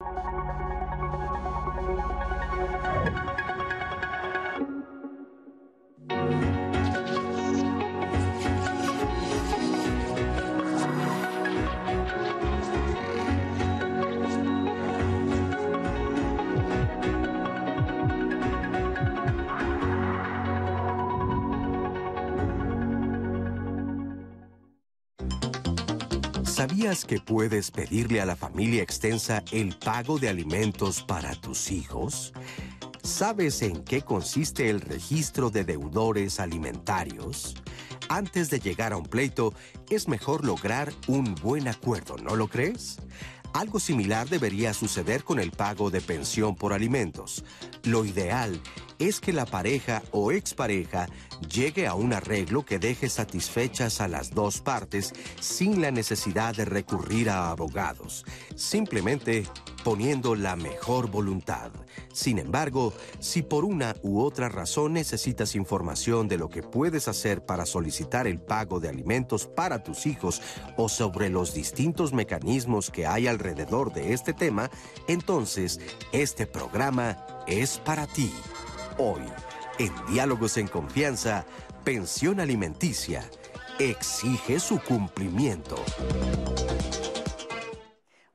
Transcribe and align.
Thank 0.00 0.28
you. 3.28 3.37
¿Sabías 26.78 27.04
que 27.04 27.18
puedes 27.18 27.72
pedirle 27.72 28.20
a 28.20 28.24
la 28.24 28.36
familia 28.36 28.84
extensa 28.84 29.42
el 29.50 29.76
pago 29.76 30.20
de 30.20 30.28
alimentos 30.28 31.02
para 31.02 31.34
tus 31.34 31.72
hijos? 31.72 32.32
¿Sabes 33.02 33.62
en 33.62 33.82
qué 33.82 34.02
consiste 34.02 34.70
el 34.70 34.80
registro 34.80 35.50
de 35.50 35.64
deudores 35.64 36.38
alimentarios? 36.38 37.56
Antes 38.08 38.48
de 38.48 38.60
llegar 38.60 38.92
a 38.92 38.96
un 38.96 39.06
pleito, 39.06 39.52
es 39.90 40.06
mejor 40.06 40.44
lograr 40.44 40.92
un 41.08 41.34
buen 41.34 41.66
acuerdo, 41.66 42.16
¿no 42.16 42.36
lo 42.36 42.46
crees? 42.46 42.98
Algo 43.54 43.80
similar 43.80 44.28
debería 44.28 44.72
suceder 44.72 45.24
con 45.24 45.40
el 45.40 45.50
pago 45.50 45.90
de 45.90 46.00
pensión 46.00 46.54
por 46.54 46.72
alimentos. 46.72 47.44
Lo 47.82 48.04
ideal 48.04 48.60
es 49.00 49.18
que 49.18 49.32
la 49.32 49.46
pareja 49.46 50.02
o 50.12 50.30
expareja 50.30 51.08
llegue 51.40 51.86
a 51.86 51.94
un 51.94 52.12
arreglo 52.12 52.64
que 52.64 52.78
deje 52.78 53.08
satisfechas 53.08 54.00
a 54.00 54.08
las 54.08 54.30
dos 54.30 54.60
partes 54.60 55.12
sin 55.40 55.80
la 55.80 55.90
necesidad 55.90 56.54
de 56.54 56.64
recurrir 56.64 57.30
a 57.30 57.50
abogados, 57.50 58.24
simplemente 58.56 59.44
poniendo 59.84 60.34
la 60.34 60.56
mejor 60.56 61.10
voluntad. 61.10 61.70
Sin 62.12 62.38
embargo, 62.38 62.92
si 63.20 63.42
por 63.42 63.64
una 63.64 63.94
u 64.02 64.20
otra 64.20 64.48
razón 64.48 64.92
necesitas 64.92 65.54
información 65.54 66.28
de 66.28 66.36
lo 66.36 66.48
que 66.48 66.62
puedes 66.62 67.08
hacer 67.08 67.44
para 67.44 67.66
solicitar 67.66 68.26
el 68.26 68.40
pago 68.40 68.80
de 68.80 68.88
alimentos 68.88 69.46
para 69.46 69.82
tus 69.82 70.06
hijos 70.06 70.42
o 70.76 70.88
sobre 70.88 71.28
los 71.30 71.54
distintos 71.54 72.12
mecanismos 72.12 72.90
que 72.90 73.06
hay 73.06 73.26
alrededor 73.26 73.92
de 73.92 74.12
este 74.12 74.32
tema, 74.32 74.70
entonces 75.06 75.80
este 76.12 76.46
programa 76.46 77.24
es 77.46 77.78
para 77.78 78.06
ti. 78.06 78.32
Hoy, 78.98 79.22
en 79.78 79.92
Diálogos 80.08 80.56
en 80.56 80.66
Confianza, 80.66 81.46
pensión 81.84 82.40
alimenticia 82.40 83.28
exige 83.78 84.58
su 84.58 84.80
cumplimiento. 84.82 85.76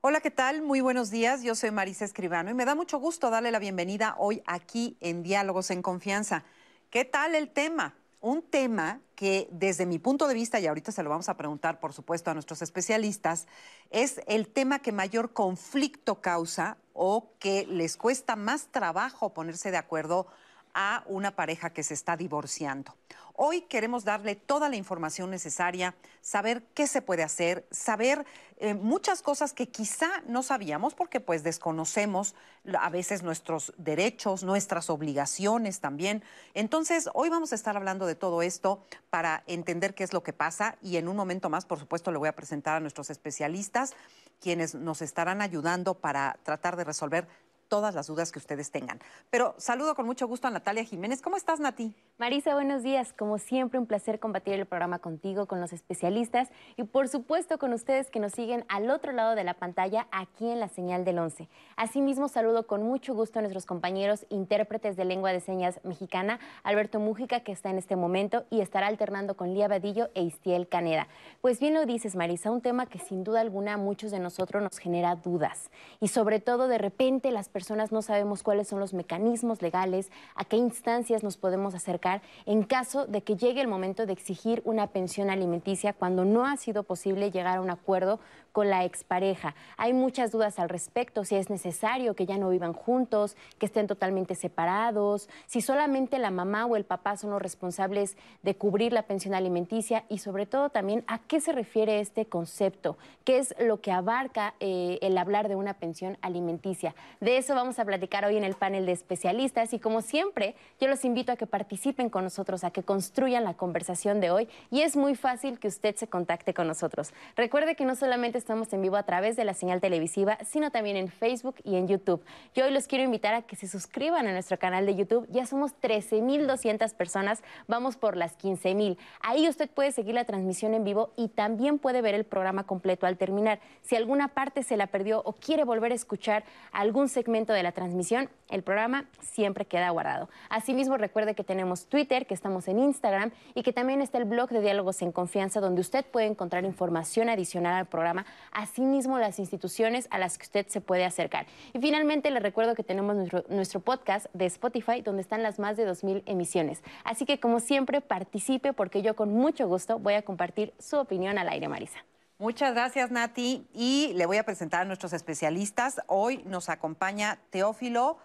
Hola, 0.00 0.20
¿qué 0.20 0.30
tal? 0.30 0.62
Muy 0.62 0.80
buenos 0.80 1.10
días. 1.10 1.42
Yo 1.42 1.54
soy 1.54 1.70
Marisa 1.70 2.06
Escribano 2.06 2.50
y 2.50 2.54
me 2.54 2.64
da 2.64 2.74
mucho 2.74 2.98
gusto 2.98 3.28
darle 3.28 3.50
la 3.50 3.58
bienvenida 3.58 4.14
hoy 4.18 4.42
aquí 4.46 4.96
en 5.00 5.22
Diálogos 5.22 5.70
en 5.70 5.82
Confianza. 5.82 6.44
¿Qué 6.88 7.04
tal 7.04 7.34
el 7.34 7.50
tema? 7.50 7.94
Un 8.20 8.42
tema 8.42 9.00
que 9.14 9.48
desde 9.50 9.84
mi 9.84 9.98
punto 9.98 10.26
de 10.26 10.34
vista, 10.34 10.58
y 10.60 10.66
ahorita 10.66 10.92
se 10.92 11.02
lo 11.02 11.10
vamos 11.10 11.28
a 11.28 11.36
preguntar, 11.36 11.78
por 11.78 11.92
supuesto, 11.92 12.30
a 12.30 12.34
nuestros 12.34 12.62
especialistas, 12.62 13.46
es 13.90 14.22
el 14.26 14.48
tema 14.48 14.78
que 14.78 14.92
mayor 14.92 15.34
conflicto 15.34 16.22
causa 16.22 16.78
o 16.94 17.32
que 17.38 17.66
les 17.66 17.98
cuesta 17.98 18.34
más 18.34 18.68
trabajo 18.68 19.34
ponerse 19.34 19.70
de 19.70 19.76
acuerdo 19.76 20.26
a 20.74 21.04
una 21.06 21.34
pareja 21.36 21.70
que 21.70 21.82
se 21.82 21.94
está 21.94 22.16
divorciando. 22.16 22.94
Hoy 23.36 23.62
queremos 23.62 24.04
darle 24.04 24.36
toda 24.36 24.68
la 24.68 24.76
información 24.76 25.28
necesaria, 25.28 25.96
saber 26.20 26.62
qué 26.72 26.86
se 26.86 27.02
puede 27.02 27.24
hacer, 27.24 27.66
saber 27.72 28.24
eh, 28.58 28.74
muchas 28.74 29.22
cosas 29.22 29.52
que 29.52 29.68
quizá 29.68 30.22
no 30.28 30.44
sabíamos 30.44 30.94
porque 30.94 31.18
pues 31.18 31.42
desconocemos 31.42 32.36
a 32.78 32.90
veces 32.90 33.24
nuestros 33.24 33.74
derechos, 33.76 34.44
nuestras 34.44 34.88
obligaciones 34.88 35.80
también. 35.80 36.22
Entonces, 36.54 37.10
hoy 37.12 37.28
vamos 37.28 37.50
a 37.50 37.56
estar 37.56 37.76
hablando 37.76 38.06
de 38.06 38.14
todo 38.14 38.40
esto 38.40 38.84
para 39.10 39.42
entender 39.48 39.94
qué 39.94 40.04
es 40.04 40.12
lo 40.12 40.22
que 40.22 40.32
pasa 40.32 40.76
y 40.80 40.96
en 40.96 41.08
un 41.08 41.16
momento 41.16 41.50
más, 41.50 41.66
por 41.66 41.80
supuesto, 41.80 42.12
le 42.12 42.18
voy 42.18 42.28
a 42.28 42.36
presentar 42.36 42.76
a 42.76 42.80
nuestros 42.80 43.10
especialistas 43.10 43.94
quienes 44.40 44.74
nos 44.74 45.02
estarán 45.02 45.40
ayudando 45.40 45.94
para 45.94 46.38
tratar 46.44 46.76
de 46.76 46.84
resolver 46.84 47.26
todas 47.68 47.94
las 47.94 48.06
dudas 48.06 48.32
que 48.32 48.38
ustedes 48.38 48.70
tengan. 48.70 49.00
Pero 49.30 49.54
saludo 49.58 49.94
con 49.94 50.06
mucho 50.06 50.26
gusto 50.26 50.48
a 50.48 50.50
Natalia 50.50 50.84
Jiménez. 50.84 51.22
¿Cómo 51.22 51.36
estás, 51.36 51.60
Nati? 51.60 51.94
Marisa, 52.18 52.54
buenos 52.54 52.82
días. 52.82 53.12
Como 53.12 53.38
siempre, 53.38 53.78
un 53.78 53.86
placer 53.86 54.20
compartir 54.20 54.54
el 54.54 54.66
programa 54.66 54.98
contigo, 54.98 55.46
con 55.46 55.60
los 55.60 55.72
especialistas 55.72 56.50
y 56.76 56.84
por 56.84 57.08
supuesto 57.08 57.58
con 57.58 57.72
ustedes 57.72 58.10
que 58.10 58.20
nos 58.20 58.32
siguen 58.32 58.64
al 58.68 58.90
otro 58.90 59.12
lado 59.12 59.34
de 59.34 59.44
la 59.44 59.54
pantalla, 59.54 60.06
aquí 60.12 60.48
en 60.48 60.60
la 60.60 60.68
señal 60.68 61.04
del 61.04 61.18
11. 61.18 61.48
Asimismo, 61.76 62.28
saludo 62.28 62.66
con 62.66 62.82
mucho 62.82 63.14
gusto 63.14 63.38
a 63.38 63.42
nuestros 63.42 63.66
compañeros 63.66 64.26
intérpretes 64.28 64.96
de 64.96 65.04
lengua 65.04 65.32
de 65.32 65.40
señas 65.40 65.80
mexicana, 65.82 66.38
Alberto 66.62 67.00
Mújica, 67.00 67.40
que 67.40 67.52
está 67.52 67.70
en 67.70 67.78
este 67.78 67.96
momento 67.96 68.44
y 68.50 68.60
estará 68.60 68.86
alternando 68.86 69.36
con 69.36 69.54
Lía 69.54 69.68
Vadillo 69.68 70.08
e 70.14 70.22
Istiel 70.22 70.68
Caneda. 70.68 71.08
Pues 71.40 71.60
bien 71.60 71.74
lo 71.74 71.86
dices, 71.86 72.16
Marisa, 72.16 72.50
un 72.50 72.60
tema 72.60 72.86
que 72.86 72.98
sin 72.98 73.24
duda 73.24 73.40
alguna 73.40 73.74
a 73.74 73.76
muchos 73.76 74.10
de 74.10 74.20
nosotros 74.20 74.62
nos 74.62 74.78
genera 74.78 75.16
dudas 75.16 75.70
y 76.00 76.08
sobre 76.08 76.40
todo 76.40 76.68
de 76.68 76.78
repente 76.78 77.30
las 77.30 77.48
personas 77.54 77.92
no 77.92 78.02
sabemos 78.02 78.42
cuáles 78.42 78.66
son 78.66 78.80
los 78.80 78.94
mecanismos 78.94 79.62
legales, 79.62 80.10
a 80.34 80.44
qué 80.44 80.56
instancias 80.56 81.22
nos 81.22 81.36
podemos 81.36 81.72
acercar 81.76 82.20
en 82.46 82.64
caso 82.64 83.06
de 83.06 83.22
que 83.22 83.36
llegue 83.36 83.60
el 83.60 83.68
momento 83.68 84.06
de 84.06 84.12
exigir 84.12 84.60
una 84.64 84.88
pensión 84.88 85.30
alimenticia 85.30 85.92
cuando 85.92 86.24
no 86.24 86.46
ha 86.46 86.56
sido 86.56 86.82
posible 86.82 87.30
llegar 87.30 87.58
a 87.58 87.60
un 87.60 87.70
acuerdo 87.70 88.18
con 88.54 88.70
la 88.70 88.84
expareja. 88.84 89.56
Hay 89.76 89.92
muchas 89.92 90.30
dudas 90.30 90.60
al 90.60 90.68
respecto, 90.68 91.24
si 91.24 91.34
es 91.34 91.50
necesario 91.50 92.14
que 92.14 92.24
ya 92.24 92.38
no 92.38 92.50
vivan 92.50 92.72
juntos, 92.72 93.36
que 93.58 93.66
estén 93.66 93.88
totalmente 93.88 94.36
separados, 94.36 95.28
si 95.46 95.60
solamente 95.60 96.20
la 96.20 96.30
mamá 96.30 96.64
o 96.64 96.76
el 96.76 96.84
papá 96.84 97.16
son 97.16 97.32
los 97.32 97.42
responsables 97.42 98.16
de 98.44 98.54
cubrir 98.54 98.92
la 98.92 99.02
pensión 99.02 99.34
alimenticia 99.34 100.04
y 100.08 100.18
sobre 100.18 100.46
todo 100.46 100.68
también 100.68 101.02
a 101.08 101.18
qué 101.18 101.40
se 101.40 101.50
refiere 101.50 101.98
este 101.98 102.26
concepto, 102.26 102.96
qué 103.24 103.38
es 103.38 103.56
lo 103.58 103.80
que 103.80 103.90
abarca 103.90 104.54
eh, 104.60 105.00
el 105.02 105.18
hablar 105.18 105.48
de 105.48 105.56
una 105.56 105.74
pensión 105.74 106.16
alimenticia. 106.22 106.94
De 107.20 107.38
eso 107.38 107.56
vamos 107.56 107.80
a 107.80 107.84
platicar 107.84 108.24
hoy 108.24 108.36
en 108.36 108.44
el 108.44 108.54
panel 108.54 108.86
de 108.86 108.92
especialistas 108.92 109.74
y 109.74 109.80
como 109.80 110.00
siempre 110.00 110.54
yo 110.80 110.86
los 110.86 111.04
invito 111.04 111.32
a 111.32 111.36
que 111.36 111.48
participen 111.48 112.08
con 112.08 112.22
nosotros, 112.22 112.62
a 112.62 112.70
que 112.70 112.84
construyan 112.84 113.42
la 113.42 113.54
conversación 113.54 114.20
de 114.20 114.30
hoy 114.30 114.48
y 114.70 114.82
es 114.82 114.96
muy 114.96 115.16
fácil 115.16 115.58
que 115.58 115.66
usted 115.66 115.96
se 115.96 116.06
contacte 116.06 116.54
con 116.54 116.68
nosotros. 116.68 117.12
Recuerde 117.34 117.74
que 117.74 117.84
no 117.84 117.96
solamente 117.96 118.43
estamos 118.44 118.70
en 118.74 118.82
vivo 118.82 118.96
a 118.96 119.04
través 119.04 119.36
de 119.36 119.44
la 119.46 119.54
señal 119.54 119.80
televisiva, 119.80 120.36
sino 120.44 120.70
también 120.70 120.98
en 120.98 121.08
Facebook 121.08 121.56
y 121.64 121.76
en 121.76 121.88
YouTube. 121.88 122.22
Yo 122.54 122.66
hoy 122.66 122.72
los 122.72 122.86
quiero 122.86 123.02
invitar 123.02 123.32
a 123.32 123.40
que 123.40 123.56
se 123.56 123.66
suscriban 123.66 124.26
a 124.26 124.32
nuestro 124.32 124.58
canal 124.58 124.84
de 124.84 124.94
YouTube. 124.94 125.26
Ya 125.30 125.46
somos 125.46 125.72
13.200 125.80 126.92
personas, 126.94 127.42
vamos 127.68 127.96
por 127.96 128.18
las 128.18 128.36
15.000. 128.36 128.98
Ahí 129.22 129.48
usted 129.48 129.70
puede 129.70 129.92
seguir 129.92 130.14
la 130.14 130.26
transmisión 130.26 130.74
en 130.74 130.84
vivo 130.84 131.14
y 131.16 131.28
también 131.28 131.78
puede 131.78 132.02
ver 132.02 132.14
el 132.14 132.24
programa 132.24 132.64
completo 132.64 133.06
al 133.06 133.16
terminar. 133.16 133.60
Si 133.80 133.96
alguna 133.96 134.28
parte 134.28 134.62
se 134.62 134.76
la 134.76 134.88
perdió 134.88 135.22
o 135.24 135.32
quiere 135.32 135.64
volver 135.64 135.92
a 135.92 135.94
escuchar 135.94 136.44
algún 136.70 137.08
segmento 137.08 137.54
de 137.54 137.62
la 137.62 137.72
transmisión, 137.72 138.28
el 138.50 138.62
programa 138.62 139.06
siempre 139.22 139.64
queda 139.64 139.88
guardado. 139.88 140.28
Asimismo, 140.50 140.98
recuerde 140.98 141.34
que 141.34 141.44
tenemos 141.44 141.86
Twitter, 141.86 142.26
que 142.26 142.34
estamos 142.34 142.68
en 142.68 142.78
Instagram 142.78 143.30
y 143.54 143.62
que 143.62 143.72
también 143.72 144.02
está 144.02 144.18
el 144.18 144.26
blog 144.26 144.50
de 144.50 144.60
Diálogos 144.60 145.00
en 145.00 145.12
Confianza, 145.12 145.60
donde 145.60 145.80
usted 145.80 146.04
puede 146.04 146.26
encontrar 146.26 146.66
información 146.66 147.30
adicional 147.30 147.74
al 147.74 147.86
programa 147.86 148.26
asimismo 148.52 149.18
las 149.18 149.38
instituciones 149.38 150.08
a 150.10 150.18
las 150.18 150.38
que 150.38 150.44
usted 150.44 150.66
se 150.68 150.80
puede 150.80 151.04
acercar. 151.04 151.46
Y 151.72 151.78
finalmente 151.78 152.30
le 152.30 152.40
recuerdo 152.40 152.74
que 152.74 152.82
tenemos 152.82 153.16
nuestro, 153.48 153.80
podcast 153.80 154.26
de 154.32 154.46
Spotify 154.46 155.02
donde 155.02 155.22
están 155.22 155.42
las 155.42 155.58
más 155.58 155.76
de 155.76 155.88
2.000 155.88 156.22
emisiones. 156.26 156.82
Así 157.04 157.26
que 157.26 157.40
como 157.40 157.60
siempre 157.60 158.00
participe 158.00 158.72
porque 158.72 159.02
yo 159.02 159.16
con 159.16 159.32
mucho 159.32 159.66
gusto 159.66 159.98
voy 159.98 160.14
a 160.14 160.22
compartir 160.22 160.72
su 160.78 160.96
opinión 160.96 161.38
al 161.38 161.48
aire, 161.48 161.68
Marisa. 161.68 162.04
Muchas 162.38 162.74
gracias, 162.74 163.10
Nati. 163.10 163.66
Y 163.72 164.12
le 164.14 164.26
voy 164.26 164.38
a 164.38 164.44
presentar 164.44 164.82
a 164.82 164.84
nuestros 164.84 165.12
especialistas. 165.12 166.00
Hoy 166.06 166.42
nos 166.44 166.68
acompaña 166.68 167.38
Teófilo 167.50 168.18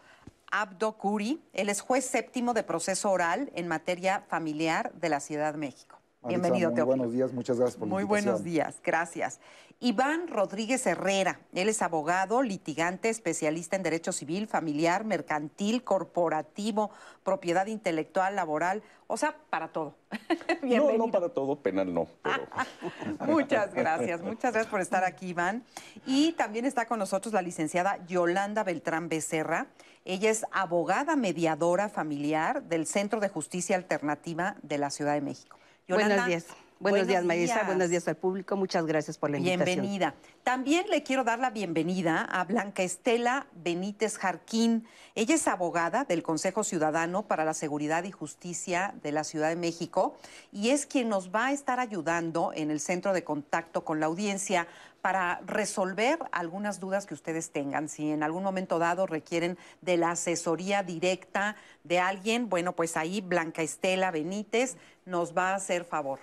Abdo 0.51 0.93
Curi. 0.93 1.41
Él 1.53 1.69
es 1.69 1.81
juez 1.81 2.05
séptimo 2.05 2.53
de 2.53 2.63
proceso 2.63 3.11
oral 3.11 3.51
en 3.55 3.67
materia 3.67 4.23
familiar 4.27 4.91
de 4.93 5.09
la 5.09 5.19
Ciudad 5.19 5.53
de 5.53 5.59
México. 5.59 5.98
Bienvenido, 6.29 6.71
Muy 6.71 6.81
buenos 6.83 7.11
días, 7.11 7.33
muchas 7.33 7.57
gracias 7.57 7.77
por 7.77 7.87
la 7.87 7.93
Muy 7.95 8.03
buenos 8.03 8.43
días, 8.43 8.79
gracias. 8.83 9.39
Iván 9.79 10.27
Rodríguez 10.27 10.85
Herrera, 10.85 11.39
él 11.53 11.69
es 11.69 11.81
abogado, 11.81 12.43
litigante, 12.43 13.09
especialista 13.09 13.75
en 13.75 13.83
derecho 13.83 14.11
civil, 14.11 14.45
familiar, 14.45 15.05
mercantil, 15.05 15.83
corporativo, 15.83 16.91
propiedad 17.23 17.65
intelectual, 17.65 18.35
laboral, 18.35 18.83
o 19.07 19.17
sea, 19.17 19.35
para 19.49 19.69
todo. 19.69 19.95
no, 20.61 20.97
no 20.97 21.09
para 21.09 21.29
todo, 21.29 21.55
penal 21.55 21.93
no. 21.93 22.07
muchas 23.25 23.73
gracias, 23.73 24.21
muchas 24.21 24.53
gracias 24.53 24.67
por 24.69 24.81
estar 24.81 25.03
aquí, 25.03 25.29
Iván. 25.29 25.63
Y 26.05 26.33
también 26.33 26.65
está 26.65 26.85
con 26.85 26.99
nosotros 26.99 27.33
la 27.33 27.41
licenciada 27.41 28.05
Yolanda 28.05 28.63
Beltrán 28.63 29.09
Becerra. 29.09 29.67
Ella 30.05 30.29
es 30.29 30.45
abogada 30.51 31.15
mediadora 31.15 31.89
familiar 31.89 32.63
del 32.63 32.85
Centro 32.85 33.19
de 33.19 33.29
Justicia 33.29 33.75
Alternativa 33.77 34.57
de 34.61 34.77
la 34.77 34.89
Ciudad 34.89 35.13
de 35.13 35.21
México. 35.21 35.57
Buenos 35.89 36.25
días. 36.27 36.45
Buenos, 36.79 37.07
días, 37.07 37.25
Marisa. 37.25 37.63
Buenos 37.63 37.89
días 37.89 38.07
al 38.07 38.15
público. 38.15 38.55
Muchas 38.55 38.85
gracias 38.85 39.17
por 39.17 39.29
la 39.29 39.37
invitación. 39.37 39.65
Bienvenida. 39.65 40.15
También 40.43 40.85
le 40.89 41.03
quiero 41.03 41.25
dar 41.25 41.37
la 41.37 41.49
bienvenida 41.49 42.21
a 42.21 42.45
Blanca 42.45 42.83
Estela 42.83 43.47
Benítez 43.53 44.17
Jarquín. 44.17 44.87
Ella 45.13 45.35
es 45.35 45.47
abogada 45.49 46.05
del 46.05 46.23
Consejo 46.23 46.63
Ciudadano 46.63 47.23
para 47.23 47.43
la 47.43 47.53
Seguridad 47.53 48.05
y 48.05 48.11
Justicia 48.11 48.93
de 49.03 49.11
la 49.11 49.25
Ciudad 49.25 49.49
de 49.49 49.57
México 49.57 50.15
y 50.53 50.69
es 50.69 50.85
quien 50.85 51.09
nos 51.09 51.35
va 51.35 51.47
a 51.47 51.51
estar 51.51 51.81
ayudando 51.81 52.53
en 52.55 52.71
el 52.71 52.79
centro 52.79 53.11
de 53.11 53.25
contacto 53.25 53.83
con 53.83 53.99
la 53.99 54.05
audiencia 54.05 54.65
para 55.01 55.41
resolver 55.45 56.19
algunas 56.31 56.79
dudas 56.79 57.05
que 57.05 57.13
ustedes 57.13 57.51
tengan. 57.51 57.89
Si 57.89 58.11
en 58.11 58.23
algún 58.23 58.43
momento 58.43 58.79
dado 58.79 59.05
requieren 59.05 59.57
de 59.81 59.97
la 59.97 60.11
asesoría 60.11 60.83
directa 60.83 61.55
de 61.83 61.99
alguien, 61.99 62.49
bueno, 62.49 62.73
pues 62.73 62.97
ahí 62.97 63.21
Blanca 63.21 63.61
Estela 63.61 64.11
Benítez 64.11 64.77
nos 65.09 65.35
va 65.35 65.51
a 65.51 65.55
hacer 65.55 65.83
favor 65.83 66.19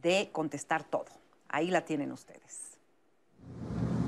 de 0.00 0.30
contestar 0.32 0.84
todo. 0.84 1.06
Ahí 1.48 1.70
la 1.70 1.84
tienen 1.84 2.12
ustedes. 2.12 2.78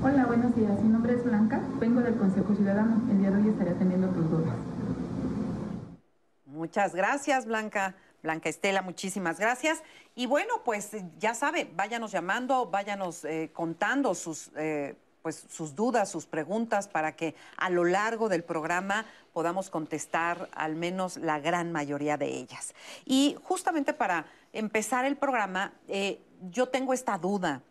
Hola, 0.03 0.25
buenos 0.25 0.55
días. 0.55 0.79
Mi 0.81 0.89
nombre 0.89 1.13
es 1.13 1.23
Blanca. 1.23 1.61
Vengo 1.79 2.01
del 2.01 2.17
Consejo 2.17 2.55
Ciudadano. 2.55 3.01
El 3.11 3.19
día 3.19 3.31
de 3.31 3.41
hoy 3.41 3.49
estaré 3.49 3.71
atendiendo 3.71 4.07
tus 4.09 4.29
dudas. 4.31 4.55
Muchas 6.45 6.95
gracias, 6.95 7.45
Blanca. 7.45 7.95
Blanca 8.23 8.49
Estela, 8.49 8.81
muchísimas 8.81 9.39
gracias. 9.39 9.83
Y 10.15 10.27
bueno, 10.27 10.61
pues 10.63 10.91
ya 11.17 11.33
sabe, 11.33 11.69
váyanos 11.75 12.11
llamando, 12.11 12.67
váyanos 12.67 13.25
eh, 13.25 13.49
contando 13.51 14.13
sus, 14.13 14.51
eh, 14.55 14.95
pues, 15.21 15.45
sus 15.49 15.75
dudas, 15.75 16.09
sus 16.09 16.25
preguntas, 16.25 16.87
para 16.87 17.15
que 17.15 17.35
a 17.57 17.69
lo 17.69 17.83
largo 17.83 18.29
del 18.29 18.43
programa 18.43 19.05
podamos 19.33 19.69
contestar 19.69 20.49
al 20.53 20.75
menos 20.75 21.17
la 21.17 21.39
gran 21.39 21.71
mayoría 21.71 22.17
de 22.17 22.27
ellas. 22.27 22.73
Y 23.05 23.37
justamente 23.43 23.93
para 23.93 24.25
empezar 24.53 25.05
el 25.05 25.15
programa, 25.17 25.73
eh, 25.87 26.21
yo 26.49 26.69
tengo 26.69 26.93
esta 26.93 27.17
duda, 27.17 27.61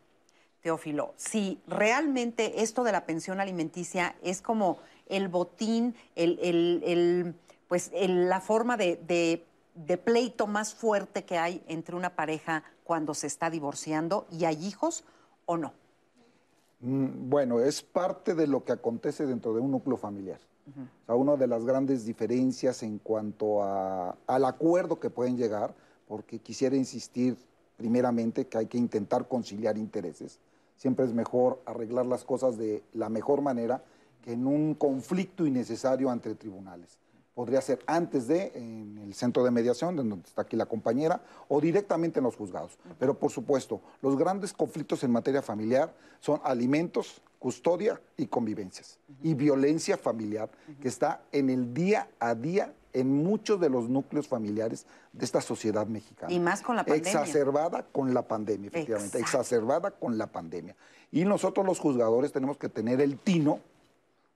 Teófilo, 0.62 1.14
si 1.16 1.60
realmente 1.66 2.62
esto 2.62 2.84
de 2.84 2.92
la 2.92 3.06
pensión 3.06 3.40
alimenticia 3.40 4.14
es 4.22 4.42
como 4.42 4.78
el 5.06 5.28
botín, 5.28 5.94
el, 6.14 7.34
pues 7.66 7.90
la 7.94 8.40
forma 8.40 8.76
de 8.76 9.44
de 9.74 9.96
pleito 9.96 10.46
más 10.46 10.74
fuerte 10.74 11.24
que 11.24 11.38
hay 11.38 11.62
entre 11.66 11.96
una 11.96 12.14
pareja 12.14 12.64
cuando 12.84 13.14
se 13.14 13.26
está 13.26 13.50
divorciando 13.50 14.26
y 14.30 14.44
hay 14.44 14.66
hijos 14.66 15.04
o 15.46 15.56
no? 15.56 15.72
Mm, 16.80 17.28
bueno, 17.28 17.60
es 17.60 17.82
parte 17.82 18.34
de 18.34 18.46
lo 18.46 18.64
que 18.64 18.72
acontece 18.72 19.26
dentro 19.26 19.54
de 19.54 19.60
un 19.60 19.70
núcleo 19.70 19.96
familiar. 19.96 20.40
O 20.66 21.06
sea, 21.06 21.14
una 21.16 21.36
de 21.36 21.48
las 21.48 21.64
grandes 21.64 22.04
diferencias 22.04 22.84
en 22.84 22.98
cuanto 22.98 23.64
al 23.64 24.44
acuerdo 24.44 25.00
que 25.00 25.10
pueden 25.10 25.36
llegar, 25.36 25.74
porque 26.06 26.38
quisiera 26.38 26.76
insistir 26.76 27.36
primeramente 27.76 28.46
que 28.46 28.58
hay 28.58 28.66
que 28.66 28.78
intentar 28.78 29.26
conciliar 29.26 29.76
intereses. 29.76 30.38
Siempre 30.76 31.06
es 31.06 31.12
mejor 31.12 31.60
arreglar 31.66 32.06
las 32.06 32.24
cosas 32.24 32.56
de 32.56 32.84
la 32.92 33.08
mejor 33.08 33.40
manera 33.40 33.82
que 34.22 34.32
en 34.32 34.46
un 34.46 34.74
conflicto 34.74 35.44
innecesario 35.44 36.12
entre 36.12 36.36
tribunales 36.36 36.98
podría 37.34 37.60
ser 37.60 37.80
antes 37.86 38.26
de, 38.26 38.52
en 38.54 38.98
el 38.98 39.14
centro 39.14 39.44
de 39.44 39.50
mediación, 39.50 39.96
donde 39.96 40.16
está 40.26 40.42
aquí 40.42 40.56
la 40.56 40.66
compañera, 40.66 41.22
o 41.48 41.60
directamente 41.60 42.18
en 42.18 42.24
los 42.24 42.36
juzgados. 42.36 42.78
Pero 42.98 43.18
por 43.18 43.30
supuesto, 43.30 43.80
los 44.02 44.16
grandes 44.16 44.52
conflictos 44.52 45.04
en 45.04 45.12
materia 45.12 45.42
familiar 45.42 45.94
son 46.20 46.40
alimentos, 46.44 47.22
custodia 47.38 48.00
y 48.16 48.26
convivencias. 48.26 48.98
Y 49.22 49.34
violencia 49.34 49.96
familiar, 49.96 50.50
que 50.80 50.88
está 50.88 51.22
en 51.32 51.50
el 51.50 51.72
día 51.72 52.08
a 52.18 52.34
día 52.34 52.74
en 52.92 53.22
muchos 53.22 53.60
de 53.60 53.70
los 53.70 53.88
núcleos 53.88 54.28
familiares 54.28 54.86
de 55.12 55.24
esta 55.24 55.40
sociedad 55.40 55.86
mexicana. 55.86 56.32
Y 56.32 56.40
más 56.40 56.60
con 56.62 56.76
la 56.76 56.84
pandemia. 56.84 57.10
Exacerbada 57.10 57.86
con 57.92 58.12
la 58.12 58.26
pandemia, 58.26 58.68
efectivamente. 58.68 59.18
Exacerbada 59.18 59.92
con 59.92 60.18
la 60.18 60.26
pandemia. 60.26 60.76
Y 61.12 61.24
nosotros 61.24 61.64
los 61.64 61.78
juzgadores 61.78 62.32
tenemos 62.32 62.56
que 62.56 62.68
tener 62.68 63.00
el 63.00 63.18
tino 63.18 63.60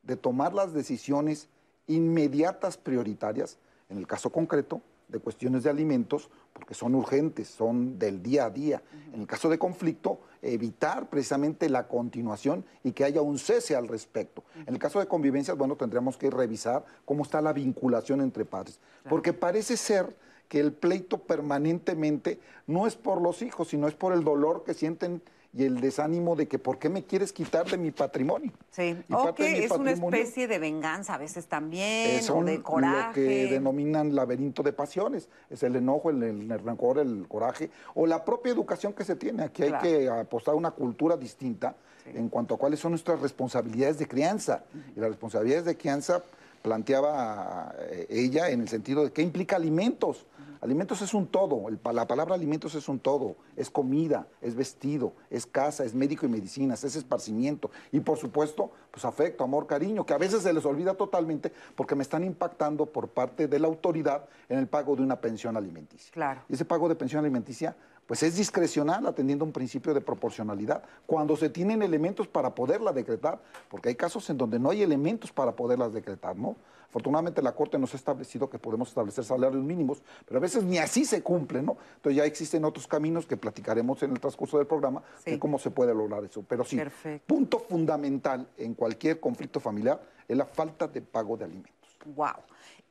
de 0.02 0.16
tomar 0.16 0.52
las 0.54 0.72
decisiones 0.72 1.48
inmediatas 1.86 2.76
prioritarias, 2.76 3.58
en 3.88 3.98
el 3.98 4.06
caso 4.06 4.30
concreto, 4.30 4.80
de 5.08 5.18
cuestiones 5.18 5.62
de 5.62 5.70
alimentos, 5.70 6.30
porque 6.52 6.74
son 6.74 6.94
urgentes, 6.94 7.48
son 7.48 7.98
del 7.98 8.22
día 8.22 8.46
a 8.46 8.50
día. 8.50 8.82
En 9.12 9.20
el 9.20 9.26
caso 9.26 9.48
de 9.48 9.58
conflicto, 9.58 10.20
evitar 10.40 11.08
precisamente 11.08 11.68
la 11.68 11.86
continuación 11.88 12.64
y 12.82 12.92
que 12.92 13.04
haya 13.04 13.20
un 13.20 13.38
cese 13.38 13.76
al 13.76 13.88
respecto. 13.88 14.44
En 14.66 14.74
el 14.74 14.78
caso 14.78 15.00
de 15.00 15.06
convivencias, 15.06 15.56
bueno, 15.56 15.76
tendríamos 15.76 16.16
que 16.16 16.30
revisar 16.30 16.84
cómo 17.04 17.22
está 17.22 17.40
la 17.40 17.52
vinculación 17.52 18.20
entre 18.20 18.44
padres, 18.44 18.80
porque 19.08 19.32
parece 19.32 19.76
ser 19.76 20.16
que 20.48 20.60
el 20.60 20.72
pleito 20.72 21.18
permanentemente 21.18 22.38
no 22.66 22.86
es 22.86 22.96
por 22.96 23.20
los 23.20 23.42
hijos, 23.42 23.68
sino 23.68 23.88
es 23.88 23.94
por 23.94 24.12
el 24.12 24.24
dolor 24.24 24.64
que 24.64 24.74
sienten 24.74 25.22
y 25.56 25.64
el 25.64 25.80
desánimo 25.80 26.34
de 26.34 26.48
que 26.48 26.58
¿por 26.58 26.78
qué 26.78 26.88
me 26.88 27.04
quieres 27.04 27.32
quitar 27.32 27.70
de 27.70 27.76
mi 27.76 27.92
patrimonio? 27.92 28.52
Sí, 28.70 28.96
o 29.10 29.34
que 29.34 29.64
es 29.64 29.70
una 29.70 29.92
especie 29.92 30.48
de 30.48 30.58
venganza 30.58 31.14
a 31.14 31.18
veces 31.18 31.46
también, 31.46 32.20
o 32.28 32.42
de 32.42 32.60
coraje. 32.60 33.20
lo 33.20 33.28
que 33.28 33.46
denominan 33.46 34.14
laberinto 34.16 34.64
de 34.64 34.72
pasiones, 34.72 35.28
es 35.48 35.62
el 35.62 35.76
enojo, 35.76 36.10
el, 36.10 36.22
el, 36.22 36.58
rencor, 36.58 36.98
el 36.98 37.26
coraje, 37.28 37.70
o 37.94 38.06
la 38.06 38.24
propia 38.24 38.52
educación 38.52 38.92
que 38.92 39.04
se 39.04 39.14
tiene. 39.14 39.44
Aquí 39.44 39.62
hay 39.62 39.74
que 39.80 40.08
apostar 40.08 40.54
a 40.54 40.56
una 40.56 40.72
cultura 40.72 41.16
distinta 41.16 41.76
en 42.06 42.28
cuanto 42.28 42.54
a 42.54 42.58
cuáles 42.58 42.80
son 42.80 42.92
nuestras 42.92 43.20
responsabilidades 43.20 43.98
de 43.98 44.08
crianza. 44.08 44.64
Y 44.96 45.00
las 45.00 45.10
responsabilidades 45.10 45.64
de 45.64 45.76
crianza 45.76 46.22
planteaba 46.64 47.74
eh, 47.78 48.06
ella 48.08 48.48
en 48.48 48.62
el 48.62 48.68
sentido 48.68 49.04
de 49.04 49.12
qué 49.12 49.20
implica 49.20 49.56
alimentos. 49.56 50.26
Alimentos 50.62 51.02
es 51.02 51.12
un 51.12 51.26
todo, 51.26 51.66
la 51.68 52.06
palabra 52.06 52.34
alimentos 52.34 52.74
es 52.74 52.88
un 52.88 52.98
todo, 52.98 53.36
es 53.54 53.68
comida, 53.68 54.26
es 54.40 54.54
vestido, 54.54 55.12
es 55.28 55.44
casa, 55.44 55.84
es 55.84 55.94
médico 55.94 56.24
y 56.24 56.30
medicinas, 56.30 56.82
es 56.84 56.96
esparcimiento 56.96 57.70
y 57.92 58.00
por 58.00 58.16
supuesto, 58.16 58.70
pues 58.90 59.04
afecto, 59.04 59.44
amor, 59.44 59.66
cariño, 59.66 60.06
que 60.06 60.14
a 60.14 60.18
veces 60.18 60.42
se 60.42 60.54
les 60.54 60.64
olvida 60.64 60.94
totalmente 60.94 61.52
porque 61.76 61.94
me 61.94 62.02
están 62.02 62.24
impactando 62.24 62.86
por 62.86 63.08
parte 63.08 63.46
de 63.46 63.58
la 63.58 63.66
autoridad 63.66 64.24
en 64.48 64.58
el 64.58 64.66
pago 64.66 64.96
de 64.96 65.02
una 65.02 65.20
pensión 65.20 65.58
alimenticia. 65.58 66.10
Claro. 66.14 66.40
Y 66.48 66.54
ese 66.54 66.64
pago 66.64 66.88
de 66.88 66.94
pensión 66.94 67.20
alimenticia 67.20 67.76
pues 68.06 68.22
es 68.22 68.36
discrecional 68.36 69.06
atendiendo 69.06 69.44
un 69.44 69.52
principio 69.52 69.94
de 69.94 70.00
proporcionalidad. 70.00 70.82
Cuando 71.06 71.36
se 71.36 71.48
tienen 71.48 71.82
elementos 71.82 72.28
para 72.28 72.54
poderla 72.54 72.92
decretar, 72.92 73.40
porque 73.68 73.88
hay 73.88 73.94
casos 73.94 74.28
en 74.30 74.38
donde 74.38 74.58
no 74.58 74.70
hay 74.70 74.82
elementos 74.82 75.32
para 75.32 75.52
poderlas 75.52 75.92
decretar, 75.92 76.36
¿no? 76.36 76.56
Afortunadamente 76.94 77.42
la 77.42 77.50
Corte 77.50 77.76
nos 77.76 77.92
ha 77.92 77.96
establecido 77.96 78.48
que 78.48 78.56
podemos 78.56 78.88
establecer 78.88 79.24
salarios 79.24 79.64
mínimos, 79.64 80.00
pero 80.26 80.38
a 80.38 80.40
veces 80.40 80.62
ni 80.62 80.78
así 80.78 81.04
se 81.04 81.24
cumple, 81.24 81.60
¿no? 81.60 81.76
Entonces 81.96 82.16
ya 82.18 82.24
existen 82.24 82.64
otros 82.64 82.86
caminos 82.86 83.26
que 83.26 83.36
platicaremos 83.36 84.00
en 84.04 84.12
el 84.12 84.20
transcurso 84.20 84.58
del 84.58 84.68
programa 84.68 85.02
de 85.24 85.36
cómo 85.40 85.58
se 85.58 85.72
puede 85.72 85.92
lograr 85.92 86.24
eso. 86.24 86.44
Pero 86.46 86.64
sí, 86.64 86.78
punto 87.26 87.58
fundamental 87.58 88.46
en 88.56 88.74
cualquier 88.74 89.18
conflicto 89.18 89.58
familiar 89.58 90.00
es 90.28 90.36
la 90.36 90.46
falta 90.46 90.86
de 90.86 91.02
pago 91.02 91.36
de 91.36 91.46
alimentos. 91.46 91.74
Wow. 92.14 92.28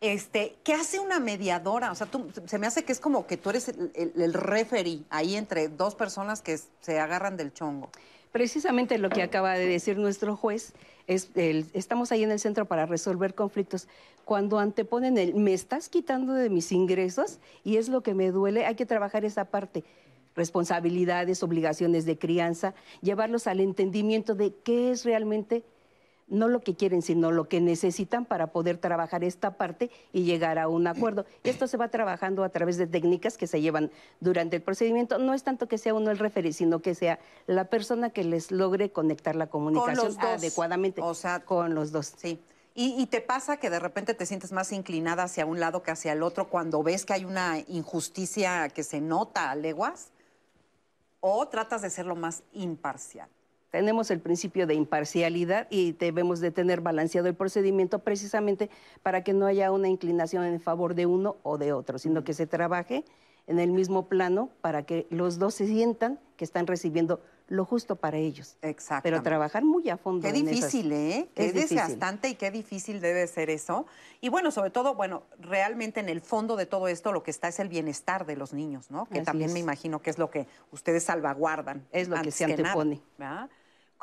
Este, 0.04 0.58
¿Qué 0.66 0.74
hace 0.74 1.00
una 1.00 1.22
mediadora? 1.22 1.90
O 1.90 1.96
sea, 1.96 2.10
se 2.46 2.60
me 2.60 2.68
hace 2.68 2.84
que 2.84 2.92
es 2.92 3.00
como 3.00 3.26
que 3.26 3.38
tú 3.38 3.52
eres 3.52 3.70
el, 3.70 4.12
el, 4.18 4.34
referee 4.34 5.00
ahí 5.10 5.38
entre 5.38 5.70
dos 5.70 5.96
personas 5.96 6.42
que 6.42 6.60
se 6.82 7.00
agarran 7.00 7.38
del 7.38 7.54
chongo. 7.54 7.90
Precisamente 8.34 8.98
lo 8.98 9.10
que 9.10 9.24
acaba 9.24 9.54
de 9.54 9.66
decir 9.66 9.98
nuestro 9.98 10.36
juez 10.36 10.74
es, 11.08 11.30
estamos 11.36 12.12
ahí 12.12 12.22
en 12.22 12.32
el 12.32 12.40
centro 12.42 12.66
para 12.66 12.86
resolver 12.86 13.34
conflictos. 13.34 13.88
Cuando 14.26 14.60
anteponen 14.60 15.18
el, 15.18 15.36
me 15.36 15.54
estás 15.54 15.88
quitando 15.88 16.34
de 16.34 16.50
mis 16.50 16.74
ingresos 16.74 17.40
y 17.64 17.78
es 17.78 17.88
lo 17.88 18.04
que 18.04 18.14
me 18.14 18.30
duele, 18.32 18.66
hay 18.66 18.76
que 18.76 18.86
trabajar 18.86 19.24
esa 19.24 19.46
parte 19.46 19.86
responsabilidades, 20.36 21.44
obligaciones 21.44 22.06
de 22.06 22.18
crianza, 22.18 22.74
llevarlos 23.02 23.48
al 23.48 23.60
entendimiento 23.60 24.36
de 24.36 24.54
qué 24.64 24.92
es 24.92 25.06
realmente 25.06 25.64
no 26.28 26.48
lo 26.48 26.62
que 26.62 26.76
quieren, 26.76 27.02
sino 27.02 27.32
lo 27.32 27.48
que 27.48 27.62
necesitan 27.62 28.26
para 28.26 28.48
poder 28.48 28.78
trabajar 28.78 29.24
esta 29.24 29.58
parte 29.58 29.92
y 30.12 30.24
llegar 30.24 30.60
a 30.60 30.68
un 30.68 30.88
acuerdo. 30.88 31.26
Esto 31.44 31.68
se 31.68 31.78
va 31.78 31.90
trabajando 31.90 32.44
a 32.44 32.50
través 32.50 32.78
de 32.78 32.88
técnicas 32.88 33.38
que 33.38 33.48
se 33.48 33.62
llevan 33.62 33.92
durante 34.20 34.56
el 34.56 34.62
procedimiento. 34.62 35.18
No 35.18 35.34
es 35.34 35.44
tanto 35.44 35.68
que 35.68 35.78
sea 35.78 35.94
uno 35.94 36.12
el 36.12 36.20
referir, 36.20 36.54
sino 36.54 36.80
que 36.80 36.96
sea 36.96 37.20
la 37.48 37.66
persona 37.66 38.10
que 38.10 38.24
les 38.24 38.52
logre 38.52 38.92
conectar 38.92 39.36
la 39.36 39.48
comunicación 39.48 40.16
adecuadamente 40.20 41.02
o 41.02 41.14
sea, 41.14 41.42
con 41.42 41.76
los 41.76 41.92
dos. 41.92 42.14
Sí. 42.18 42.40
¿Y, 42.76 42.96
¿Y, 43.00 43.06
te 43.06 43.22
pasa 43.22 43.58
que 43.58 43.70
de 43.70 43.80
repente 43.80 44.16
te 44.16 44.26
sientes 44.26 44.52
más 44.52 44.72
inclinada 44.72 45.24
hacia 45.24 45.46
un 45.46 45.60
lado 45.60 45.84
que 45.84 45.92
hacia 45.92 46.14
el 46.14 46.24
otro 46.24 46.50
cuando 46.50 46.82
ves 46.82 47.06
que 47.06 47.14
hay 47.14 47.24
una 47.24 47.60
injusticia 47.68 48.68
que 48.70 48.84
se 48.84 49.00
nota 49.00 49.52
a 49.52 49.56
leguas? 49.56 50.10
¿O 51.20 51.48
tratas 51.48 51.84
de 51.84 51.92
ser 51.92 52.08
lo 52.08 52.16
más 52.16 52.42
imparcial? 52.52 53.30
Tenemos 53.74 54.12
el 54.12 54.20
principio 54.20 54.68
de 54.68 54.76
imparcialidad 54.76 55.66
y 55.72 55.94
debemos 55.94 56.40
de 56.40 56.52
tener 56.52 56.82
balanceado 56.82 57.28
el 57.28 57.34
procedimiento 57.34 57.98
precisamente 57.98 58.70
para 59.02 59.24
que 59.24 59.34
no 59.34 59.48
haya 59.48 59.72
una 59.72 59.88
inclinación 59.88 60.44
en 60.44 60.62
favor 60.62 60.94
de 60.94 61.08
uno 61.08 61.38
o 61.42 61.58
de 61.58 61.74
otro, 61.74 61.98
sino 61.98 62.24
que 62.24 62.36
se 62.36 62.46
trabaje 62.46 63.04
en 63.48 63.58
el 63.58 63.72
mismo 63.72 64.08
plano 64.08 64.52
para 64.62 64.84
que 64.84 65.08
los 65.10 65.40
dos 65.40 65.56
se 65.56 65.66
sientan 65.66 66.20
que 66.38 66.46
están 66.46 66.68
recibiendo 66.68 67.20
lo 67.48 67.66
justo 67.66 67.96
para 67.96 68.18
ellos. 68.18 68.58
Exacto. 68.62 69.02
Pero 69.02 69.24
trabajar 69.24 69.64
muy 69.64 69.90
a 69.90 69.98
fondo. 69.98 70.28
Qué 70.28 70.34
difícil, 70.34 70.92
¿eh? 70.92 71.28
Qué 71.34 71.48
es 71.48 71.56
desgastante 71.56 72.30
y 72.30 72.36
qué 72.36 72.52
difícil 72.52 73.02
debe 73.02 73.26
ser 73.26 73.50
eso. 73.50 73.88
Y 74.22 74.30
bueno, 74.30 74.52
sobre 74.52 74.70
todo, 74.70 74.94
bueno, 74.94 75.24
realmente 75.40 76.00
en 76.00 76.10
el 76.10 76.22
fondo 76.22 76.56
de 76.58 76.68
todo 76.68 76.88
esto 76.88 77.12
lo 77.12 77.24
que 77.24 77.32
está 77.32 77.48
es 77.48 77.60
el 77.60 77.70
bienestar 77.70 78.28
de 78.28 78.36
los 78.36 78.54
niños, 78.54 78.92
¿no? 78.92 79.06
Que 79.08 79.22
también 79.22 79.52
me 79.52 79.60
imagino 79.60 80.00
que 80.00 80.12
es 80.12 80.20
lo 80.20 80.30
que 80.30 80.46
ustedes 80.72 81.06
salvaguardan. 81.06 81.88
Es 81.92 82.08
lo 82.08 82.22
que 82.22 82.30
se 82.30 82.46
antepone. 82.46 83.02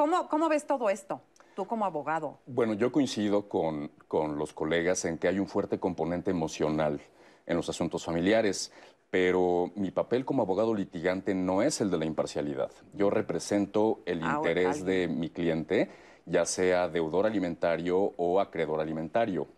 ¿Cómo, 0.01 0.29
¿Cómo 0.29 0.49
ves 0.49 0.67
todo 0.67 0.89
esto? 0.89 1.21
Tú 1.55 1.67
como 1.67 1.85
abogado. 1.85 2.39
Bueno, 2.47 2.73
yo 2.73 2.91
coincido 2.91 3.51
con, 3.51 3.91
con 4.09 4.39
los 4.39 4.55
colegas 4.55 5.05
en 5.05 5.19
que 5.19 5.29
hay 5.29 5.39
un 5.39 5.47
fuerte 5.47 5.79
componente 5.79 6.31
emocional 6.31 7.03
en 7.45 7.55
los 7.55 7.69
asuntos 7.69 8.03
familiares 8.03 8.73
pero 9.11 9.73
mi 9.75 9.91
papel 9.91 10.25
como 10.25 10.43
abogado 10.43 10.73
litigante 10.73 11.35
no 11.35 11.61
es 11.61 11.83
el 11.83 11.91
de 11.91 11.99
la 11.99 12.07
imparcialidad. 12.07 12.71
Yo 12.95 13.11
represento 13.11 14.01
el 14.07 14.23
ah, 14.23 14.37
interés 14.37 14.85
de 14.85 15.09
mi 15.09 15.29
cliente, 15.31 15.91
ya 16.25 16.47
sea 16.47 16.89
deudor 16.89 17.27
alimentario 17.27 18.15
o 18.17 18.41
acreedor 18.41 18.81
alimentario. 18.81 19.49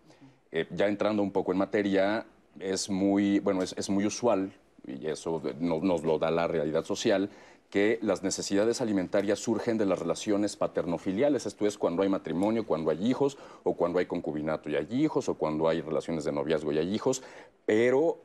Eh, 0.50 0.66
ya 0.70 0.88
entrando 0.88 1.22
un 1.22 1.30
poco 1.32 1.52
en 1.52 1.58
materia, 1.58 2.24
es 2.58 2.88
muy, 2.88 3.40
bueno, 3.40 3.62
es, 3.62 3.90
muy 3.90 4.06
usual, 4.06 4.54
y 4.86 5.06
eso 5.06 5.42
nos 5.60 6.02
lo 6.02 6.18
da 6.18 6.30
la 6.30 6.48
realidad 6.48 6.82
social, 6.84 7.28
que 7.72 7.98
las 8.02 8.22
necesidades 8.22 8.82
alimentarias 8.82 9.38
surgen 9.38 9.78
de 9.78 9.86
las 9.86 9.98
relaciones 9.98 10.56
paternofiliales, 10.56 11.46
esto 11.46 11.66
es 11.66 11.78
cuando 11.78 12.02
hay 12.02 12.10
matrimonio, 12.10 12.66
cuando 12.66 12.90
hay 12.90 13.02
hijos, 13.08 13.38
o 13.64 13.72
cuando 13.72 13.98
hay 13.98 14.04
concubinato 14.04 14.68
y 14.68 14.76
hay 14.76 14.86
hijos, 14.90 15.30
o 15.30 15.34
cuando 15.36 15.66
hay 15.70 15.80
relaciones 15.80 16.24
de 16.24 16.32
noviazgo 16.32 16.70
y 16.70 16.76
hay 16.76 16.94
hijos, 16.94 17.22
pero 17.64 18.18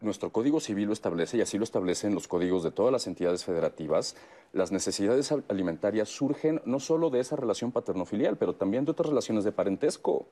nuestro 0.00 0.32
Código 0.32 0.58
Civil 0.58 0.88
lo 0.88 0.92
establece 0.92 1.36
y 1.36 1.42
así 1.42 1.58
lo 1.58 1.62
establecen 1.62 2.12
los 2.12 2.26
códigos 2.26 2.64
de 2.64 2.72
todas 2.72 2.90
las 2.90 3.06
entidades 3.06 3.44
federativas, 3.44 4.16
las 4.52 4.72
necesidades 4.72 5.32
alimentarias 5.46 6.08
surgen 6.08 6.60
no 6.64 6.80
solo 6.80 7.08
de 7.10 7.20
esa 7.20 7.36
relación 7.36 7.70
paternofilial, 7.70 8.36
pero 8.36 8.56
también 8.56 8.84
de 8.84 8.90
otras 8.90 9.10
relaciones 9.10 9.44
de 9.44 9.52
parentesco, 9.52 10.26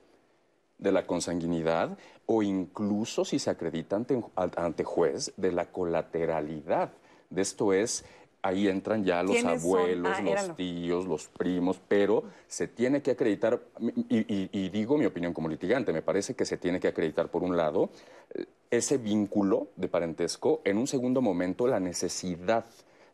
de 0.78 0.90
la 0.90 1.06
consanguinidad 1.06 1.96
o 2.26 2.42
incluso, 2.42 3.24
si 3.24 3.38
se 3.38 3.48
acredita 3.48 3.94
ante, 3.94 4.20
ante 4.34 4.82
juez, 4.82 5.32
de 5.36 5.52
la 5.52 5.70
colateralidad. 5.70 6.90
De 7.30 7.42
esto 7.42 7.72
es 7.72 8.04
ahí 8.46 8.68
entran 8.68 9.04
ya 9.04 9.22
los 9.22 9.44
abuelos, 9.44 10.12
ah, 10.16 10.22
los 10.22 10.56
tíos, 10.56 11.06
los 11.06 11.28
primos, 11.28 11.80
pero 11.88 12.24
se 12.46 12.68
tiene 12.68 13.02
que 13.02 13.12
acreditar, 13.12 13.60
y, 14.08 14.68
digo 14.68 14.98
mi 14.98 15.06
opinión 15.06 15.32
como 15.32 15.48
litigante, 15.48 15.92
me 15.92 16.02
parece 16.02 16.34
que 16.34 16.44
se 16.44 16.56
tiene 16.56 16.80
que 16.80 16.88
acreditar 16.88 17.28
por 17.28 17.42
un 17.42 17.56
lado 17.56 17.90
eh, 18.34 18.46
ese 18.70 18.98
vínculo 18.98 19.68
de 19.76 19.88
parentesco, 19.88 20.60
en 20.64 20.78
un 20.78 20.86
segundo 20.86 21.20
momento 21.20 21.66
la 21.66 21.80
necesidad 21.80 22.64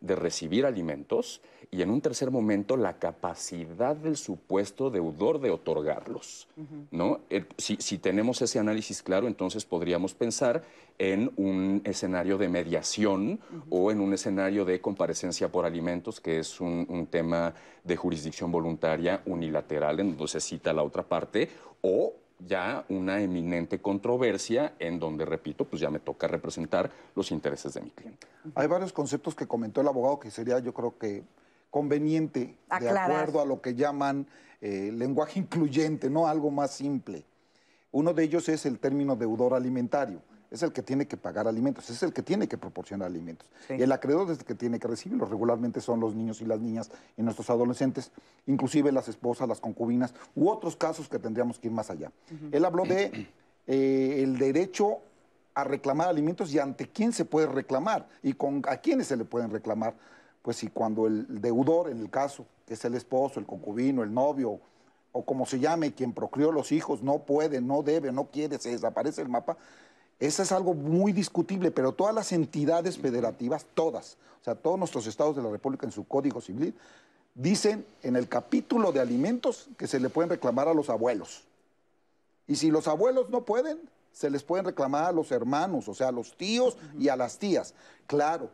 de 0.01 0.17
recibir 0.17 0.67
alimentos 0.67 1.41
y 1.75 1.81
en 1.81 1.91
un 1.91 2.03
tercer 2.03 2.31
momento 2.31 2.77
la 2.77 2.99
capacidad 2.99 3.97
del 3.97 4.19
supuesto 4.19 4.91
deudor 4.91 5.41
de 5.41 5.51
otorgarlos. 5.51 6.47
¿no? 6.91 7.21
Eh, 7.31 7.47
si, 7.57 7.97
tenemos 7.97 8.43
ese 8.43 8.59
análisis 8.59 9.03
claro, 9.03 9.27
entonces 9.27 9.65
podríamos 9.65 10.13
pensar 10.13 10.65
en 10.99 11.33
un 11.37 11.81
escenario 11.85 12.37
de 12.37 12.51
mediación 12.51 13.41
o 13.71 13.91
en 13.91 14.03
un 14.03 14.13
escenario 14.13 14.67
de 14.67 14.83
comparecencia 14.83 15.51
por 15.51 15.65
alimentos, 15.65 16.21
que 16.21 16.41
es 16.41 16.61
un, 16.61 17.09
tema 17.11 17.55
de 17.83 17.97
jurisdicción 17.97 18.53
voluntaria 18.53 19.23
unilateral, 19.25 19.99
en 20.01 20.11
donde 20.11 20.29
se 20.29 20.41
cita 20.41 20.75
la 20.75 20.83
otra 20.83 21.03
parte, 21.03 21.49
o 21.81 22.13
ya 22.39 22.85
una 22.91 23.23
eminente 23.23 23.81
controversia 23.81 24.75
en 24.79 24.99
donde, 24.99 25.25
repito, 25.25 25.65
pues 25.65 25.81
ya 25.81 25.89
me 25.89 26.01
toca 26.01 26.29
representar 26.29 26.91
los 27.17 27.31
intereses 27.31 27.73
de 27.73 27.81
mi 27.81 27.91
cliente. 27.91 28.27
Hay 28.55 28.67
varios 28.67 28.93
conceptos 28.93 29.35
que 29.35 29.47
comentó 29.47 29.81
el 29.81 29.89
abogado 29.89 30.21
que 30.21 30.31
sería, 30.31 30.59
yo 30.59 30.75
creo 30.75 30.99
que 30.99 31.23
conveniente, 31.73 32.55
de 32.79 32.91
acuerdo 32.91 33.41
a 33.41 33.45
lo 33.45 33.61
que 33.61 33.75
llaman 33.75 34.29
eh, 34.61 34.93
lenguaje 34.93 35.41
incluyente, 35.41 36.09
no 36.09 36.29
algo 36.29 36.53
más 36.53 36.71
simple. 36.71 37.25
Uno 37.91 38.15
de 38.15 38.23
ellos 38.23 38.49
es 38.49 38.65
el 38.67 38.79
término 38.79 39.17
deudor 39.17 39.55
alimentario 39.55 40.23
es 40.53 40.63
el 40.63 40.71
que 40.71 40.83
tiene 40.83 41.07
que 41.07 41.17
pagar 41.17 41.49
alimentos, 41.49 41.89
es 41.89 42.03
el 42.03 42.13
que 42.13 42.23
tiene 42.23 42.47
que 42.47 42.59
proporcionar 42.59 43.09
alimentos. 43.09 43.49
Y 43.71 43.81
el 43.81 43.91
acreedor 43.91 44.31
es 44.31 44.41
el 44.41 44.45
que 44.45 44.55
tiene 44.55 44.79
que 44.79 44.87
recibirlos. 44.87 45.31
Regularmente 45.31 45.81
son 45.81 45.99
los 45.99 46.15
niños 46.15 46.43
y 46.43 46.45
las 46.45 46.61
niñas 46.61 46.91
y 47.17 47.23
nuestros 47.23 47.49
adolescentes, 47.49 48.13
inclusive 48.47 48.93
las 48.93 49.09
esposas, 49.09 49.49
las 49.49 49.61
concubinas, 49.61 50.15
u 50.35 50.51
otros 50.51 50.77
casos 50.77 51.09
que 51.09 51.19
tendríamos 51.19 51.59
que 51.59 51.69
ir 51.69 51.73
más 51.73 51.91
allá. 51.91 52.13
Él 52.51 52.67
habló 52.67 52.85
de 52.85 53.29
eh, 53.67 54.21
el 54.23 54.37
derecho 54.37 54.99
a 55.55 55.65
reclamar 55.65 56.09
alimentos 56.09 56.53
y 56.53 56.59
ante 56.59 56.87
quién 56.87 57.15
se 57.15 57.25
puede 57.25 57.47
reclamar 57.47 58.07
y 58.23 58.35
con 58.35 58.63
a 58.69 58.77
quiénes 58.77 59.07
se 59.07 59.17
le 59.17 59.25
pueden 59.25 59.51
reclamar. 59.51 59.95
Pues 60.43 60.57
si 60.57 60.69
cuando 60.69 61.07
el 61.07 61.41
deudor, 61.41 61.89
en 61.89 61.99
el 61.99 62.11
caso, 62.11 62.45
que 62.67 62.75
es 62.75 62.85
el 62.85 62.95
esposo, 62.95 63.41
el 63.41 63.47
concubino, 63.47 64.03
el 64.03 64.13
novio, 64.13 64.61
o 65.13 65.25
como 65.25 65.47
se 65.47 65.61
llame, 65.61 65.95
quien 65.95 66.13
procreó 66.13 66.53
los 66.53 66.73
hijos, 66.73 67.03
no 67.03 67.21
puede, 67.21 67.61
no 67.61 67.83
debe, 67.83 68.13
no 68.13 68.25
quiere, 68.25 68.59
se 68.59 68.71
desaparece 68.71 69.23
el 69.23 69.29
mapa, 69.29 69.57
eso 70.19 70.43
es 70.43 70.53
algo 70.53 70.75
muy 70.75 71.13
discutible, 71.13 71.71
pero 71.71 71.93
todas 71.93 72.15
las 72.15 72.33
entidades 72.33 72.99
federativas, 72.99 73.67
todas, 73.75 74.17
o 74.41 74.45
sea, 74.45 74.55
todos 74.55 74.79
nuestros 74.79 75.07
estados 75.07 75.37
de 75.37 75.43
la 75.43 75.51
República 75.51 75.87
en 75.87 75.93
su 75.93 76.07
Código 76.07 76.41
Civil, 76.41 76.75
dicen 77.35 77.85
en 78.03 78.17
el 78.17 78.29
capítulo 78.29 78.93
de 78.93 79.01
alimentos 79.01 79.69
que 79.77 79.87
se 79.87 80.01
le 80.01 80.11
pueden 80.11 80.31
reclamar 80.31 80.69
a 80.69 80.75
los 80.75 80.91
abuelos. 80.91 81.45
Y 82.47 82.57
si 82.57 82.71
los 82.71 82.89
abuelos 82.89 83.31
no 83.31 83.45
pueden, 83.45 83.81
se 84.13 84.31
les 84.31 84.43
pueden 84.43 84.67
reclamar 84.67 85.07
a 85.07 85.13
los 85.13 85.33
hermanos, 85.33 85.89
o 85.89 85.95
sea, 85.95 86.09
a 86.09 86.13
los 86.13 86.37
tíos 86.37 86.77
y 86.99 87.09
a 87.09 87.17
las 87.17 87.39
tías. 87.39 87.75
Claro, 88.07 88.51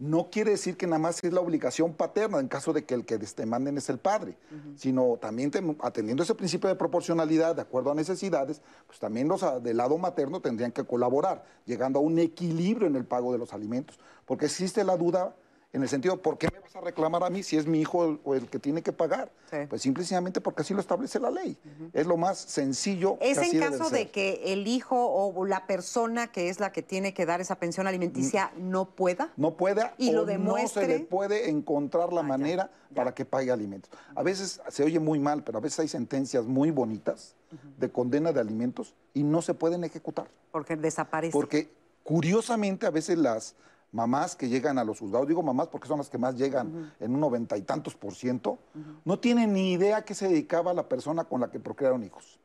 no 0.00 0.30
quiere 0.30 0.52
decir 0.52 0.78
que 0.78 0.86
nada 0.86 0.98
más 0.98 1.22
es 1.22 1.30
la 1.30 1.42
obligación 1.42 1.92
paterna 1.92 2.40
en 2.40 2.48
caso 2.48 2.72
de 2.72 2.84
que 2.86 2.94
el 2.94 3.04
que 3.04 3.18
te 3.18 3.44
manden 3.44 3.76
es 3.76 3.90
el 3.90 3.98
padre, 3.98 4.34
sino 4.74 5.18
también 5.20 5.52
atendiendo 5.82 6.22
ese 6.22 6.34
principio 6.34 6.70
de 6.70 6.74
proporcionalidad 6.74 7.54
de 7.54 7.60
acuerdo 7.60 7.90
a 7.90 7.94
necesidades, 7.94 8.62
pues 8.86 8.98
también 8.98 9.28
los 9.28 9.42
ah, 9.42 9.60
del 9.60 9.76
lado 9.76 9.98
materno 9.98 10.40
tendrían 10.40 10.72
que 10.72 10.84
colaborar, 10.84 11.44
llegando 11.66 11.98
a 11.98 12.02
un 12.02 12.18
equilibrio 12.18 12.88
en 12.88 12.96
el 12.96 13.04
pago 13.04 13.30
de 13.30 13.38
los 13.38 13.52
alimentos, 13.52 13.98
porque 14.24 14.46
existe 14.46 14.84
la 14.84 14.96
duda 14.96 15.36
en 15.72 15.82
el 15.82 15.88
sentido, 15.88 16.20
¿por 16.20 16.36
qué 16.36 16.48
me 16.52 16.58
vas 16.58 16.74
a 16.74 16.80
reclamar 16.80 17.22
a 17.22 17.30
mí 17.30 17.44
si 17.44 17.56
es 17.56 17.66
mi 17.66 17.80
hijo 17.80 18.18
o 18.24 18.34
el 18.34 18.48
que 18.48 18.58
tiene 18.58 18.82
que 18.82 18.92
pagar? 18.92 19.30
Pues 19.68 19.82
simplemente 19.82 20.40
porque 20.40 20.62
así 20.62 20.74
lo 20.74 20.80
establece 20.80 21.20
la 21.20 21.30
ley. 21.30 21.56
Es 21.92 22.06
lo 22.06 22.16
más 22.16 22.38
sencillo. 22.38 23.18
¿Es 23.20 23.38
en 23.38 23.60
caso 23.60 23.88
de 23.88 24.10
que 24.10 24.52
el 24.52 24.66
hijo 24.66 24.96
o 24.96 25.44
la 25.44 25.66
persona 25.66 26.32
que 26.32 26.48
es 26.48 26.58
la 26.58 26.72
que 26.72 26.82
tiene 26.82 27.14
que 27.14 27.24
dar 27.24 27.40
esa 27.40 27.56
pensión 27.56 27.86
alimenticia 27.86 28.52
mm. 28.56 28.70
no 28.70 28.90
pueda? 28.90 29.32
No 29.36 29.56
pueda 29.56 29.94
y 29.96 30.10
lo 30.10 30.24
demuestre. 30.24 30.82
no 30.82 30.88
se 30.88 30.98
le 30.98 31.04
puede 31.04 31.50
encontrar 31.50 32.12
la 32.12 32.20
ah, 32.20 32.24
manera 32.24 32.70
para 32.94 33.14
que 33.14 33.24
pague 33.24 33.52
alimentos. 33.52 33.90
A 34.16 34.24
veces 34.24 34.60
se 34.68 34.82
oye 34.82 34.98
muy 34.98 35.20
mal, 35.20 35.44
pero 35.44 35.58
a 35.58 35.60
veces 35.60 35.80
hay 35.80 35.88
sentencias 35.88 36.46
muy 36.46 36.72
bonitas 36.72 37.36
de 37.78 37.90
condena 37.90 38.32
de 38.32 38.40
alimentos 38.40 38.94
y 39.14 39.22
no 39.22 39.40
se 39.40 39.54
pueden 39.54 39.84
ejecutar. 39.84 40.28
Porque 40.50 40.76
desaparece. 40.76 41.32
Porque 41.32 41.70
curiosamente 42.02 42.86
a 42.86 42.90
veces 42.90 43.18
las 43.18 43.54
mamás 43.92 44.36
que 44.36 44.48
llegan 44.48 44.78
a 44.78 44.84
los 44.84 45.00
juzgados, 45.00 45.26
digo 45.26 45.42
mamás 45.42 45.68
porque 45.68 45.88
son 45.88 45.98
las 45.98 46.08
que 46.08 46.18
más 46.18 46.36
llegan 46.36 46.92
en 47.00 47.14
un 47.14 47.20
noventa 47.20 47.56
y 47.56 47.62
tantos 47.62 47.94
por 47.94 48.14
ciento, 48.14 48.58
no 49.04 49.18
tienen 49.18 49.52
ni 49.52 49.72
idea 49.72 49.98
a 49.98 50.04
qué 50.04 50.14
se 50.14 50.28
dedicaba 50.28 50.72
la 50.72 50.88
persona 50.88 51.24
con 51.24 51.40
la 51.40 51.50
que 51.50 51.60
procrearon 51.60 52.04
hijos. 52.04 52.38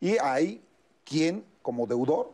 Y 0.00 0.18
hay 0.18 0.62
quien, 1.04 1.44
como 1.62 1.86
deudor, 1.86 2.32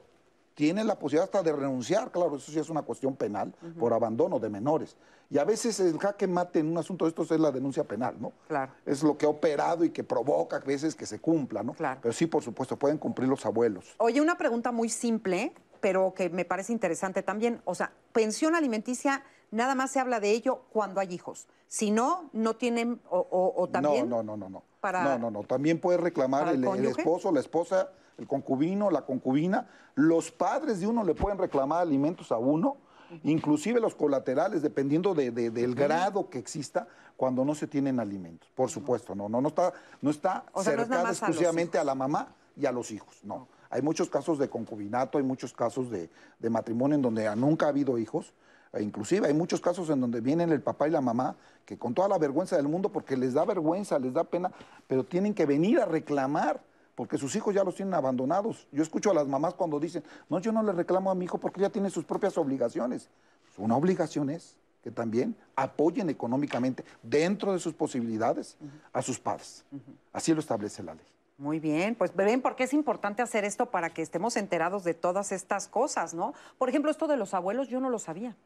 tiene 0.54 0.84
la 0.84 0.98
posibilidad 0.98 1.24
hasta 1.24 1.42
de 1.42 1.52
renunciar, 1.52 2.10
claro, 2.10 2.36
eso 2.36 2.52
sí 2.52 2.58
es 2.58 2.68
una 2.68 2.82
cuestión 2.82 3.16
penal, 3.16 3.54
por 3.78 3.92
abandono 3.92 4.38
de 4.38 4.50
menores. 4.50 4.96
Y 5.30 5.38
a 5.38 5.44
veces 5.44 5.80
el 5.80 5.98
jaque 5.98 6.26
mate 6.26 6.58
en 6.58 6.68
un 6.68 6.76
asunto 6.76 7.06
de 7.06 7.08
estos 7.08 7.30
es 7.30 7.40
la 7.40 7.50
denuncia 7.50 7.84
penal, 7.84 8.16
¿no? 8.20 8.32
Claro. 8.48 8.72
Es 8.84 9.02
lo 9.02 9.16
que 9.16 9.24
ha 9.24 9.30
operado 9.30 9.82
y 9.82 9.88
que 9.88 10.04
provoca 10.04 10.56
a 10.56 10.60
veces 10.60 10.94
que 10.94 11.06
se 11.06 11.20
cumpla, 11.20 11.62
¿no? 11.62 11.72
Claro. 11.72 12.00
Pero 12.02 12.12
sí, 12.12 12.26
por 12.26 12.42
supuesto, 12.42 12.78
pueden 12.78 12.98
cumplir 12.98 13.30
los 13.30 13.46
abuelos. 13.46 13.94
Oye, 13.96 14.20
una 14.20 14.36
pregunta 14.36 14.72
muy 14.72 14.90
simple, 14.90 15.54
pero 15.82 16.14
que 16.14 16.30
me 16.30 16.46
parece 16.46 16.72
interesante 16.72 17.22
también. 17.22 17.60
O 17.66 17.74
sea, 17.74 17.92
pensión 18.12 18.54
alimenticia, 18.54 19.24
nada 19.50 19.74
más 19.74 19.90
se 19.90 19.98
habla 19.98 20.20
de 20.20 20.30
ello 20.30 20.62
cuando 20.72 21.00
hay 21.00 21.12
hijos. 21.12 21.48
Si 21.66 21.90
no, 21.90 22.30
no 22.32 22.54
tienen, 22.54 23.00
o, 23.10 23.68
también... 23.70 24.08
No, 24.08 24.22
no, 24.22 24.36
no, 24.36 24.48
no, 24.48 24.62
no. 24.82 24.92
No, 24.92 25.18
no, 25.18 25.30
no. 25.30 25.42
También 25.42 25.80
puede 25.80 25.98
reclamar 25.98 26.48
el, 26.48 26.64
esposo, 26.86 27.32
la 27.32 27.40
esposa, 27.40 27.90
el 28.16 28.26
concubino, 28.28 28.90
la 28.90 29.02
concubina. 29.02 29.68
Los 29.96 30.30
padres 30.30 30.80
de 30.80 30.86
uno 30.86 31.04
le 31.04 31.14
pueden 31.14 31.38
reclamar 31.38 31.82
alimentos 31.82 32.30
a 32.30 32.38
uno, 32.38 32.76
inclusive 33.24 33.80
los 33.80 33.96
colaterales, 33.96 34.62
dependiendo 34.62 35.14
del 35.14 35.74
grado 35.74 36.30
que 36.30 36.38
exista, 36.38 36.86
cuando 37.16 37.44
no 37.44 37.54
se 37.56 37.66
tienen 37.66 37.98
alimentos. 37.98 38.48
Por 38.54 38.70
supuesto, 38.70 39.14
no, 39.14 39.28
no, 39.28 39.40
no 39.40 39.48
está, 39.48 39.72
no 40.00 40.10
está 40.10 40.44
cercado 40.62 41.08
exclusivamente 41.08 41.78
a, 41.78 41.84
la 41.84 41.94
mamá 41.94 42.34
y 42.56 42.66
a 42.66 42.72
los 42.72 42.90
hijos, 42.90 43.20
no. 43.24 43.48
Hay 43.72 43.80
muchos 43.80 44.10
casos 44.10 44.38
de 44.38 44.50
concubinato, 44.50 45.16
hay 45.16 45.24
muchos 45.24 45.54
casos 45.54 45.90
de, 45.90 46.10
matrimonio 46.50 46.94
en 46.94 47.00
donde 47.00 47.34
nunca 47.36 47.64
ha 47.64 47.68
habido 47.70 47.96
hijos. 47.96 48.34
E 48.70 48.82
inclusive 48.82 49.28
hay 49.28 49.32
muchos 49.32 49.62
casos 49.62 49.88
en 49.88 49.98
donde 49.98 50.20
vienen 50.20 50.52
el 50.52 50.60
papá 50.60 50.88
y 50.88 50.90
la 50.90 51.00
mamá 51.00 51.36
que 51.64 51.78
con 51.78 51.94
toda 51.94 52.06
la 52.06 52.18
vergüenza 52.18 52.56
del 52.56 52.68
mundo, 52.68 52.90
porque 52.90 53.16
les 53.16 53.32
da 53.32 53.46
vergüenza, 53.46 53.98
les 53.98 54.12
da 54.12 54.24
pena, 54.24 54.52
pero 54.86 55.04
tienen 55.04 55.32
que 55.32 55.46
venir 55.46 55.80
a 55.80 55.86
reclamar 55.86 56.62
porque 56.94 57.16
sus 57.16 57.34
hijos 57.34 57.54
ya 57.54 57.64
los 57.64 57.74
tienen 57.74 57.94
abandonados. 57.94 58.68
Yo 58.72 58.82
escucho 58.82 59.10
a 59.10 59.14
las 59.14 59.26
mamás 59.26 59.54
cuando 59.54 59.80
dicen, 59.80 60.04
no, 60.28 60.38
yo 60.38 60.52
no 60.52 60.62
le 60.62 60.72
reclamo 60.72 61.10
a 61.10 61.14
mi 61.14 61.24
hijo 61.24 61.38
porque 61.38 61.62
ya 61.62 61.70
tiene 61.70 61.88
sus 61.88 62.04
propias 62.04 62.36
obligaciones. 62.36 63.08
Una 63.56 63.74
obligación 63.74 64.28
es 64.28 64.58
que 64.82 64.90
también 64.90 65.34
apoyen 65.56 66.10
económicamente 66.10 66.84
dentro 67.02 67.54
de 67.54 67.58
sus 67.58 67.72
posibilidades 67.72 68.58
a 68.92 69.00
sus 69.00 69.18
padres. 69.18 69.64
Así 70.12 70.34
lo 70.34 70.40
establece 70.40 70.82
la 70.82 70.94
ley. 70.94 71.11
Muy 71.42 71.58
bien, 71.58 71.96
pues 71.96 72.14
ven 72.14 72.40
por 72.40 72.54
qué 72.54 72.62
es 72.62 72.72
importante 72.72 73.20
hacer 73.20 73.44
esto 73.44 73.66
para 73.66 73.90
que 73.90 74.00
estemos 74.00 74.36
enterados 74.36 74.84
de 74.84 74.94
todas 74.94 75.32
estas 75.32 75.66
cosas, 75.66 76.14
¿no? 76.14 76.34
Por 76.56 76.68
ejemplo, 76.68 76.88
esto 76.88 77.08
de 77.08 77.16
los 77.16 77.34
abuelos 77.34 77.66
yo 77.66 77.80
no 77.80 77.90
lo 77.90 77.98
sabía. 77.98 78.36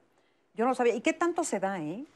Yo 0.55 0.65
no 0.65 0.71
lo 0.71 0.75
sabía. 0.75 0.95
¿Y 0.95 1.03
qué 1.03 1.13
tanto 1.13 1.45
se 1.45 1.61
da, 1.61 1.79
eh? 1.79 2.07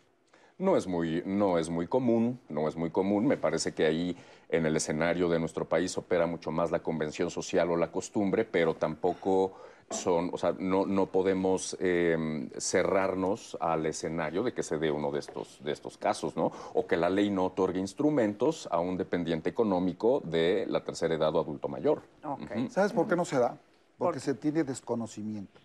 No 0.57 0.79
es, 0.79 0.87
muy, 0.87 1.23
no 1.27 1.59
es 1.59 1.69
muy 1.69 1.87
común, 1.87 2.41
no 2.49 2.67
es 2.67 2.77
muy 2.77 2.89
común. 2.89 3.27
Me 3.27 3.37
parece 3.37 3.75
que 3.75 3.85
ahí 3.85 4.17
en 4.49 4.65
el 4.65 4.75
escenario 4.75 5.29
de 5.29 5.39
nuestro 5.39 5.67
país 5.67 5.99
opera 5.99 6.25
mucho 6.25 6.51
más 6.51 6.71
la 6.71 6.79
convención 6.79 7.31
social 7.31 7.71
o 7.71 7.77
la 7.77 7.93
costumbre, 7.93 8.47
pero 8.47 8.73
tampoco 8.73 9.61
son, 9.91 10.31
o 10.33 10.39
sea, 10.39 10.55
no, 10.59 10.87
no 10.87 11.07
podemos 11.07 11.77
em, 11.81 12.49
cerrarnos 12.59 13.57
al 13.61 13.87
escenario 13.87 14.43
de 14.45 14.53
que 14.53 14.63
se 14.63 14.79
dé 14.79 14.91
uno 14.91 15.11
de 15.11 15.19
estos, 15.19 15.63
de 15.65 15.73
estos 15.73 15.99
casos, 15.99 16.37
¿no? 16.37 16.53
O 16.75 16.87
que 16.87 16.97
la 16.97 17.11
ley 17.11 17.31
no 17.31 17.47
otorgue 17.47 17.81
instrumentos 17.81 18.69
a 18.71 18.79
un 18.79 18.97
dependiente 18.97 19.51
económico 19.51 20.21
de 20.25 20.65
la 20.69 20.85
tercera 20.85 21.15
edad 21.15 21.35
o 21.35 21.41
adulto 21.41 21.69
mayor. 21.69 22.03
¿Sabes 22.71 22.93
por 22.93 23.09
qué 23.09 23.17
no 23.17 23.25
se 23.25 23.39
da? 23.39 23.59
Porque 23.99 24.21
se 24.21 24.35
tiene 24.35 24.63
desconocimiento. 24.63 25.61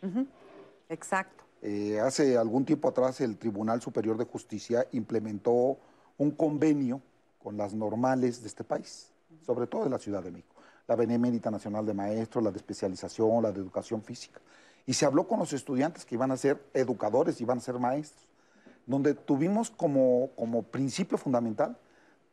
Exacto. 0.89 1.44
Eh, 1.62 2.00
hace 2.00 2.38
algún 2.38 2.65
tiempo 2.65 2.89
atrás 2.89 3.22
el 3.22 3.38
Tribunal 3.38 3.82
Superior 3.82 4.17
de 4.17 4.25
Justicia 4.25 4.86
implementó 4.91 5.77
un 6.17 6.32
convenio 6.32 7.01
con 7.41 7.58
las 7.58 7.74
normales 7.74 8.41
de 8.41 8.48
este 8.48 8.63
país, 8.63 9.12
sobre 9.46 9.67
todo 9.67 9.84
de 9.84 9.91
la 9.91 10.00
Ciudad 10.00 10.24
de 10.24 10.32
México 10.32 10.55
la 10.88 10.96
Benemérita 10.96 11.50
Nacional 11.50 11.86
de 11.86 11.94
Maestros, 11.94 12.44
la 12.44 12.51
de 12.51 12.58
especialización, 12.58 13.44
la 13.44 13.51
de 13.51 13.60
educación 13.60 14.01
física. 14.01 14.39
Y 14.86 14.94
se 14.94 15.06
habló 15.06 15.27
con 15.27 15.39
los 15.39 15.51
estudiantes 15.54 16.06
que 16.06 16.15
iban 16.15 16.32
a 16.32 16.38
ser 16.38 16.63
educadores, 16.74 17.42
iban 17.42 17.58
a 17.58 17.62
ser 17.62 17.80
maestros, 17.80 18.27
donde 18.86 19.15
tuvimos 19.15 19.72
como, 19.72 20.30
como 20.36 20.63
principio 20.63 21.18
fundamental, 21.18 21.77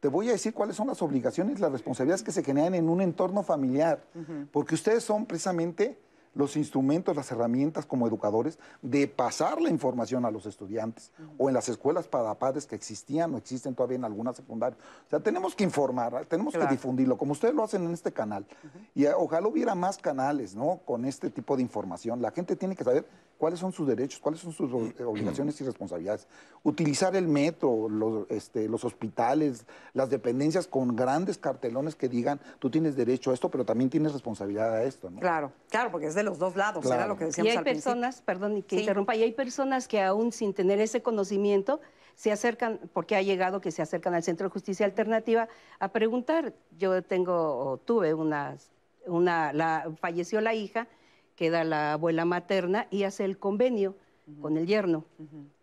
te 0.00 0.08
voy 0.08 0.28
a 0.28 0.32
decir 0.32 0.52
cuáles 0.52 0.74
son 0.74 0.88
las 0.88 1.00
obligaciones, 1.00 1.60
las 1.60 1.70
responsabilidades 1.70 2.24
que 2.24 2.32
se 2.32 2.42
generan 2.42 2.74
en 2.74 2.88
un 2.88 3.00
entorno 3.00 3.44
familiar, 3.44 4.04
porque 4.50 4.74
ustedes 4.74 5.04
son 5.04 5.26
precisamente 5.26 5.96
los 6.34 6.56
instrumentos, 6.56 7.14
las 7.14 7.30
herramientas 7.30 7.86
como 7.86 8.06
educadores 8.06 8.58
de 8.80 9.06
pasar 9.08 9.60
la 9.60 9.70
información 9.70 10.24
a 10.24 10.30
los 10.30 10.46
estudiantes 10.46 11.12
o 11.38 11.48
en 11.48 11.54
las 11.54 11.68
escuelas 11.68 12.08
para 12.08 12.34
padres 12.38 12.66
que 12.66 12.74
existían 12.74 13.34
o 13.34 13.38
existen 13.38 13.74
todavía 13.74 13.96
en 13.96 14.04
algunas 14.04 14.36
secundarias. 14.36 14.80
O 15.06 15.10
sea, 15.10 15.20
tenemos 15.20 15.54
que 15.54 15.64
informar, 15.64 16.24
tenemos 16.26 16.54
que 16.54 16.66
difundirlo, 16.66 17.18
como 17.18 17.32
ustedes 17.32 17.54
lo 17.54 17.62
hacen 17.62 17.84
en 17.84 17.92
este 17.92 18.12
canal. 18.12 18.46
Y 18.94 19.04
eh, 19.04 19.12
ojalá 19.14 19.46
hubiera 19.48 19.74
más 19.74 19.98
canales, 19.98 20.54
¿no? 20.54 20.80
Con 20.84 21.04
este 21.04 21.30
tipo 21.30 21.56
de 21.56 21.62
información. 21.62 22.22
La 22.22 22.30
gente 22.30 22.56
tiene 22.56 22.76
que 22.76 22.84
saber 22.84 23.06
cuáles 23.42 23.58
son 23.58 23.72
sus 23.72 23.88
derechos, 23.88 24.20
cuáles 24.20 24.40
son 24.40 24.52
sus 24.52 24.70
eh, 24.70 25.02
obligaciones 25.02 25.60
y 25.60 25.64
responsabilidades. 25.64 26.28
Utilizar 26.62 27.16
el 27.16 27.26
metro, 27.26 27.88
los, 27.88 28.30
este, 28.30 28.68
los 28.68 28.84
hospitales, 28.84 29.66
las 29.94 30.10
dependencias 30.10 30.68
con 30.68 30.94
grandes 30.94 31.38
cartelones 31.38 31.96
que 31.96 32.08
digan, 32.08 32.38
tú 32.60 32.70
tienes 32.70 32.94
derecho 32.94 33.32
a 33.32 33.34
esto, 33.34 33.50
pero 33.50 33.64
también 33.64 33.90
tienes 33.90 34.12
responsabilidad 34.12 34.72
a 34.72 34.84
esto. 34.84 35.10
¿no? 35.10 35.18
Claro, 35.18 35.50
claro, 35.70 35.90
porque 35.90 36.06
es 36.06 36.14
de 36.14 36.22
los 36.22 36.38
dos 36.38 36.54
lados, 36.54 36.86
era 36.86 37.08
lo 37.08 37.16
que 37.16 37.24
decíamos 37.24 37.52
Y 37.52 37.56
hay 37.56 37.64
personas, 37.64 38.22
perdón 38.22 38.62
que 38.62 38.78
interrumpa, 38.78 39.16
y 39.16 39.24
hay 39.24 39.32
personas 39.32 39.88
que 39.88 40.00
aún 40.00 40.30
sin 40.30 40.54
tener 40.54 40.78
ese 40.78 41.02
conocimiento 41.02 41.80
se 42.14 42.30
acercan, 42.30 42.78
porque 42.92 43.16
ha 43.16 43.22
llegado 43.22 43.60
que 43.60 43.72
se 43.72 43.82
acercan 43.82 44.14
al 44.14 44.22
Centro 44.22 44.46
de 44.46 44.52
Justicia 44.52 44.86
Alternativa 44.86 45.48
a 45.80 45.88
preguntar. 45.88 46.54
Yo 46.78 47.02
tengo, 47.02 47.34
o 47.58 47.76
tuve 47.78 48.14
una, 48.14 48.56
una 49.04 49.52
la, 49.52 49.90
falleció 50.00 50.40
la 50.40 50.54
hija, 50.54 50.86
queda 51.36 51.64
la 51.64 51.94
abuela 51.94 52.24
materna 52.24 52.86
y 52.90 53.04
hace 53.04 53.24
el 53.24 53.38
convenio 53.38 53.96
con 54.40 54.56
el 54.56 54.66
yerno. 54.66 55.04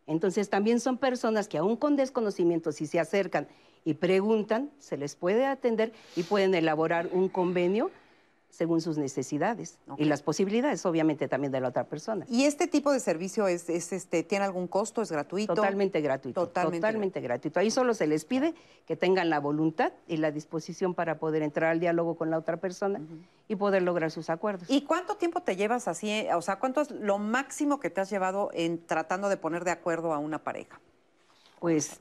Entonces 0.08 0.50
también 0.50 0.80
son 0.80 0.98
personas 0.98 1.48
que 1.48 1.58
aún 1.58 1.76
con 1.76 1.96
desconocimiento, 1.96 2.72
si 2.72 2.88
se 2.88 3.00
acercan 3.00 3.48
y 3.86 3.94
preguntan, 3.94 4.72
se 4.80 4.98
les 4.98 5.16
puede 5.16 5.46
atender 5.46 5.94
y 6.16 6.24
pueden 6.24 6.54
elaborar 6.56 7.10
un 7.12 7.30
convenio 7.30 7.92
según 8.50 8.82
sus 8.82 8.98
necesidades 8.98 9.78
y 9.98 10.06
las 10.06 10.22
posibilidades, 10.22 10.86
obviamente, 10.86 11.28
también 11.28 11.52
de 11.52 11.62
la 11.62 11.70
otra 11.70 11.86
persona. 11.86 12.26
¿Y 12.30 12.46
este 12.46 12.68
tipo 12.68 12.92
de 12.92 13.00
servicio 13.00 13.48
es, 13.48 13.70
este, 13.70 14.24
tiene 14.24 14.46
algún 14.46 14.68
costo? 14.68 15.02
¿Es 15.02 15.12
gratuito? 15.12 15.54
Totalmente 15.54 16.02
gratuito. 16.02 16.48
Totalmente, 16.48 17.22
gratuito. 17.22 17.60
Ahí 17.60 17.72
solo 17.72 17.94
se 17.94 18.08
les 18.08 18.26
pide 18.26 18.54
que 18.86 18.96
tengan 18.96 19.30
la 19.30 19.40
voluntad 19.40 19.94
y 20.08 20.18
la 20.18 20.32
disposición 20.32 20.94
para 20.94 21.20
poder 21.20 21.44
entrar 21.44 21.72
al 21.72 21.80
diálogo 21.80 22.16
con 22.16 22.32
la 22.32 22.38
otra 22.38 22.58
persona 22.58 23.00
y 23.48 23.56
poder 23.56 23.84
lograr 23.84 24.12
sus 24.12 24.30
acuerdos. 24.30 24.70
¿Y 24.70 24.82
cuánto 24.82 25.16
tiempo 25.16 25.42
te 25.42 25.56
llevas 25.56 25.88
así? 25.88 26.26
O 26.36 26.42
sea, 26.42 26.58
¿cuánto 26.58 26.82
es 26.82 26.92
lo 26.92 27.18
máximo 27.18 27.80
que 27.80 27.90
te 27.90 28.02
has 28.02 28.10
llevado 28.10 28.50
en 28.54 28.86
tratando 28.86 29.30
de 29.30 29.38
poner 29.38 29.64
de 29.64 29.72
acuerdo 29.72 30.14
a 30.14 30.18
una 30.18 30.44
pareja? 30.44 30.82
Pues 31.60 32.00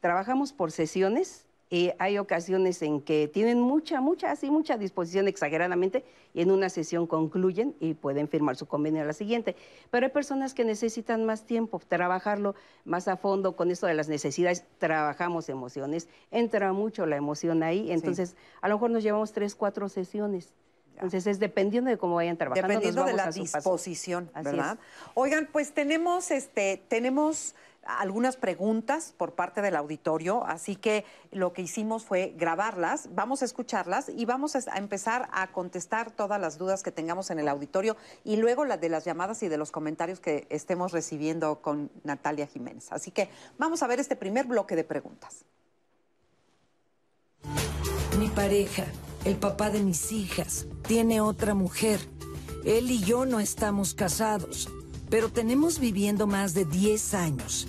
trabajamos 0.00 0.52
por 0.52 0.72
sesiones 0.72 1.46
eh, 1.72 1.94
hay 2.00 2.18
ocasiones 2.18 2.82
en 2.82 3.00
que 3.00 3.28
tienen 3.28 3.60
mucha, 3.60 4.00
mucha, 4.00 4.32
así 4.32 4.50
mucha 4.50 4.76
disposición 4.76 5.28
exageradamente 5.28 6.04
y 6.34 6.42
en 6.42 6.50
una 6.50 6.68
sesión 6.68 7.06
concluyen 7.06 7.76
y 7.78 7.94
pueden 7.94 8.26
firmar 8.28 8.56
su 8.56 8.66
convenio 8.66 9.02
a 9.02 9.04
la 9.04 9.12
siguiente. 9.12 9.54
Pero 9.92 10.06
hay 10.06 10.12
personas 10.12 10.52
que 10.52 10.64
necesitan 10.64 11.24
más 11.24 11.46
tiempo, 11.46 11.80
trabajarlo 11.86 12.56
más 12.84 13.06
a 13.06 13.16
fondo 13.16 13.54
con 13.54 13.70
esto 13.70 13.86
de 13.86 13.94
las 13.94 14.08
necesidades. 14.08 14.64
Trabajamos 14.78 15.48
emociones, 15.48 16.08
entra 16.32 16.72
mucho 16.72 17.06
la 17.06 17.16
emoción 17.16 17.62
ahí, 17.62 17.92
entonces 17.92 18.34
a 18.62 18.68
lo 18.68 18.74
mejor 18.74 18.90
nos 18.90 19.04
llevamos 19.04 19.32
tres, 19.32 19.54
cuatro 19.54 19.88
sesiones. 19.88 20.52
Entonces 20.94 21.26
es 21.28 21.38
dependiendo 21.38 21.88
de 21.88 21.96
cómo 21.96 22.16
vayan 22.16 22.36
trabajando. 22.36 22.68
Dependiendo 22.68 23.04
de 23.04 23.14
la 23.14 23.30
disposición, 23.30 24.30
¿verdad? 24.34 24.78
Oigan, 25.14 25.48
pues 25.50 25.72
tenemos, 25.72 26.30
este, 26.30 26.82
tenemos 26.88 27.54
algunas 27.82 28.36
preguntas 28.36 29.14
por 29.16 29.32
parte 29.32 29.62
del 29.62 29.76
auditorio, 29.76 30.44
así 30.44 30.76
que 30.76 31.04
lo 31.30 31.52
que 31.52 31.62
hicimos 31.62 32.04
fue 32.04 32.34
grabarlas, 32.36 33.08
vamos 33.14 33.42
a 33.42 33.44
escucharlas 33.44 34.08
y 34.08 34.24
vamos 34.24 34.54
a 34.54 34.76
empezar 34.76 35.28
a 35.32 35.50
contestar 35.52 36.10
todas 36.10 36.40
las 36.40 36.58
dudas 36.58 36.82
que 36.82 36.92
tengamos 36.92 37.30
en 37.30 37.38
el 37.38 37.48
auditorio 37.48 37.96
y 38.24 38.36
luego 38.36 38.64
las 38.64 38.80
de 38.80 38.88
las 38.88 39.04
llamadas 39.04 39.42
y 39.42 39.48
de 39.48 39.56
los 39.56 39.72
comentarios 39.72 40.20
que 40.20 40.46
estemos 40.50 40.92
recibiendo 40.92 41.60
con 41.62 41.90
Natalia 42.04 42.46
Jiménez. 42.46 42.92
Así 42.92 43.10
que 43.10 43.28
vamos 43.58 43.82
a 43.82 43.86
ver 43.86 44.00
este 44.00 44.16
primer 44.16 44.46
bloque 44.46 44.76
de 44.76 44.84
preguntas. 44.84 45.44
Mi 48.18 48.28
pareja, 48.28 48.84
el 49.24 49.36
papá 49.36 49.70
de 49.70 49.82
mis 49.82 50.12
hijas, 50.12 50.66
tiene 50.86 51.20
otra 51.20 51.54
mujer. 51.54 52.00
Él 52.64 52.90
y 52.90 53.00
yo 53.02 53.24
no 53.24 53.40
estamos 53.40 53.94
casados 53.94 54.68
pero 55.10 55.28
tenemos 55.28 55.80
viviendo 55.80 56.26
más 56.26 56.54
de 56.54 56.64
10 56.64 57.14
años. 57.14 57.66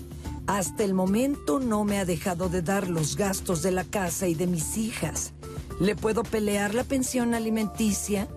Hasta 0.48 0.84
el 0.84 0.94
momento 0.94 1.60
no 1.60 1.84
me 1.84 2.00
ha 2.00 2.06
dejado 2.06 2.50
de 2.50 2.62
dar 2.62 2.90
los 2.90 3.16
gastos 3.16 3.62
de 3.62 3.72
la 3.72 3.84
casa 3.84 4.28
y 4.28 4.36
de 4.36 4.48
mis 4.48 4.78
hijas. 4.78 5.34
¿Le 5.80 5.96
puedo 5.96 6.24
pelear 6.24 6.76
la 6.76 6.84
pensión 6.84 7.34
alimenticia? 7.34 8.28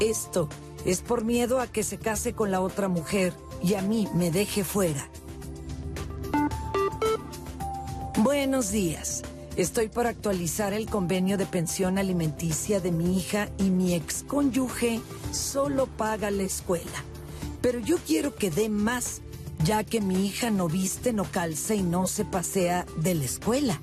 Esto 0.00 0.48
es 0.84 1.02
por 1.02 1.24
miedo 1.24 1.60
a 1.60 1.66
que 1.66 1.82
se 1.82 1.98
case 1.98 2.32
con 2.32 2.50
la 2.50 2.60
otra 2.60 2.88
mujer 2.88 3.34
y 3.62 3.74
a 3.74 3.82
mí 3.82 4.08
me 4.14 4.30
deje 4.30 4.64
fuera. 4.64 5.08
Buenos 8.18 8.70
días. 8.70 9.22
Estoy 9.56 9.88
por 9.88 10.06
actualizar 10.06 10.72
el 10.72 10.86
convenio 10.86 11.36
de 11.36 11.44
pensión 11.44 11.98
alimenticia 11.98 12.80
de 12.80 12.92
mi 12.92 13.18
hija 13.18 13.50
y 13.58 13.64
mi 13.64 13.94
ex 13.94 14.24
cónyuge 14.26 15.00
solo 15.32 15.86
paga 15.86 16.30
la 16.30 16.44
escuela. 16.44 17.04
Pero 17.62 17.78
yo 17.78 17.98
quiero 17.98 18.34
que 18.34 18.50
dé 18.50 18.68
más, 18.68 19.20
ya 19.64 19.84
que 19.84 20.00
mi 20.00 20.26
hija 20.26 20.50
no 20.50 20.68
viste, 20.68 21.12
no 21.12 21.24
calza 21.24 21.74
y 21.74 21.82
no 21.82 22.06
se 22.06 22.24
pasea 22.24 22.86
de 22.96 23.14
la 23.14 23.24
escuela. 23.24 23.80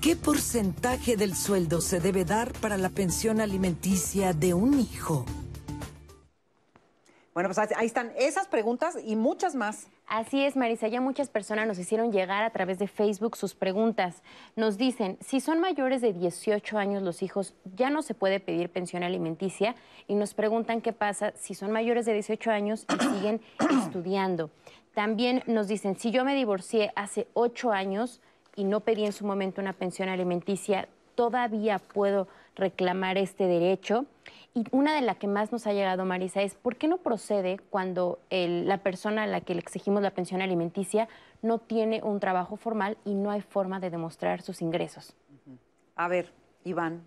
¿Qué 0.00 0.16
porcentaje 0.16 1.16
del 1.16 1.36
sueldo 1.36 1.80
se 1.80 2.00
debe 2.00 2.24
dar 2.24 2.52
para 2.54 2.76
la 2.78 2.88
pensión 2.88 3.40
alimenticia 3.40 4.32
de 4.32 4.54
un 4.54 4.80
hijo? 4.80 5.24
Bueno, 7.34 7.50
pues 7.50 7.58
ahí 7.76 7.86
están 7.86 8.12
esas 8.16 8.48
preguntas 8.48 8.96
y 9.04 9.14
muchas 9.16 9.54
más. 9.54 9.86
Así 10.08 10.42
es, 10.42 10.56
Marisa. 10.56 10.88
Ya 10.88 11.02
muchas 11.02 11.28
personas 11.28 11.66
nos 11.66 11.78
hicieron 11.78 12.12
llegar 12.12 12.42
a 12.42 12.48
través 12.48 12.78
de 12.78 12.88
Facebook 12.88 13.36
sus 13.36 13.54
preguntas. 13.54 14.22
Nos 14.56 14.78
dicen, 14.78 15.18
si 15.20 15.38
son 15.40 15.60
mayores 15.60 16.00
de 16.00 16.14
18 16.14 16.78
años 16.78 17.02
los 17.02 17.22
hijos, 17.22 17.52
ya 17.76 17.90
no 17.90 18.00
se 18.00 18.14
puede 18.14 18.40
pedir 18.40 18.70
pensión 18.70 19.02
alimenticia. 19.02 19.74
Y 20.06 20.14
nos 20.14 20.32
preguntan 20.32 20.80
qué 20.80 20.94
pasa 20.94 21.32
si 21.36 21.54
son 21.54 21.72
mayores 21.72 22.06
de 22.06 22.14
18 22.14 22.50
años 22.50 22.86
y 22.88 23.04
siguen 23.04 23.42
estudiando. 23.84 24.50
También 24.94 25.42
nos 25.46 25.68
dicen, 25.68 25.98
si 25.98 26.10
yo 26.10 26.24
me 26.24 26.34
divorcié 26.34 26.90
hace 26.96 27.28
8 27.34 27.70
años 27.72 28.22
y 28.56 28.64
no 28.64 28.80
pedí 28.80 29.04
en 29.04 29.12
su 29.12 29.26
momento 29.26 29.60
una 29.60 29.74
pensión 29.74 30.08
alimenticia, 30.08 30.88
¿todavía 31.16 31.80
puedo 31.80 32.28
reclamar 32.56 33.18
este 33.18 33.44
derecho? 33.44 34.06
Y 34.54 34.64
una 34.72 34.94
de 34.94 35.02
las 35.02 35.18
que 35.18 35.26
más 35.28 35.52
nos 35.52 35.66
ha 35.66 35.72
llegado, 35.72 36.04
Marisa, 36.04 36.42
es 36.42 36.54
¿por 36.54 36.76
qué 36.76 36.88
no 36.88 36.98
procede 36.98 37.60
cuando 37.70 38.18
la 38.30 38.78
persona 38.82 39.24
a 39.24 39.26
la 39.26 39.40
que 39.40 39.54
le 39.54 39.60
exigimos 39.60 40.02
la 40.02 40.10
pensión 40.10 40.42
alimenticia 40.42 41.08
no 41.42 41.58
tiene 41.58 42.02
un 42.02 42.18
trabajo 42.18 42.56
formal 42.56 42.96
y 43.04 43.14
no 43.14 43.30
hay 43.30 43.40
forma 43.42 43.78
de 43.78 43.90
demostrar 43.90 44.42
sus 44.42 44.60
ingresos? 44.62 45.14
A 45.94 46.08
ver, 46.08 46.32
Iván. 46.64 47.02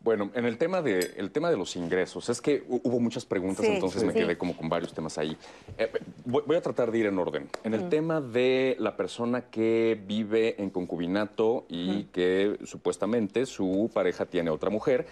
Bueno, 0.00 0.30
en 0.34 0.44
el 0.44 0.58
tema 0.58 0.82
de, 0.82 1.14
el 1.16 1.30
tema 1.30 1.48
de 1.48 1.56
los 1.56 1.76
ingresos, 1.76 2.28
es 2.28 2.42
que 2.42 2.62
hu- 2.68 2.78
hubo 2.84 3.00
muchas 3.00 3.24
preguntas, 3.24 3.64
Sí, 3.64 3.72
entonces 3.72 4.02
sí. 4.02 4.06
me 4.06 4.12
quedé 4.12 4.36
como 4.36 4.54
con 4.54 4.68
varios 4.68 4.92
temas 4.92 5.16
ahí. 5.16 5.34
Eh, 5.78 5.90
voy, 6.26 6.42
voy 6.46 6.56
a 6.56 6.60
tratar 6.60 6.90
de 6.92 6.98
ir 6.98 7.06
en 7.06 7.18
orden. 7.18 7.48
En 7.64 7.72
el 7.72 7.88
tema 7.88 8.20
de 8.20 8.76
la 8.78 8.98
persona 8.98 9.48
que 9.48 9.98
vive 10.06 10.60
en 10.62 10.68
concubinato 10.68 11.64
y 11.70 12.04
que 12.12 12.58
supuestamente 12.64 13.46
su 13.46 13.90
pareja 13.94 14.26
tiene 14.26 14.50
otra 14.50 14.68
mujer, 14.68 15.06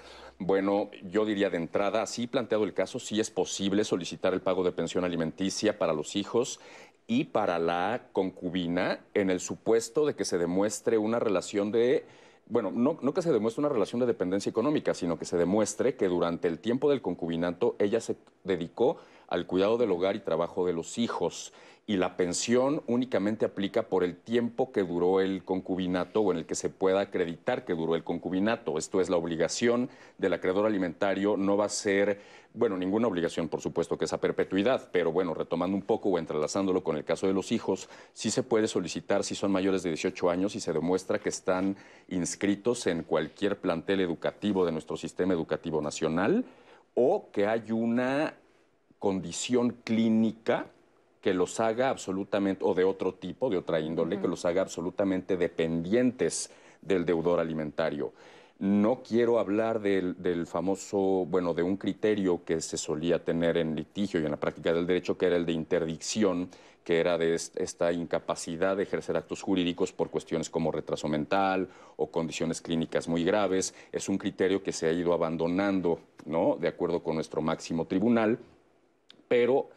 bueno, 0.47 0.91
yo 1.05 1.25
diría 1.25 1.51
de 1.51 1.57
entrada, 1.57 2.03
así 2.03 2.27
planteado 2.27 2.65
el 2.65 2.75
caso, 2.75 2.99
sí 2.99 3.21
es 3.21 3.31
posible 3.31 3.85
solicitar 3.85 4.35
el 4.35 4.41
pago 4.41 4.65
de 4.65 4.73
pensión 4.73 5.05
alimenticia 5.05 5.79
para 5.79 5.93
los 5.93 6.17
hijos 6.17 6.61
y 7.07 7.25
para 7.25 7.59
la 7.59 8.09
concubina 8.13 9.01
en 9.15 9.31
el 9.31 9.41
supuesto 9.41 10.07
de 10.07 10.15
que 10.15 10.25
se 10.25 10.39
demuestre 10.39 10.99
una 10.99 11.19
relación 11.19 11.73
de 11.73 12.05
bueno, 12.47 12.71
no, 12.71 12.99
no 13.01 13.15
que 13.15 13.23
se 13.23 13.33
demuestre 13.33 13.61
una 13.61 13.69
relación 13.69 14.01
de 14.01 14.07
dependencia 14.07 14.51
económica, 14.51 14.95
sino 14.95 15.19
que 15.19 15.25
se 15.25 15.39
demuestre 15.39 15.95
que 15.95 16.09
durante 16.09 16.49
el 16.49 16.59
tiempo 16.59 16.91
del 16.91 17.01
concubinato 17.01 17.77
ella 17.79 18.01
se 18.01 18.17
dedicó 18.45 18.99
al 19.29 19.47
cuidado 19.47 19.79
del 19.79 19.91
hogar 19.93 20.17
y 20.17 20.21
trabajo 20.21 20.67
de 20.67 20.75
los 20.75 20.99
hijos. 20.99 21.53
Y 21.85 21.97
la 21.97 22.17
pensión 22.17 22.83
únicamente 22.87 23.45
aplica 23.45 23.83
por 23.83 24.05
el 24.05 24.17
tiempo 24.17 24.71
que 24.71 24.85
duró 24.85 25.21
el 25.21 25.45
concubinato 25.45 26.21
o 26.21 26.31
en 26.31 26.39
el 26.39 26.47
que 26.47 26.55
se 26.55 26.71
pueda 26.71 27.01
acreditar 27.01 27.65
que 27.65 27.75
duró 27.75 27.97
el 27.97 28.05
concubinato. 28.05 28.79
Esto 28.79 29.01
es 29.01 29.11
la 29.11 29.17
obligación 29.17 29.91
del 30.17 30.33
acreedor 30.33 30.65
alimentario, 30.65 31.37
no 31.37 31.57
va 31.57 31.65
a 31.65 31.69
ser, 31.69 32.21
bueno, 32.55 32.77
ninguna 32.77 33.09
obligación, 33.09 33.49
por 33.49 33.61
supuesto, 33.61 33.99
que 33.99 34.05
es 34.05 34.13
a 34.13 34.21
perpetuidad, 34.21 34.91
pero 34.93 35.11
bueno, 35.11 35.35
retomando 35.35 35.77
un 35.77 35.83
poco 35.83 36.09
o 36.09 36.19
entrelazándolo 36.19 36.85
con 36.85 36.97
el 36.97 37.05
caso 37.05 37.27
de 37.27 37.33
los 37.33 37.51
hijos, 37.51 37.89
sí 38.13 38.31
se 38.31 38.45
puede 38.45 38.69
solicitar 38.69 39.25
si 39.25 39.35
son 39.35 39.51
mayores 39.51 39.83
de 39.83 39.91
18 39.91 40.31
años 40.31 40.55
y 40.55 40.61
se 40.61 40.73
demuestra 40.73 41.19
que 41.19 41.31
están 41.31 41.77
inscritos 42.09 42.87
en 42.87 43.03
cualquier 43.03 43.59
plantel 43.59 44.01
educativo 44.01 44.65
de 44.65 44.71
nuestro 44.71 44.97
sistema 44.97 45.35
educativo 45.35 45.83
nacional 45.83 46.45
o 46.95 47.31
que 47.33 47.47
hay 47.47 47.73
una 47.73 48.35
condición 49.01 49.79
clínica 49.83 50.67
que 51.23 51.33
los 51.33 51.61
haga 51.61 51.89
absolutamente, 51.89 52.65
o 52.65 52.75
de 52.75 52.85
otro 52.85 53.15
tipo, 53.15 53.49
de 53.49 53.57
otra 53.57 53.81
índole, 53.81 54.21
que 54.21 54.29
los 54.29 54.45
haga 54.45 54.61
absolutamente 54.63 55.37
dependientes 55.39 56.51
del 56.83 57.07
deudor 57.07 57.41
alimentario. 57.41 58.13
No 58.59 59.03
quiero 59.03 59.39
hablar 59.39 59.81
del, 59.81 60.21
del 60.21 60.47
famoso, 60.47 60.99
bueno, 61.27 61.55
de 61.55 61.63
un 61.63 61.77
criterio 61.77 62.45
que 62.45 62.61
se 62.61 62.77
solía 62.77 63.25
tener 63.25 63.57
en 63.57 63.75
litigio 63.75 64.21
y 64.21 64.25
en 64.25 64.33
la 64.33 64.37
práctica 64.37 64.73
del 64.73 64.87
derecho, 64.87 65.17
que 65.17 65.27
era 65.27 65.37
el 65.37 65.47
de 65.47 65.53
interdicción, 65.53 66.49
que 66.85 66.99
era 66.99 67.17
de 67.17 67.35
est- 67.37 67.57
esta 67.61 67.93
incapacidad 67.93 68.77
de 68.77 68.83
ejercer 68.83 69.17
actos 69.17 69.43
jurídicos 69.43 69.93
por 69.93 70.11
cuestiones 70.11 70.51
como 70.51 70.73
retraso 70.73 71.07
mental 71.09 71.69
o 71.97 72.11
condiciones 72.11 72.61
clínicas 72.61 73.07
muy 73.09 73.25
graves. 73.25 73.75
Es 73.93 74.09
un 74.09 74.19
criterio 74.19 74.63
que 74.63 74.73
se 74.73 74.87
ha 74.89 74.93
ido 74.93 75.13
abandonando, 75.13 76.01
¿no? 76.27 76.57
De 76.61 76.69
acuerdo 76.69 77.03
con 77.03 77.15
nuestro 77.15 77.41
máximo 77.43 77.87
tribunal 77.87 78.39
pero 79.29 79.69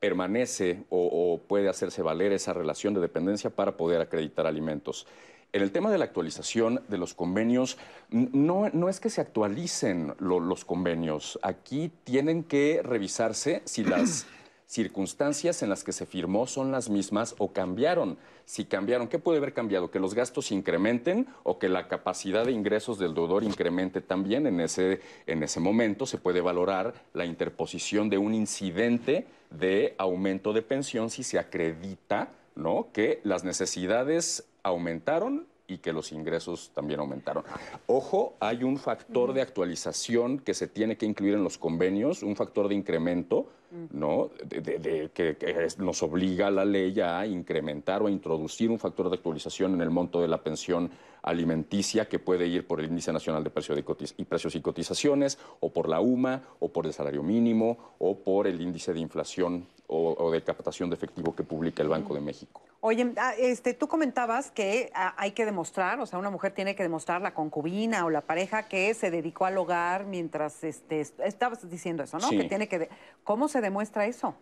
permanece 0.00 0.84
o, 0.90 1.06
o 1.34 1.38
puede 1.46 1.68
hacerse 1.68 2.02
valer 2.02 2.32
esa 2.32 2.52
relación 2.52 2.94
de 2.94 3.00
dependencia 3.00 3.50
para 3.50 3.76
poder 3.76 4.00
acreditar 4.00 4.46
alimentos. 4.46 5.06
En 5.52 5.62
el 5.62 5.72
tema 5.72 5.90
de 5.90 5.98
la 5.98 6.04
actualización 6.04 6.82
de 6.88 6.98
los 6.98 7.14
convenios, 7.14 7.78
no, 8.10 8.68
no 8.72 8.88
es 8.88 9.00
que 9.00 9.08
se 9.10 9.20
actualicen 9.20 10.14
lo- 10.18 10.40
los 10.40 10.64
convenios. 10.64 11.38
Aquí 11.42 11.90
tienen 12.04 12.42
que 12.44 12.80
revisarse 12.82 13.62
si 13.64 13.84
las 13.84 14.26
circunstancias 14.66 15.62
en 15.62 15.68
las 15.68 15.84
que 15.84 15.92
se 15.92 16.06
firmó 16.06 16.46
son 16.46 16.72
las 16.72 16.90
mismas 16.90 17.34
o 17.38 17.52
cambiaron. 17.52 18.18
Si 18.44 18.64
cambiaron, 18.64 19.08
¿qué 19.08 19.18
puede 19.18 19.38
haber 19.38 19.54
cambiado? 19.54 19.90
Que 19.90 20.00
los 20.00 20.14
gastos 20.14 20.50
incrementen 20.52 21.26
o 21.44 21.58
que 21.58 21.68
la 21.68 21.88
capacidad 21.88 22.44
de 22.44 22.52
ingresos 22.52 22.98
del 22.98 23.14
deudor 23.14 23.44
incremente 23.44 24.00
también. 24.00 24.46
En 24.46 24.60
ese, 24.60 25.00
en 25.26 25.42
ese 25.42 25.60
momento 25.60 26.06
se 26.06 26.18
puede 26.18 26.40
valorar 26.40 26.94
la 27.14 27.24
interposición 27.24 28.10
de 28.10 28.18
un 28.18 28.34
incidente 28.34 29.26
de 29.50 29.94
aumento 29.98 30.52
de 30.52 30.62
pensión 30.62 31.10
si 31.10 31.22
se 31.22 31.38
acredita 31.38 32.30
¿no? 32.56 32.88
que 32.92 33.20
las 33.22 33.44
necesidades 33.44 34.44
aumentaron 34.62 35.46
y 35.68 35.78
que 35.78 35.92
los 35.92 36.12
ingresos 36.12 36.70
también 36.74 37.00
aumentaron. 37.00 37.44
Ojo, 37.86 38.34
hay 38.40 38.62
un 38.62 38.78
factor 38.78 39.32
de 39.32 39.42
actualización 39.42 40.38
que 40.38 40.54
se 40.54 40.68
tiene 40.68 40.96
que 40.96 41.06
incluir 41.06 41.34
en 41.34 41.44
los 41.44 41.58
convenios, 41.58 42.22
un 42.22 42.36
factor 42.36 42.68
de 42.68 42.74
incremento, 42.74 43.48
¿no? 43.70 44.30
De- 44.44 44.60
de- 44.60 44.78
de- 44.78 45.10
que, 45.10 45.36
nos 45.78 46.02
obliga 46.02 46.50
la 46.50 46.64
ley 46.64 46.98
a 47.00 47.26
incrementar 47.26 48.02
o 48.02 48.06
a 48.06 48.10
introducir 48.10 48.70
un 48.70 48.78
factor 48.78 49.08
de 49.10 49.16
actualización 49.16 49.74
en 49.74 49.80
el 49.80 49.90
monto 49.90 50.20
de 50.20 50.28
la 50.28 50.42
pensión 50.42 50.90
alimenticia 51.22 52.08
que 52.08 52.18
puede 52.20 52.46
ir 52.46 52.66
por 52.66 52.78
el 52.80 52.86
Índice 52.86 53.12
Nacional 53.12 53.42
de 53.42 53.50
Precio 53.50 53.74
de 53.74 53.84
Cotiz- 53.84 54.14
y 54.16 54.24
Precios 54.24 54.54
y 54.54 54.60
Cotizaciones, 54.60 55.38
o 55.60 55.72
por 55.72 55.88
la 55.88 56.00
UMA, 56.00 56.42
o 56.60 56.68
por 56.72 56.86
el 56.86 56.92
salario 56.92 57.22
mínimo, 57.22 57.76
o 57.98 58.18
por 58.20 58.46
el 58.46 58.60
índice 58.60 58.92
de 58.94 59.00
inflación 59.00 59.66
o, 59.88 60.14
o 60.18 60.30
de 60.30 60.42
captación 60.42 60.88
de 60.90 60.96
efectivo 60.96 61.34
que 61.34 61.42
publica 61.44 61.82
el 61.82 61.88
Banco 61.88 62.14
de 62.14 62.20
México. 62.20 62.62
Oye, 62.80 63.12
ah, 63.16 63.32
este, 63.38 63.74
tú 63.74 63.88
comentabas 63.88 64.50
que 64.52 64.90
ah, 64.94 65.14
hay 65.16 65.32
que 65.32 65.44
demostrar, 65.44 65.98
o 66.00 66.06
sea, 66.06 66.18
una 66.18 66.30
mujer 66.30 66.52
tiene 66.52 66.76
que 66.76 66.82
demostrar 66.84 67.20
la 67.22 67.34
concubina 67.34 68.04
o 68.04 68.10
la 68.10 68.20
pareja 68.20 68.68
que 68.68 68.94
se 68.94 69.10
dedicó 69.10 69.46
al 69.46 69.58
hogar 69.58 70.06
mientras, 70.06 70.62
este, 70.62 71.00
est- 71.00 71.18
estabas 71.20 71.68
diciendo 71.68 72.02
eso, 72.04 72.18
¿no? 72.18 72.28
Sí. 72.28 72.36
Que 72.38 72.44
tiene 72.44 72.68
que, 72.68 72.88
¿cómo 73.24 73.48
se 73.48 73.55
demuestra 73.60 74.06
eso? 74.06 74.34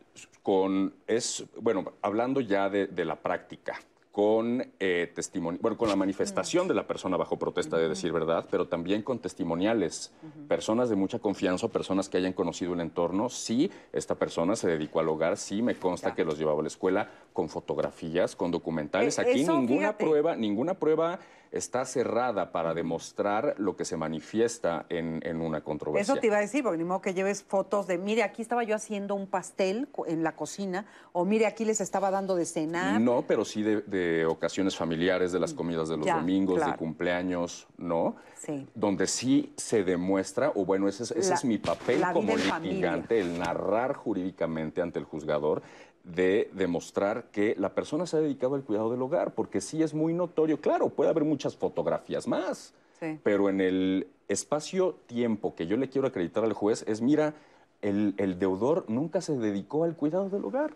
con 0.42 0.94
es 1.06 1.44
bueno 1.60 1.92
hablando 2.02 2.40
ya 2.40 2.68
de, 2.68 2.86
de 2.86 3.04
la 3.04 3.16
práctica 3.16 3.80
con 4.12 4.64
eh, 4.78 5.10
testimonio 5.12 5.58
bueno 5.60 5.76
con 5.76 5.88
la 5.88 5.96
manifestación 5.96 6.68
de 6.68 6.74
la 6.74 6.86
persona 6.86 7.16
bajo 7.16 7.36
protesta 7.36 7.76
de 7.78 7.88
decir 7.88 8.12
verdad 8.12 8.46
pero 8.50 8.68
también 8.68 9.02
con 9.02 9.18
testimoniales 9.18 10.12
personas 10.46 10.88
de 10.88 10.94
mucha 10.96 11.18
confianza 11.18 11.66
o 11.66 11.68
personas 11.70 12.08
que 12.08 12.18
hayan 12.18 12.32
conocido 12.32 12.74
el 12.74 12.80
entorno 12.80 13.28
sí 13.28 13.70
esta 13.92 14.14
persona 14.14 14.54
se 14.54 14.68
dedicó 14.68 15.00
al 15.00 15.08
hogar 15.08 15.36
sí 15.36 15.62
me 15.62 15.74
consta 15.74 16.10
Ya. 16.10 16.14
que 16.14 16.24
los 16.24 16.38
llevaba 16.38 16.60
a 16.60 16.62
la 16.62 16.68
escuela 16.68 17.08
con 17.32 17.48
fotografías 17.48 18.36
con 18.36 18.50
documentales 18.52 19.18
Eh, 19.18 19.22
aquí 19.22 19.40
eso, 19.40 19.52
ninguna 19.58 19.78
fíjate. 19.88 20.04
prueba 20.04 20.36
ninguna 20.36 20.74
prueba 20.74 21.18
está 21.54 21.84
cerrada 21.84 22.50
para 22.50 22.74
demostrar 22.74 23.54
lo 23.58 23.76
que 23.76 23.84
se 23.84 23.96
manifiesta 23.96 24.86
en, 24.88 25.20
en 25.24 25.40
una 25.40 25.62
controversia 25.62 26.12
Eso 26.14 26.20
te 26.20 26.26
iba 26.26 26.36
a 26.38 26.40
decir, 26.40 26.64
porque 26.64 26.78
ni 26.78 26.84
modo 26.84 27.00
que 27.00 27.14
lleves 27.14 27.44
fotos 27.44 27.86
de, 27.86 27.96
mire, 27.96 28.24
aquí 28.24 28.42
estaba 28.42 28.64
yo 28.64 28.74
haciendo 28.74 29.14
un 29.14 29.28
pastel 29.28 29.88
en 30.06 30.24
la 30.24 30.32
cocina, 30.34 30.84
o 31.12 31.24
mire, 31.24 31.46
aquí 31.46 31.64
les 31.64 31.80
estaba 31.80 32.10
dando 32.10 32.34
de 32.34 32.44
cenar. 32.44 33.00
No, 33.00 33.22
pero 33.26 33.44
sí 33.44 33.62
de, 33.62 33.82
de 33.82 34.26
ocasiones 34.26 34.76
familiares, 34.76 35.30
de 35.30 35.38
las 35.38 35.54
comidas 35.54 35.88
de 35.88 35.96
los 35.96 36.06
Ya, 36.06 36.16
domingos, 36.16 36.56
claro. 36.56 36.72
de 36.72 36.78
cumpleaños, 36.78 37.68
¿no? 37.78 38.16
Sí. 38.36 38.66
Donde 38.74 39.06
sí 39.06 39.52
se 39.56 39.84
demuestra, 39.84 40.50
o 40.56 40.64
bueno, 40.64 40.88
ese, 40.88 41.04
es- 41.04 41.12
ese 41.12 41.28
La- 41.30 41.34
es 41.36 41.44
mi 41.44 41.58
papel 41.58 42.02
como 42.12 42.34
litigante, 42.36 43.20
el 43.20 43.38
narrar 43.38 43.94
jurídicamente 43.94 44.82
ante 44.82 44.98
el 44.98 45.04
juzgador 45.04 45.62
de 46.04 46.50
demostrar 46.52 47.24
que 47.32 47.54
la 47.58 47.74
persona 47.74 48.06
se 48.06 48.16
ha 48.16 48.20
dedicado 48.20 48.54
al 48.54 48.62
cuidado 48.62 48.90
del 48.90 49.00
hogar, 49.02 49.32
porque 49.34 49.60
sí 49.60 49.82
es 49.82 49.94
muy 49.94 50.12
notorio. 50.12 50.60
Claro, 50.60 50.90
puede 50.90 51.10
haber 51.10 51.24
muchas 51.24 51.56
fotografías 51.56 52.28
más, 52.28 52.74
Sí. 53.00 53.18
pero 53.22 53.48
en 53.48 53.60
el 53.60 54.06
espacio-tiempo 54.28 55.54
que 55.54 55.66
yo 55.66 55.76
le 55.76 55.88
quiero 55.88 56.06
acreditar 56.08 56.44
al 56.44 56.52
juez 56.52 56.84
es, 56.86 57.00
mira, 57.00 57.34
el, 57.82 58.14
el 58.18 58.38
deudor 58.38 58.84
nunca 58.88 59.20
se 59.20 59.36
dedicó 59.36 59.84
al 59.84 59.96
cuidado 59.96 60.28
del 60.30 60.44
hogar. 60.44 60.74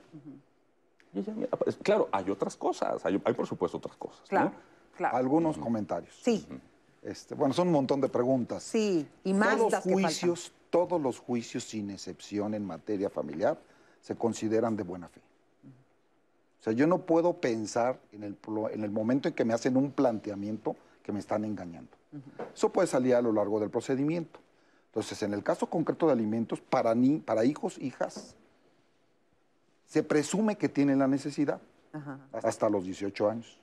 Y 1.14 1.20
ella, 1.20 1.32
mira, 1.34 1.50
pues, 1.56 1.76
claro, 1.76 2.08
hay 2.12 2.28
otras 2.30 2.56
cosas, 2.56 3.04
hay, 3.04 3.20
hay 3.24 3.34
por 3.34 3.46
supuesto 3.46 3.78
otras 3.78 3.96
cosas. 3.96 4.20
¿no? 4.22 4.26
Claro, 4.28 4.52
claro. 4.96 5.16
Algunos 5.16 5.56
comentarios. 5.58 6.14
Sí, 6.22 6.46
Este, 7.02 7.34
bueno, 7.34 7.54
son 7.54 7.68
un 7.68 7.74
montón 7.74 8.00
de 8.00 8.08
preguntas. 8.08 8.62
sí, 8.62 9.06
y 9.24 9.32
más 9.32 9.56
todos 9.56 9.72
las 9.72 9.86
los 9.86 9.94
que 9.96 10.02
juicios, 10.02 10.52
todos 10.70 11.00
los 11.00 11.18
juicios 11.18 11.64
sin 11.64 11.90
excepción 11.90 12.54
en 12.54 12.64
materia 12.66 13.08
familiar 13.08 13.58
se 14.00 14.16
consideran 14.16 14.76
de 14.76 14.82
buena 14.82 15.08
fe. 15.08 15.20
O 16.60 16.62
sea, 16.62 16.72
yo 16.72 16.86
no 16.86 16.98
puedo 16.98 17.34
pensar 17.34 18.00
en 18.12 18.24
el, 18.24 18.36
en 18.72 18.84
el 18.84 18.90
momento 18.90 19.28
en 19.28 19.34
que 19.34 19.44
me 19.44 19.54
hacen 19.54 19.76
un 19.76 19.92
planteamiento 19.92 20.76
que 21.02 21.12
me 21.12 21.20
están 21.20 21.44
engañando. 21.44 21.90
Eso 22.54 22.70
puede 22.70 22.88
salir 22.88 23.14
a 23.14 23.22
lo 23.22 23.32
largo 23.32 23.60
del 23.60 23.70
procedimiento. 23.70 24.40
Entonces, 24.86 25.22
en 25.22 25.34
el 25.34 25.42
caso 25.42 25.68
concreto 25.68 26.06
de 26.06 26.12
alimentos, 26.12 26.60
para, 26.60 26.94
ni, 26.94 27.18
para 27.18 27.44
hijos, 27.44 27.78
hijas, 27.78 28.34
se 29.86 30.02
presume 30.02 30.56
que 30.56 30.68
tienen 30.68 30.98
la 30.98 31.06
necesidad 31.06 31.60
Ajá. 31.92 32.18
hasta 32.32 32.68
los 32.68 32.84
18 32.84 33.30
años. 33.30 33.58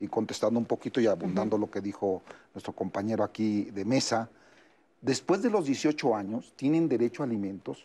Y 0.00 0.08
contestando 0.08 0.58
un 0.58 0.66
poquito 0.66 1.00
y 1.00 1.06
abundando 1.06 1.58
lo 1.58 1.70
que 1.70 1.80
dijo 1.80 2.22
nuestro 2.54 2.72
compañero 2.72 3.22
aquí 3.22 3.64
de 3.70 3.84
mesa, 3.84 4.28
después 5.00 5.42
de 5.42 5.50
los 5.50 5.66
18 5.66 6.16
años 6.16 6.52
tienen 6.56 6.88
derecho 6.88 7.22
a 7.22 7.26
alimentos 7.26 7.84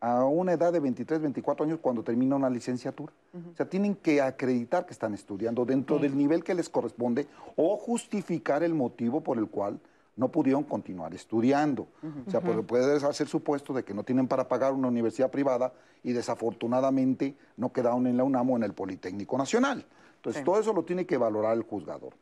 a 0.00 0.24
una 0.24 0.54
edad 0.54 0.72
de 0.72 0.80
23, 0.80 1.20
24 1.20 1.66
años 1.66 1.78
cuando 1.80 2.02
termina 2.02 2.34
una 2.36 2.48
licenciatura. 2.48 3.12
O 3.52 3.56
sea, 3.56 3.68
tienen 3.68 3.94
que 3.94 4.22
acreditar 4.22 4.86
que 4.86 4.92
están 4.92 5.12
estudiando 5.12 5.64
dentro 5.66 5.98
del 5.98 6.16
nivel 6.16 6.42
que 6.42 6.54
les 6.54 6.68
corresponde 6.68 7.26
o 7.56 7.76
justificar 7.76 8.62
el 8.62 8.74
motivo 8.74 9.20
por 9.20 9.36
el 9.38 9.48
cual 9.48 9.78
no 10.16 10.28
pudieron 10.30 10.64
continuar 10.64 11.14
estudiando. 11.14 11.86
O 12.26 12.30
sea, 12.30 12.40
porque 12.40 12.62
puede 12.62 12.96
hacer 13.06 13.28
supuesto 13.28 13.74
de 13.74 13.84
que 13.84 13.92
no 13.92 14.02
tienen 14.02 14.26
para 14.26 14.48
pagar 14.48 14.72
una 14.72 14.88
universidad 14.88 15.30
privada 15.30 15.72
y 16.02 16.12
desafortunadamente 16.12 17.36
no 17.58 17.72
quedaron 17.72 18.06
en 18.06 18.16
la 18.16 18.24
UNAM 18.24 18.50
o 18.50 18.56
en 18.56 18.62
el 18.62 18.72
Politécnico 18.72 19.36
Nacional. 19.36 19.84
Entonces, 20.16 20.40
Sí. 20.40 20.44
todo 20.44 20.58
eso 20.58 20.72
lo 20.72 20.84
tiene 20.84 21.06
que 21.06 21.16
valorar 21.18 21.56
el 21.56 21.62
juzgador. 21.62 22.14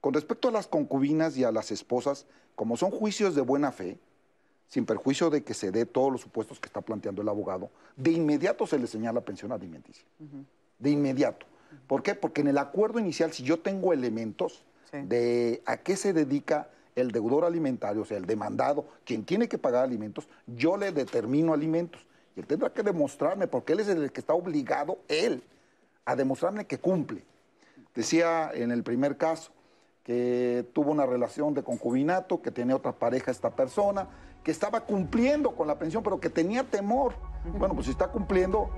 Con 0.00 0.12
respecto 0.14 0.48
a 0.48 0.52
las 0.52 0.66
concubinas 0.66 1.36
y 1.36 1.44
a 1.44 1.52
las 1.52 1.70
esposas, 1.70 2.26
como 2.56 2.76
son 2.76 2.90
juicios 2.90 3.34
de 3.36 3.42
buena 3.42 3.70
fe, 3.70 3.98
sin 4.72 4.86
perjuicio 4.86 5.28
de 5.28 5.44
que 5.44 5.52
se 5.52 5.70
dé 5.70 5.84
todos 5.84 6.10
los 6.10 6.22
supuestos 6.22 6.58
que 6.58 6.66
está 6.66 6.80
planteando 6.80 7.20
el 7.20 7.28
abogado, 7.28 7.68
de 7.94 8.10
inmediato 8.10 8.66
se 8.66 8.78
le 8.78 8.86
señala 8.86 9.20
pensión 9.20 9.52
alimenticia. 9.52 10.02
De 10.78 10.88
inmediato. 10.88 11.44
¿Por 11.86 12.02
qué? 12.02 12.14
Porque 12.14 12.40
en 12.40 12.48
el 12.48 12.56
acuerdo 12.56 12.98
inicial, 12.98 13.34
si 13.34 13.42
yo 13.42 13.60
tengo 13.60 13.92
elementos 13.92 14.64
de 14.90 15.62
a 15.66 15.76
qué 15.76 15.94
se 15.94 16.14
dedica 16.14 16.70
el 16.96 17.10
deudor 17.10 17.44
alimentario, 17.44 18.00
o 18.00 18.04
sea, 18.06 18.16
el 18.16 18.24
demandado, 18.24 18.86
quien 19.04 19.26
tiene 19.26 19.46
que 19.46 19.58
pagar 19.58 19.84
alimentos, 19.84 20.26
yo 20.46 20.78
le 20.78 20.90
determino 20.90 21.52
alimentos. 21.52 22.00
Y 22.34 22.40
él 22.40 22.46
tendrá 22.46 22.72
que 22.72 22.82
demostrarme, 22.82 23.48
porque 23.48 23.74
él 23.74 23.80
es 23.80 23.88
el 23.88 24.10
que 24.10 24.20
está 24.20 24.32
obligado, 24.32 25.00
él, 25.06 25.42
a 26.06 26.16
demostrarme 26.16 26.64
que 26.64 26.78
cumple. 26.78 27.24
Decía 27.94 28.50
en 28.54 28.70
el 28.70 28.82
primer 28.82 29.18
caso 29.18 29.52
que 30.02 30.64
tuvo 30.72 30.92
una 30.92 31.04
relación 31.04 31.52
de 31.52 31.62
concubinato, 31.62 32.40
que 32.40 32.50
tenía 32.50 32.74
otra 32.74 32.92
pareja 32.92 33.30
esta 33.30 33.50
persona, 33.50 34.08
que 34.42 34.50
estaba 34.50 34.80
cumpliendo 34.80 35.54
con 35.54 35.66
la 35.66 35.78
pensión, 35.78 36.02
pero 36.02 36.20
que 36.20 36.30
tenía 36.30 36.64
temor. 36.64 37.14
Bueno, 37.58 37.74
pues 37.74 37.86
si 37.86 37.92
está 37.92 38.08
cumpliendo, 38.08 38.70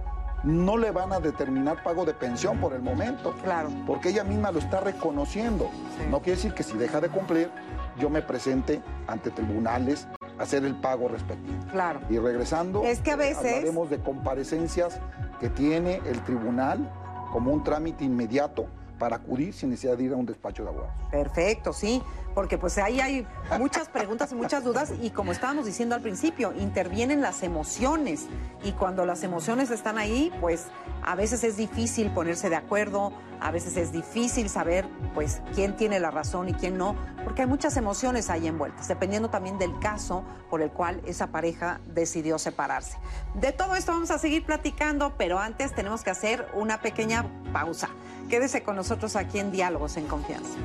no 0.42 0.77
le 0.77 0.90
van 0.90 1.12
a 1.12 1.20
determinar 1.20 1.83
pago 1.83 2.05
de 2.05 2.14
pensión 2.14 2.59
por 2.59 2.74
el 2.74 2.83
momento. 2.83 3.35
Claro. 3.42 3.70
Porque 3.87 4.11
ella 4.11 4.24
misma 4.24 4.50
lo 4.50 4.59
está 4.59 4.81
reconociendo. 4.81 5.70
No 6.11 6.20
quiere 6.20 6.37
decir 6.37 6.55
que 6.55 6.62
si 6.62 6.77
deja 6.77 7.00
de 7.00 7.09
cumplir, 7.09 7.50
yo 7.98 8.11
me 8.11 8.22
presente 8.22 8.83
ante 9.07 9.31
tribunales 9.31 10.07
a 10.38 10.42
hacer 10.42 10.64
el 10.64 10.74
pago 10.74 11.09
respectivo. 11.09 11.59
Claro. 11.70 12.00
Y 12.11 12.18
regresando, 12.18 12.85
es 12.85 13.00
que 13.00 13.12
a 13.12 13.16
veces 13.16 13.57
hablaremos 13.57 13.88
de 13.90 14.00
comparecencias 14.00 15.00
que 15.40 15.48
tiene 15.48 16.00
el 16.07 16.22
tribunal 16.24 16.90
como 17.33 17.53
un 17.53 17.64
trámite 17.64 18.05
inmediato 18.05 18.66
para 18.98 19.16
acudir 19.16 19.53
sin 19.53 19.70
necesidad 19.70 19.96
de 19.96 20.05
ir 20.05 20.12
a 20.12 20.16
un 20.16 20.27
despacho 20.27 20.62
de 20.62 20.70
abogados. 20.70 20.94
Perfecto, 21.11 21.72
sí, 21.72 22.03
porque 22.35 22.59
pues 22.59 22.79
ahí 22.79 23.01
hay 23.01 23.27
muchas 23.59 23.88
preguntas 23.88 24.33
y 24.33 24.35
muchas 24.35 24.64
dudas 24.64 24.92
y 25.01 25.11
como 25.11 25.33
estábamos 25.33 25.66
diciendo 25.66 25.94
al 25.94 26.03
principio, 26.03 26.53
intervienen 26.59 27.20
las 27.20 27.42
emociones 27.42 28.27
y 28.64 28.73
cuando 28.73 29.07
las 29.07 29.23
emociones 29.23 29.70
están 29.70 29.99
ahí, 29.99 30.33
pues 30.40 30.66
a 31.03 31.14
veces 31.14 31.44
es 31.44 31.57
difícil 31.57 32.11
ponerse 32.11 32.51
de 32.51 32.57
acuerdo, 32.57 33.12
a 33.40 33.51
veces 33.51 33.77
es 33.77 33.92
difícil 33.92 34.49
saber 34.49 34.87
pues 35.14 35.42
quién 35.55 35.77
tiene 35.77 36.01
la 36.01 36.11
razón 36.11 36.49
y 36.49 36.55
quién 36.55 36.77
no, 36.77 36.97
porque 37.25 37.42
hay 37.42 37.49
muchas 37.49 37.77
emociones 37.77 38.31
ahí 38.31 38.47
envueltas, 38.47 38.88
dependiendo 38.88 39.31
también 39.31 39.59
del 39.59 39.79
caso 39.79 40.25
por 40.51 40.62
el 40.62 40.70
cual 40.70 41.01
esa 41.07 41.29
pareja 41.29 41.81
decidió 41.94 42.38
separarse. 42.38 42.99
De 43.35 43.53
todo 43.53 43.77
esto 43.77 43.92
vamos 43.92 44.11
a 44.11 44.18
seguir 44.18 44.44
platicando, 44.44 45.14
pero 45.16 45.38
antes 45.38 45.75
tenemos 45.75 46.03
que 46.03 46.11
hacer 46.11 46.49
una 46.55 46.81
pequeña 46.81 47.27
pausa. 47.53 47.88
Quédese 48.29 48.62
con 48.62 48.77
nosotros 48.77 49.16
aquí 49.16 49.38
en 49.38 49.53
Diálogos 49.53 49.97
en 49.97 50.07
Confianza. 50.07 50.59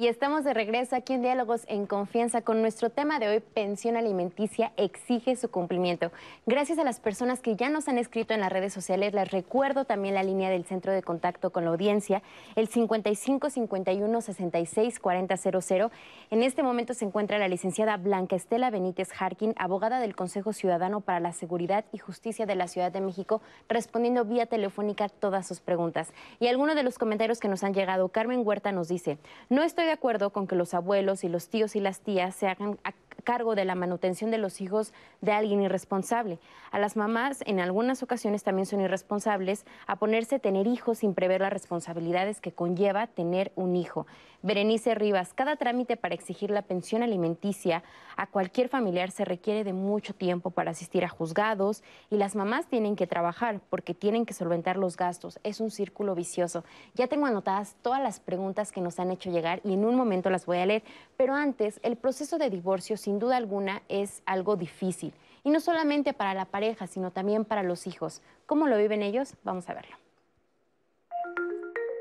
Y 0.00 0.08
estamos 0.08 0.44
de 0.44 0.54
regreso 0.54 0.96
aquí 0.96 1.12
en 1.12 1.20
Diálogos 1.20 1.64
en 1.66 1.84
Confianza 1.84 2.40
con 2.40 2.62
nuestro 2.62 2.88
tema 2.88 3.18
de 3.18 3.28
hoy, 3.28 3.40
pensión 3.40 3.98
alimenticia 3.98 4.72
exige 4.78 5.36
su 5.36 5.50
cumplimiento. 5.50 6.10
Gracias 6.46 6.78
a 6.78 6.84
las 6.84 7.00
personas 7.00 7.40
que 7.40 7.54
ya 7.54 7.68
nos 7.68 7.86
han 7.86 7.98
escrito 7.98 8.32
en 8.32 8.40
las 8.40 8.50
redes 8.50 8.72
sociales, 8.72 9.12
les 9.12 9.30
recuerdo 9.30 9.84
también 9.84 10.14
la 10.14 10.22
línea 10.22 10.48
del 10.48 10.64
centro 10.64 10.90
de 10.90 11.02
contacto 11.02 11.50
con 11.50 11.66
la 11.66 11.72
audiencia, 11.72 12.22
el 12.56 12.68
55 12.68 13.50
51 13.50 14.20
66 14.22 15.00
40 15.00 15.36
00. 15.36 15.90
En 16.30 16.42
este 16.42 16.62
momento 16.62 16.94
se 16.94 17.04
encuentra 17.04 17.38
la 17.38 17.48
licenciada 17.48 17.98
Blanca 17.98 18.36
Estela 18.36 18.70
Benítez 18.70 19.10
Harkin, 19.18 19.52
abogada 19.58 20.00
del 20.00 20.16
Consejo 20.16 20.54
Ciudadano 20.54 21.02
para 21.02 21.20
la 21.20 21.34
Seguridad 21.34 21.84
y 21.92 21.98
Justicia 21.98 22.46
de 22.46 22.54
la 22.54 22.68
Ciudad 22.68 22.90
de 22.90 23.02
México, 23.02 23.42
respondiendo 23.68 24.24
vía 24.24 24.46
telefónica 24.46 25.10
todas 25.10 25.46
sus 25.46 25.60
preguntas. 25.60 26.14
Y 26.38 26.46
algunos 26.46 26.74
de 26.74 26.84
los 26.84 26.96
comentarios 26.96 27.38
que 27.38 27.48
nos 27.48 27.62
han 27.64 27.74
llegado, 27.74 28.08
Carmen 28.08 28.46
Huerta 28.46 28.72
nos 28.72 28.88
dice, 28.88 29.18
no 29.50 29.62
estoy 29.62 29.89
de 29.90 29.94
acuerdo 29.94 30.30
con 30.30 30.46
que 30.46 30.54
los 30.54 30.72
abuelos 30.72 31.24
y 31.24 31.28
los 31.28 31.48
tíos 31.48 31.74
y 31.74 31.80
las 31.80 31.98
tías 31.98 32.36
se 32.36 32.46
hagan 32.46 32.78
cargo 33.22 33.54
de 33.54 33.64
la 33.64 33.74
manutención 33.74 34.30
de 34.30 34.38
los 34.38 34.60
hijos 34.60 34.92
de 35.20 35.32
alguien 35.32 35.62
irresponsable. 35.62 36.38
A 36.70 36.78
las 36.78 36.96
mamás 36.96 37.42
en 37.46 37.60
algunas 37.60 38.02
ocasiones 38.02 38.42
también 38.42 38.66
son 38.66 38.80
irresponsables 38.80 39.64
a 39.86 39.96
ponerse 39.96 40.36
a 40.36 40.38
tener 40.38 40.66
hijos 40.66 40.98
sin 40.98 41.14
prever 41.14 41.40
las 41.40 41.52
responsabilidades 41.52 42.40
que 42.40 42.52
conlleva 42.52 43.06
tener 43.06 43.52
un 43.56 43.76
hijo. 43.76 44.06
Berenice 44.42 44.94
Rivas, 44.94 45.34
cada 45.34 45.56
trámite 45.56 45.98
para 45.98 46.14
exigir 46.14 46.50
la 46.50 46.62
pensión 46.62 47.02
alimenticia 47.02 47.82
a 48.16 48.26
cualquier 48.26 48.68
familiar 48.68 49.10
se 49.10 49.26
requiere 49.26 49.64
de 49.64 49.74
mucho 49.74 50.14
tiempo 50.14 50.50
para 50.50 50.70
asistir 50.70 51.04
a 51.04 51.08
juzgados 51.08 51.82
y 52.08 52.16
las 52.16 52.36
mamás 52.36 52.66
tienen 52.66 52.96
que 52.96 53.06
trabajar 53.06 53.60
porque 53.68 53.92
tienen 53.92 54.24
que 54.24 54.32
solventar 54.32 54.76
los 54.76 54.96
gastos. 54.96 55.38
Es 55.42 55.60
un 55.60 55.70
círculo 55.70 56.14
vicioso. 56.14 56.64
Ya 56.94 57.06
tengo 57.06 57.26
anotadas 57.26 57.76
todas 57.82 58.02
las 58.02 58.20
preguntas 58.20 58.72
que 58.72 58.80
nos 58.80 58.98
han 58.98 59.10
hecho 59.10 59.30
llegar 59.30 59.60
y 59.64 59.74
en 59.74 59.84
un 59.84 59.94
momento 59.94 60.30
las 60.30 60.46
voy 60.46 60.58
a 60.58 60.66
leer, 60.66 60.82
pero 61.16 61.34
antes, 61.34 61.80
el 61.82 61.96
proceso 61.96 62.38
de 62.38 62.48
divorcio 62.48 62.96
sin 62.96 63.09
duda 63.18 63.36
alguna 63.36 63.82
es 63.88 64.22
algo 64.26 64.56
difícil 64.56 65.12
y 65.42 65.50
no 65.50 65.60
solamente 65.60 66.12
para 66.12 66.34
la 66.34 66.44
pareja, 66.44 66.86
sino 66.86 67.10
también 67.10 67.44
para 67.44 67.62
los 67.62 67.86
hijos. 67.86 68.22
¿Cómo 68.46 68.66
lo 68.66 68.76
viven 68.76 69.02
ellos? 69.02 69.34
Vamos 69.44 69.68
a 69.68 69.74
verlo. 69.74 69.96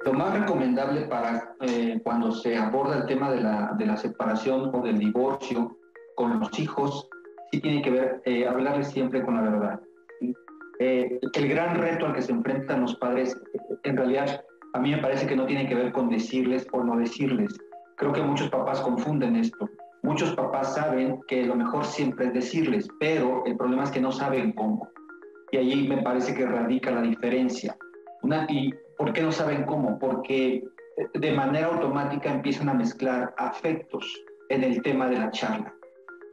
Lo 0.06 0.14
más 0.14 0.34
recomendable 0.40 1.02
para 1.02 1.56
eh, 1.62 2.00
cuando 2.04 2.32
se 2.32 2.58
aborda 2.58 2.98
el 2.98 3.06
tema 3.06 3.32
de 3.32 3.42
la, 3.42 3.74
de 3.78 3.86
la, 3.86 3.98
separación 3.98 4.74
o 4.74 4.82
del 4.82 4.98
divorcio 4.98 5.78
con 6.16 6.40
los 6.40 6.58
hijos, 6.58 7.10
sí 7.52 7.60
tiene 7.60 7.82
que 7.82 7.92
ver, 7.92 8.22
eh, 8.26 8.48
hablarles 8.48 8.90
siempre 8.90 9.24
con 9.24 9.36
la 9.36 9.42
verdad. 9.42 9.80
Eh, 10.80 11.20
el 11.34 11.50
gran 11.50 11.76
reto 11.76 12.06
al 12.06 12.14
que 12.14 12.22
se 12.22 12.32
enfrentan 12.32 12.82
los 12.82 12.96
padres, 12.96 13.36
en 13.84 13.98
realidad, 13.98 14.42
a 14.74 14.80
mí 14.80 14.92
me 14.92 15.02
parece 15.02 15.28
que 15.28 15.36
no 15.36 15.46
tiene 15.46 15.68
que 15.68 15.76
ver 15.76 15.92
con 15.92 16.10
decirles 16.10 16.66
o 16.72 16.82
no 16.82 16.96
decirles. 16.96 17.60
Creo 17.96 18.14
que 18.14 18.22
muchos 18.22 18.50
papás 18.50 18.80
confunden 18.80 19.36
esto. 19.36 19.70
Muchos 20.10 20.36
papás 20.36 20.74
saben 20.74 21.22
que 21.28 21.46
lo 21.46 21.56
mejor 21.56 21.86
siempre 21.86 22.26
es 22.26 22.34
decirles, 22.34 22.88
pero 23.00 23.46
el 23.46 23.56
problema 23.56 23.84
es 23.84 23.92
que 23.92 24.02
no 24.02 24.12
saben 24.12 24.54
cómo. 24.54 24.90
Y 25.52 25.58
allí 25.58 25.88
me 25.88 26.02
parece 26.02 26.34
que 26.34 26.48
radica 26.48 26.90
la 26.90 27.04
diferencia. 27.04 27.78
Y 28.50 28.74
¿Por 28.98 29.14
qué 29.14 29.22
no 29.22 29.32
saben 29.32 29.66
cómo? 29.66 30.00
Porque 30.00 30.62
de 31.14 31.32
manera 31.32 31.68
automática 31.68 32.34
empiezan 32.34 32.70
a 32.70 32.74
mezclar 32.74 33.34
afectos 33.38 34.04
en 34.50 34.64
el 34.64 34.82
tema 34.82 35.08
de 35.08 35.20
la 35.20 35.30
charla. 35.30 35.74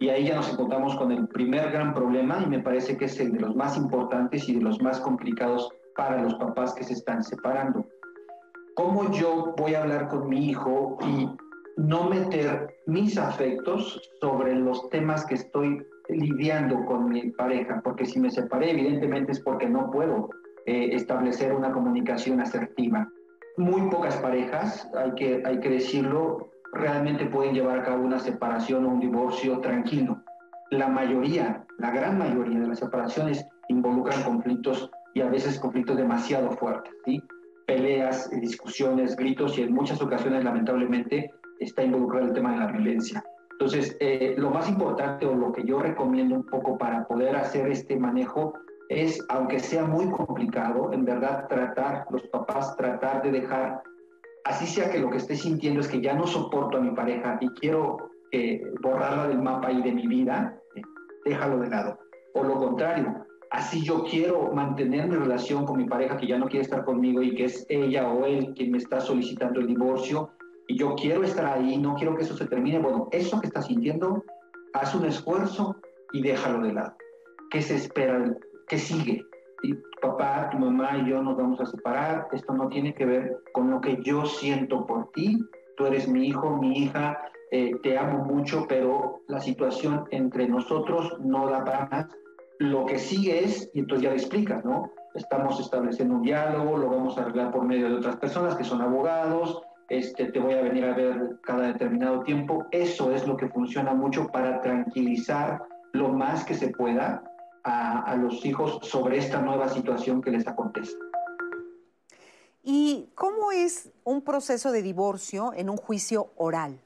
Y 0.01 0.09
ahí 0.09 0.27
ya 0.27 0.37
nos 0.37 0.51
encontramos 0.51 0.97
con 0.97 1.13
el 1.13 1.29
primer 1.29 1.71
gran 1.71 1.93
problema 1.93 2.41
y 2.43 2.47
me 2.47 2.61
parece 2.61 2.97
que 2.97 3.05
es 3.05 3.21
el 3.21 3.31
de 3.33 3.41
los 3.41 3.55
más 3.55 3.77
importantes 3.77 4.49
y 4.49 4.55
de 4.55 4.63
los 4.63 4.81
más 4.81 5.01
complicados 5.01 5.69
para 5.97 6.23
los 6.23 6.35
papás 6.37 6.75
que 6.75 6.83
se 6.83 6.95
están 6.95 7.23
separando. 7.23 7.87
¿Cómo 8.75 9.13
yo 9.13 9.55
voy 9.59 9.75
a 9.75 9.83
hablar 9.83 10.09
con 10.09 10.29
mi 10.29 10.49
hijo 10.49 10.97
y 11.07 11.29
no 11.77 12.09
meter 12.09 12.75
mis 12.87 13.19
afectos 13.19 14.01
sobre 14.21 14.55
los 14.55 14.89
temas 14.91 15.25
que 15.27 15.35
estoy 15.35 15.85
lidiando 16.09 16.85
con 16.87 17.09
mi 17.09 17.31
pareja? 17.31 17.81
Porque 17.85 18.07
si 18.07 18.19
me 18.19 18.31
separé, 18.31 18.71
evidentemente 18.71 19.33
es 19.33 19.41
porque 19.41 19.69
no 19.69 19.91
puedo 19.91 20.31
eh, 20.67 20.91
establecer 20.93 21.53
una 21.53 21.73
comunicación 21.73 22.41
asertiva. 22.41 23.09
Muy 23.57 23.91
pocas 23.91 24.17
parejas, 24.17 24.91
hay 24.97 25.15
que, 25.15 25.43
hay 25.45 25.61
que 25.61 25.71
decirlo, 25.71 26.51
realmente 26.73 27.27
pueden 27.27 27.55
llevar 27.55 27.81
a 27.81 27.85
cabo 27.85 28.05
una 28.05 28.19
separación 28.19 28.85
o 28.85 28.89
un 28.91 29.01
divorcio 29.01 29.61
tranquilo. 29.61 30.23
La 30.71 30.89
mayoría, 30.89 31.65
la 31.79 31.91
gran 31.91 32.19
mayoría 32.19 32.61
de 32.61 32.69
las 32.69 32.81
separaciones 32.81 33.47
involucran 33.69 34.23
conflictos 34.23 34.91
y 35.15 35.21
a 35.21 35.29
veces 35.29 35.59
conflictos 35.59 35.97
demasiado 35.97 36.51
fuertes, 36.53 36.93
¿sí? 37.05 37.23
peleas, 37.67 38.31
discusiones, 38.31 39.17
gritos 39.17 39.59
y 39.59 39.63
en 39.63 39.75
muchas 39.75 40.01
ocasiones 40.01 40.45
lamentablemente 40.45 41.31
está 41.61 41.83
involucrado 41.83 42.27
el 42.27 42.33
tema 42.33 42.53
de 42.53 42.59
la 42.59 42.67
violencia. 42.73 43.25
Entonces, 43.53 43.97
eh, 44.01 44.35
lo 44.37 44.51
más 44.51 44.69
importante 44.69 45.25
o 45.25 45.35
lo 45.35 45.53
que 45.53 45.65
yo 45.65 45.79
recomiendo 45.79 46.35
un 46.35 46.45
poco 46.45 46.77
para 46.77 47.07
poder 47.07 47.35
hacer 47.37 47.71
este 47.71 47.97
manejo 47.97 48.53
es, 48.89 49.25
aunque 49.31 49.59
sea 49.59 49.85
muy 49.85 50.11
complicado, 50.11 50.93
en 50.93 51.05
verdad 51.05 51.49
tratar, 51.49 52.07
los 52.11 52.23
papás 52.29 52.77
tratar 52.77 53.23
de 53.23 53.33
dejar, 53.33 53.83
así 54.45 54.67
sea 54.67 54.91
que 54.91 54.99
lo 54.99 55.11
que 55.11 55.17
esté 55.17 55.37
sintiendo 55.37 55.81
es 55.81 55.89
que 55.89 56.01
ya 56.01 56.15
no 56.15 56.27
soporto 56.27 56.77
a 56.77 56.81
mi 56.81 56.91
pareja 56.91 57.39
y 57.41 57.49
quiero 57.51 58.11
eh, 58.33 58.63
borrarla 58.83 59.29
del 59.29 59.43
mapa 59.43 59.73
y 59.73 59.83
de 59.83 59.93
mi 59.93 60.07
vida, 60.07 60.61
eh, 60.75 60.83
déjalo 61.25 61.59
de 61.61 61.71
lado. 61.71 61.99
O 62.35 62.45
lo 62.45 62.59
contrario, 62.59 63.25
así 63.51 63.83
yo 63.83 64.05
quiero 64.05 64.53
mantener 64.53 65.09
mi 65.09 65.17
relación 65.17 65.65
con 65.65 65.79
mi 65.79 65.87
pareja 65.87 66.19
que 66.19 66.27
ya 66.27 66.39
no 66.39 66.47
quiere 66.47 66.65
estar 66.65 66.85
conmigo 66.85 67.23
y 67.23 67.35
que 67.35 67.47
es 67.47 67.65
ella 67.71 68.13
o 68.13 68.27
él 68.27 68.53
quien 68.55 68.73
me 68.73 68.79
está 68.79 69.01
solicitando 69.01 69.61
el 69.61 69.67
divorcio 69.67 70.31
y 70.69 70.77
yo 70.77 70.95
quiero 70.95 71.23
estar 71.23 71.47
ahí, 71.47 71.77
no 71.79 71.95
quiero 71.95 72.17
que 72.17 72.23
eso 72.23 72.37
se 72.37 72.47
termine. 72.47 72.79
Bueno, 72.79 73.09
eso 73.13 73.41
que 73.41 73.47
estás 73.47 73.67
sintiendo, 73.67 74.25
haz 74.73 74.95
un 74.95 75.05
esfuerzo 75.07 75.77
y 76.13 76.23
déjalo 76.23 76.63
de 76.67 76.73
lado. 76.73 76.95
¿Qué 77.51 77.63
se 77.63 77.77
espera 77.77 78.37
¿qué 78.69 78.79
sigue? 78.79 79.25
Y 79.63 79.75
papá, 80.01 80.51
tu 80.51 80.59
mamá 80.59 80.99
y 80.99 81.09
yo 81.09 81.23
nos 81.23 81.37
vamos 81.37 81.61
a 81.61 81.67
separar, 81.67 82.29
esto 82.33 82.53
no 82.53 82.69
tiene 82.69 82.95
que 82.95 83.07
ver 83.07 83.39
con 83.53 83.71
lo 83.71 83.81
que 83.81 83.99
yo 84.03 84.27
siento 84.27 84.87
por 84.87 85.11
ti, 85.13 85.39
tú 85.77 85.87
eres 85.87 86.09
mi 86.09 86.27
hijo, 86.27 86.57
mi 86.57 86.79
hija, 86.79 87.19
eh, 87.51 87.73
te 87.83 87.97
amo 87.97 88.25
mucho, 88.25 88.67
pero 88.69 89.21
la 89.29 89.41
situación 89.41 90.05
entre 90.11 90.49
nosotros 90.49 91.17
no 91.21 91.49
da 91.49 91.65
para 91.65 91.87
más. 91.87 92.07
Lo 92.59 92.87
que 92.87 92.99
sigue 92.99 93.45
es, 93.45 93.71
y 93.75 93.81
entonces 93.81 94.05
ya 94.05 94.11
le 94.11 94.17
explicas, 94.17 94.65
¿no? 94.65 94.91
Estamos 95.15 95.61
estableciendo 95.61 96.17
un 96.17 96.23
diálogo, 96.23 96.77
lo 96.77 96.89
vamos 96.89 97.17
a 97.17 97.23
arreglar 97.23 97.51
por 97.51 97.65
medio 97.65 97.89
de 97.89 97.97
otras 97.97 98.17
personas 98.17 98.57
que 98.57 98.65
son 98.65 98.83
abogados, 98.83 99.63
este, 99.89 100.27
te 100.27 100.39
voy 100.39 100.55
a 100.55 100.63
venir 100.63 100.85
a 100.85 100.95
ver 100.95 101.39
cada 101.43 101.69
determinado 101.69 102.23
tiempo. 102.23 102.67
Eso 102.71 103.13
es 103.13 103.27
lo 103.27 103.37
que 103.37 103.49
funciona 103.49 103.95
mucho 103.95 104.29
para 104.29 104.61
tranquilizar 104.61 105.63
lo 105.93 106.09
más 106.11 106.45
que 106.45 106.55
se 106.55 106.69
pueda 106.69 107.23
a, 107.65 108.03
a 108.03 108.17
los 108.17 108.45
hijos 108.45 108.79
sobre 108.83 109.19
esta 109.19 109.41
nueva 109.41 109.69
situación 109.69 110.23
que 110.23 110.31
les 110.31 110.47
acontece. 110.47 110.97
¿Y 112.63 113.11
cómo 113.15 113.53
es 113.53 113.91
un 114.05 114.23
proceso 114.23 114.73
de 114.73 114.83
divorcio 114.83 115.53
en 115.55 115.71
un 115.71 115.77
juicio 115.77 116.31
oral? 116.37 116.81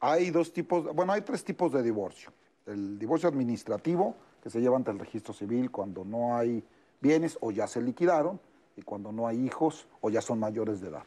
Hay 0.00 0.30
dos 0.30 0.52
tipos, 0.52 0.94
bueno, 0.94 1.12
hay 1.12 1.22
tres 1.22 1.42
tipos 1.42 1.72
de 1.72 1.82
divorcio. 1.82 2.30
El 2.64 2.98
divorcio 2.98 3.28
administrativo, 3.28 4.14
que 4.42 4.50
se 4.50 4.60
lleva 4.60 4.76
ante 4.76 4.92
el 4.92 4.98
registro 4.98 5.34
civil 5.34 5.70
cuando 5.70 6.04
no 6.04 6.36
hay 6.36 6.62
bienes 7.00 7.36
o 7.40 7.50
ya 7.50 7.66
se 7.66 7.82
liquidaron, 7.82 8.38
y 8.76 8.82
cuando 8.82 9.10
no 9.10 9.26
hay 9.26 9.44
hijos 9.44 9.86
o 10.00 10.10
ya 10.10 10.20
son 10.20 10.38
mayores 10.38 10.80
de 10.80 10.88
edad. 10.88 11.02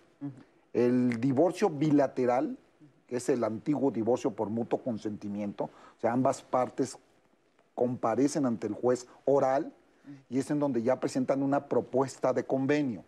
El 0.74 1.20
divorcio 1.20 1.70
bilateral, 1.70 2.58
que 3.08 3.18
es 3.18 3.30
el 3.30 3.44
antiguo 3.44 3.92
divorcio 3.92 4.32
por 4.32 4.50
mutuo 4.50 4.82
consentimiento, 4.82 5.66
o 5.66 6.02
sea, 6.02 6.14
ambas 6.14 6.42
partes 6.42 6.98
comparecen 7.74 8.46
ante 8.46 8.68
el 8.68 8.74
juez 8.74 9.08
oral 9.26 9.74
y 10.30 10.40
es 10.40 10.52
en 10.52 10.60
donde 10.60 10.84
ya 10.84 11.00
presentan 11.00 11.44
una 11.44 11.68
propuesta 11.68 12.34
de 12.34 12.44
convenio. 12.44 13.04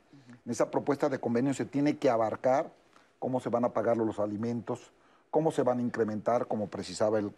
En 0.46 0.52
esa 0.52 0.72
propuesta 0.72 1.10
de 1.10 1.20
convenio 1.20 1.54
se 1.54 1.66
tiene 1.66 1.98
que 1.98 2.10
abarcar 2.10 2.72
cómo 3.20 3.40
se 3.40 3.50
van 3.50 3.66
a 3.66 3.74
pagar 3.74 3.98
los 3.98 4.20
alimentos, 4.20 4.92
cómo 5.30 5.52
se 5.52 5.64
van 5.64 5.80
a 5.80 5.82
incrementar, 5.82 6.48
como 6.48 6.68
precisaba 6.68 7.20
el, 7.20 7.32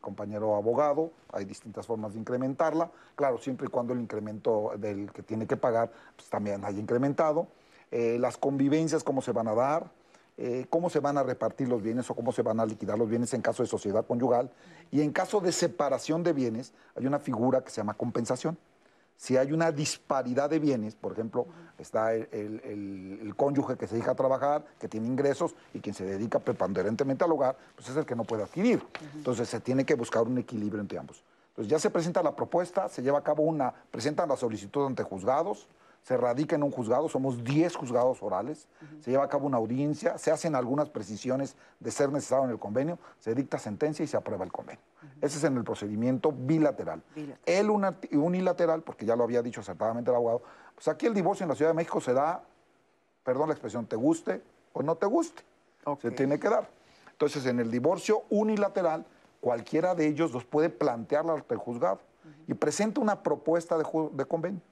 compañero 0.00 0.54
abogado, 0.54 1.12
hay 1.32 1.44
distintas 1.44 1.86
formas 1.86 2.12
de 2.12 2.20
incrementarla, 2.20 2.90
claro, 3.16 3.38
siempre 3.38 3.66
y 3.66 3.70
cuando 3.70 3.94
el 3.94 4.00
incremento 4.00 4.72
del 4.78 5.10
que 5.12 5.22
tiene 5.22 5.46
que 5.46 5.56
pagar 5.56 5.90
pues, 6.16 6.28
también 6.28 6.64
haya 6.64 6.78
incrementado, 6.78 7.48
eh, 7.90 8.18
las 8.20 8.36
convivencias, 8.36 9.04
cómo 9.04 9.22
se 9.22 9.32
van 9.32 9.48
a 9.48 9.54
dar, 9.54 9.90
eh, 10.36 10.66
cómo 10.70 10.90
se 10.90 11.00
van 11.00 11.18
a 11.18 11.22
repartir 11.22 11.68
los 11.68 11.82
bienes 11.82 12.10
o 12.10 12.14
cómo 12.14 12.32
se 12.32 12.42
van 12.42 12.60
a 12.60 12.66
liquidar 12.66 12.98
los 12.98 13.08
bienes 13.08 13.34
en 13.34 13.42
caso 13.42 13.62
de 13.62 13.68
sociedad 13.68 14.06
conyugal, 14.06 14.50
y 14.90 15.00
en 15.00 15.12
caso 15.12 15.40
de 15.40 15.52
separación 15.52 16.22
de 16.22 16.32
bienes 16.32 16.72
hay 16.94 17.06
una 17.06 17.18
figura 17.18 17.62
que 17.62 17.70
se 17.70 17.76
llama 17.78 17.94
compensación 17.94 18.56
si 19.18 19.36
hay 19.36 19.52
una 19.52 19.72
disparidad 19.72 20.48
de 20.48 20.60
bienes, 20.60 20.94
por 20.94 21.12
ejemplo, 21.12 21.46
está 21.76 22.14
el, 22.14 22.28
el, 22.32 23.18
el, 23.20 23.34
cónyuge 23.34 23.76
que 23.76 23.88
se 23.88 23.96
dedica 23.96 24.12
a 24.12 24.14
trabajar, 24.14 24.64
que 24.78 24.86
tiene 24.86 25.08
ingresos 25.08 25.56
y 25.74 25.80
quien 25.80 25.92
se 25.92 26.04
dedica 26.04 26.38
preponderantemente 26.38 27.24
al 27.24 27.32
hogar, 27.32 27.58
pues 27.74 27.88
es 27.88 27.96
el 27.96 28.06
que 28.06 28.14
no 28.14 28.22
puede 28.22 28.44
adquirir. 28.44 28.80
Entonces 29.16 29.48
se 29.48 29.58
tiene 29.58 29.84
que 29.84 29.94
buscar 29.96 30.22
un 30.22 30.38
equilibrio 30.38 30.80
entre 30.80 30.98
ambos. 30.98 31.24
Entonces 31.48 31.68
ya 31.68 31.80
se 31.80 31.90
presenta 31.90 32.22
la 32.22 32.36
propuesta, 32.36 32.88
se 32.88 33.02
lleva 33.02 33.18
a 33.18 33.24
cabo 33.24 33.42
una, 33.42 33.74
presentan 33.90 34.28
la 34.28 34.36
solicitud 34.36 34.86
ante 34.86 35.02
juzgados, 35.02 35.66
se 36.08 36.16
radica 36.16 36.56
en 36.56 36.62
un 36.62 36.70
juzgado, 36.70 37.06
somos 37.10 37.44
10 37.44 37.76
juzgados 37.76 38.22
orales, 38.22 38.66
uh 38.80 38.84
-huh. 38.86 39.02
se 39.02 39.10
lleva 39.10 39.24
a 39.24 39.28
cabo 39.28 39.46
una 39.46 39.58
audiencia, 39.58 40.16
se 40.16 40.30
hacen 40.30 40.54
algunas 40.54 40.88
precisiones 40.88 41.54
de 41.80 41.90
ser 41.90 42.10
necesario 42.10 42.46
en 42.46 42.50
el 42.50 42.58
convenio, 42.58 42.98
se 43.18 43.34
dicta 43.34 43.58
sentencia 43.58 44.02
y 44.02 44.06
se 44.06 44.16
aprueba 44.16 44.42
el 44.42 44.50
convenio. 44.50 44.80
Uh 45.02 45.04
-huh. 45.04 45.26
Ese 45.26 45.36
es 45.36 45.44
en 45.44 45.58
el 45.58 45.64
procedimiento 45.64 46.32
bilateral. 46.32 47.02
bilateral. 47.14 47.40
El 47.44 47.68
una, 47.68 47.98
unilateral, 48.12 48.80
porque 48.84 49.04
ya 49.04 49.16
lo 49.16 49.24
había 49.24 49.42
dicho 49.42 49.60
acertadamente 49.60 50.10
el 50.10 50.16
abogado, 50.16 50.40
pues 50.74 50.88
aquí 50.88 51.04
el 51.04 51.12
divorcio 51.12 51.44
en 51.44 51.50
la 51.50 51.54
Ciudad 51.54 51.72
de 51.72 51.74
México 51.74 52.00
se 52.00 52.14
da, 52.14 52.42
perdón 53.22 53.48
la 53.48 53.52
expresión, 53.52 53.84
te 53.84 53.96
guste 53.96 54.40
o 54.72 54.82
no 54.82 54.94
te 54.94 55.04
guste, 55.04 55.42
okay. 55.84 56.10
se 56.10 56.16
tiene 56.16 56.40
que 56.40 56.48
dar. 56.48 56.70
Entonces 57.12 57.44
en 57.44 57.60
el 57.60 57.70
divorcio 57.70 58.22
unilateral, 58.30 59.04
cualquiera 59.42 59.94
de 59.94 60.06
ellos 60.06 60.32
los 60.32 60.46
puede 60.46 60.70
plantear 60.70 61.28
ante 61.28 61.52
el 61.52 61.60
juzgado 61.60 62.00
uh 62.24 62.28
-huh. 62.28 62.52
y 62.52 62.54
presenta 62.54 62.98
una 62.98 63.22
propuesta 63.22 63.76
de, 63.76 63.84
de 64.12 64.24
convenio 64.24 64.62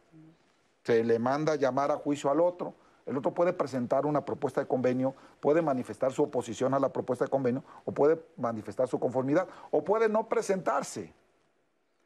se 0.87 1.03
le 1.03 1.19
manda 1.19 1.57
llamar 1.57 1.91
a 1.91 1.97
juicio 1.97 2.31
al 2.31 2.41
otro, 2.41 2.73
el 3.07 3.17
otro 3.17 3.35
puede 3.35 3.53
presentar 3.53 4.07
una 4.07 4.25
propuesta 4.25 4.61
de 4.61 4.69
convenio, 4.69 5.17
puede 5.41 5.61
manifestar 5.61 6.13
su 6.13 6.23
oposición 6.23 6.75
a 6.75 6.79
la 6.79 6.93
propuesta 6.93 7.25
de 7.25 7.29
convenio, 7.29 7.65
o 7.85 7.91
puede 7.91 8.25
manifestar 8.37 8.87
su 8.87 9.01
conformidad, 9.01 9.49
o 9.73 9.83
puede 9.83 10.09
no 10.09 10.29
presentarse. 10.29 11.13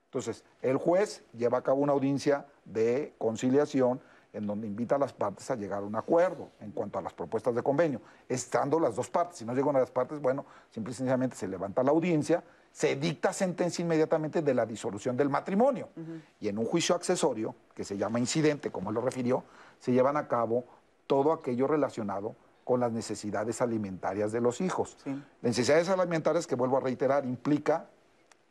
Entonces, 0.06 0.44
el 0.62 0.78
juez 0.78 1.22
lleva 1.34 1.58
a 1.58 1.62
cabo 1.62 1.82
una 1.82 1.92
audiencia 1.92 2.46
de 2.64 3.14
conciliación 3.18 4.00
en 4.32 4.46
donde 4.46 4.66
invita 4.66 4.94
a 4.94 4.98
las 4.98 5.12
partes 5.12 5.50
a 5.50 5.56
llegar 5.56 5.82
a 5.82 5.86
un 5.86 5.96
acuerdo 5.96 6.48
en 6.60 6.70
cuanto 6.72 6.98
a 6.98 7.02
las 7.02 7.12
propuestas 7.12 7.54
de 7.54 7.62
convenio, 7.62 8.00
estando 8.30 8.80
las 8.80 8.96
dos 8.96 9.10
partes. 9.10 9.36
Si 9.38 9.44
no 9.44 9.54
llegan 9.54 9.76
a 9.76 9.80
las 9.80 9.90
partes, 9.90 10.20
bueno, 10.22 10.46
simple 10.70 10.92
y 10.92 10.94
sencillamente 10.94 11.36
se 11.36 11.48
levanta 11.48 11.82
la 11.82 11.90
audiencia, 11.90 12.42
se 12.72 12.96
dicta 12.96 13.32
sentencia 13.32 13.82
inmediatamente 13.82 14.42
de 14.42 14.54
la 14.54 14.64
disolución 14.64 15.16
del 15.16 15.28
matrimonio. 15.28 15.88
Uh 15.96 16.00
-huh. 16.00 16.20
Y 16.40 16.48
en 16.48 16.58
un 16.58 16.64
juicio 16.64 16.94
accesorio, 16.94 17.54
que 17.74 17.84
se 17.84 17.96
llama 17.96 18.18
incidente, 18.18 18.70
como 18.70 18.90
él 18.90 18.94
lo 18.94 19.00
refirió, 19.00 19.44
se 19.80 19.92
llevan 19.92 20.16
a 20.16 20.28
cabo 20.28 20.64
todo 21.06 21.32
aquello 21.32 21.66
relacionado 21.66 22.36
con 22.64 22.80
las 22.80 22.92
necesidades 22.92 23.60
alimentarias 23.60 24.30
de 24.30 24.40
los 24.40 24.60
hijos. 24.60 24.96
Sí. 25.02 25.10
Las 25.10 25.50
necesidades 25.50 25.88
alimentarias, 25.88 26.46
que 26.46 26.54
vuelvo 26.54 26.76
a 26.76 26.80
reiterar, 26.80 27.24
implica 27.24 27.86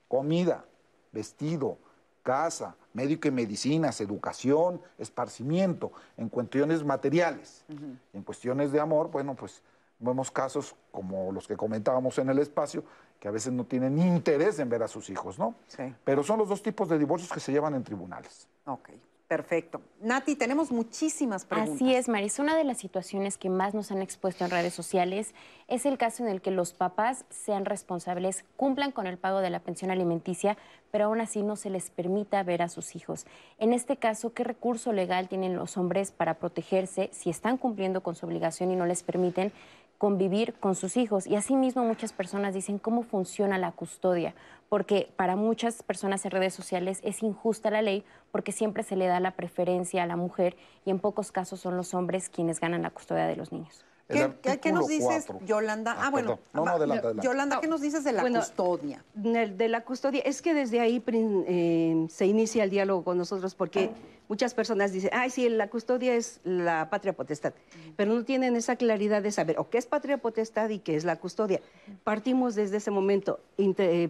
comida, 0.10 0.66
vestido, 1.14 1.78
casa, 2.24 2.76
médico 2.94 3.30
y 3.30 3.32
medicinas, 3.32 4.02
educación, 4.02 4.82
esparcimiento, 4.98 5.92
en 6.18 6.28
cuestiones 6.28 6.84
materiales. 6.84 7.64
Uh 7.70 7.74
-huh. 7.74 7.98
En 8.14 8.24
cuestiones 8.24 8.72
de 8.74 8.80
amor, 8.82 9.10
bueno, 9.10 9.36
pues 9.36 9.62
vemos 10.00 10.32
casos 10.32 10.76
como 10.92 11.32
los 11.32 11.48
que 11.48 11.56
comentábamos 11.56 12.18
en 12.18 12.30
el 12.30 12.40
espacio, 12.40 12.84
que 13.20 13.28
a 13.28 13.32
veces 13.32 13.52
no 13.52 13.66
tienen 13.66 14.00
interés 14.00 14.60
en 14.60 14.70
ver 14.70 14.82
a 14.82 14.88
sus 14.88 15.10
hijos, 15.10 15.38
¿no? 15.38 15.56
Sí. 15.68 15.94
Pero 16.04 16.24
son 16.24 16.40
los 16.40 16.48
dos 16.48 16.64
tipos 16.64 16.88
de 16.90 16.98
divorcios 16.98 17.32
que 17.32 17.40
se 17.40 17.52
llevan 17.52 17.76
en 17.76 17.84
tribunales. 17.84 18.48
Ok, 18.66 18.92
perfecto. 19.28 19.82
Nati, 20.00 20.38
tenemos 20.38 20.72
muchísimas 20.72 21.44
preguntas. 21.44 21.76
Así 21.76 21.94
es, 21.94 22.08
Maris. 22.08 22.40
Una 22.40 22.56
de 22.56 22.64
las 22.64 22.78
situaciones 22.78 23.38
que 23.38 23.50
más 23.50 23.74
nos 23.74 23.92
han 23.92 24.02
expuesto 24.02 24.46
en 24.46 24.52
redes 24.52 24.74
sociales 24.74 25.34
es 25.68 25.86
el 25.86 25.98
caso 25.98 26.24
en 26.24 26.30
el 26.30 26.42
que 26.42 26.52
los 26.52 26.74
papás 26.74 27.26
sean 27.30 27.66
responsables, 27.66 28.46
cumplan 28.56 28.94
con 28.94 29.06
el 29.06 29.18
pago 29.18 29.42
de 29.42 29.50
la 29.50 29.60
pensión 29.60 29.92
alimenticia, 29.92 30.58
pero 30.90 31.06
aún 31.06 31.20
así 31.22 31.44
no 31.44 31.58
se 31.58 31.70
les 31.70 31.90
permita 31.90 32.42
ver 32.44 32.62
a 32.62 32.70
sus 32.70 32.96
hijos. 32.96 33.26
En 33.58 33.74
este 33.74 33.98
caso, 33.98 34.34
¿qué 34.34 34.44
recurso 34.46 34.94
legal 34.94 35.28
tienen 35.28 35.56
los 35.56 35.78
hombres 35.78 36.12
para 36.12 36.36
protegerse 36.36 37.10
si 37.12 37.30
están 37.30 37.58
cumpliendo 37.58 38.02
con 38.02 38.16
su 38.16 38.26
obligación 38.26 38.72
y 38.72 38.76
no 38.76 38.86
les 38.86 39.04
permiten 39.04 39.52
convivir 40.00 40.56
con 40.56 40.74
sus 40.74 40.98
hijos. 40.98 41.28
Y 41.28 41.36
asimismo 41.36 41.84
muchas 41.84 42.14
personas 42.14 42.56
dicen 42.56 42.80
cómo 42.80 43.04
funciona 43.04 43.60
la 43.60 43.74
custodia, 43.74 44.34
porque 44.70 45.12
para 45.16 45.36
muchas 45.36 45.84
personas 45.84 46.26
en 46.26 46.32
redes 46.32 46.56
sociales 46.56 47.02
es 47.04 47.22
injusta 47.22 47.70
la 47.70 47.84
ley 47.84 48.04
porque 48.32 48.52
siempre 48.52 48.82
se 48.82 48.96
le 48.96 49.06
da 49.06 49.20
la 49.20 49.32
preferencia 49.32 50.02
a 50.02 50.08
la 50.08 50.16
mujer 50.16 50.56
y 50.86 50.90
en 50.90 51.00
pocos 51.00 51.32
casos 51.32 51.60
son 51.60 51.78
los 51.78 51.94
hombres 51.94 52.30
quienes 52.30 52.60
ganan 52.60 52.82
la 52.82 52.90
custodia 52.90 53.28
de 53.28 53.36
los 53.36 53.52
niños. 53.52 53.86
¿Qué, 54.10 54.60
¿Qué, 54.60 54.72
nos 54.72 54.88
dices, 54.88 55.26
cuatro. 55.28 55.46
Yolanda? 55.46 55.96
Ah, 56.00 56.10
bueno, 56.10 56.40
no, 56.52 56.66
no, 56.66 56.72
adelante, 56.72 57.06
adelante. 57.06 57.28
Yolanda, 57.28 57.62
¿qué 57.62 57.68
nos 57.68 57.80
dices 57.80 58.04
de 58.04 58.12
la 58.12 58.22
bueno, 58.22 58.40
custodia? 58.40 59.04
De 59.14 59.70
la 59.70 59.82
custodia, 59.82 60.22
es 60.26 60.42
que 60.42 60.56
desde 60.56 60.80
ahí 60.80 61.04
eh, 61.08 62.08
se 62.10 62.26
inicia 62.26 62.64
el 62.64 62.72
diálogo 62.72 63.04
con 63.04 63.20
nosotros 63.20 63.54
porque 63.54 63.92
muchas 64.28 64.56
personas 64.56 64.92
dicen, 64.92 65.12
ay, 65.14 65.30
sí, 65.30 65.48
la 65.48 65.70
custodia 65.70 66.16
es 66.16 66.40
la 66.44 66.90
patria 66.90 67.14
potestad, 67.14 67.54
pero 67.96 68.12
no 68.12 68.26
tienen 68.26 68.56
esa 68.56 68.78
claridad 68.78 69.22
de 69.22 69.32
saber 69.32 69.60
o 69.60 69.70
qué 69.70 69.78
es 69.78 69.86
patria 69.86 70.18
potestad 70.18 70.70
y 70.70 70.80
qué 70.80 70.96
es 70.96 71.06
la 71.06 71.18
custodia. 71.18 71.62
Partimos 72.04 72.56
desde 72.56 72.78
ese 72.78 72.90
momento, 72.90 73.40
eh, 73.58 74.10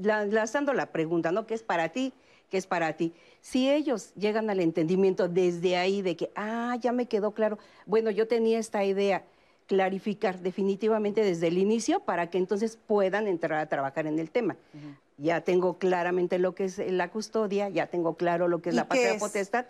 lanzando 0.00 0.72
la 0.72 0.86
pregunta, 0.86 1.32
¿no? 1.32 1.46
¿Qué 1.48 1.54
es 1.54 1.64
para 1.64 1.88
ti? 1.88 2.12
¿Qué 2.52 2.58
es 2.58 2.66
para 2.66 2.92
ti? 2.92 3.14
Si 3.40 3.70
ellos 3.70 4.12
llegan 4.14 4.50
al 4.50 4.60
entendimiento 4.60 5.26
desde 5.26 5.78
ahí 5.78 6.02
de 6.02 6.16
que, 6.16 6.30
ah, 6.36 6.76
ya 6.78 6.92
me 6.92 7.06
quedó 7.06 7.30
claro, 7.30 7.58
bueno, 7.86 8.10
yo 8.10 8.28
tenía 8.28 8.58
esta 8.58 8.84
idea, 8.84 9.24
clarificar 9.66 10.38
definitivamente 10.38 11.24
desde 11.24 11.46
el 11.46 11.56
inicio 11.56 12.00
para 12.00 12.28
que 12.28 12.36
entonces 12.36 12.78
puedan 12.86 13.26
entrar 13.26 13.58
a 13.58 13.70
trabajar 13.70 14.06
en 14.06 14.18
el 14.18 14.30
tema. 14.30 14.58
Uh 14.74 14.76
-huh. 14.76 14.96
Ya 15.16 15.40
tengo 15.40 15.78
claramente 15.78 16.38
lo 16.38 16.54
que 16.54 16.64
es 16.64 16.76
la 16.76 17.10
custodia, 17.10 17.70
ya 17.70 17.86
tengo 17.86 18.16
claro 18.16 18.48
lo 18.48 18.60
que 18.60 18.68
es 18.68 18.74
la 18.74 18.86
patria 18.86 19.14
es? 19.14 19.20
potestad. 19.22 19.64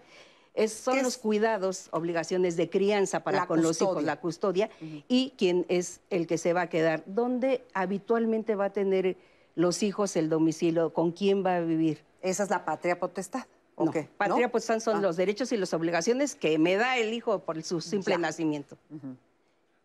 Es, 0.52 0.72
son 0.72 0.96
los 1.04 1.14
es? 1.14 1.18
cuidados, 1.18 1.86
obligaciones 1.92 2.56
de 2.56 2.68
crianza 2.68 3.22
para 3.22 3.42
la 3.42 3.46
con 3.46 3.62
custodia. 3.62 3.68
los 3.68 3.92
hijos, 3.92 4.02
la 4.02 4.16
custodia, 4.16 4.70
uh 4.80 4.84
-huh. 4.84 5.04
y 5.06 5.34
quién 5.38 5.66
es 5.68 6.00
el 6.10 6.26
que 6.26 6.36
se 6.36 6.52
va 6.52 6.62
a 6.62 6.68
quedar, 6.68 7.04
dónde 7.06 7.62
habitualmente 7.74 8.56
va 8.56 8.64
a 8.64 8.72
tener 8.72 9.16
los 9.54 9.84
hijos 9.84 10.16
el 10.16 10.28
domicilio, 10.28 10.92
con 10.92 11.12
quién 11.12 11.44
va 11.46 11.58
a 11.58 11.60
vivir. 11.60 11.98
Esa 12.22 12.44
es 12.44 12.50
la 12.50 12.64
patria 12.64 12.98
potestad. 12.98 13.44
No, 13.76 13.90
okay. 13.90 14.08
patria 14.16 14.46
¿No? 14.46 14.52
potestad 14.52 14.80
son 14.80 14.96
ah. 14.96 15.00
los 15.00 15.16
derechos 15.16 15.52
y 15.52 15.56
las 15.56 15.74
obligaciones 15.74 16.34
que 16.34 16.58
me 16.58 16.76
da 16.76 16.96
el 16.96 17.12
hijo 17.12 17.40
por 17.40 17.62
su 17.62 17.80
simple 17.80 18.14
ya. 18.14 18.18
nacimiento. 18.18 18.78
Uh 18.90 18.96
-huh 18.96 19.16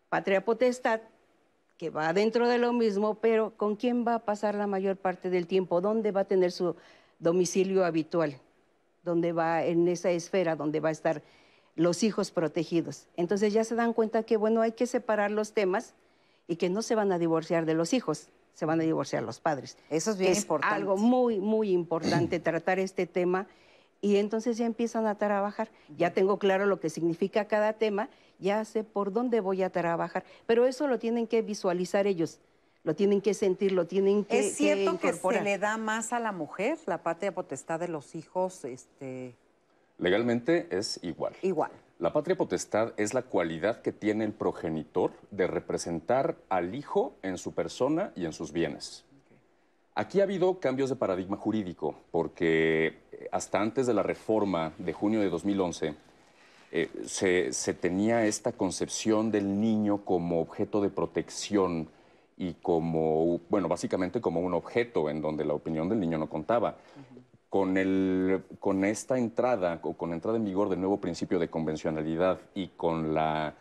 patria 0.08 0.44
potestad, 0.44 1.00
que 1.76 1.90
va 1.90 2.12
dentro 2.12 2.48
de 2.48 2.58
lo 2.58 2.72
mismo, 2.72 3.14
pero 3.14 3.52
¿con 3.56 3.76
quién 3.76 4.06
va 4.06 4.14
a 4.14 4.18
pasar 4.20 4.54
la 4.54 4.66
mayor 4.66 4.96
parte 4.96 5.30
del 5.30 5.46
tiempo? 5.46 5.80
¿Dónde 5.80 6.10
va 6.10 6.22
a 6.22 6.24
tener 6.24 6.50
su 6.50 6.74
domicilio 7.18 7.84
habitual? 7.84 8.38
¿Dónde 9.04 9.32
va 9.32 9.64
en 9.64 9.86
esa 9.86 10.10
esfera 10.10 10.56
donde 10.56 10.80
va 10.80 10.88
a 10.88 10.92
estar 10.92 11.22
los 11.76 12.02
hijos 12.02 12.30
protegidos? 12.30 13.06
Entonces 13.16 13.52
ya 13.52 13.62
se 13.62 13.76
dan 13.76 13.92
cuenta 13.92 14.24
que, 14.24 14.36
bueno, 14.36 14.60
hay 14.60 14.72
que 14.72 14.86
separar 14.86 15.30
los 15.30 15.52
temas 15.52 15.94
y 16.48 16.56
que 16.56 16.68
no 16.68 16.82
se 16.82 16.94
van 16.94 17.12
a 17.12 17.18
divorciar 17.18 17.64
de 17.64 17.74
los 17.74 17.92
hijos, 17.92 18.28
se 18.58 18.66
van 18.66 18.80
a 18.80 18.82
divorciar 18.82 19.22
los 19.22 19.38
padres. 19.38 19.76
Eso 19.88 20.10
es 20.10 20.18
bien 20.18 20.34
importante. 20.34 20.74
Algo 20.74 20.96
muy, 20.96 21.38
muy 21.38 21.70
importante 21.70 22.40
tratar 22.40 22.80
este 22.80 23.06
tema 23.06 23.46
y 24.00 24.16
entonces 24.16 24.58
ya 24.58 24.66
empiezan 24.66 25.06
a 25.06 25.14
trabajar. 25.14 25.68
Ya 25.96 26.12
tengo 26.12 26.40
claro 26.40 26.66
lo 26.66 26.80
que 26.80 26.90
significa 26.90 27.44
cada 27.44 27.74
tema, 27.74 28.08
ya 28.40 28.64
sé 28.64 28.82
por 28.82 29.12
dónde 29.12 29.38
voy 29.38 29.62
a 29.62 29.70
trabajar, 29.70 30.24
pero 30.46 30.66
eso 30.66 30.88
lo 30.88 30.98
tienen 30.98 31.28
que 31.28 31.40
visualizar 31.40 32.08
ellos, 32.08 32.40
lo 32.82 32.96
tienen 32.96 33.20
que 33.20 33.32
sentir, 33.32 33.70
lo 33.70 33.86
tienen 33.86 34.24
que 34.24 34.40
¿Es 34.40 34.56
cierto 34.56 34.98
que, 34.98 35.12
se 35.12 35.40
le 35.40 35.58
da 35.58 35.76
más 35.76 36.12
a 36.12 36.18
la 36.18 36.32
mujer 36.32 36.78
la 36.86 37.04
patria 37.04 37.32
potestad 37.32 37.78
de 37.78 37.86
los 37.86 38.16
hijos 38.16 38.64
este, 38.64 39.36
Legalmente 39.98 40.68
es 40.70 41.00
igual. 41.02 41.34
igual? 41.42 41.70
La 41.98 42.12
patria 42.12 42.36
potestad 42.36 42.92
es 42.96 43.12
la 43.12 43.22
cualidad 43.22 43.82
que 43.82 43.90
tiene 43.90 44.24
el 44.24 44.32
progenitor 44.32 45.12
de 45.32 45.48
representar 45.48 46.36
al 46.48 46.76
hijo 46.76 47.16
en 47.22 47.38
su 47.38 47.52
persona 47.52 48.12
y 48.14 48.24
en 48.24 48.32
sus 48.32 48.52
bienes. 48.52 49.04
Aquí 49.96 50.20
ha 50.20 50.22
habido 50.22 50.60
cambios 50.60 50.90
de 50.90 50.96
paradigma 50.96 51.36
jurídico, 51.36 51.96
porque 52.12 52.98
eh, 53.10 53.28
hasta 53.32 53.60
antes 53.60 53.88
de 53.88 53.94
la 53.94 54.04
reforma 54.04 54.72
de 54.78 54.92
junio 54.92 55.20
de 55.20 55.28
2011 55.28 55.94
eh, 56.70 56.88
se, 57.04 57.52
se 57.52 57.74
tenía 57.74 58.24
esta 58.24 58.52
concepción 58.52 59.32
del 59.32 59.60
niño 59.60 60.04
como 60.04 60.40
objeto 60.40 60.80
de 60.80 60.90
protección 60.90 61.88
y 62.36 62.54
como, 62.54 63.40
bueno, 63.50 63.66
básicamente 63.66 64.20
como 64.20 64.40
un 64.40 64.54
objeto 64.54 65.10
en 65.10 65.20
donde 65.20 65.44
la 65.44 65.54
opinión 65.54 65.88
del 65.88 65.98
niño 65.98 66.18
no 66.18 66.28
contaba. 66.28 66.76
Con, 67.50 67.78
el, 67.78 68.44
con 68.60 68.84
esta 68.84 69.16
entrada, 69.16 69.80
o 69.82 69.94
con 69.94 70.12
entrada 70.12 70.36
en 70.36 70.44
vigor 70.44 70.68
del 70.68 70.80
nuevo 70.80 71.00
principio 71.00 71.38
de 71.38 71.48
convencionalidad 71.48 72.38
y 72.54 72.68
con 72.68 73.14
la 73.14 73.54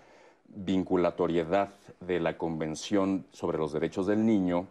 vinculatoriedad 0.49 1.69
de 2.01 2.19
la 2.19 2.37
Convención 2.37 3.25
sobre 3.31 3.57
los 3.57 3.71
Derechos 3.71 4.07
del 4.07 4.25
Niño, 4.25 4.67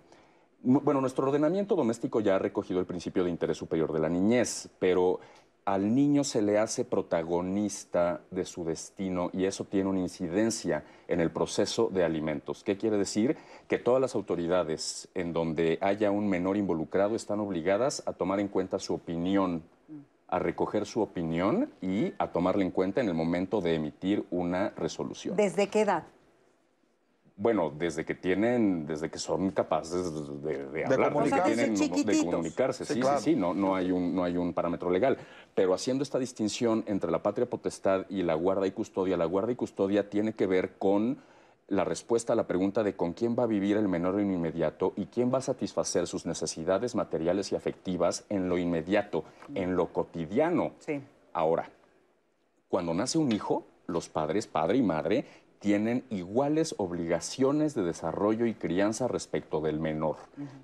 bueno, 0.62 1.00
nuestro 1.00 1.26
ordenamiento 1.28 1.76
doméstico 1.76 2.20
ya 2.20 2.34
ha 2.34 2.38
recogido 2.40 2.80
el 2.80 2.86
principio 2.86 3.22
de 3.22 3.30
interés 3.30 3.56
superior 3.56 3.92
de 3.92 4.00
la 4.00 4.08
niñez, 4.08 4.68
pero 4.78 5.20
al 5.66 5.96
niño 5.96 6.22
se 6.22 6.42
le 6.42 6.58
hace 6.58 6.84
protagonista 6.84 8.20
de 8.30 8.44
su 8.44 8.64
destino 8.64 9.30
y 9.32 9.46
eso 9.46 9.64
tiene 9.64 9.90
una 9.90 9.98
incidencia 9.98 10.84
en 11.08 11.20
el 11.20 11.32
proceso 11.32 11.90
de 11.92 12.04
alimentos. 12.04 12.62
¿Qué 12.62 12.78
quiere 12.78 12.96
decir? 12.96 13.36
Que 13.66 13.78
todas 13.78 14.00
las 14.00 14.14
autoridades 14.14 15.08
en 15.14 15.32
donde 15.32 15.78
haya 15.82 16.12
un 16.12 16.28
menor 16.28 16.56
involucrado 16.56 17.16
están 17.16 17.40
obligadas 17.40 18.04
a 18.06 18.12
tomar 18.12 18.38
en 18.38 18.46
cuenta 18.46 18.78
su 18.78 18.94
opinión, 18.94 19.64
a 20.28 20.38
recoger 20.38 20.86
su 20.86 21.02
opinión 21.02 21.72
y 21.82 22.14
a 22.18 22.28
tomarla 22.28 22.62
en 22.62 22.70
cuenta 22.70 23.00
en 23.00 23.08
el 23.08 23.14
momento 23.14 23.60
de 23.60 23.74
emitir 23.74 24.24
una 24.30 24.70
resolución. 24.70 25.34
¿Desde 25.36 25.66
qué 25.66 25.80
edad? 25.80 26.04
Bueno, 27.38 27.70
desde 27.76 28.06
que 28.06 28.14
tienen, 28.14 28.86
desde 28.86 29.10
que 29.10 29.18
son 29.18 29.50
capaces 29.50 30.10
de, 30.42 30.66
de 30.68 30.84
hablar, 30.86 31.12
comunicarse. 31.12 31.50
desde 31.54 31.72
que 31.74 31.88
tienen- 31.90 32.06
de 32.06 32.24
comunicarse, 32.30 32.84
Sí, 32.86 32.88
sí, 32.88 32.94
sí, 32.94 33.00
claro. 33.00 33.20
sí, 33.20 33.36
no, 33.36 33.52
no, 33.52 33.76
hay 33.76 33.90
un, 33.92 34.14
no 34.14 34.24
hay 34.24 34.38
un 34.38 34.54
parámetro 34.54 34.90
legal. 34.90 35.18
Pero 35.54 35.74
haciendo 35.74 36.02
esta 36.02 36.18
distinción 36.18 36.82
entre 36.86 37.10
la 37.10 37.22
patria 37.22 37.44
potestad 37.48 38.06
y 38.08 38.22
la 38.22 38.34
guarda 38.34 38.66
y 38.66 38.70
custodia, 38.70 39.18
la 39.18 39.26
guarda 39.26 39.52
y 39.52 39.56
custodia 39.56 40.08
tiene 40.08 40.32
que 40.32 40.46
ver 40.46 40.78
con 40.78 41.18
la 41.68 41.84
respuesta 41.84 42.32
a 42.32 42.36
la 42.36 42.46
pregunta 42.46 42.82
de 42.82 42.94
con 42.96 43.12
quién 43.12 43.36
va 43.38 43.42
a 43.42 43.46
vivir 43.46 43.76
el 43.76 43.88
menor 43.88 44.18
en 44.18 44.28
lo 44.28 44.34
inmediato 44.34 44.94
y 44.96 45.06
quién 45.06 45.30
va 45.34 45.38
a 45.38 45.42
satisfacer 45.42 46.06
sus 46.06 46.24
necesidades 46.24 46.94
materiales 46.94 47.52
y 47.52 47.56
afectivas 47.56 48.24
en 48.30 48.48
lo 48.48 48.56
inmediato, 48.56 49.24
en 49.54 49.76
lo 49.76 49.92
cotidiano. 49.92 50.72
Sí. 50.78 51.02
Ahora, 51.34 51.68
cuando 52.68 52.94
nace 52.94 53.18
un 53.18 53.30
hijo, 53.32 53.66
los 53.88 54.08
padres, 54.08 54.46
padre 54.46 54.78
y 54.78 54.82
madre, 54.82 55.24
tienen 55.66 56.04
iguales 56.10 56.76
obligaciones 56.78 57.74
de 57.74 57.82
desarrollo 57.82 58.46
y 58.46 58.54
crianza 58.54 59.08
respecto 59.08 59.60
del 59.60 59.80
menor. 59.80 60.14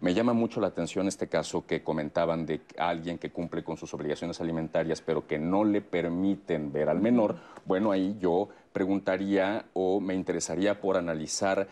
Me 0.01 0.15
llama 0.15 0.33
mucho 0.33 0.61
la 0.61 0.69
atención 0.69 1.09
este 1.09 1.27
caso 1.27 1.67
que 1.67 1.83
comentaban 1.83 2.47
de 2.47 2.61
alguien 2.79 3.19
que 3.19 3.33
cumple 3.33 3.65
con 3.65 3.77
sus 3.77 3.93
obligaciones 3.95 4.41
alimentarias, 4.41 5.03
pero 5.03 5.27
que 5.27 5.41
no 5.41 5.65
le 5.65 5.81
permiten 5.81 6.71
ver 6.71 6.89
al 6.89 7.01
menor. 7.01 7.35
Bueno, 7.65 7.91
ahí 7.91 8.17
yo 8.21 8.51
preguntaría 8.73 9.65
o 9.73 9.99
me 9.99 10.15
interesaría 10.15 10.81
por 10.81 10.97
analizar 10.97 11.67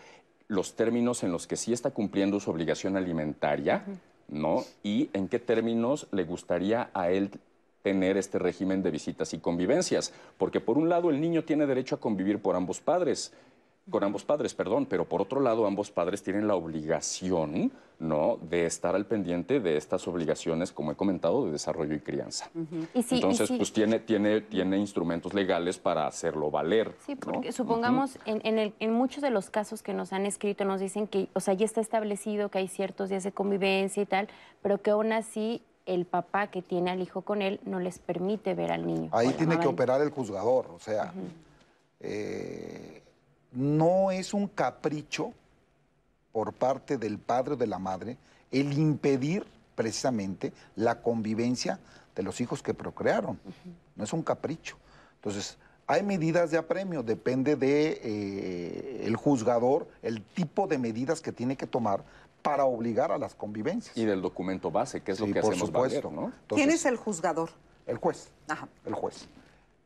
los 0.49 0.75
términos 0.75 1.23
en 1.23 1.31
los 1.31 1.47
que 1.47 1.55
sí 1.55 1.71
está 1.71 1.91
cumpliendo 1.91 2.37
su 2.41 2.51
obligación 2.51 2.97
alimentaria, 2.97 3.85
¿no? 4.27 4.65
Y 4.83 5.09
en 5.13 5.29
qué 5.29 5.39
términos 5.39 6.09
le 6.11 6.25
gustaría 6.25 6.89
a 6.93 7.09
él 7.11 7.31
tener 7.81 8.17
este 8.17 8.39
régimen 8.39 8.83
de 8.83 8.91
visitas 8.91 9.33
y 9.33 9.39
convivencias, 9.39 10.13
porque 10.37 10.59
por 10.59 10.77
un 10.77 10.89
lado 10.89 11.09
el 11.09 11.19
niño 11.21 11.43
tiene 11.43 11.65
derecho 11.65 11.95
a 11.95 11.99
convivir 11.99 12.39
por 12.39 12.55
ambos 12.55 12.79
padres, 12.79 13.33
con 13.89 14.03
ambos 14.03 14.23
padres, 14.23 14.53
perdón, 14.53 14.85
pero 14.85 15.05
por 15.05 15.21
otro 15.21 15.39
lado 15.41 15.65
ambos 15.65 15.89
padres 15.89 16.21
tienen 16.21 16.47
la 16.47 16.53
obligación, 16.55 17.71
¿no?, 17.99 18.37
de 18.49 18.65
estar 18.67 18.95
al 18.95 19.05
pendiente 19.07 19.59
de 19.59 19.75
estas 19.75 20.07
obligaciones, 20.07 20.71
como 20.71 20.91
he 20.91 20.95
comentado, 20.95 21.45
de 21.45 21.51
desarrollo 21.51 21.95
y 21.95 21.99
crianza. 21.99 22.49
Y 22.93 22.99
y 22.99 23.05
Entonces, 23.15 23.51
pues 23.51 23.73
tiene, 23.73 23.99
tiene, 23.99 24.41
tiene 24.41 24.77
instrumentos 24.77 25.33
legales 25.33 25.79
para 25.79 26.05
hacerlo 26.05 26.51
valer. 26.51 26.93
Sí, 27.05 27.15
¿no? 27.15 27.19
porque 27.19 27.51
supongamos, 27.51 28.17
en, 28.25 28.41
en, 28.45 28.59
el- 28.59 28.73
en 28.79 28.93
muchos 28.93 29.23
de 29.23 29.31
los 29.31 29.49
casos 29.49 29.81
que 29.81 29.93
nos 29.93 30.13
han 30.13 30.25
escrito, 30.27 30.63
nos 30.63 30.79
dicen 30.79 31.07
que, 31.07 31.29
o 31.33 31.39
sea, 31.39 31.55
ya 31.55 31.65
está 31.65 31.81
establecido 31.81 32.49
que 32.49 32.59
hay 32.59 32.67
ciertos 32.67 33.09
días 33.09 33.23
de 33.23 33.31
convivencia 33.31 34.01
y 34.03 34.05
tal, 34.05 34.27
pero 34.61 34.79
que 34.81 34.91
aún 34.91 35.11
así 35.11 35.63
el 35.85 36.05
papá 36.05 36.47
que 36.47 36.61
tiene 36.61 36.91
al 36.91 37.01
hijo 37.01 37.21
con 37.21 37.41
él 37.41 37.59
no 37.65 37.79
les 37.79 37.99
permite 37.99 38.53
ver 38.53 38.71
al 38.71 38.85
niño. 38.85 39.09
Ahí 39.11 39.33
tiene 39.33 39.59
que 39.59 39.67
operar 39.67 40.01
el 40.01 40.09
juzgador, 40.09 40.67
o 40.71 40.79
sea, 40.79 41.13
eh, 41.99 43.01
no 43.51 44.11
es 44.11 44.33
un 44.33 44.47
capricho 44.47 45.33
por 46.31 46.53
parte 46.53 46.97
del 46.97 47.19
padre 47.19 47.53
o 47.53 47.57
de 47.57 47.67
la 47.67 47.79
madre 47.79 48.17
el 48.51 48.77
impedir 48.77 49.45
precisamente 49.75 50.53
la 50.75 51.01
convivencia 51.01 51.79
de 52.15 52.23
los 52.23 52.41
hijos 52.41 52.61
que 52.61 52.73
procrearon. 52.73 53.39
No 53.95 54.03
es 54.03 54.13
un 54.13 54.21
capricho. 54.21 54.77
Entonces, 55.15 55.57
hay 55.87 56.03
medidas 56.03 56.51
de 56.51 56.57
apremio, 56.57 57.03
depende 57.03 57.55
de 57.55 57.99
eh, 58.03 59.03
el 59.05 59.15
juzgador, 59.15 59.87
el 60.01 60.21
tipo 60.21 60.67
de 60.67 60.77
medidas 60.77 61.21
que 61.21 61.31
tiene 61.31 61.55
que 61.57 61.67
tomar 61.67 62.03
para 62.41 62.65
obligar 62.65 63.11
a 63.11 63.17
las 63.17 63.35
convivencias. 63.35 63.95
Y 63.97 64.05
del 64.05 64.21
documento 64.21 64.71
base, 64.71 65.01
que 65.01 65.11
es 65.13 65.17
Sí, 65.17 65.27
lo 65.27 65.33
que 65.33 65.41
por 65.41 65.51
hacemos 65.51 65.67
supuesto. 65.69 66.09
valer, 66.09 66.19
¿no? 66.25 66.33
¿Quién 66.47 66.69
es 66.69 66.85
el 66.85 66.97
juzgador? 66.97 67.49
el 67.87 67.97
juez 67.97 68.29
Ajá. 68.47 68.67
el 68.85 68.93
juez. 68.93 69.27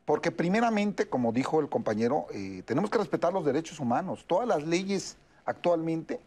Porque 0.06 0.30
primeramente, 0.32 1.08
como 1.08 1.32
dijo 1.32 1.60
el 1.62 1.70
compañero, 1.70 2.28
eh, 2.32 2.62
tenemos 2.66 2.90
que 2.92 2.98
respetar 3.00 3.34
los 3.34 3.44
derechos 3.46 3.80
humanos. 3.80 4.26
Todas 4.28 4.48
las 4.48 4.64
leyes 4.64 5.18
actualmente 5.46 6.20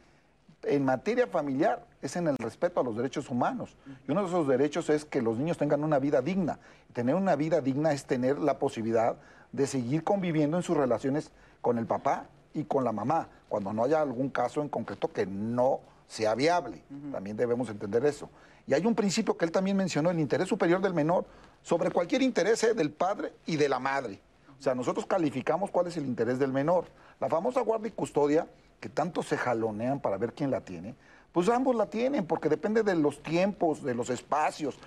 en 0.65 0.85
materia 0.85 1.29
familiar 1.29 1.87
es 2.03 2.17
en 2.17 2.27
el 2.27 2.37
respeto 2.39 2.81
a 2.81 2.83
los 2.85 2.97
derechos 2.97 3.31
humanos. 3.31 3.77
Y 4.09 4.11
uno 4.11 4.23
de 4.23 4.29
esos 4.29 4.49
derechos 4.49 4.91
es 4.91 5.05
que 5.05 5.23
los 5.23 5.39
niños 5.39 5.57
tengan 5.59 5.85
una 5.85 6.01
vida 6.01 6.21
digna. 6.23 6.59
Tener 6.93 7.15
una 7.15 7.37
vida 7.37 7.61
digna 7.61 7.93
es 7.93 8.05
tener 8.07 8.39
la 8.39 8.59
posibilidad 8.59 9.17
de 9.53 9.67
seguir 9.69 10.03
conviviendo 10.03 10.57
en 10.57 10.63
sus 10.65 10.77
relaciones 10.77 11.31
con 11.61 11.79
el 11.79 11.87
papá 11.87 12.27
y 12.55 12.65
con 12.65 12.83
la 12.83 12.91
mamá, 12.93 13.29
cuando 13.49 13.73
no 13.73 13.85
haya 13.85 14.01
algún 14.01 14.31
caso 14.31 14.61
en 14.63 14.69
concreto 14.69 15.13
que 15.13 15.27
no 15.27 15.81
sea 16.09 16.35
viable. 16.35 16.83
También 17.13 17.37
debemos 17.37 17.69
entender 17.69 18.05
eso. 18.05 18.29
Y 18.67 18.75
hay 18.75 18.85
un 18.85 18.95
principio 18.95 19.37
que 19.37 19.45
él 19.45 19.53
también 19.53 19.77
mencionó, 19.77 20.11
el 20.11 20.19
interés 20.19 20.49
superior 20.49 20.81
del 20.81 20.95
menor, 20.95 21.25
sobre 21.63 21.91
cualquier 21.91 22.23
interés 22.23 22.65
eh, 22.65 22.75
del 22.75 22.91
padre 22.91 23.33
y 23.47 23.57
de 23.57 23.69
la 23.69 23.79
madre. 23.79 24.21
O 24.59 24.63
sea, 24.63 24.75
nosotros 24.75 25.07
calificamos 25.07 25.71
cuál 25.71 25.87
es 25.87 25.97
el 25.97 26.07
interés 26.07 26.39
del 26.39 26.53
menor. 26.53 26.87
La 27.21 27.29
famosa 27.29 27.61
guardia 27.61 27.89
y 27.89 27.93
custodia, 27.93 28.49
que 28.81 28.89
tanto 28.89 29.23
se 29.23 29.37
jalonean 29.37 30.01
para 30.01 30.17
ver 30.17 30.33
quién 30.33 30.51
la 30.51 30.61
tiene, 30.61 30.95
pues 31.33 31.49
ambos 31.49 31.77
la 31.77 31.87
tienen, 31.87 32.27
porque 32.27 32.49
depende 32.49 32.83
de 32.83 32.95
los 32.95 33.23
tiempos, 33.23 33.83
de 33.83 33.95
los 33.95 34.11
espacios. 34.11 34.79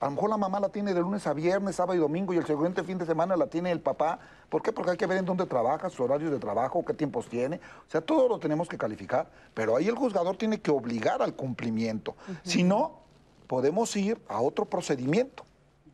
A 0.00 0.06
lo 0.06 0.12
mejor 0.12 0.30
la 0.30 0.38
mamá 0.38 0.58
la 0.60 0.70
tiene 0.70 0.94
de 0.94 1.00
lunes 1.00 1.26
a 1.26 1.34
viernes, 1.34 1.76
sábado 1.76 1.94
y 1.94 2.00
domingo, 2.00 2.32
y 2.32 2.38
el 2.38 2.46
siguiente 2.46 2.82
fin 2.82 2.96
de 2.96 3.04
semana 3.04 3.36
la 3.36 3.48
tiene 3.48 3.70
el 3.70 3.80
papá. 3.80 4.18
¿Por 4.48 4.62
qué? 4.62 4.72
Porque 4.72 4.92
hay 4.92 4.96
que 4.96 5.04
ver 5.04 5.18
en 5.18 5.26
dónde 5.26 5.44
trabaja, 5.44 5.90
sus 5.90 6.00
horarios 6.00 6.30
de 6.30 6.38
trabajo, 6.38 6.82
qué 6.86 6.94
tiempos 6.94 7.28
tiene. 7.28 7.56
O 7.86 7.90
sea, 7.90 8.00
todo 8.00 8.26
lo 8.26 8.38
tenemos 8.38 8.66
que 8.66 8.78
calificar. 8.78 9.30
Pero 9.52 9.76
ahí 9.76 9.88
el 9.88 9.94
juzgador 9.94 10.38
tiene 10.38 10.58
que 10.58 10.70
obligar 10.70 11.20
al 11.20 11.34
cumplimiento. 11.34 12.16
Si 12.44 12.62
no, 12.62 13.00
podemos 13.46 13.94
ir 13.94 14.18
a 14.26 14.40
otro 14.40 14.64
procedimiento 14.64 15.44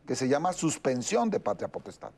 que 0.07 0.15
se 0.15 0.29
llama 0.29 0.53
suspensión 0.53 1.29
de 1.29 1.41
patria 1.41 1.67
potestad. 1.67 2.13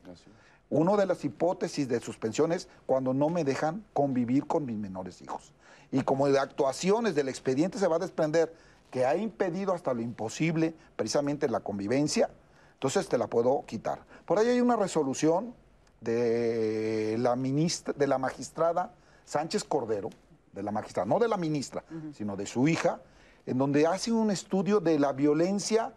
Una 0.69 0.95
de 0.95 1.07
las 1.07 1.25
hipótesis 1.25 1.87
de 1.87 1.99
suspensión 1.99 2.51
es 2.51 2.67
cuando 2.85 3.15
no 3.15 3.29
me 3.29 3.43
dejan 3.43 3.83
convivir 3.93 4.45
con 4.45 4.63
mis 4.63 4.77
menores 4.77 5.23
hijos. 5.23 5.53
Y 5.91 6.01
como 6.03 6.27
de 6.27 6.37
actuaciones 6.37 7.15
del 7.15 7.29
expediente 7.29 7.79
se 7.79 7.87
va 7.87 7.95
a 7.95 7.99
desprender 7.99 8.53
que 8.91 9.05
ha 9.05 9.15
impedido 9.15 9.73
hasta 9.73 9.93
lo 9.93 10.01
imposible 10.01 10.73
precisamente 10.95 11.47
la 11.47 11.59
convivencia, 11.59 12.29
entonces 12.73 13.07
te 13.07 13.17
la 13.17 13.27
puedo 13.27 13.63
quitar. 13.65 13.99
Por 14.25 14.39
ahí 14.39 14.47
hay 14.47 14.61
una 14.61 14.75
resolución 14.75 15.53
de 16.01 17.15
la, 17.19 17.35
ministra, 17.35 17.93
de 17.93 18.07
la 18.07 18.17
magistrada 18.17 18.93
Sánchez 19.25 19.63
Cordero, 19.63 20.09
de 20.53 20.63
la 20.63 20.71
magistrada, 20.71 21.05
no 21.07 21.19
de 21.19 21.27
la 21.27 21.37
ministra, 21.37 21.83
sino 22.13 22.35
de 22.35 22.45
su 22.45 22.67
hija, 22.67 23.01
en 23.45 23.57
donde 23.57 23.85
hace 23.85 24.11
un 24.11 24.31
estudio 24.31 24.79
de 24.79 24.97
la 24.97 25.11
violencia 25.13 25.93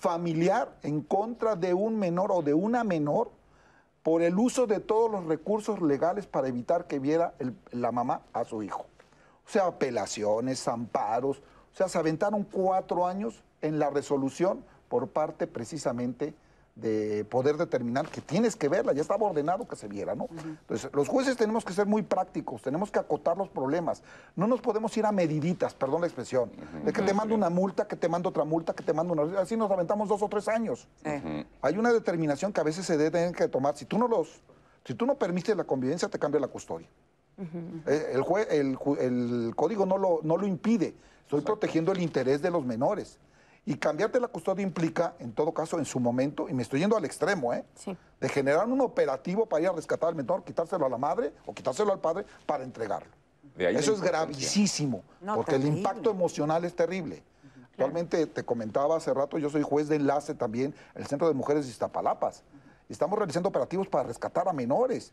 familiar 0.00 0.76
en 0.82 1.02
contra 1.02 1.56
de 1.56 1.72
un 1.74 1.98
menor 1.98 2.30
o 2.32 2.42
de 2.42 2.54
una 2.54 2.84
menor 2.84 3.30
por 4.02 4.22
el 4.22 4.38
uso 4.38 4.66
de 4.66 4.80
todos 4.80 5.10
los 5.10 5.24
recursos 5.24 5.80
legales 5.80 6.26
para 6.26 6.48
evitar 6.48 6.86
que 6.86 6.98
viera 6.98 7.34
el- 7.38 7.56
la 7.72 7.90
mamá 7.92 8.22
a 8.32 8.44
su 8.44 8.62
hijo. 8.62 8.86
O 9.46 9.50
sea, 9.50 9.66
apelaciones, 9.66 10.66
amparos. 10.68 11.40
O 11.74 11.76
sea, 11.76 11.88
se 11.88 11.98
aventaron 11.98 12.44
cuatro 12.44 13.04
años 13.06 13.42
en 13.60 13.80
la 13.80 13.90
resolución 13.90 14.64
por 14.88 15.08
parte 15.08 15.48
precisamente 15.48 16.32
de 16.76 17.24
poder 17.24 17.56
determinar 17.56 18.08
que 18.08 18.20
tienes 18.20 18.56
que 18.56 18.68
verla, 18.68 18.92
ya 18.92 19.02
estaba 19.02 19.26
ordenado 19.26 19.66
que 19.66 19.76
se 19.76 19.86
viera, 19.86 20.14
¿no? 20.14 20.28
Entonces, 20.30 20.90
los 20.92 21.08
jueces 21.08 21.36
tenemos 21.36 21.64
que 21.64 21.72
ser 21.72 21.86
muy 21.86 22.02
prácticos, 22.02 22.62
tenemos 22.62 22.90
que 22.90 22.98
acotar 22.98 23.36
los 23.36 23.48
problemas, 23.48 24.02
no 24.34 24.46
nos 24.46 24.60
podemos 24.60 24.96
ir 24.96 25.06
a 25.06 25.12
mediditas, 25.12 25.74
perdón 25.74 26.00
la 26.00 26.08
expresión, 26.08 26.50
de 26.84 26.92
que 26.92 27.02
te 27.02 27.14
mando 27.14 27.34
una 27.34 27.50
multa, 27.50 27.86
que 27.86 27.96
te 27.96 28.08
mando 28.08 28.28
otra 28.28 28.44
multa, 28.44 28.72
que 28.72 28.82
te 28.82 28.92
mando 28.92 29.12
una... 29.12 29.40
Así 29.40 29.56
nos 29.56 29.70
aventamos 29.70 30.08
dos 30.08 30.22
o 30.22 30.28
tres 30.28 30.48
años. 30.48 30.88
Hay 31.62 31.76
una 31.76 31.92
determinación 31.92 32.52
que 32.52 32.60
a 32.60 32.64
veces 32.64 32.86
se 32.86 32.96
debe 32.96 33.32
que 33.32 33.48
tomar, 33.48 33.76
si 33.76 33.84
tú 33.84 33.98
no 33.98 34.08
los... 34.08 34.42
Si 34.84 34.94
tú 34.94 35.06
no 35.06 35.14
permites 35.14 35.56
la 35.56 35.64
convivencia, 35.64 36.08
te 36.08 36.18
cambia 36.18 36.40
la 36.40 36.48
custodia. 36.48 36.88
Eh, 37.86 38.12
el, 38.50 38.78
el 39.00 39.56
código 39.56 39.86
no 39.86 39.96
lo, 39.96 40.20
no 40.22 40.36
lo 40.36 40.46
impide. 40.46 40.94
Estoy 41.38 41.54
protegiendo 41.54 41.92
el 41.92 42.00
interés 42.00 42.42
de 42.42 42.50
los 42.50 42.64
menores. 42.64 43.18
Y 43.66 43.76
cambiarte 43.76 44.20
la 44.20 44.28
custodia 44.28 44.62
implica, 44.62 45.14
en 45.18 45.32
todo 45.32 45.52
caso, 45.54 45.78
en 45.78 45.86
su 45.86 45.98
momento, 45.98 46.48
y 46.50 46.54
me 46.54 46.62
estoy 46.62 46.80
yendo 46.80 46.96
al 46.96 47.04
extremo, 47.04 47.54
¿eh? 47.54 47.64
Sí. 47.74 47.96
de 48.20 48.28
generar 48.28 48.66
un 48.66 48.80
operativo 48.82 49.46
para 49.46 49.62
ir 49.62 49.68
a 49.68 49.72
rescatar 49.72 50.10
al 50.10 50.14
menor, 50.14 50.44
quitárselo 50.44 50.84
a 50.84 50.88
la 50.88 50.98
madre 50.98 51.32
o 51.46 51.54
quitárselo 51.54 51.92
al 51.92 51.98
padre 51.98 52.26
para 52.46 52.62
entregarlo. 52.62 53.10
Eso 53.56 53.92
es 53.92 54.00
gravísimo, 54.00 55.02
No, 55.20 55.36
porque 55.36 55.54
el 55.54 55.64
impacto 55.66 56.10
emocional 56.10 56.64
es 56.64 56.74
terrible. 56.74 57.22
Actualmente, 57.70 58.26
te 58.26 58.44
comentaba 58.44 58.96
hace 58.96 59.12
rato, 59.12 59.38
yo 59.38 59.50
soy 59.50 59.62
juez 59.62 59.88
de 59.88 59.96
enlace 59.96 60.34
también 60.34 60.74
en 60.94 61.02
el 61.02 61.08
Centro 61.08 61.26
de 61.26 61.34
Mujeres 61.34 61.64
de 61.64 61.70
Iztapalapas. 61.70 62.42
Estamos 62.88 63.18
realizando 63.18 63.48
operativos 63.48 63.88
para 63.88 64.04
rescatar 64.08 64.48
a 64.48 64.52
menores. 64.52 65.12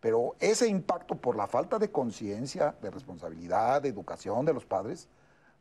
Pero 0.00 0.34
ese 0.40 0.66
impacto 0.66 1.14
por 1.14 1.36
la 1.36 1.46
falta 1.46 1.78
de 1.78 1.90
conciencia, 1.90 2.74
de 2.82 2.90
responsabilidad, 2.90 3.80
de 3.80 3.88
educación 3.88 4.44
de 4.44 4.52
los 4.52 4.64
padres, 4.64 5.06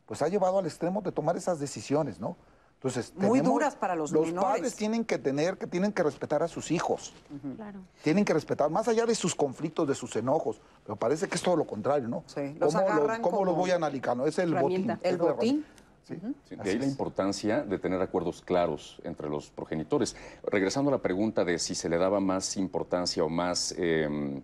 pues 0.06 0.22
ha 0.22 0.28
llevado 0.28 0.60
al 0.60 0.66
extremo 0.66 1.02
de 1.02 1.12
tomar 1.12 1.38
esas 1.38 1.60
decisiones, 1.60 2.20
¿no? 2.20 2.38
Entonces, 2.76 3.14
Muy 3.16 3.41
duras 3.41 3.76
para 3.76 3.95
los 3.95 4.12
Los 4.12 4.28
menores. 4.28 4.52
padres 4.56 4.76
tienen 4.76 5.06
que 5.06 5.20
tener, 5.20 5.60
que 5.60 5.68
tienen 5.68 5.93
que 5.93 6.02
respetar 6.02 6.41
a 6.41 6.47
sus 6.47 6.72
hijos. 6.72 7.14
Claro. 7.56 7.80
Tienen 8.02 8.26
que 8.26 8.34
respetar, 8.34 8.72
más 8.72 8.88
allá 8.88 9.06
de 9.06 9.14
sus 9.14 9.36
conflictos, 9.36 9.88
de 9.88 9.93
sus 9.93 10.16
enojos. 10.16 10.60
Pero 10.84 10.95
parece 10.95 11.28
que 11.30 11.36
es 11.36 11.43
todo 11.43 11.56
lo 11.56 11.68
contrario, 11.68 12.08
¿no? 12.08 12.24
Sí, 12.26 12.56
los 12.60 12.74
¿Cómo, 12.74 12.88
agarran 12.88 13.22
¿cómo 13.22 13.38
como 13.38 13.54
voy 13.54 13.70
a 13.70 13.76
analizar? 13.76 14.18
No, 14.18 14.26
es 14.26 14.39
el 14.39 14.56
botín. 14.56 14.97
¿El 15.04 15.18
botín? 15.18 15.64
Sí. 16.08 16.16
Sí, 16.20 16.56
Así 16.56 16.64
de 16.64 16.70
ahí 16.72 16.80
la 16.80 16.88
importancia 16.88 17.62
de 17.62 17.78
tener 17.78 18.02
acuerdos 18.02 18.41
claros 18.41 18.99
entre 19.04 19.30
los 19.30 19.52
progenitores. 19.52 20.16
Regresando 20.43 20.89
a 20.89 20.93
la 20.93 21.02
pregunta 21.04 21.45
de 21.45 21.60
si 21.60 21.76
se 21.76 21.88
le 21.88 21.99
daba 21.99 22.20
más 22.20 22.58
importancia 22.58 23.24
o 23.24 23.30
más 23.30 23.76
eh, 23.78 24.41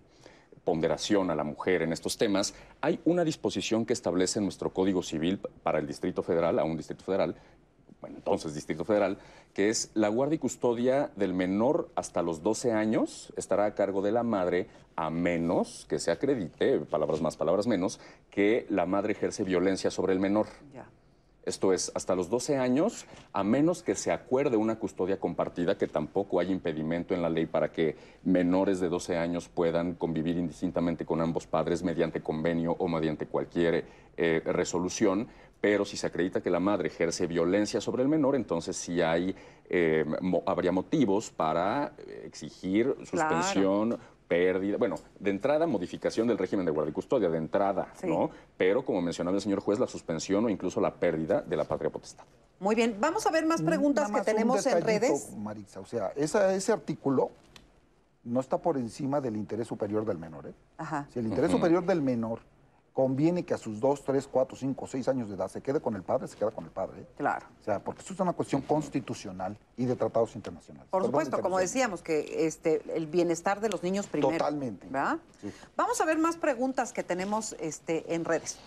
ponderación 0.68 1.30
a 1.30 1.34
la 1.34 1.44
mujer 1.44 1.80
en 1.80 1.94
estos 1.94 2.18
temas, 2.18 2.52
hay 2.82 3.00
una 3.06 3.24
disposición 3.24 3.86
que 3.86 3.94
establece 3.94 4.38
en 4.38 4.44
nuestro 4.44 4.68
Código 4.68 5.02
Civil 5.02 5.40
para 5.62 5.78
el 5.78 5.86
Distrito 5.86 6.22
Federal, 6.22 6.58
a 6.58 6.64
un 6.64 6.76
Distrito 6.76 7.02
Federal, 7.04 7.34
bueno, 8.02 8.16
entonces 8.16 8.54
Distrito 8.54 8.84
Federal, 8.84 9.16
que 9.54 9.70
es 9.70 9.90
la 9.94 10.08
guardia 10.08 10.36
y 10.36 10.38
custodia 10.38 11.10
del 11.16 11.32
menor 11.32 11.88
hasta 11.94 12.20
los 12.20 12.42
12 12.42 12.72
años 12.72 13.32
estará 13.38 13.64
a 13.64 13.74
cargo 13.74 14.02
de 14.02 14.12
la 14.12 14.22
madre 14.24 14.66
a 14.94 15.08
menos 15.08 15.86
que 15.88 15.98
se 15.98 16.10
acredite, 16.10 16.80
palabras 16.80 17.22
más, 17.22 17.38
palabras 17.38 17.66
menos, 17.66 17.98
que 18.30 18.66
la 18.68 18.84
madre 18.84 19.14
ejerce 19.14 19.44
violencia 19.44 19.90
sobre 19.90 20.12
el 20.12 20.20
menor. 20.20 20.48
Ya. 20.74 20.86
Esto 21.48 21.72
es, 21.72 21.90
hasta 21.94 22.14
los 22.14 22.28
12 22.28 22.58
años, 22.58 23.06
a 23.32 23.42
menos 23.42 23.82
que 23.82 23.94
se 23.94 24.12
acuerde 24.12 24.56
una 24.58 24.78
custodia 24.78 25.18
compartida, 25.18 25.78
que 25.78 25.86
tampoco 25.88 26.40
hay 26.40 26.52
impedimento 26.52 27.14
en 27.14 27.22
la 27.22 27.30
ley 27.30 27.46
para 27.46 27.72
que 27.72 27.96
menores 28.24 28.80
de 28.80 28.88
12 28.90 29.16
años 29.16 29.48
puedan 29.48 29.94
convivir 29.94 30.36
indistintamente 30.36 31.06
con 31.06 31.22
ambos 31.22 31.46
padres 31.46 31.82
mediante 31.82 32.20
convenio 32.20 32.72
o 32.78 32.86
mediante 32.86 33.26
cualquier 33.26 33.84
eh, 34.18 34.42
resolución, 34.44 35.26
pero 35.60 35.84
si 35.84 35.96
se 35.96 36.06
acredita 36.06 36.40
que 36.42 36.50
la 36.50 36.60
madre 36.60 36.88
ejerce 36.88 37.26
violencia 37.26 37.80
sobre 37.80 38.02
el 38.02 38.08
menor, 38.08 38.36
entonces 38.36 38.76
sí 38.76 39.00
hay, 39.00 39.34
eh, 39.70 40.04
mo- 40.20 40.42
habría 40.46 40.70
motivos 40.70 41.30
para 41.30 41.94
eh, 41.98 42.24
exigir 42.26 42.94
suspensión, 43.04 43.98
pérdida, 44.28 44.76
bueno, 44.76 44.96
de 45.18 45.30
entrada 45.30 45.66
modificación 45.66 46.28
del 46.28 46.36
régimen 46.38 46.66
de 46.66 46.70
guardia 46.70 46.90
y 46.90 46.94
custodia, 46.94 47.30
de 47.30 47.38
entrada, 47.38 47.92
Sí. 47.98 48.06
¿no? 48.06 48.30
Pero 48.58 48.84
como 48.84 49.00
mencionaba 49.00 49.34
el 49.36 49.40
señor 49.42 49.60
juez, 49.60 49.78
la 49.78 49.86
suspensión 49.86 50.44
o 50.44 50.48
incluso 50.50 50.80
la 50.80 50.94
pérdida 50.94 51.40
de 51.40 51.56
la 51.56 51.64
patria 51.64 51.90
potestad. 51.90 52.24
Muy 52.60 52.74
bien, 52.74 52.96
vamos 53.00 53.26
a 53.26 53.30
ver 53.30 53.46
más 53.46 53.62
preguntas 53.62 54.10
Nada 54.10 54.22
que 54.24 54.30
tenemos 54.32 54.64
en 54.66 54.82
redes. 54.82 55.32
Maritza, 55.36 55.80
o 55.80 55.86
sea, 55.86 56.12
esa- 56.14 56.54
ese 56.54 56.72
artículo 56.72 57.30
no 58.24 58.40
está 58.40 58.58
por 58.58 58.76
encima 58.76 59.20
del 59.20 59.36
interés 59.36 59.66
superior 59.66 60.04
del 60.04 60.18
menor. 60.18 60.46
¿eh? 60.48 60.52
Ajá. 60.76 61.06
Si 61.12 61.18
el 61.18 61.26
interés 61.26 61.50
superior 61.50 61.84
del 61.86 62.02
menor 62.02 62.40
conviene 62.98 63.44
que 63.44 63.54
a 63.54 63.58
sus 63.58 63.78
2, 63.78 64.02
3, 64.02 64.26
4, 64.26 64.56
5, 64.56 64.86
6 64.88 65.06
años 65.06 65.28
de 65.28 65.36
edad 65.36 65.48
se 65.48 65.60
quede 65.60 65.80
con 65.80 65.94
el 65.94 66.02
padre, 66.02 66.26
se 66.26 66.36
queda 66.36 66.50
con 66.50 66.64
el 66.64 66.72
padre. 66.72 67.02
¿eh? 67.02 67.06
Claro. 67.16 67.46
O 67.60 67.64
sea, 67.64 67.78
porque 67.78 68.02
eso 68.02 68.12
es 68.12 68.18
una 68.18 68.32
cuestión 68.32 68.60
constitucional 68.60 69.56
y 69.76 69.84
de 69.84 69.94
tratados 69.94 70.34
internacionales. 70.34 70.88
Por 70.90 71.02
Perdón, 71.02 71.20
supuesto, 71.20 71.40
como 71.40 71.60
decíamos, 71.60 72.02
que 72.02 72.44
este, 72.44 72.82
el 72.96 73.06
bienestar 73.06 73.60
de 73.60 73.68
los 73.68 73.84
niños 73.84 74.08
primero. 74.08 74.36
Totalmente. 74.36 74.88
¿verdad? 74.90 75.18
Sí. 75.40 75.48
Vamos 75.76 76.00
a 76.00 76.06
ver 76.06 76.18
más 76.18 76.38
preguntas 76.38 76.92
que 76.92 77.04
tenemos 77.04 77.54
este, 77.60 78.16
en 78.16 78.24
redes. 78.24 78.58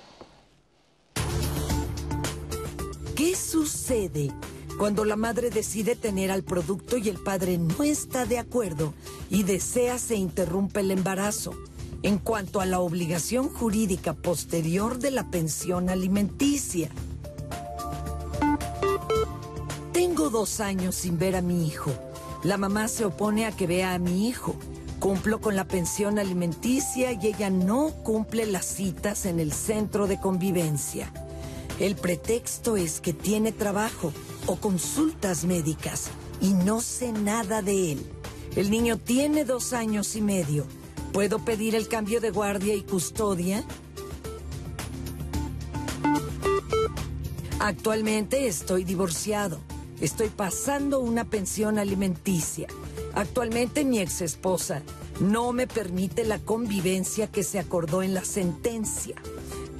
¿Qué 3.17 3.35
sucede 3.35 4.31
cuando 4.79 5.03
la 5.03 5.17
madre 5.17 5.49
decide 5.49 5.97
tener 5.97 6.31
al 6.31 6.43
producto 6.43 6.95
y 6.95 7.09
el 7.09 7.21
padre 7.21 7.57
no 7.57 7.83
está 7.83 8.25
de 8.25 8.39
acuerdo 8.39 8.93
y 9.29 9.43
desea 9.43 9.97
se 9.97 10.15
interrumpe 10.15 10.79
el 10.79 10.91
embarazo? 10.91 11.51
En 12.03 12.17
cuanto 12.17 12.61
a 12.61 12.65
la 12.65 12.79
obligación 12.79 13.47
jurídica 13.47 14.13
posterior 14.13 14.97
de 14.97 15.11
la 15.11 15.29
pensión 15.29 15.89
alimenticia. 15.89 16.89
Tengo 19.93 20.31
dos 20.31 20.59
años 20.61 20.95
sin 20.95 21.19
ver 21.19 21.35
a 21.35 21.41
mi 21.41 21.67
hijo. 21.67 21.91
La 22.43 22.57
mamá 22.57 22.87
se 22.87 23.05
opone 23.05 23.45
a 23.45 23.51
que 23.51 23.67
vea 23.67 23.93
a 23.93 23.99
mi 23.99 24.27
hijo. 24.27 24.55
Cumplo 24.99 25.41
con 25.41 25.55
la 25.55 25.65
pensión 25.65 26.17
alimenticia 26.17 27.11
y 27.11 27.27
ella 27.27 27.51
no 27.51 27.91
cumple 28.03 28.47
las 28.47 28.65
citas 28.65 29.27
en 29.27 29.39
el 29.39 29.53
centro 29.53 30.07
de 30.07 30.19
convivencia. 30.19 31.13
El 31.79 31.95
pretexto 31.95 32.77
es 32.77 32.99
que 32.99 33.13
tiene 33.13 33.51
trabajo 33.51 34.11
o 34.47 34.55
consultas 34.55 35.45
médicas 35.45 36.09
y 36.41 36.53
no 36.53 36.81
sé 36.81 37.11
nada 37.11 37.61
de 37.61 37.91
él. 37.91 38.05
El 38.55 38.71
niño 38.71 38.97
tiene 38.97 39.45
dos 39.45 39.71
años 39.73 40.15
y 40.15 40.21
medio. 40.21 40.65
¿Puedo 41.13 41.39
pedir 41.39 41.75
el 41.75 41.89
cambio 41.89 42.21
de 42.21 42.31
guardia 42.31 42.73
y 42.73 42.83
custodia? 42.83 43.65
Actualmente 47.59 48.47
estoy 48.47 48.85
divorciado. 48.85 49.59
Estoy 49.99 50.29
pasando 50.29 50.99
una 51.01 51.25
pensión 51.25 51.77
alimenticia. 51.77 52.67
Actualmente 53.13 53.83
mi 53.83 53.99
ex 53.99 54.21
esposa 54.21 54.83
no 55.19 55.51
me 55.51 55.67
permite 55.67 56.23
la 56.23 56.39
convivencia 56.39 57.27
que 57.27 57.43
se 57.43 57.59
acordó 57.59 58.01
en 58.01 58.13
la 58.13 58.23
sentencia. 58.23 59.15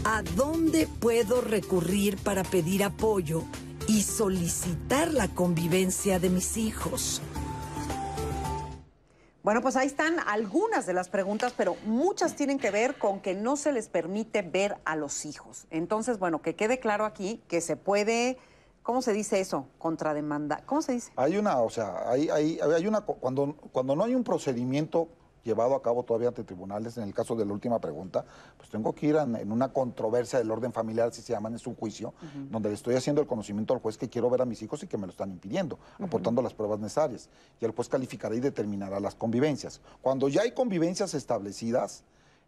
¿A 0.04 0.24
dónde 0.36 0.86
puedo 1.00 1.40
recurrir 1.40 2.18
para 2.18 2.44
pedir 2.44 2.84
apoyo 2.84 3.44
y 3.88 4.02
solicitar 4.02 5.14
la 5.14 5.30
convivencia 5.30 6.20
de 6.20 6.30
mis 6.30 6.58
hijos? 6.58 7.22
Bueno, 9.44 9.62
pues 9.62 9.76
ahí 9.76 9.88
están 9.88 10.20
algunas 10.28 10.86
de 10.86 10.94
las 10.94 11.10
preguntas, 11.10 11.56
pero 11.58 11.76
muchas 11.86 12.36
tienen 12.36 12.60
que 12.60 12.70
ver 12.70 13.00
con 13.00 13.22
que 13.22 13.34
no 13.34 13.56
se 13.56 13.72
les 13.72 13.90
permite 13.90 14.44
ver 14.44 14.78
a 14.86 14.96
los 14.96 15.26
hijos. 15.26 15.66
Entonces, 15.72 16.20
bueno, 16.20 16.44
que 16.44 16.56
quede 16.56 16.80
claro 16.80 17.06
aquí 17.06 17.42
que 17.48 17.60
se 17.60 17.76
puede, 17.76 18.38
¿cómo 18.84 19.02
se 19.02 19.14
dice 19.14 19.40
eso? 19.40 19.66
Contrademanda. 19.80 20.62
¿Cómo 20.68 20.84
se 20.84 20.92
dice? 20.92 21.12
Hay 21.16 21.38
una, 21.38 21.60
o 21.60 21.72
sea, 21.72 22.08
hay, 22.08 22.30
hay, 22.30 22.60
hay 22.60 22.86
una, 22.86 23.02
cuando, 23.02 23.56
cuando 23.72 23.96
no 23.96 24.04
hay 24.04 24.14
un 24.14 24.24
procedimiento 24.24 25.08
llevado 25.44 25.76
a 25.76 25.82
cabo 25.82 26.04
todavía 26.04 26.30
ante 26.30 26.44
tribunales, 26.44 26.98
en 26.98 27.04
el 27.04 27.14
caso 27.14 27.36
de 27.36 27.46
la 27.46 27.54
última 27.54 27.80
pregunta, 27.80 28.26
pues 28.58 28.70
tengo 28.70 28.94
que 28.94 29.08
ir 29.08 29.16
en, 29.16 29.36
en 29.36 29.52
una 29.52 29.74
controversia 29.74 30.40
del 30.40 30.52
orden 30.52 30.72
familiar, 30.72 31.10
así 31.10 31.22
se 31.22 31.34
llaman, 31.34 31.56
es 31.56 31.68
un 31.68 31.76
juicio, 31.76 32.14
donde 32.50 32.70
le 32.70 32.76
estoy 32.76 32.96
haciendo 32.96 33.22
el 33.22 33.28
conocimiento 33.28 33.74
al 33.74 33.80
juez 33.80 33.98
que 33.98 34.10
quiero 34.10 34.30
ver 34.30 34.42
a 34.42 34.46
mis 34.46 34.62
hijos 34.62 34.84
y 34.84 34.88
que 34.88 34.98
me 34.98 35.06
lo 35.06 35.12
están 35.12 35.32
impidiendo, 35.32 35.80
aportando 36.00 36.42
las 36.42 36.54
pruebas 36.54 36.80
necesarias. 36.80 37.30
Y 37.60 37.66
el 37.66 37.72
juez 37.72 37.90
calificará 37.90 38.36
y 38.36 38.40
determinará 38.40 39.00
las 39.00 39.16
convivencias. 39.16 39.82
Cuando 40.02 40.30
ya 40.30 40.42
hay 40.42 40.52
convivencias 40.52 41.14
establecidas, 41.14 42.04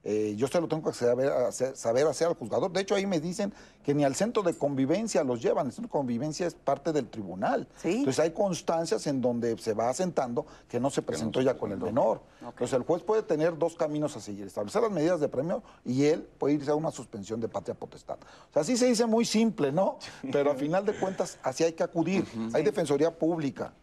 eh, 0.05 0.35
yo 0.35 0.47
se 0.47 0.59
lo 0.59 0.67
tengo 0.67 0.89
que 0.91 0.97
saber 0.97 1.31
hacer, 1.31 1.77
saber 1.77 2.05
hacer 2.07 2.27
al 2.27 2.33
juzgador. 2.35 2.71
De 2.71 2.81
hecho, 2.81 2.93
ahí 2.95 3.05
me 3.05 3.21
dicen 3.21 3.53
que 3.83 3.93
ni 3.93 4.03
al 4.03 4.15
centro 4.15 4.43
de 4.43 4.53
convivencia 4.53 5.23
los 5.23 5.41
llevan. 5.41 5.67
El 5.67 5.71
centro 5.71 5.87
de 5.87 5.91
convivencia 5.91 6.45
es 6.45 6.55
parte 6.55 6.91
del 6.91 7.07
tribunal. 7.09 7.67
Sí. 7.81 7.99
Entonces 7.99 8.19
hay 8.19 8.31
constancias 8.31 9.07
en 9.07 9.21
donde 9.21 9.57
se 9.57 9.73
va 9.73 9.89
asentando 9.89 10.45
que 10.67 10.79
no 10.79 10.89
se 10.89 11.01
presentó 11.01 11.39
ya 11.41 11.57
con 11.57 11.71
el 11.71 11.77
menor. 11.79 12.21
Entonces 12.41 12.73
el 12.73 12.83
juez 12.83 13.01
puede 13.01 13.23
tener 13.23 13.57
dos 13.57 13.75
caminos 13.75 14.17
a 14.17 14.19
seguir. 14.19 14.45
Establecer 14.47 14.81
las 14.81 14.91
medidas 14.91 15.21
de 15.21 15.29
premio 15.29 15.63
y 15.85 16.05
él 16.05 16.27
puede 16.37 16.55
irse 16.55 16.71
a 16.71 16.75
una 16.75 16.91
suspensión 16.91 17.39
de 17.39 17.47
patria 17.47 17.73
potestad. 17.73 18.17
O 18.49 18.53
sea, 18.53 18.61
así 18.63 18.75
se 18.75 18.87
dice 18.87 19.05
muy 19.05 19.23
simple, 19.23 19.71
¿no? 19.71 19.99
Pero 20.33 20.51
a 20.51 20.55
final 20.55 20.85
de 20.85 20.93
cuentas, 20.93 21.37
así 21.43 21.63
hay 21.63 21.73
que 21.73 21.83
acudir. 21.83 22.25
Hay 22.53 22.63
defensoría 22.63 23.17
pública. 23.17 23.73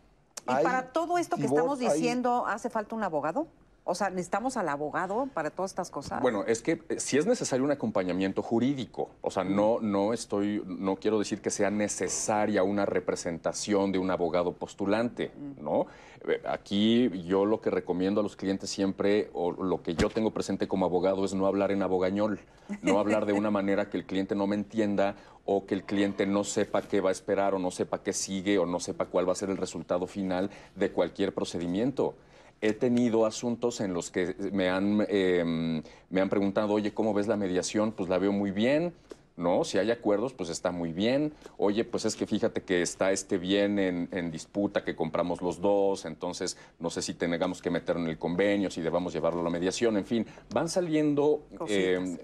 Y 0.46 0.52
hay 0.52 0.64
para 0.64 0.88
todo 0.92 1.16
esto 1.18 1.36
que 1.36 1.44
estamos 1.44 1.80
hay- 1.80 1.88
diciendo, 1.88 2.44
¿hace 2.46 2.68
falta 2.70 2.94
un 2.94 3.02
abogado? 3.02 3.46
O 3.84 3.94
sea, 3.94 4.10
¿necesitamos 4.10 4.56
al 4.56 4.68
abogado 4.68 5.28
para 5.32 5.50
todas 5.50 5.70
estas 5.70 5.90
cosas? 5.90 6.20
Bueno, 6.20 6.44
es 6.46 6.62
que 6.62 6.82
eh, 6.88 7.00
si 7.00 7.16
es 7.16 7.26
necesario 7.26 7.64
un 7.64 7.70
acompañamiento 7.70 8.42
jurídico. 8.42 9.10
O 9.22 9.30
sea, 9.30 9.42
no, 9.42 9.80
no 9.80 10.12
estoy, 10.12 10.62
no 10.66 10.96
quiero 10.96 11.18
decir 11.18 11.40
que 11.40 11.50
sea 11.50 11.70
necesaria 11.70 12.62
una 12.62 12.84
representación 12.84 13.90
de 13.90 13.98
un 13.98 14.10
abogado 14.10 14.52
postulante, 14.52 15.32
¿no? 15.60 15.86
Eh, 16.28 16.42
Aquí 16.46 17.10
yo 17.24 17.46
lo 17.46 17.60
que 17.60 17.70
recomiendo 17.70 18.20
a 18.20 18.22
los 18.22 18.36
clientes 18.36 18.68
siempre, 18.68 19.30
o 19.32 19.52
lo 19.52 19.82
que 19.82 19.94
yo 19.94 20.10
tengo 20.10 20.30
presente 20.30 20.68
como 20.68 20.84
abogado, 20.84 21.24
es 21.24 21.34
no 21.34 21.46
hablar 21.46 21.72
en 21.72 21.82
abogañol, 21.82 22.38
no 22.82 22.98
hablar 22.98 23.24
de 23.24 23.32
una 23.32 23.50
manera 23.50 23.88
que 23.88 23.96
el 23.96 24.04
cliente 24.04 24.34
no 24.34 24.46
me 24.46 24.56
entienda 24.56 25.16
o 25.46 25.66
que 25.66 25.74
el 25.74 25.84
cliente 25.84 26.26
no 26.26 26.44
sepa 26.44 26.82
qué 26.82 27.00
va 27.00 27.08
a 27.08 27.12
esperar 27.12 27.54
o 27.54 27.58
no 27.58 27.70
sepa 27.70 28.02
qué 28.02 28.12
sigue 28.12 28.58
o 28.58 28.66
no 28.66 28.78
sepa 28.78 29.06
cuál 29.06 29.26
va 29.26 29.32
a 29.32 29.36
ser 29.36 29.50
el 29.50 29.56
resultado 29.56 30.06
final 30.06 30.50
de 30.76 30.92
cualquier 30.92 31.34
procedimiento 31.34 32.14
he 32.60 32.72
tenido 32.72 33.26
asuntos 33.26 33.80
en 33.80 33.94
los 33.94 34.10
que 34.10 34.34
me 34.52 34.68
han, 34.68 35.06
eh, 35.08 35.82
me 36.10 36.20
han 36.20 36.28
preguntado, 36.28 36.74
oye, 36.74 36.92
¿cómo 36.92 37.14
ves 37.14 37.26
la 37.26 37.36
mediación? 37.36 37.92
Pues 37.92 38.08
la 38.08 38.18
veo 38.18 38.32
muy 38.32 38.50
bien. 38.50 38.92
No, 39.36 39.64
si 39.64 39.78
hay 39.78 39.90
acuerdos, 39.90 40.34
pues 40.34 40.50
está 40.50 40.70
muy 40.70 40.92
bien. 40.92 41.32
Oye, 41.56 41.84
pues 41.84 42.04
es 42.04 42.14
que 42.14 42.26
fíjate 42.26 42.62
que 42.62 42.82
está 42.82 43.10
este 43.10 43.38
bien 43.38 43.78
en, 43.78 44.08
en 44.12 44.30
disputa 44.30 44.84
que 44.84 44.94
compramos 44.94 45.40
los 45.40 45.62
dos, 45.62 46.04
entonces 46.04 46.58
no 46.78 46.90
sé 46.90 47.00
si 47.00 47.14
tengamos 47.14 47.62
que 47.62 47.70
meterlo 47.70 48.02
en 48.02 48.08
el 48.08 48.18
convenio, 48.18 48.70
si 48.70 48.82
debamos 48.82 49.14
llevarlo 49.14 49.40
a 49.40 49.44
la 49.44 49.50
mediación, 49.50 49.96
en 49.96 50.04
fin, 50.04 50.26
van 50.52 50.68
saliendo 50.68 51.46
eh, 51.68 52.18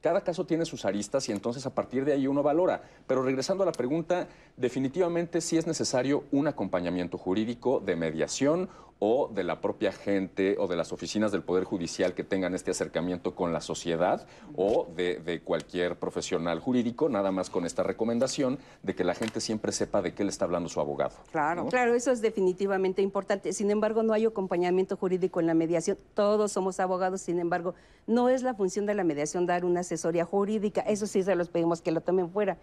cada 0.00 0.22
caso 0.22 0.46
tiene 0.46 0.64
sus 0.64 0.84
aristas 0.84 1.28
y 1.28 1.32
entonces 1.32 1.66
a 1.66 1.74
partir 1.74 2.04
de 2.04 2.14
ahí 2.14 2.26
uno 2.26 2.42
valora. 2.42 2.82
Pero 3.06 3.22
regresando 3.22 3.62
a 3.62 3.66
la 3.66 3.72
pregunta, 3.72 4.28
definitivamente 4.56 5.40
sí 5.40 5.58
es 5.58 5.66
necesario 5.66 6.24
un 6.32 6.48
acompañamiento 6.48 7.18
jurídico 7.18 7.80
de 7.80 7.96
mediación 7.96 8.70
o 9.00 9.28
de 9.34 9.44
la 9.44 9.60
propia 9.60 9.92
gente 9.92 10.56
o 10.58 10.68
de 10.68 10.76
las 10.76 10.92
oficinas 10.92 11.32
del 11.32 11.42
Poder 11.42 11.64
Judicial 11.64 12.14
que 12.14 12.22
tengan 12.22 12.54
este 12.54 12.70
acercamiento 12.70 13.34
con 13.34 13.52
la 13.52 13.62
sociedad 13.62 14.26
o 14.54 14.86
de, 14.94 15.18
de 15.18 15.40
cualquier 15.40 15.98
profesional 15.98 16.60
jurídico, 16.60 17.08
nada 17.08 17.32
más 17.32 17.48
con 17.48 17.64
esta 17.64 17.82
recomendación 17.82 18.58
de 18.82 18.94
que 18.94 19.02
la 19.02 19.14
gente 19.14 19.40
siempre 19.40 19.72
sepa 19.72 20.02
de 20.02 20.12
qué 20.12 20.22
le 20.22 20.30
está 20.30 20.44
hablando 20.44 20.68
su 20.68 20.80
abogado. 20.80 21.16
Claro. 21.32 21.66
Claro, 21.66 21.94
eso 21.94 22.12
es 22.12 22.20
definitivamente 22.20 23.00
importante. 23.00 23.54
Sin 23.54 23.70
embargo, 23.70 24.02
no 24.02 24.12
hay 24.12 24.26
acompañamiento 24.26 24.98
jurídico 24.98 25.40
en 25.40 25.46
la 25.46 25.54
mediación. 25.54 25.96
Todos 26.12 26.52
somos 26.52 26.78
abogados, 26.78 27.22
sin 27.22 27.38
embargo, 27.38 27.74
no 28.06 28.28
es 28.28 28.42
la 28.42 28.52
función 28.52 28.84
de 28.84 28.94
la 28.94 29.02
mediación 29.02 29.46
dar 29.46 29.64
una 29.64 29.80
asesoría 29.80 30.26
jurídica. 30.26 30.82
Eso 30.82 31.06
sí 31.06 31.22
se 31.22 31.34
los 31.34 31.48
pedimos 31.48 31.80
que 31.80 31.90
lo 31.90 32.02
tomen 32.02 32.30
fuera. 32.30 32.58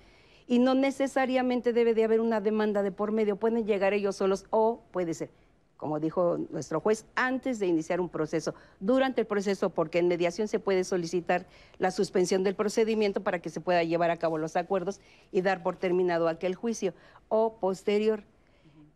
Y 0.46 0.60
no 0.60 0.76
necesariamente 0.76 1.74
debe 1.74 1.96
de 1.96 2.04
haber 2.04 2.22
una 2.22 2.42
demanda 2.42 2.84
de 2.84 2.92
por 2.92 3.12
medio. 3.12 3.38
Pueden 3.38 3.66
llegar 3.66 3.94
ellos 3.94 4.16
solos 4.16 4.46
o 4.52 4.84
puede 4.92 5.16
ser 5.16 5.30
como 5.78 6.00
dijo 6.00 6.40
nuestro 6.50 6.80
juez, 6.80 7.06
antes 7.16 7.60
de 7.60 7.68
iniciar 7.68 8.02
un 8.02 8.10
proceso, 8.10 8.54
durante 8.80 9.22
el 9.22 9.28
proceso, 9.28 9.70
porque 9.70 10.00
en 10.00 10.08
mediación 10.08 10.48
se 10.48 10.60
puede 10.60 10.84
solicitar 10.84 11.46
la 11.78 11.92
suspensión 11.92 12.44
del 12.44 12.56
procedimiento 12.56 13.22
para 13.22 13.40
que 13.40 13.50
se 13.50 13.62
pueda 13.62 13.84
llevar 13.84 14.12
a 14.12 14.18
cabo 14.18 14.38
los 14.38 14.56
acuerdos 14.56 15.00
y 15.32 15.42
dar 15.42 15.64
por 15.64 15.78
terminado 15.78 16.28
aquel 16.28 16.56
juicio, 16.56 16.94
o 17.30 17.58
posterior. 17.60 18.24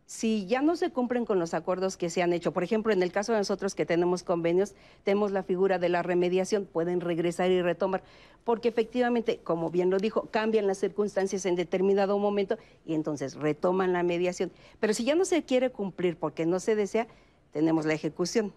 Si 0.06 0.46
ya 0.46 0.60
no 0.60 0.76
se 0.76 0.90
cumplen 0.90 1.24
con 1.24 1.38
los 1.38 1.54
acuerdos 1.54 1.96
que 1.96 2.10
se 2.10 2.22
han 2.22 2.32
hecho, 2.32 2.52
por 2.52 2.64
ejemplo, 2.64 2.92
en 2.92 3.02
el 3.02 3.12
caso 3.12 3.32
de 3.32 3.38
nosotros 3.38 3.74
que 3.74 3.86
tenemos 3.86 4.22
convenios, 4.22 4.74
tenemos 5.04 5.32
la 5.32 5.42
figura 5.42 5.78
de 5.78 5.88
la 5.88 6.02
remediación, 6.02 6.66
pueden 6.66 7.00
regresar 7.00 7.50
y 7.50 7.62
retomar, 7.62 8.02
porque 8.44 8.68
efectivamente, 8.68 9.40
como 9.42 9.70
bien 9.70 9.90
lo 9.90 9.98
dijo, 9.98 10.28
cambian 10.30 10.66
las 10.66 10.78
circunstancias 10.78 11.46
en 11.46 11.56
determinado 11.56 12.18
momento 12.18 12.58
y 12.84 12.94
entonces 12.94 13.36
retoman 13.36 13.92
la 13.92 14.02
mediación. 14.02 14.50
Pero 14.80 14.92
si 14.92 15.04
ya 15.04 15.14
no 15.14 15.24
se 15.24 15.44
quiere 15.44 15.70
cumplir 15.70 16.16
porque 16.16 16.44
no 16.44 16.60
se 16.60 16.74
desea, 16.74 17.06
tenemos 17.52 17.86
la 17.86 17.94
ejecución. 17.94 18.52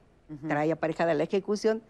Trae 0.47 0.71
aparejada 0.71 1.13
la 1.13 1.23
ejecución, 1.23 1.83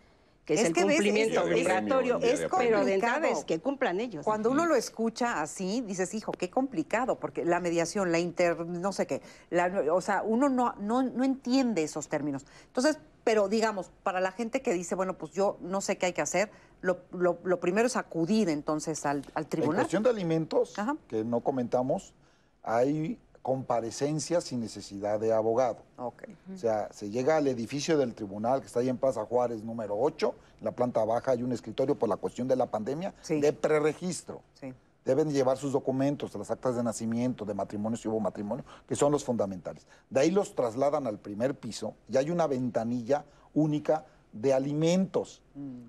que 0.45 0.53
es, 0.53 0.59
Es 0.61 0.67
el 0.67 0.73
que 0.73 0.83
ves, 0.85 0.95
cumplimiento 0.97 1.39
es- 1.41 1.45
obligatorio, 1.47 2.19
es 2.21 2.45
pero 2.57 2.85
de 2.85 2.93
entrada 2.93 3.27
es 3.29 3.43
que 3.45 3.59
cumplan 3.59 3.99
ellos. 3.99 4.23
Cuando 4.23 4.51
uno 4.51 4.65
lo 4.67 4.75
escucha 4.75 5.41
así, 5.41 5.81
dices, 5.81 6.13
hijo, 6.13 6.31
qué 6.31 6.49
complicado, 6.51 7.19
porque 7.19 7.43
la 7.43 7.59
mediación, 7.59 8.11
la 8.11 8.19
inter, 8.19 8.63
no 8.65 8.93
sé 8.93 9.07
qué, 9.07 9.21
la- 9.49 9.91
o 9.91 10.01
sea, 10.01 10.21
uno 10.23 10.47
no, 10.49 10.75
no, 10.79 11.01
no 11.01 11.23
entiende 11.23 11.81
esos 11.83 12.07
términos. 12.09 12.45
Entonces, 12.67 12.99
pero 13.23 13.49
digamos, 13.49 13.89
para 14.03 14.19
la 14.21 14.31
gente 14.31 14.61
que 14.61 14.71
dice, 14.73 14.93
bueno, 14.93 15.17
pues 15.17 15.31
yo 15.31 15.57
no 15.61 15.81
sé 15.81 15.97
qué 15.97 16.05
hay 16.05 16.13
que 16.13 16.21
hacer, 16.21 16.51
lo, 16.81 16.99
lo- 17.11 17.39
lo 17.43 17.59
primero 17.59 17.87
es 17.87 17.95
acudir 17.95 18.47
entonces 18.49 19.03
al, 19.07 19.23
al 19.33 19.43
En 19.45 19.49
tribunal. 19.49 19.77
cuestión 19.81 20.03
de 20.03 20.11
alimentos, 20.11 20.77
Ajá. 20.77 20.95
que 21.07 21.23
no 21.23 21.39
comentamos, 21.41 22.13
hay 22.61 23.17
comparecencias 23.45 24.43
sin 24.45 24.59
necesidad 24.59 25.19
de 25.19 25.31
abogado. 25.31 25.77
O 25.99 26.11
sea, 26.57 26.89
se 26.91 27.11
llega 27.11 27.37
al 27.37 27.47
edificio 27.47 27.95
del 27.95 28.15
tribunal 28.15 28.59
que 28.59 28.65
está 28.65 28.79
ahí 28.79 28.89
en 28.89 28.97
Plaza 28.97 29.23
Juárez 29.23 29.63
número 29.63 29.95
8, 29.99 30.33
en 30.61 30.65
la 30.65 30.71
planta 30.71 31.05
baja 31.05 31.29
hay 31.33 31.43
un 31.43 31.51
escritorio 31.51 31.93
por 31.93 32.09
la 32.09 32.15
cuestión 32.15 32.47
de 32.47 32.55
la 32.55 32.65
pandemia 32.65 33.13
Sí. 33.21 33.39
de 33.39 33.53
preregistro. 33.53 34.41
Sí. 34.59 34.73
Deben 35.05 35.29
llevar 35.31 35.57
sus 35.57 35.71
documentos, 35.71 36.33
las 36.33 36.49
actas 36.49 36.75
de 36.75 36.81
nacimiento, 36.81 37.45
de 37.45 37.53
matrimonio, 37.53 37.95
si 37.97 38.07
hubo 38.07 38.19
matrimonio, 38.19 38.65
que 38.87 38.95
son 38.95 39.11
los 39.11 39.23
fundamentales. 39.23 39.85
De 40.09 40.21
ahí 40.21 40.31
los 40.31 40.55
trasladan 40.55 41.05
al 41.05 41.19
primer 41.19 41.53
piso 41.53 41.93
y 42.09 42.17
hay 42.17 42.31
una 42.31 42.47
ventanilla 42.47 43.25
única 43.53 44.05
de 44.35 44.53
alimentos. 44.53 45.41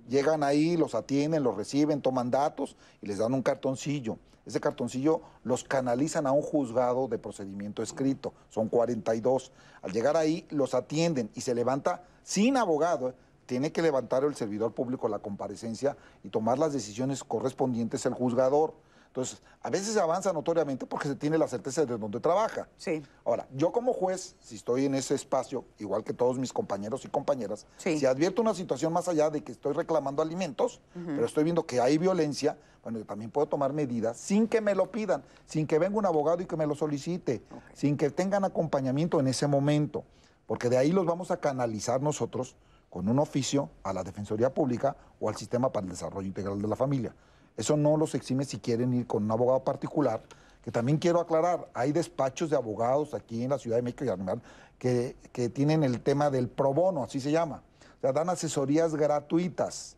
Llegan 0.08 0.44
ahí, 0.44 0.76
los 0.76 0.94
atienden, 0.94 1.42
los 1.42 1.56
reciben, 1.56 2.00
toman 2.00 2.30
datos 2.30 2.76
y 3.02 3.06
les 3.06 3.18
dan 3.18 3.34
un 3.34 3.42
cartoncillo. 3.42 4.18
Ese 4.46 4.60
cartoncillo 4.60 5.22
los 5.42 5.64
canalizan 5.64 6.26
a 6.28 6.32
un 6.32 6.42
juzgado 6.42 7.08
de 7.08 7.18
procedimiento 7.18 7.82
escrito. 7.82 8.32
Son 8.48 8.68
42. 8.68 9.50
Al 9.82 9.92
llegar 9.92 10.16
ahí, 10.16 10.46
los 10.50 10.74
atienden 10.74 11.28
y 11.34 11.40
se 11.40 11.54
levanta 11.56 12.04
sin 12.22 12.56
abogado. 12.56 13.08
¿eh? 13.08 13.14
Tiene 13.46 13.72
que 13.72 13.82
levantar 13.82 14.22
el 14.22 14.36
servidor 14.36 14.72
público 14.72 15.08
la 15.08 15.18
comparecencia 15.18 15.96
y 16.22 16.28
tomar 16.28 16.58
las 16.58 16.72
decisiones 16.72 17.24
correspondientes 17.24 18.06
el 18.06 18.14
juzgador. 18.14 18.74
Entonces, 19.06 19.40
a 19.62 19.70
veces 19.70 19.94
se 19.94 20.00
avanza 20.00 20.32
notoriamente 20.32 20.86
porque 20.86 21.08
se 21.08 21.14
tiene 21.16 21.38
la 21.38 21.48
certeza 21.48 21.84
de 21.86 21.96
dónde 21.96 22.20
trabaja. 22.20 22.68
Sí. 22.76 23.02
Ahora, 23.24 23.46
yo 23.54 23.72
como 23.72 23.92
juez, 23.92 24.36
si 24.40 24.56
estoy 24.56 24.84
en 24.84 24.94
ese 24.94 25.14
espacio, 25.14 25.64
igual 25.78 26.04
que 26.04 26.12
todos 26.12 26.38
mis 26.38 26.52
compañeros 26.52 27.04
y 27.04 27.08
compañeras, 27.08 27.66
Sí. 27.78 27.98
si 27.98 28.06
advierto 28.06 28.42
una 28.42 28.54
situación 28.54 28.92
más 28.92 29.08
allá 29.08 29.30
de 29.30 29.42
que 29.42 29.52
estoy 29.52 29.72
reclamando 29.72 30.22
alimentos, 30.22 30.80
pero 30.94 31.24
estoy 31.24 31.44
viendo 31.44 31.64
que 31.66 31.80
hay 31.80 31.98
violencia, 31.98 32.58
bueno, 32.82 32.98
yo 32.98 33.04
también 33.06 33.30
puedo 33.30 33.48
tomar 33.48 33.72
medidas 33.72 34.16
sin 34.16 34.46
que 34.46 34.60
me 34.60 34.74
lo 34.74 34.92
pidan, 34.92 35.24
sin 35.46 35.66
que 35.66 35.78
venga 35.78 35.98
un 35.98 36.06
abogado 36.06 36.42
y 36.42 36.46
que 36.46 36.56
me 36.56 36.66
lo 36.66 36.74
solicite, 36.74 37.42
sin 37.74 37.96
que 37.96 38.10
tengan 38.10 38.44
acompañamiento 38.44 39.18
en 39.18 39.26
ese 39.26 39.46
momento, 39.46 40.04
porque 40.46 40.68
de 40.68 40.76
ahí 40.78 40.92
los 40.92 41.04
vamos 41.06 41.30
a 41.30 41.38
canalizar 41.40 42.00
nosotros 42.02 42.54
con 42.90 43.08
un 43.08 43.18
oficio 43.18 43.70
a 43.82 43.92
la 43.92 44.04
Defensoría 44.04 44.54
Pública 44.54 44.96
o 45.18 45.28
al 45.28 45.36
Sistema 45.36 45.72
para 45.72 45.84
el 45.84 45.90
Desarrollo 45.90 46.26
Integral 46.28 46.62
de 46.62 46.68
la 46.68 46.76
Familia. 46.76 47.14
Eso 47.56 47.76
no 47.76 47.96
los 47.96 48.14
exime 48.14 48.44
si 48.44 48.58
quieren 48.58 48.92
ir 48.92 49.06
con 49.06 49.24
un 49.24 49.30
abogado 49.30 49.64
particular, 49.64 50.22
que 50.62 50.70
también 50.70 50.98
quiero 50.98 51.20
aclarar, 51.20 51.68
hay 51.74 51.92
despachos 51.92 52.50
de 52.50 52.56
abogados 52.56 53.14
aquí 53.14 53.42
en 53.42 53.50
la 53.50 53.58
Ciudad 53.58 53.76
de 53.76 53.82
México 53.82 54.04
y 54.04 54.08
Animal 54.08 54.42
que, 54.78 55.16
que 55.32 55.48
tienen 55.48 55.84
el 55.84 56.00
tema 56.00 56.30
del 56.30 56.48
pro 56.48 56.74
bono, 56.74 57.04
así 57.04 57.20
se 57.20 57.30
llama. 57.30 57.62
O 57.98 58.00
sea, 58.00 58.12
dan 58.12 58.28
asesorías 58.28 58.94
gratuitas, 58.94 59.96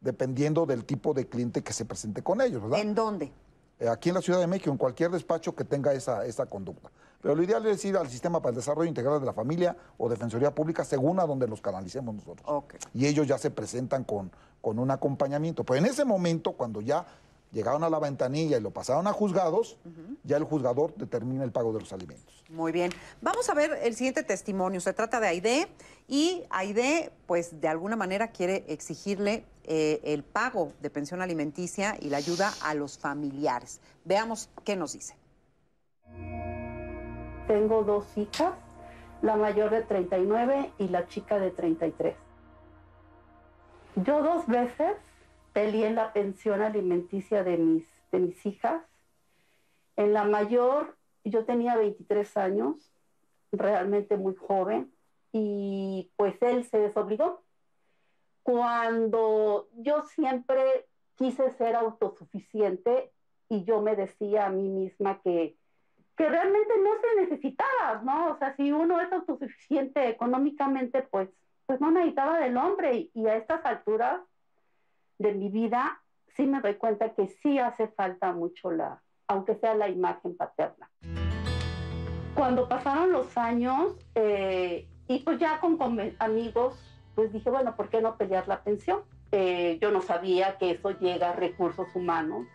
dependiendo 0.00 0.66
del 0.66 0.84
tipo 0.84 1.14
de 1.14 1.26
cliente 1.26 1.62
que 1.62 1.72
se 1.72 1.84
presente 1.84 2.22
con 2.22 2.40
ellos, 2.40 2.62
¿verdad? 2.62 2.80
¿En 2.80 2.94
dónde? 2.94 3.32
Eh, 3.80 3.88
aquí 3.88 4.10
en 4.10 4.14
la 4.14 4.22
Ciudad 4.22 4.40
de 4.40 4.46
México, 4.46 4.70
en 4.70 4.76
cualquier 4.76 5.10
despacho 5.10 5.54
que 5.54 5.64
tenga 5.64 5.92
esa, 5.92 6.24
esa 6.26 6.46
conducta. 6.46 6.90
Pero 7.24 7.36
lo 7.36 7.42
ideal 7.42 7.64
es 7.64 7.82
ir 7.86 7.96
al 7.96 8.06
Sistema 8.10 8.42
para 8.42 8.50
el 8.50 8.56
Desarrollo 8.56 8.86
Integral 8.86 9.18
de 9.18 9.24
la 9.24 9.32
Familia 9.32 9.74
o 9.96 10.10
Defensoría 10.10 10.54
Pública, 10.54 10.84
según 10.84 11.18
a 11.20 11.24
donde 11.24 11.48
los 11.48 11.62
canalicemos 11.62 12.14
nosotros. 12.14 12.64
Y 12.92 13.06
ellos 13.06 13.26
ya 13.26 13.38
se 13.38 13.50
presentan 13.50 14.04
con, 14.04 14.30
con 14.60 14.78
un 14.78 14.90
acompañamiento. 14.90 15.64
Pero 15.64 15.78
en 15.78 15.86
ese 15.86 16.04
momento, 16.04 16.52
cuando 16.52 16.82
ya 16.82 17.06
llegaron 17.50 17.82
a 17.82 17.88
la 17.88 17.98
ventanilla 17.98 18.58
y 18.58 18.60
lo 18.60 18.72
pasaron 18.72 19.06
a 19.06 19.14
juzgados, 19.14 19.78
ya 20.22 20.36
el 20.36 20.44
juzgador 20.44 20.94
determina 20.96 21.44
el 21.44 21.50
pago 21.50 21.72
de 21.72 21.80
los 21.80 21.94
alimentos. 21.94 22.44
Muy 22.50 22.72
bien. 22.72 22.92
Vamos 23.22 23.48
a 23.48 23.54
ver 23.54 23.70
el 23.82 23.96
siguiente 23.96 24.22
testimonio. 24.22 24.82
Se 24.82 24.92
trata 24.92 25.18
de 25.18 25.28
Aide 25.28 25.68
y 26.06 26.42
Aide, 26.50 27.10
pues 27.26 27.58
de 27.58 27.68
alguna 27.68 27.96
manera 27.96 28.32
quiere 28.32 28.66
exigirle 28.68 29.46
eh, 29.62 29.98
el 30.04 30.24
pago 30.24 30.74
de 30.82 30.90
pensión 30.90 31.22
alimenticia 31.22 31.96
y 31.98 32.10
la 32.10 32.18
ayuda 32.18 32.52
a 32.60 32.74
los 32.74 32.98
familiares. 32.98 33.80
Veamos 34.04 34.50
qué 34.62 34.76
nos 34.76 34.92
dice. 34.92 35.16
Tengo 37.46 37.84
dos 37.84 38.16
hijas, 38.16 38.54
la 39.20 39.36
mayor 39.36 39.70
de 39.70 39.82
39 39.82 40.72
y 40.78 40.88
la 40.88 41.06
chica 41.06 41.38
de 41.38 41.50
33. 41.50 42.16
Yo 43.96 44.22
dos 44.22 44.46
veces 44.46 44.96
peleé 45.52 45.90
la 45.90 46.12
pensión 46.12 46.62
alimenticia 46.62 47.44
de 47.44 47.56
mis, 47.58 47.86
de 48.10 48.18
mis 48.18 48.46
hijas. 48.46 48.82
En 49.96 50.12
la 50.12 50.24
mayor 50.24 50.96
yo 51.24 51.44
tenía 51.44 51.76
23 51.76 52.36
años, 52.36 52.92
realmente 53.52 54.16
muy 54.16 54.34
joven, 54.34 54.92
y 55.32 56.10
pues 56.16 56.40
él 56.42 56.64
se 56.64 56.78
desobligó. 56.78 57.42
Cuando 58.42 59.68
yo 59.76 60.04
siempre 60.04 60.86
quise 61.16 61.50
ser 61.52 61.76
autosuficiente 61.76 63.12
y 63.48 63.64
yo 63.64 63.80
me 63.80 63.96
decía 63.96 64.46
a 64.46 64.50
mí 64.50 64.68
misma 64.68 65.20
que, 65.22 65.56
que 66.16 66.28
realmente 66.28 66.74
no 66.82 66.90
se 67.00 67.22
necesitaba, 67.22 68.02
¿no? 68.04 68.32
O 68.32 68.38
sea, 68.38 68.54
si 68.56 68.70
uno 68.72 69.00
es 69.00 69.12
autosuficiente 69.12 70.08
económicamente, 70.08 71.02
pues 71.02 71.28
pues 71.66 71.80
no 71.80 71.90
necesitaba 71.90 72.38
del 72.40 72.56
hombre 72.56 73.10
y 73.14 73.26
a 73.26 73.36
estas 73.36 73.64
alturas 73.64 74.20
de 75.18 75.32
mi 75.32 75.48
vida 75.48 76.00
sí 76.36 76.46
me 76.46 76.60
doy 76.60 76.74
cuenta 76.74 77.14
que 77.14 77.28
sí 77.28 77.58
hace 77.58 77.88
falta 77.88 78.32
mucho 78.32 78.70
la, 78.70 79.02
aunque 79.28 79.54
sea 79.56 79.74
la 79.74 79.88
imagen 79.88 80.36
paterna. 80.36 80.90
Cuando 82.34 82.68
pasaron 82.68 83.12
los 83.12 83.38
años 83.38 83.96
eh, 84.14 84.88
y 85.06 85.20
pues 85.20 85.38
ya 85.38 85.60
con, 85.60 85.78
amigos, 86.18 86.78
pues 87.14 87.32
dije, 87.32 87.48
bueno, 87.48 87.76
¿por 87.76 87.88
qué 87.88 88.00
no 88.00 88.16
pelear 88.16 88.48
la 88.48 88.62
pensión? 88.62 89.02
Eh, 89.30 89.78
yo 89.80 89.90
no 89.90 90.02
sabía 90.02 90.58
que 90.58 90.72
eso 90.72 90.90
llega 90.98 91.30
a 91.30 91.36
recursos 91.36 91.88
humanos. 91.94 92.46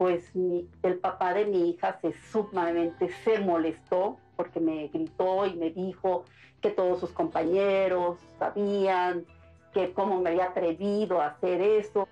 Pues 0.00 0.32
el 0.34 0.98
papá 0.98 1.34
de 1.34 1.44
mi 1.44 1.68
hija 1.68 1.98
se 2.00 2.14
sumamente 2.32 3.10
se 3.22 3.38
molestó 3.38 4.16
porque 4.34 4.58
me 4.58 4.88
gritó 4.88 5.44
y 5.44 5.52
me 5.56 5.68
dijo 5.68 6.24
que 6.62 6.70
todos 6.70 7.00
sus 7.00 7.10
compañeros 7.10 8.18
sabían 8.38 9.26
que 9.74 9.92
cómo 9.92 10.18
me 10.22 10.30
había 10.30 10.46
atrevido 10.46 11.20
a 11.20 11.26
hacer 11.26 11.60
eso. 11.60 12.08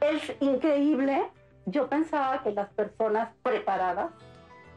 Es 0.00 0.34
increíble. 0.40 1.28
Yo 1.66 1.90
pensaba 1.90 2.42
que 2.42 2.50
las 2.50 2.70
personas 2.70 3.28
preparadas 3.42 4.10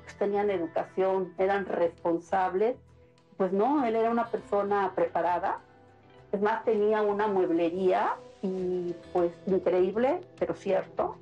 pues, 0.03 0.17
tenían 0.17 0.49
educación, 0.49 1.33
eran 1.37 1.65
responsables. 1.65 2.75
Pues 3.37 3.53
no, 3.53 3.85
él 3.85 3.95
era 3.95 4.09
una 4.09 4.27
persona 4.27 4.91
preparada. 4.93 5.59
Es 6.33 6.41
más, 6.41 6.65
tenía 6.65 7.01
una 7.01 7.27
mueblería 7.27 8.17
y 8.41 8.93
pues 9.13 9.31
increíble, 9.47 10.19
pero 10.37 10.53
cierto. 10.53 11.15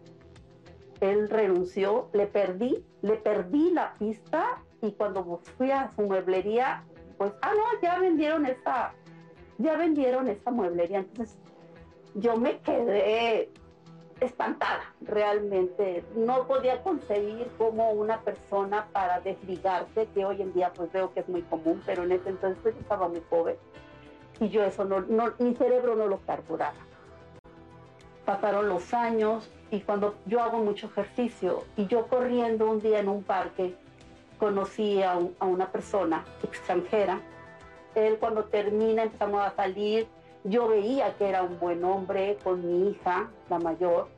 Él 1.01 1.29
renunció, 1.29 2.09
le 2.13 2.27
perdí, 2.27 2.83
le 3.01 3.15
perdí 3.15 3.71
la 3.71 3.93
pista 3.97 4.61
y 4.81 4.91
cuando 4.91 5.39
fui 5.57 5.71
a 5.71 5.91
su 5.95 6.01
mueblería, 6.03 6.83
pues, 7.17 7.33
ah, 7.41 7.53
no, 7.53 7.81
ya 7.81 7.99
vendieron 7.99 8.45
esa, 8.45 8.93
ya 9.57 9.77
vendieron 9.77 10.27
esa 10.27 10.51
mueblería. 10.51 10.99
Entonces 10.99 11.37
yo 12.15 12.37
me 12.37 12.59
quedé 12.59 13.49
espantada, 14.19 14.93
realmente. 15.01 16.03
No 16.15 16.47
podía 16.47 16.81
concebir 16.83 17.47
cómo 17.57 17.91
una 17.91 18.21
persona 18.21 18.87
para 18.91 19.21
desligarse, 19.21 20.07
que 20.13 20.25
hoy 20.25 20.41
en 20.41 20.53
día 20.53 20.71
pues 20.73 20.91
veo 20.91 21.13
que 21.13 21.21
es 21.21 21.29
muy 21.29 21.41
común, 21.43 21.81
pero 21.85 22.03
en 22.03 22.11
ese 22.11 22.29
entonces 22.29 22.59
pues 22.61 22.75
estaba 22.77 23.07
muy 23.07 23.21
joven 23.29 23.55
y 24.39 24.49
yo 24.49 24.63
eso 24.63 24.85
no, 24.85 25.01
no 25.01 25.33
mi 25.39 25.55
cerebro 25.55 25.95
no 25.95 26.07
lo 26.07 26.19
carburaba. 26.19 26.77
Pasaron 28.29 28.69
los 28.69 28.93
años 28.93 29.49
y 29.71 29.79
cuando 29.79 30.13
yo 30.27 30.43
hago 30.43 30.59
mucho 30.59 30.85
ejercicio 30.85 31.63
y 31.75 31.87
yo 31.87 32.05
corriendo 32.05 32.69
un 32.69 32.79
día 32.79 32.99
en 32.99 33.09
un 33.09 33.23
parque, 33.23 33.73
conocí 34.37 35.01
a, 35.01 35.17
una 35.41 35.71
persona 35.71 36.23
extranjera. 36.43 37.21
Él 37.95 38.17
cuando 38.19 38.43
termina 38.43 39.01
empezamos 39.01 39.41
a 39.41 39.55
salir, 39.55 40.07
yo 40.43 40.67
veía 40.67 41.17
que 41.17 41.27
era 41.27 41.41
un 41.41 41.57
buen 41.57 41.83
hombre 41.83 42.37
con 42.43 42.63
mi 42.63 42.91
hija, 42.91 43.31
la 43.49 43.57
mayor, 43.57 44.09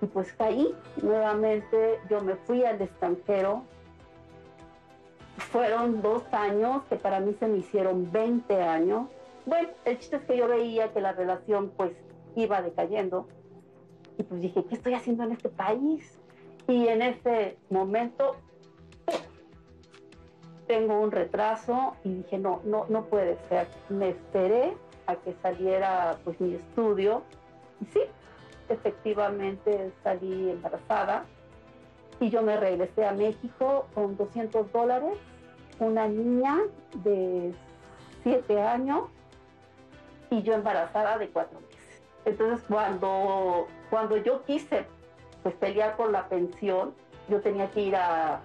y 0.00 0.06
pues 0.06 0.32
caí 0.32 0.74
nuevamente, 1.02 2.00
yo 2.08 2.22
me 2.22 2.34
fui 2.34 2.64
al 2.64 2.80
extranjero. 2.80 3.62
Fueron 5.36 6.00
dos 6.00 6.22
años 6.32 6.82
que 6.88 6.96
para 6.96 7.20
mí 7.20 7.36
se 7.38 7.46
me 7.46 7.58
hicieron 7.58 8.10
20 8.10 8.62
años. 8.62 9.10
Bueno, 9.44 9.68
el 9.84 9.98
chiste 9.98 10.16
es 10.16 10.22
que 10.22 10.38
yo 10.38 10.48
veía 10.48 10.94
que 10.94 11.02
la 11.02 11.12
relación 11.12 11.70
pues 11.76 11.92
iba 12.42 12.62
decayendo. 12.62 13.28
Y 14.16 14.22
pues 14.22 14.40
dije, 14.40 14.64
¿qué 14.64 14.74
estoy 14.74 14.94
haciendo 14.94 15.24
en 15.24 15.32
este 15.32 15.48
país? 15.48 16.18
Y 16.66 16.88
en 16.88 17.02
ese 17.02 17.56
momento 17.70 18.36
tengo 20.66 21.00
un 21.00 21.10
retraso 21.10 21.96
y 22.04 22.14
dije, 22.14 22.38
no, 22.38 22.60
no, 22.64 22.86
no 22.88 23.04
puede 23.06 23.38
ser. 23.48 23.68
Me 23.88 24.10
esperé 24.10 24.74
a 25.06 25.16
que 25.16 25.34
saliera 25.42 26.18
pues 26.24 26.40
mi 26.40 26.54
estudio 26.54 27.22
y 27.80 27.86
sí, 27.86 28.00
efectivamente 28.68 29.92
salí 30.02 30.50
embarazada 30.50 31.24
y 32.20 32.30
yo 32.30 32.42
me 32.42 32.56
regresé 32.56 33.06
a 33.06 33.12
México 33.12 33.86
con 33.94 34.16
200 34.16 34.70
dólares, 34.72 35.16
una 35.78 36.08
niña 36.08 36.58
de 37.04 37.54
7 38.24 38.60
años 38.60 39.04
y 40.30 40.42
yo 40.42 40.52
embarazada 40.54 41.16
de 41.16 41.28
4 41.30 41.60
meses. 41.60 41.67
Entonces 42.28 42.64
cuando, 42.68 43.66
cuando 43.88 44.16
yo 44.18 44.44
quise 44.44 44.84
pues, 45.42 45.54
pelear 45.54 45.96
por 45.96 46.10
la 46.10 46.28
pensión, 46.28 46.94
yo 47.28 47.40
tenía 47.40 47.70
que 47.70 47.82
ir 47.82 47.96
a 47.96 48.40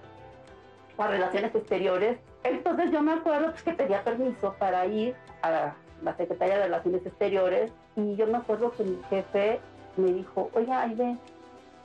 para 0.96 1.12
relaciones 1.12 1.54
exteriores. 1.54 2.18
Entonces 2.44 2.92
yo 2.92 3.02
me 3.02 3.14
acuerdo 3.14 3.52
pues, 3.52 3.64
que 3.64 3.74
pedía 3.74 4.04
permiso 4.04 4.56
para 4.58 4.86
ir 4.86 5.16
a 5.42 5.74
la 6.02 6.16
Secretaría 6.16 6.58
de 6.58 6.64
Relaciones 6.64 7.06
Exteriores 7.06 7.72
y 7.96 8.16
yo 8.16 8.28
me 8.28 8.38
acuerdo 8.38 8.72
que 8.72 8.84
mi 8.84 8.98
jefe 9.10 9.60
me 9.98 10.14
dijo, 10.14 10.50
oiga, 10.54 10.82
Aide, 10.82 11.18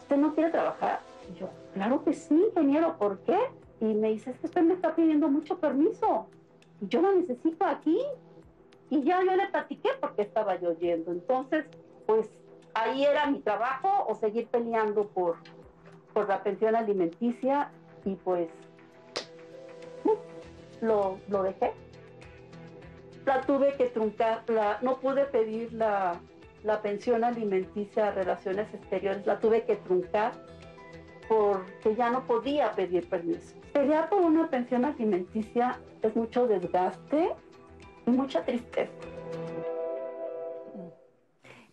¿usted 0.01 0.17
no 0.17 0.35
quiere 0.35 0.51
trabajar? 0.51 1.01
Y 1.31 1.39
yo, 1.39 1.49
claro 1.75 2.05
que 2.05 2.13
sí, 2.13 2.35
ingeniero, 2.35 2.97
¿por 2.97 3.19
qué? 3.21 3.39
Y 3.81 3.87
me 3.87 4.11
dice, 4.11 4.31
es 4.31 4.39
que 4.39 4.47
usted 4.47 4.63
me 4.63 4.75
está 4.75 4.95
pidiendo 4.95 5.29
mucho 5.29 5.59
permiso 5.59 6.27
y 6.81 6.89
yo 6.89 7.03
lo 7.03 7.15
necesito 7.15 7.65
aquí. 7.65 7.99
Y 8.91 9.03
ya 9.03 9.23
yo 9.23 9.37
le 9.37 9.47
platiqué 9.49 9.91
porque 10.01 10.23
estaba 10.23 10.59
yo 10.59 10.73
yendo. 10.79 11.13
Entonces, 11.13 11.67
pues 12.09 12.31
ahí 12.73 13.05
era 13.05 13.27
mi 13.27 13.41
trabajo 13.41 14.07
o 14.09 14.15
seguir 14.15 14.47
peleando 14.47 15.09
por, 15.09 15.37
por 16.15 16.27
la 16.27 16.43
pensión 16.43 16.75
alimenticia 16.75 17.71
y 18.07 18.15
pues 18.15 18.49
lo, 20.81 21.19
lo 21.29 21.43
dejé. 21.43 21.73
La 23.27 23.43
tuve 23.43 23.75
que 23.75 23.89
truncar, 23.89 24.43
la, 24.49 24.79
no 24.81 24.97
pude 25.01 25.27
pedir 25.27 25.71
la, 25.75 26.19
la 26.65 26.81
pensión 26.81 27.25
alimenticia 27.25 28.09
a 28.09 28.13
relaciones 28.13 28.73
exteriores, 28.73 29.27
la 29.27 29.39
tuve 29.39 29.65
que 29.65 29.77
truncar 29.77 30.33
porque 31.29 31.95
ya 31.95 32.09
no 32.09 32.27
podía 32.27 32.73
pedir 32.73 33.07
permiso. 33.07 33.55
Pelear 33.75 34.09
por 34.09 34.23
una 34.23 34.49
pensión 34.49 34.87
alimenticia 34.87 35.79
es 36.01 36.17
mucho 36.17 36.47
desgaste 36.47 37.35
y 38.07 38.11
mucha 38.11 38.43
tristeza. 38.47 38.91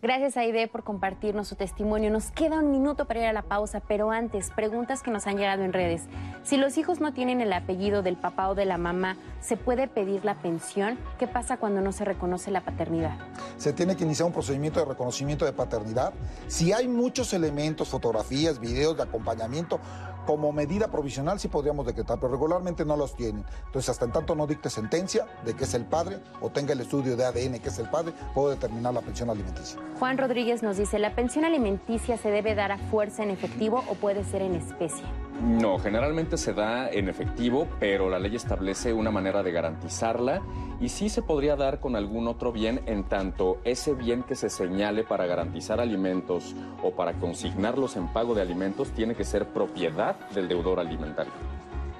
Gracias 0.01 0.37
Aide 0.37 0.67
por 0.67 0.83
compartirnos 0.83 1.47
su 1.47 1.55
testimonio. 1.55 2.11
Nos 2.11 2.29
queda 2.29 2.59
un 2.59 2.69
minuto 2.69 3.05
para 3.05 3.21
ir 3.21 3.25
a 3.27 3.33
la 3.33 3.41
pausa, 3.41 3.79
pero 3.79 4.11
antes, 4.11 4.51
preguntas 4.51 5.01
que 5.01 5.09
nos 5.09 5.25
han 5.25 5.37
llegado 5.37 5.63
en 5.63 5.73
redes. 5.73 6.03
Si 6.43 6.57
los 6.57 6.77
hijos 6.77 6.99
no 6.99 7.13
tienen 7.13 7.41
el 7.41 7.51
apellido 7.53 8.03
del 8.03 8.17
papá 8.17 8.49
o 8.49 8.55
de 8.55 8.65
la 8.65 8.77
mamá, 8.77 9.17
¿se 9.39 9.57
puede 9.57 9.87
pedir 9.87 10.23
la 10.23 10.35
pensión? 10.35 10.99
¿Qué 11.17 11.27
pasa 11.27 11.57
cuando 11.57 11.81
no 11.81 11.91
se 11.91 12.05
reconoce 12.05 12.51
la 12.51 12.61
paternidad? 12.61 13.17
Se 13.57 13.73
tiene 13.73 13.95
que 13.95 14.03
iniciar 14.03 14.27
un 14.27 14.33
procedimiento 14.33 14.79
de 14.79 14.85
reconocimiento 14.85 15.45
de 15.45 15.53
paternidad. 15.53 16.13
Si 16.47 16.71
hay 16.71 16.87
muchos 16.87 17.33
elementos, 17.33 17.87
fotografías, 17.87 18.59
videos 18.59 18.97
de 18.97 19.03
acompañamiento, 19.03 19.79
como 20.25 20.51
medida 20.51 20.89
provisional 20.89 21.39
sí 21.39 21.47
podríamos 21.47 21.85
decretar, 21.85 22.19
pero 22.19 22.31
regularmente 22.31 22.85
no 22.85 22.97
los 22.97 23.15
tienen. 23.15 23.45
Entonces, 23.65 23.89
hasta 23.89 24.05
en 24.05 24.11
tanto 24.11 24.35
no 24.35 24.47
dicte 24.47 24.69
sentencia 24.69 25.25
de 25.45 25.53
que 25.55 25.65
es 25.65 25.73
el 25.73 25.85
padre 25.85 26.19
o 26.41 26.49
tenga 26.49 26.73
el 26.73 26.81
estudio 26.81 27.15
de 27.15 27.25
ADN 27.25 27.59
que 27.59 27.69
es 27.69 27.79
el 27.79 27.89
padre, 27.89 28.13
puedo 28.33 28.49
determinar 28.49 28.93
la 28.93 29.01
pensión 29.01 29.29
alimenticia. 29.29 29.79
Juan 29.99 30.17
Rodríguez 30.17 30.63
nos 30.63 30.77
dice, 30.77 30.99
¿la 30.99 31.15
pensión 31.15 31.45
alimenticia 31.45 32.17
se 32.17 32.29
debe 32.29 32.55
dar 32.55 32.71
a 32.71 32.77
fuerza 32.77 33.23
en 33.23 33.31
efectivo 33.31 33.83
o 33.89 33.95
puede 33.95 34.23
ser 34.23 34.41
en 34.41 34.55
especie? 34.55 35.05
No, 35.41 35.77
generalmente 35.79 36.37
se 36.37 36.53
da 36.53 36.89
en 36.89 37.09
efectivo, 37.09 37.67
pero 37.79 38.09
la 38.09 38.19
ley 38.19 38.35
establece 38.35 38.93
una 38.93 39.11
manera 39.11 39.43
de 39.43 39.51
garantizarla 39.51 40.41
y 40.79 40.89
sí 40.89 41.09
se 41.09 41.21
podría 41.21 41.55
dar 41.55 41.79
con 41.79 41.95
algún 41.95 42.27
otro 42.27 42.51
bien 42.51 42.81
en 42.85 43.03
tanto 43.03 43.57
ese 43.63 43.93
bien 43.93 44.23
que 44.23 44.35
se 44.35 44.49
señale 44.49 45.03
para 45.03 45.25
garantizar 45.25 45.79
alimentos 45.79 46.55
o 46.83 46.91
para 46.91 47.13
consignarlos 47.13 47.95
en 47.95 48.07
pago 48.07 48.35
de 48.35 48.41
alimentos 48.41 48.91
tiene 48.91 49.15
que 49.15 49.23
ser 49.23 49.47
propiedad 49.47 50.15
del 50.29 50.47
deudor 50.47 50.79
alimentario. 50.79 51.33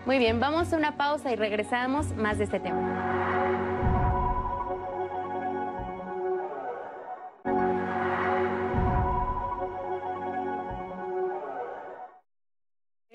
Muy 0.06 0.20
bien, 0.20 0.40
vamos 0.40 0.72
a 0.72 0.78
una 0.78 0.98
pausa 0.98 1.32
y 1.32 1.36
regresamos 1.36 2.16
más 2.16 2.38
de 2.38 2.44
este 2.44 2.60
tema. 2.60 3.65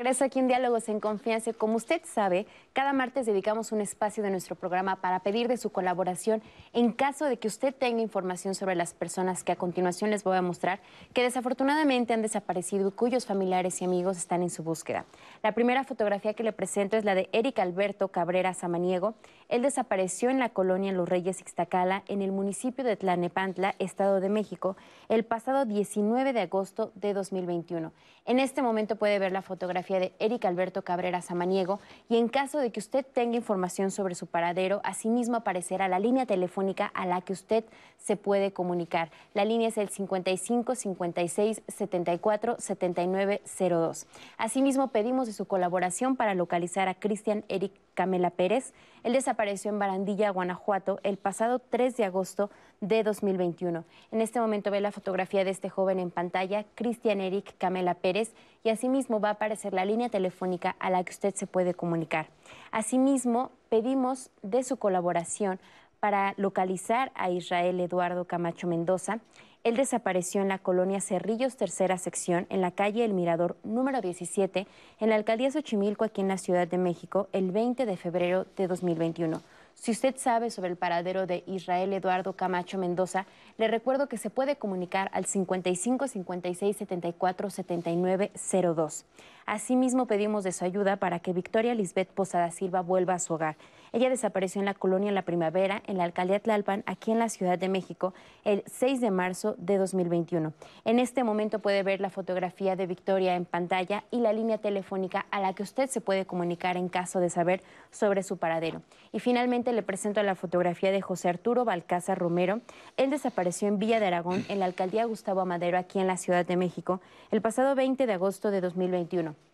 Regreso 0.00 0.24
aquí 0.24 0.38
en 0.38 0.48
Diálogos 0.48 0.88
en 0.88 0.98
Confianza. 0.98 1.52
Como 1.52 1.76
usted 1.76 2.00
sabe, 2.06 2.46
cada 2.72 2.94
martes 2.94 3.26
dedicamos 3.26 3.70
un 3.70 3.82
espacio 3.82 4.22
de 4.22 4.30
nuestro 4.30 4.56
programa 4.56 4.96
para 4.96 5.20
pedir 5.20 5.46
de 5.46 5.58
su 5.58 5.68
colaboración 5.68 6.40
en 6.72 6.92
caso 6.92 7.26
de 7.26 7.36
que 7.36 7.48
usted 7.48 7.74
tenga 7.74 8.00
información 8.00 8.54
sobre 8.54 8.76
las 8.76 8.94
personas 8.94 9.44
que 9.44 9.52
a 9.52 9.56
continuación 9.56 10.08
les 10.08 10.24
voy 10.24 10.38
a 10.38 10.40
mostrar 10.40 10.80
que 11.12 11.22
desafortunadamente 11.22 12.14
han 12.14 12.22
desaparecido 12.22 12.88
y 12.88 12.92
cuyos 12.92 13.26
familiares 13.26 13.82
y 13.82 13.84
amigos 13.84 14.16
están 14.16 14.40
en 14.42 14.48
su 14.48 14.62
búsqueda. 14.62 15.04
La 15.42 15.52
primera 15.52 15.84
fotografía 15.84 16.32
que 16.32 16.44
le 16.44 16.52
presento 16.52 16.96
es 16.96 17.04
la 17.04 17.14
de 17.14 17.28
Eric 17.32 17.58
Alberto 17.58 18.08
Cabrera 18.08 18.54
Samaniego. 18.54 19.12
Él 19.50 19.62
desapareció 19.62 20.30
en 20.30 20.38
la 20.38 20.50
colonia 20.50 20.92
Los 20.92 21.08
Reyes 21.08 21.40
Ixtacala, 21.40 22.04
en 22.06 22.22
el 22.22 22.30
municipio 22.30 22.84
de 22.84 22.96
Tlanepantla, 22.96 23.74
Estado 23.80 24.20
de 24.20 24.28
México, 24.28 24.76
el 25.08 25.24
pasado 25.24 25.64
19 25.64 26.32
de 26.32 26.42
agosto 26.42 26.92
de 26.94 27.12
2021. 27.12 27.92
En 28.26 28.38
este 28.38 28.62
momento 28.62 28.94
puede 28.94 29.18
ver 29.18 29.32
la 29.32 29.42
fotografía 29.42 29.98
de 29.98 30.12
Eric 30.20 30.44
Alberto 30.44 30.82
Cabrera 30.82 31.20
Samaniego 31.20 31.80
y 32.08 32.16
en 32.16 32.28
caso 32.28 32.58
de 32.58 32.70
que 32.70 32.78
usted 32.78 33.04
tenga 33.04 33.36
información 33.36 33.90
sobre 33.90 34.14
su 34.14 34.28
paradero, 34.28 34.80
asimismo 34.84 35.38
aparecerá 35.38 35.88
la 35.88 35.98
línea 35.98 36.26
telefónica 36.26 36.86
a 36.86 37.06
la 37.06 37.20
que 37.20 37.32
usted 37.32 37.64
se 37.98 38.16
puede 38.16 38.52
comunicar. 38.52 39.10
La 39.34 39.44
línea 39.44 39.66
es 39.66 39.78
el 39.78 39.88
55 39.88 40.76
56 40.76 41.62
74 41.66 42.56
79 42.60 43.42
02. 43.58 44.06
Asimismo 44.38 44.88
pedimos 44.88 45.26
de 45.26 45.32
su 45.32 45.46
colaboración 45.46 46.14
para 46.14 46.34
localizar 46.34 46.86
a 46.86 46.94
Cristian 46.94 47.44
Eric 47.48 47.72
Camela 48.00 48.30
Pérez. 48.30 48.72
Él 49.02 49.12
desapareció 49.12 49.70
en 49.70 49.78
Barandilla, 49.78 50.30
Guanajuato, 50.30 51.00
el 51.02 51.18
pasado 51.18 51.58
3 51.58 51.98
de 51.98 52.06
agosto 52.06 52.48
de 52.80 53.02
2021. 53.02 53.84
En 54.10 54.20
este 54.22 54.40
momento 54.40 54.70
ve 54.70 54.80
la 54.80 54.90
fotografía 54.90 55.44
de 55.44 55.50
este 55.50 55.68
joven 55.68 55.98
en 55.98 56.10
pantalla, 56.10 56.64
Cristian 56.76 57.20
Eric 57.20 57.54
Camela 57.58 57.92
Pérez, 57.92 58.32
y 58.64 58.70
asimismo 58.70 59.20
va 59.20 59.28
a 59.28 59.32
aparecer 59.32 59.74
la 59.74 59.84
línea 59.84 60.08
telefónica 60.08 60.76
a 60.78 60.88
la 60.88 61.04
que 61.04 61.12
usted 61.12 61.34
se 61.34 61.46
puede 61.46 61.74
comunicar. 61.74 62.28
Asimismo, 62.72 63.50
pedimos 63.68 64.30
de 64.40 64.62
su 64.64 64.78
colaboración 64.78 65.60
para 66.00 66.32
localizar 66.38 67.12
a 67.14 67.28
Israel 67.28 67.80
Eduardo 67.80 68.24
Camacho 68.24 68.66
Mendoza. 68.66 69.20
Él 69.62 69.76
desapareció 69.76 70.40
en 70.40 70.48
la 70.48 70.58
colonia 70.58 71.02
Cerrillos, 71.02 71.56
tercera 71.56 71.98
sección, 71.98 72.46
en 72.48 72.62
la 72.62 72.70
calle 72.70 73.04
El 73.04 73.12
Mirador 73.12 73.58
número 73.62 74.00
17, 74.00 74.66
en 75.00 75.08
la 75.10 75.16
alcaldía 75.16 75.50
Xochimilco, 75.50 76.04
aquí 76.04 76.22
en 76.22 76.28
la 76.28 76.38
Ciudad 76.38 76.66
de 76.66 76.78
México, 76.78 77.28
el 77.34 77.52
20 77.52 77.84
de 77.84 77.96
febrero 77.98 78.46
de 78.56 78.66
2021. 78.66 79.42
Si 79.74 79.90
usted 79.90 80.16
sabe 80.16 80.50
sobre 80.50 80.70
el 80.70 80.76
paradero 80.76 81.26
de 81.26 81.44
Israel 81.46 81.92
Eduardo 81.92 82.32
Camacho 82.32 82.78
Mendoza, 82.78 83.26
le 83.58 83.68
recuerdo 83.68 84.08
que 84.08 84.16
se 84.16 84.30
puede 84.30 84.56
comunicar 84.56 85.10
al 85.12 85.26
55 85.26 86.08
56 86.08 86.76
74 86.78 87.50
79 87.50 88.30
02. 88.74 89.04
Asimismo, 89.44 90.06
pedimos 90.06 90.42
de 90.42 90.52
su 90.52 90.64
ayuda 90.64 90.96
para 90.96 91.18
que 91.18 91.34
Victoria 91.34 91.74
Lisbeth 91.74 92.08
Posada 92.08 92.50
Silva 92.50 92.80
vuelva 92.80 93.14
a 93.14 93.18
su 93.18 93.34
hogar. 93.34 93.56
Ella 93.92 94.08
desapareció 94.08 94.60
en 94.60 94.66
la 94.66 94.74
colonia 94.74 95.12
La 95.12 95.22
Primavera, 95.22 95.82
en 95.86 95.98
la 95.98 96.04
alcaldía 96.04 96.40
Tlalpan, 96.40 96.84
aquí 96.86 97.10
en 97.10 97.18
la 97.18 97.28
Ciudad 97.28 97.58
de 97.58 97.68
México, 97.68 98.14
el 98.44 98.62
6 98.66 99.00
de 99.00 99.10
marzo 99.10 99.54
de 99.58 99.78
2021. 99.78 100.52
En 100.84 100.98
este 100.98 101.24
momento 101.24 101.58
puede 101.58 101.82
ver 101.82 102.00
la 102.00 102.10
fotografía 102.10 102.76
de 102.76 102.86
Victoria 102.86 103.34
en 103.34 103.44
pantalla 103.44 104.04
y 104.10 104.20
la 104.20 104.32
línea 104.32 104.58
telefónica 104.58 105.26
a 105.30 105.40
la 105.40 105.54
que 105.54 105.62
usted 105.62 105.88
se 105.90 106.00
puede 106.00 106.26
comunicar 106.26 106.76
en 106.76 106.88
caso 106.88 107.20
de 107.20 107.30
saber 107.30 107.62
sobre 107.90 108.22
su 108.22 108.36
paradero. 108.36 108.82
Y 109.12 109.20
finalmente 109.20 109.72
le 109.72 109.82
presento 109.82 110.22
la 110.22 110.34
fotografía 110.34 110.92
de 110.92 111.00
José 111.00 111.28
Arturo 111.28 111.64
Balcázar 111.64 112.18
Romero. 112.18 112.60
Él 112.96 113.10
desapareció 113.10 113.68
en 113.68 113.78
Villa 113.78 114.00
de 114.00 114.06
Aragón, 114.06 114.44
en 114.48 114.60
la 114.60 114.66
alcaldía 114.66 115.04
Gustavo 115.04 115.40
Amadero, 115.40 115.78
aquí 115.78 115.98
en 115.98 116.06
la 116.06 116.16
Ciudad 116.16 116.46
de 116.46 116.56
México, 116.56 117.00
el 117.30 117.40
pasado 117.40 117.74
20 117.74 118.06
de 118.06 118.12
agosto 118.12 118.50
de 118.50 118.60
2021. 118.60 119.49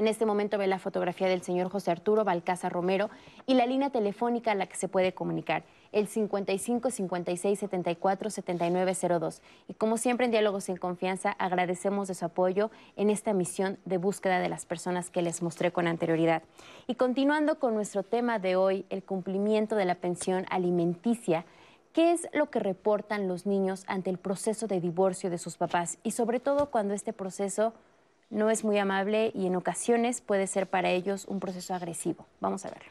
En 0.00 0.08
este 0.08 0.24
momento 0.24 0.56
ve 0.56 0.66
la 0.66 0.78
fotografía 0.78 1.28
del 1.28 1.42
señor 1.42 1.68
José 1.68 1.90
Arturo 1.90 2.24
Balcázar 2.24 2.72
Romero 2.72 3.10
y 3.46 3.52
la 3.52 3.66
línea 3.66 3.90
telefónica 3.90 4.52
a 4.52 4.54
la 4.54 4.64
que 4.64 4.76
se 4.76 4.88
puede 4.88 5.12
comunicar, 5.12 5.62
el 5.92 6.06
55 6.08 6.90
56 6.90 7.58
74 7.58 8.30
79 8.30 8.96
02. 9.20 9.42
Y 9.68 9.74
como 9.74 9.98
siempre 9.98 10.24
en 10.24 10.32
Diálogos 10.32 10.70
en 10.70 10.78
Confianza, 10.78 11.32
agradecemos 11.32 12.08
de 12.08 12.14
su 12.14 12.24
apoyo 12.24 12.70
en 12.96 13.10
esta 13.10 13.34
misión 13.34 13.76
de 13.84 13.98
búsqueda 13.98 14.40
de 14.40 14.48
las 14.48 14.64
personas 14.64 15.10
que 15.10 15.20
les 15.20 15.42
mostré 15.42 15.70
con 15.70 15.86
anterioridad. 15.86 16.44
Y 16.86 16.94
continuando 16.94 17.58
con 17.58 17.74
nuestro 17.74 18.02
tema 18.02 18.38
de 18.38 18.56
hoy, 18.56 18.86
el 18.88 19.02
cumplimiento 19.02 19.76
de 19.76 19.84
la 19.84 19.96
pensión 19.96 20.46
alimenticia. 20.48 21.44
¿Qué 21.92 22.12
es 22.12 22.26
lo 22.32 22.48
que 22.48 22.60
reportan 22.60 23.28
los 23.28 23.44
niños 23.44 23.84
ante 23.86 24.08
el 24.08 24.16
proceso 24.16 24.66
de 24.66 24.80
divorcio 24.80 25.28
de 25.28 25.36
sus 25.36 25.58
papás? 25.58 25.98
Y 26.04 26.12
sobre 26.12 26.40
todo 26.40 26.70
cuando 26.70 26.94
este 26.94 27.12
proceso 27.12 27.74
no 28.30 28.48
es 28.48 28.64
muy 28.64 28.78
amable 28.78 29.32
y 29.34 29.46
en 29.46 29.56
ocasiones 29.56 30.20
puede 30.20 30.46
ser 30.46 30.68
para 30.68 30.90
ellos 30.90 31.26
un 31.26 31.40
proceso 31.40 31.74
agresivo. 31.74 32.26
Vamos 32.40 32.64
a 32.64 32.70
verlo. 32.70 32.90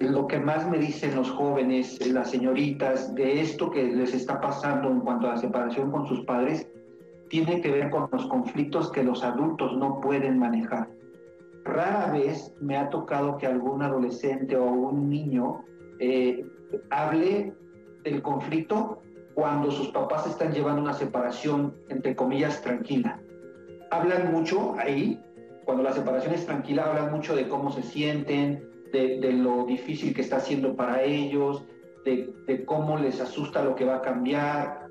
Lo 0.00 0.26
que 0.26 0.38
más 0.38 0.68
me 0.68 0.78
dicen 0.78 1.14
los 1.14 1.30
jóvenes, 1.30 2.04
las 2.06 2.30
señoritas, 2.30 3.14
de 3.14 3.40
esto 3.40 3.70
que 3.70 3.84
les 3.84 4.12
está 4.12 4.40
pasando 4.40 4.90
en 4.90 5.00
cuanto 5.00 5.28
a 5.28 5.34
la 5.34 5.36
separación 5.38 5.90
con 5.90 6.06
sus 6.06 6.20
padres, 6.24 6.68
tiene 7.30 7.62
que 7.62 7.70
ver 7.70 7.88
con 7.88 8.08
los 8.12 8.26
conflictos 8.26 8.92
que 8.92 9.02
los 9.02 9.24
adultos 9.24 9.74
no 9.76 10.00
pueden 10.00 10.38
manejar. 10.38 10.88
Rara 11.64 12.12
vez 12.12 12.52
me 12.60 12.76
ha 12.76 12.90
tocado 12.90 13.38
que 13.38 13.46
algún 13.46 13.82
adolescente 13.82 14.56
o 14.56 14.64
un 14.64 15.08
niño 15.08 15.64
eh, 16.00 16.44
hable 16.90 17.54
del 18.02 18.20
conflicto 18.20 19.00
cuando 19.34 19.70
sus 19.70 19.88
papás 19.88 20.26
están 20.26 20.52
llevando 20.52 20.82
una 20.82 20.94
separación, 20.94 21.74
entre 21.88 22.14
comillas, 22.14 22.60
tranquila. 22.62 23.20
Hablan 23.90 24.32
mucho 24.32 24.74
ahí, 24.78 25.20
cuando 25.64 25.82
la 25.82 25.92
separación 25.92 26.34
es 26.34 26.46
tranquila, 26.46 26.84
hablan 26.84 27.12
mucho 27.12 27.34
de 27.34 27.48
cómo 27.48 27.70
se 27.70 27.82
sienten, 27.82 28.68
de, 28.92 29.32
lo 29.32 29.64
difícil 29.64 30.14
que 30.14 30.20
está 30.20 30.40
siendo 30.40 30.76
para 30.76 31.02
ellos, 31.02 31.64
de, 32.04 32.64
cómo 32.66 32.98
les 32.98 33.20
asusta 33.20 33.64
lo 33.64 33.74
que 33.74 33.84
va 33.84 33.96
a 33.96 34.02
cambiar. 34.02 34.86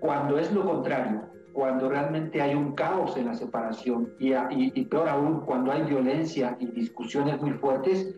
Cuando 0.00 0.38
es 0.38 0.52
lo 0.52 0.64
contrario, 0.64 1.22
cuando 1.52 1.88
realmente 1.88 2.40
hay 2.40 2.54
un 2.54 2.72
caos 2.72 3.16
en 3.16 3.26
la 3.26 3.34
separación 3.34 4.12
y, 4.18 4.32
y, 4.50 4.84
peor 4.86 5.08
aún, 5.08 5.40
cuando 5.40 5.72
hay 5.72 5.82
violencia 5.82 6.56
y 6.58 6.66
discusiones 6.66 7.40
muy 7.40 7.52
fuertes, 7.52 8.14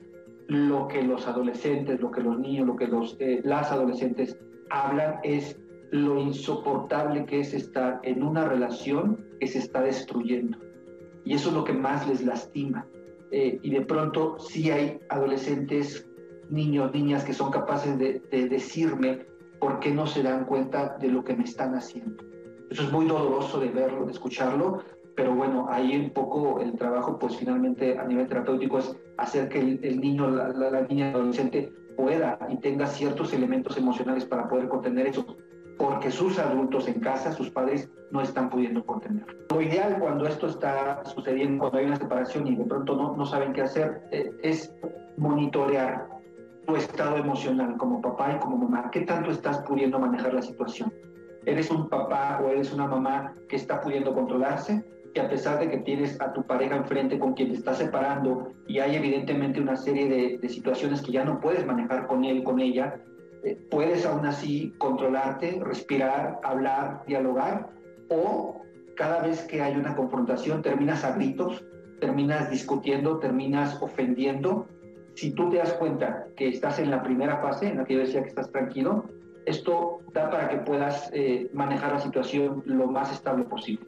lo 0.47 0.89
que 0.89 1.03
los 1.03 1.27
adolescentes, 1.27 2.01
lo 2.01 2.11
que 2.11 2.23
los 2.23 2.39
niños, 2.39 2.67
lo 2.67 2.77
que 2.77 2.89
los, 2.89 3.17
eh, 3.21 3.41
las 3.45 3.71
adolescentes 3.71 4.37
hablan 4.71 5.21
es 5.23 5.59
lo 5.91 6.21
insoportable 6.21 7.25
que 7.27 7.41
es 7.41 7.53
estar 7.53 8.01
en 8.03 8.23
una 8.23 8.45
relación 8.45 9.25
que 9.41 9.47
se 9.47 9.59
está 9.59 9.83
destruyendo. 9.83 10.59
Y 11.25 11.35
eso 11.35 11.51
es 11.51 11.55
lo 11.55 11.65
que 11.65 11.73
más 11.73 12.09
les 12.09 12.25
lastima. 12.25 12.87
Eh, 13.33 13.59
y 13.63 13.71
de 13.71 13.83
pronto 13.83 14.39
sí 14.39 14.71
hay 14.71 15.01
adolescentes, 15.09 16.09
niños, 16.49 16.93
niñas 16.93 17.25
que 17.25 17.33
son 17.33 17.51
capaces 17.51 17.99
de, 17.99 18.21
decirme 18.31 19.27
por 19.61 19.79
qué 19.79 19.93
no 19.93 20.07
se 20.07 20.23
dan 20.23 20.47
cuenta 20.47 20.97
de 20.99 21.09
lo 21.09 21.23
que 21.23 21.35
me 21.35 21.45
están 21.45 21.75
haciendo. 21.75 22.25
Eso 22.71 22.85
es 22.85 22.93
muy 22.93 23.07
doloroso 23.07 23.61
de 23.61 23.69
verlo, 23.69 24.07
de 24.07 24.13
escucharlo, 24.13 24.83
pero 25.17 25.35
bueno, 25.35 25.67
ahí 25.69 25.97
un 25.97 26.11
poco 26.11 26.61
el 26.61 26.77
trabajo, 26.77 27.19
pues 27.19 27.37
finalmente 27.37 27.99
a 27.99 28.05
nivel 28.05 28.27
terapéutico 28.27 28.79
es 28.79 28.97
hacer 29.19 29.49
que 29.49 29.59
el, 29.61 30.01
niño, 30.01 30.31
la, 30.31 30.87
niña 30.89 31.11
adolescente 31.11 31.73
pueda 31.97 32.39
y 32.49 32.57
tenga 32.57 32.87
ciertos 32.87 33.33
elementos 33.33 33.77
emocionales 33.77 34.25
para 34.25 34.49
poder 34.49 34.69
contener 34.69 35.07
eso, 35.07 35.37
porque 35.79 36.11
sus 36.11 36.39
adultos 36.39 36.89
en 36.89 37.01
casa, 37.01 37.33
sus 37.33 37.51
padres, 37.51 37.91
no 38.11 38.21
están 38.21 38.51
pudiendo 38.51 38.85
contener. 38.85 39.25
Lo 39.51 39.63
ideal 39.63 39.99
cuando 39.99 40.27
esto 40.27 40.49
está 40.49 41.03
sucediendo, 41.05 41.61
cuando 41.61 41.79
hay 41.79 41.87
una 41.87 41.97
separación 41.97 42.47
y 42.47 42.57
de 42.57 42.65
pronto 42.65 42.97
no, 42.97 43.17
no 43.17 43.25
saben 43.25 43.53
qué 43.53 43.63
hacer, 43.63 44.03
eh, 44.11 44.31
es 44.43 44.75
monitorear 45.17 46.09
tu 46.67 46.77
estado 46.77 47.17
emocional 47.17 47.77
como 47.77 48.01
papá 48.01 48.35
y 48.37 48.39
como 48.41 48.57
mamá. 48.57 48.91
¿Qué 48.91 49.03
tanto 49.03 49.31
estás 49.31 49.59
pudiendo 49.63 49.99
manejar 49.99 50.35
la 50.35 50.43
situación? 50.43 50.93
¿Eres 51.47 51.71
un 51.71 51.89
papá 51.89 52.41
o 52.45 52.49
eres 52.49 52.73
una 52.73 52.87
mamá 52.87 53.35
que 53.49 53.57
está 53.57 53.81
pudiendo 53.81 54.13
controlarse? 54.13 54.85
Que 55.15 55.21
a 55.21 55.29
pesar 55.29 55.59
de 55.59 55.69
que 55.69 55.79
tienes 55.79 56.21
a 56.21 56.33
tu 56.33 56.45
pareja 56.45 56.77
enfrente 56.77 57.19
con 57.19 57.35
quien 57.35 57.51
te 57.51 57.57
estás 57.57 57.79
separando 57.79 58.53
y 58.67 58.79
hay 58.79 58.97
evidentemente 58.97 59.61
una 59.61 59.77
serie 59.77 60.39
de, 60.39 60.49
situaciones 60.49 61.03
que 61.03 61.13
ya 61.13 61.25
no 61.25 61.41
puedes 61.41 61.67
manejar 61.67 62.07
con 62.07 62.25
él, 62.25 62.45
con 62.45 62.61
ella, 62.61 63.01
eh, 63.43 63.59
puedes 63.71 64.07
aún 64.07 64.27
así 64.27 64.75
controlarte, 64.79 65.61
respirar, 65.65 66.41
hablar, 66.43 67.03
dialogar, 67.07 67.71
o 68.09 68.63
cada 68.97 69.23
vez 69.23 69.43
que 69.43 69.63
hay 69.63 69.77
una 69.77 69.97
confrontación 69.97 70.63
terminas 70.63 71.05
a 71.05 71.13
gritos, 71.13 71.65
terminas 72.01 72.51
discutiendo, 72.51 73.19
terminas 73.19 73.81
ofendiendo. 73.83 74.67
Si 75.15 75.33
tú 75.33 75.51
te 75.51 75.57
das 75.57 75.73
cuenta 75.75 76.27
que 76.37 76.49
estás 76.49 76.79
en 76.79 76.91
la 76.91 77.03
primera 77.03 77.39
fase, 77.39 77.69
en 77.69 77.79
la 77.79 77.85
que 77.85 77.95
yo 77.95 78.01
decía 78.01 78.23
que 78.23 78.29
estás 78.29 78.51
tranquilo, 78.51 79.05
esto 79.47 80.01
da 80.13 80.31
para 80.31 80.49
que 80.49 80.59
puedas 80.59 81.11
eh, 81.13 81.49
manejar 81.53 81.93
la 81.93 82.01
situación 82.01 82.63
lo 82.67 82.87
más 82.89 83.13
estable 83.13 83.45
posible. 83.45 83.87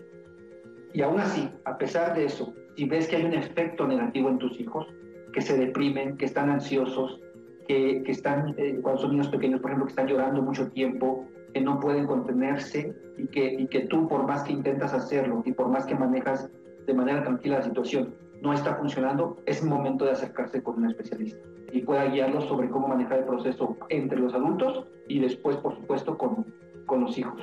Y 0.93 1.03
aún 1.03 1.21
así, 1.21 1.49
a 1.65 1.79
pesar 1.79 2.15
de 2.15 2.27
eso, 2.27 2.53
si 2.77 2.85
ves 2.85 3.09
que 3.09 3.17
hay 3.17 3.25
un 3.25 3.35
efecto 3.35 3.87
negativo 3.87 4.29
en 4.29 4.39
tus 4.39 4.59
hijos, 4.61 4.87
que 5.33 5.41
se 5.41 5.57
deprimen, 5.57 6.17
que 6.17 6.27
están 6.27 6.51
ansiosos, 6.51 7.21
que, 7.67 8.03
están, 8.07 8.55
eh, 8.59 8.79
cuando 8.83 9.01
son 9.01 9.13
niños 9.13 9.29
pequeños, 9.29 9.61
por 9.61 9.71
ejemplo, 9.71 9.87
que 9.87 9.93
están 9.93 10.07
llorando 10.07 10.43
mucho 10.43 10.71
tiempo, 10.71 11.27
que 11.55 11.61
no 11.61 11.81
pueden 11.81 12.07
contenerse 12.07 12.95
y 13.17 13.27
que, 13.29 13.55
y 13.55 13.67
que 13.69 13.81
tú, 13.87 14.09
por 14.09 14.27
más 14.27 14.43
que 14.43 14.53
intentas 14.53 14.93
hacerlo 14.93 15.43
y 15.45 15.53
por 15.53 15.69
más 15.69 15.87
que 15.87 15.95
manejas 15.95 16.51
de 16.87 16.95
manera 16.95 17.23
tranquila 17.23 17.59
la 17.59 17.63
situación, 17.63 18.15
no 18.43 18.53
está 18.53 18.75
funcionando, 18.75 19.39
es 19.47 19.63
momento 19.63 20.05
de 20.05 20.11
acercarse 20.11 20.63
con 20.63 20.79
un 20.79 20.91
especialista 20.91 21.39
y 21.71 21.81
pueda 21.83 22.07
guiarlos 22.07 22.45
sobre 22.45 22.69
cómo 22.69 22.89
manejar 22.89 23.21
el 23.21 23.25
proceso 23.25 23.77
entre 23.89 24.19
los 24.19 24.35
adultos 24.35 24.87
y 25.09 25.21
después, 25.21 25.57
por 25.59 25.75
supuesto, 25.77 26.19
con, 26.19 26.45
con 26.87 27.03
los 27.03 27.17
hijos. 27.17 27.41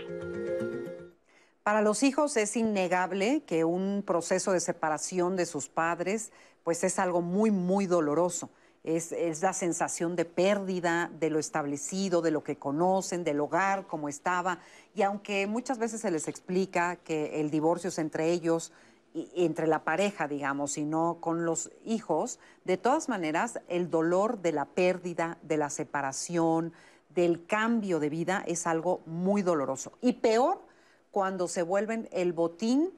Para 1.70 1.84
los 1.84 2.01
hijos 2.01 2.36
es 2.36 2.57
innegable 2.57 3.43
que 3.45 3.63
un 3.63 4.03
proceso 4.03 4.53
de 4.53 4.59
separación 4.59 5.36
de 5.36 5.45
sus 5.45 5.70
padres 5.70 6.32
pues 6.63 6.84
es 6.84 6.97
algo 6.97 7.22
muy, 7.22 7.51
muy 7.51 7.86
doloroso. 7.86 8.49
Es, 8.84 9.11
la 9.43 9.53
sensación 9.53 10.15
de 10.15 10.26
pérdida 10.26 11.11
de 11.20 11.30
lo 11.30 11.38
establecido, 11.38 12.24
de 12.24 12.32
lo 12.32 12.43
que 12.43 12.55
conocen, 12.55 13.24
del 13.24 13.39
hogar, 13.39 13.86
como 13.86 14.09
estaba. 14.09 14.57
Y 14.95 15.03
aunque 15.03 15.45
muchas 15.45 15.78
veces 15.78 16.01
se 16.01 16.09
les 16.09 16.28
explica 16.28 16.95
que 16.95 17.39
el 17.39 17.51
divorcio 17.51 17.89
es 17.89 17.99
entre 17.99 18.32
ellos, 18.32 18.72
entre 19.13 19.67
la 19.67 19.84
pareja, 19.84 20.28
digamos, 20.28 20.76
y 20.76 20.86
no 20.86 21.20
con 21.22 21.45
los 21.45 21.70
hijos, 21.86 22.39
de 22.65 22.78
todas 22.78 23.09
maneras, 23.09 23.59
el 23.67 23.91
dolor 23.91 24.39
de 24.39 24.53
la 24.53 24.65
pérdida, 24.65 25.38
de 25.43 25.57
la 25.57 25.70
separación, 25.70 26.74
del 27.13 27.45
cambio 27.45 27.99
de 27.99 28.09
vida 28.09 28.43
es 28.47 28.65
algo 28.65 29.01
muy 29.05 29.43
doloroso. 29.43 29.91
Y 30.01 30.13
peor 30.13 30.67
cuando 31.12 31.47
se 31.47 31.64
vuelven 31.64 32.07
el 32.12 32.34
botín 32.34 32.91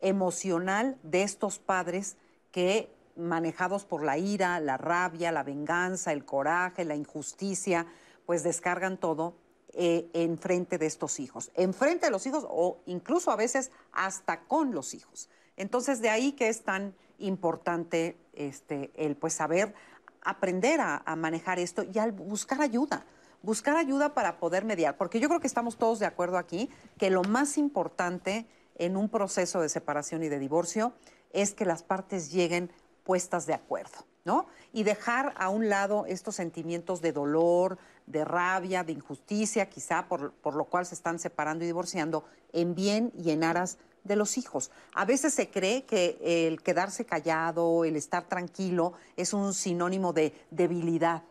emocional 0.00 0.98
de 1.02 1.22
estos 1.22 1.58
padres 1.58 2.16
que, 2.52 2.90
manejados 3.16 3.84
por 3.84 4.02
la 4.02 4.18
ira, 4.18 4.60
la 4.60 4.76
rabia, 4.76 5.32
la 5.32 5.42
venganza, 5.42 6.12
el 6.12 6.24
coraje, 6.24 6.84
la 6.84 6.96
injusticia, 6.96 7.86
pues 8.26 8.42
descargan 8.42 8.98
todo 8.98 9.36
eh, 9.72 10.08
en 10.12 10.38
frente 10.38 10.78
de 10.78 10.86
estos 10.86 11.20
hijos, 11.20 11.50
en 11.54 11.74
frente 11.74 12.06
de 12.06 12.12
los 12.12 12.26
hijos 12.26 12.46
o 12.48 12.78
incluso 12.86 13.30
a 13.30 13.36
veces 13.36 13.70
hasta 13.92 14.44
con 14.44 14.72
los 14.72 14.94
hijos. 14.94 15.28
Entonces 15.56 16.00
de 16.00 16.10
ahí 16.10 16.32
que 16.32 16.48
es 16.48 16.62
tan 16.62 16.94
importante 17.18 18.16
este, 18.32 18.90
el 18.94 19.16
pues 19.16 19.34
saber 19.34 19.74
aprender 20.22 20.80
a, 20.80 21.02
a 21.04 21.16
manejar 21.16 21.58
esto 21.58 21.82
y 21.82 21.98
al 21.98 22.12
buscar 22.12 22.60
ayuda, 22.60 23.04
buscar 23.44 23.76
ayuda 23.76 24.14
para 24.14 24.38
poder 24.38 24.64
mediar, 24.64 24.96
porque 24.96 25.20
yo 25.20 25.28
creo 25.28 25.40
que 25.40 25.46
estamos 25.46 25.76
todos 25.76 25.98
de 25.98 26.06
acuerdo 26.06 26.38
aquí 26.38 26.70
que 26.98 27.10
lo 27.10 27.22
más 27.22 27.58
importante 27.58 28.46
en 28.76 28.96
un 28.96 29.08
proceso 29.08 29.60
de 29.60 29.68
separación 29.68 30.22
y 30.22 30.28
de 30.28 30.38
divorcio 30.38 30.92
es 31.32 31.54
que 31.54 31.64
las 31.64 31.82
partes 31.82 32.32
lleguen 32.32 32.72
puestas 33.04 33.46
de 33.46 33.54
acuerdo, 33.54 34.06
¿no? 34.24 34.46
Y 34.72 34.82
dejar 34.82 35.34
a 35.36 35.50
un 35.50 35.68
lado 35.68 36.06
estos 36.06 36.36
sentimientos 36.36 37.02
de 37.02 37.12
dolor, 37.12 37.78
de 38.06 38.24
rabia, 38.24 38.82
de 38.82 38.92
injusticia, 38.92 39.68
quizá 39.68 40.08
por, 40.08 40.32
por 40.32 40.54
lo 40.54 40.64
cual 40.64 40.86
se 40.86 40.94
están 40.94 41.18
separando 41.18 41.64
y 41.64 41.66
divorciando, 41.66 42.24
en 42.52 42.74
bien 42.74 43.12
y 43.16 43.30
en 43.30 43.44
aras 43.44 43.78
de 44.04 44.16
los 44.16 44.38
hijos. 44.38 44.70
A 44.94 45.04
veces 45.04 45.34
se 45.34 45.50
cree 45.50 45.84
que 45.84 46.18
el 46.22 46.62
quedarse 46.62 47.04
callado, 47.04 47.84
el 47.84 47.96
estar 47.96 48.26
tranquilo, 48.26 48.94
es 49.16 49.32
un 49.32 49.54
sinónimo 49.54 50.12
de 50.12 50.34
debilidad, 50.50 51.22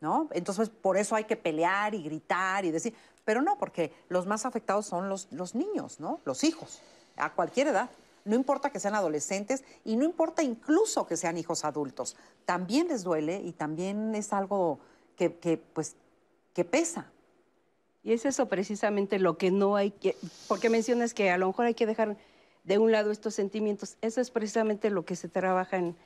¿no? 0.00 0.28
Entonces, 0.32 0.68
por 0.68 0.96
eso 0.96 1.14
hay 1.14 1.24
que 1.24 1.36
pelear 1.36 1.94
y 1.94 2.02
gritar 2.02 2.64
y 2.64 2.70
decir, 2.70 2.94
pero 3.24 3.42
no, 3.42 3.58
porque 3.58 3.92
los 4.08 4.26
más 4.26 4.46
afectados 4.46 4.86
son 4.86 5.08
los, 5.08 5.28
los 5.30 5.54
niños, 5.54 6.00
¿no? 6.00 6.20
Los 6.24 6.44
hijos, 6.44 6.80
a 7.16 7.32
cualquier 7.32 7.68
edad. 7.68 7.90
No 8.24 8.34
importa 8.34 8.70
que 8.70 8.80
sean 8.80 8.94
adolescentes 8.94 9.64
y 9.84 9.96
no 9.96 10.04
importa 10.04 10.42
incluso 10.42 11.06
que 11.06 11.16
sean 11.16 11.38
hijos 11.38 11.64
adultos. 11.64 12.16
También 12.44 12.88
les 12.88 13.02
duele 13.02 13.40
y 13.42 13.52
también 13.52 14.14
es 14.14 14.32
algo 14.32 14.78
que, 15.16 15.34
que, 15.36 15.56
pues, 15.58 15.96
que 16.54 16.64
pesa. 16.64 17.10
Y 18.02 18.12
es 18.12 18.24
eso 18.24 18.46
precisamente 18.46 19.18
lo 19.18 19.36
que 19.36 19.50
no 19.50 19.76
hay 19.76 19.90
que, 19.90 20.16
porque 20.48 20.70
mencionas 20.70 21.12
que 21.12 21.30
a 21.30 21.38
lo 21.38 21.46
mejor 21.46 21.66
hay 21.66 21.74
que 21.74 21.86
dejar 21.86 22.16
de 22.64 22.78
un 22.78 22.92
lado 22.92 23.10
estos 23.10 23.34
sentimientos. 23.34 23.96
Eso 24.00 24.20
es 24.20 24.30
precisamente 24.30 24.90
lo 24.90 25.04
que 25.04 25.16
se 25.16 25.28
trabaja 25.28 25.76
en, 25.76 25.96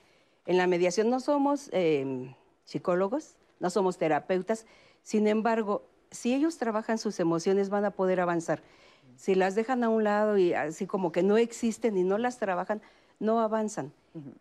en 0.47 0.57
la 0.57 0.67
mediación. 0.67 1.11
No 1.11 1.21
somos 1.21 1.69
eh, 1.73 2.35
psicólogos, 2.65 3.37
no 3.65 3.71
somos 3.71 3.97
terapeutas, 3.97 4.67
sin 5.03 5.27
embargo, 5.27 5.87
si 6.11 6.35
ellos 6.35 6.59
trabajan 6.59 6.99
sus 6.99 7.19
emociones 7.19 7.71
van 7.71 7.87
a 7.87 7.93
poder 7.93 8.21
avanzar. 8.21 8.63
Si 9.17 9.35
las 9.35 9.55
dejan 9.55 9.83
a 9.85 9.89
un 9.89 10.05
lado 10.05 10.37
y 10.37 10.53
así 10.53 10.87
como 10.87 11.13
que 11.13 11.23
no 11.23 11.39
existen 11.39 11.97
y 11.97 12.03
no 12.05 12.19
las 12.19 12.39
trabajan, 12.39 12.83
no 13.21 13.41
avanzan. 13.41 13.91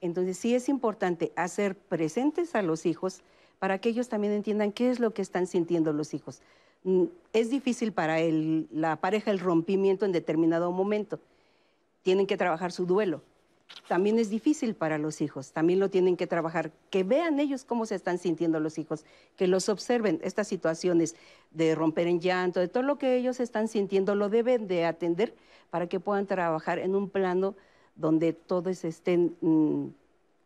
Entonces 0.01 0.37
sí 0.37 0.53
es 0.55 0.67
importante 0.67 1.31
hacer 1.37 1.77
presentes 1.77 2.53
a 2.53 2.61
los 2.61 2.85
hijos 2.85 3.21
para 3.59 3.77
que 3.79 3.87
ellos 3.87 4.09
también 4.09 4.33
entiendan 4.33 4.73
qué 4.73 4.89
es 4.91 4.99
lo 4.99 5.13
que 5.13 5.21
están 5.21 5.47
sintiendo 5.47 5.93
los 5.93 6.13
hijos. 6.13 6.41
Mm, 6.83 7.05
Es 7.31 7.49
difícil 7.49 7.93
para 7.93 8.19
el- 8.19 8.67
la 8.71 8.97
pareja 8.97 9.31
el 9.31 9.39
rompimiento 9.39 10.05
en 10.05 10.11
determinado 10.11 10.69
momento. 10.73 11.17
Tienen 12.01 12.27
que 12.27 12.35
trabajar 12.35 12.73
su 12.73 12.85
duelo. 12.85 13.21
También 13.87 14.17
es 14.17 14.29
difícil 14.29 14.75
para 14.75 14.97
los 14.97 15.21
hijos, 15.21 15.51
también 15.51 15.79
lo 15.79 15.89
tienen 15.89 16.15
que 16.15 16.25
trabajar, 16.25 16.71
que 16.89 17.03
vean 17.03 17.39
ellos 17.39 17.65
cómo 17.65 17.85
se 17.85 17.95
están 17.95 18.17
sintiendo 18.17 18.59
los 18.59 18.77
hijos, 18.77 19.05
que 19.35 19.47
los 19.47 19.67
observen 19.67 20.19
estas 20.23 20.47
situaciones 20.47 21.15
de 21.51 21.75
romper 21.75 22.07
en 22.07 22.21
llanto, 22.21 22.59
de 22.59 22.69
todo 22.69 22.83
lo 22.83 22.97
que 22.97 23.17
ellos 23.17 23.39
están 23.39 23.67
sintiendo, 23.67 24.15
lo 24.15 24.29
deben 24.29 24.67
de 24.67 24.85
atender 24.85 25.35
para 25.69 25.87
que 25.87 25.99
puedan 25.99 26.27
trabajar 26.27 26.79
en 26.79 26.95
un 26.95 27.09
plano 27.09 27.55
donde 27.95 28.33
todos 28.33 28.85
estén 28.85 29.35
mm, 29.41 29.87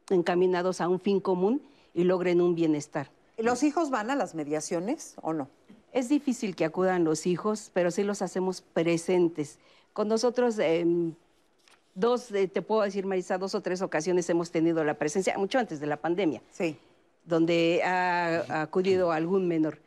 encaminados 0.10 0.82
a 0.82 0.88
un 0.88 1.00
fin 1.00 1.20
común 1.20 1.62
y 1.94 2.04
logren 2.04 2.42
un 2.42 2.56
bienestar. 2.56 3.12
¿Los 3.38 3.62
hijos 3.64 3.90
van 3.90 4.10
a 4.10 4.16
las 4.16 4.36
mediaciones 4.36 5.16
o 5.22 5.34
no? 5.34 5.48
Es 5.94 6.10
difícil 6.10 6.56
que 6.56 6.66
acudan 6.66 7.04
los 7.04 7.28
hijos, 7.28 7.72
pero 7.74 7.92
sí 7.92 8.04
los 8.04 8.22
hacemos 8.22 8.62
presentes. 8.62 9.60
Con 9.94 10.08
nosotros, 10.08 10.60
em, 10.60 11.14
dos, 11.98 12.32
eh, 12.32 12.48
te 12.48 12.62
puedo 12.62 12.84
decir, 12.84 13.06
Marisa, 13.06 13.38
dos 13.38 13.56
o 13.56 13.62
tres 13.62 13.82
ocasiones 13.82 14.30
hemos 14.30 14.52
tenido 14.52 14.84
la 14.84 14.94
presencia, 14.94 15.38
mucho 15.38 15.58
antes 15.60 15.80
de 15.80 15.88
la 15.88 15.98
pandemia, 15.98 16.42
Sí. 16.52 16.78
donde 17.26 17.82
ha, 17.84 18.44
ha 18.50 18.62
acudido 18.62 19.12
algún 19.12 19.48
menor. 19.48 19.80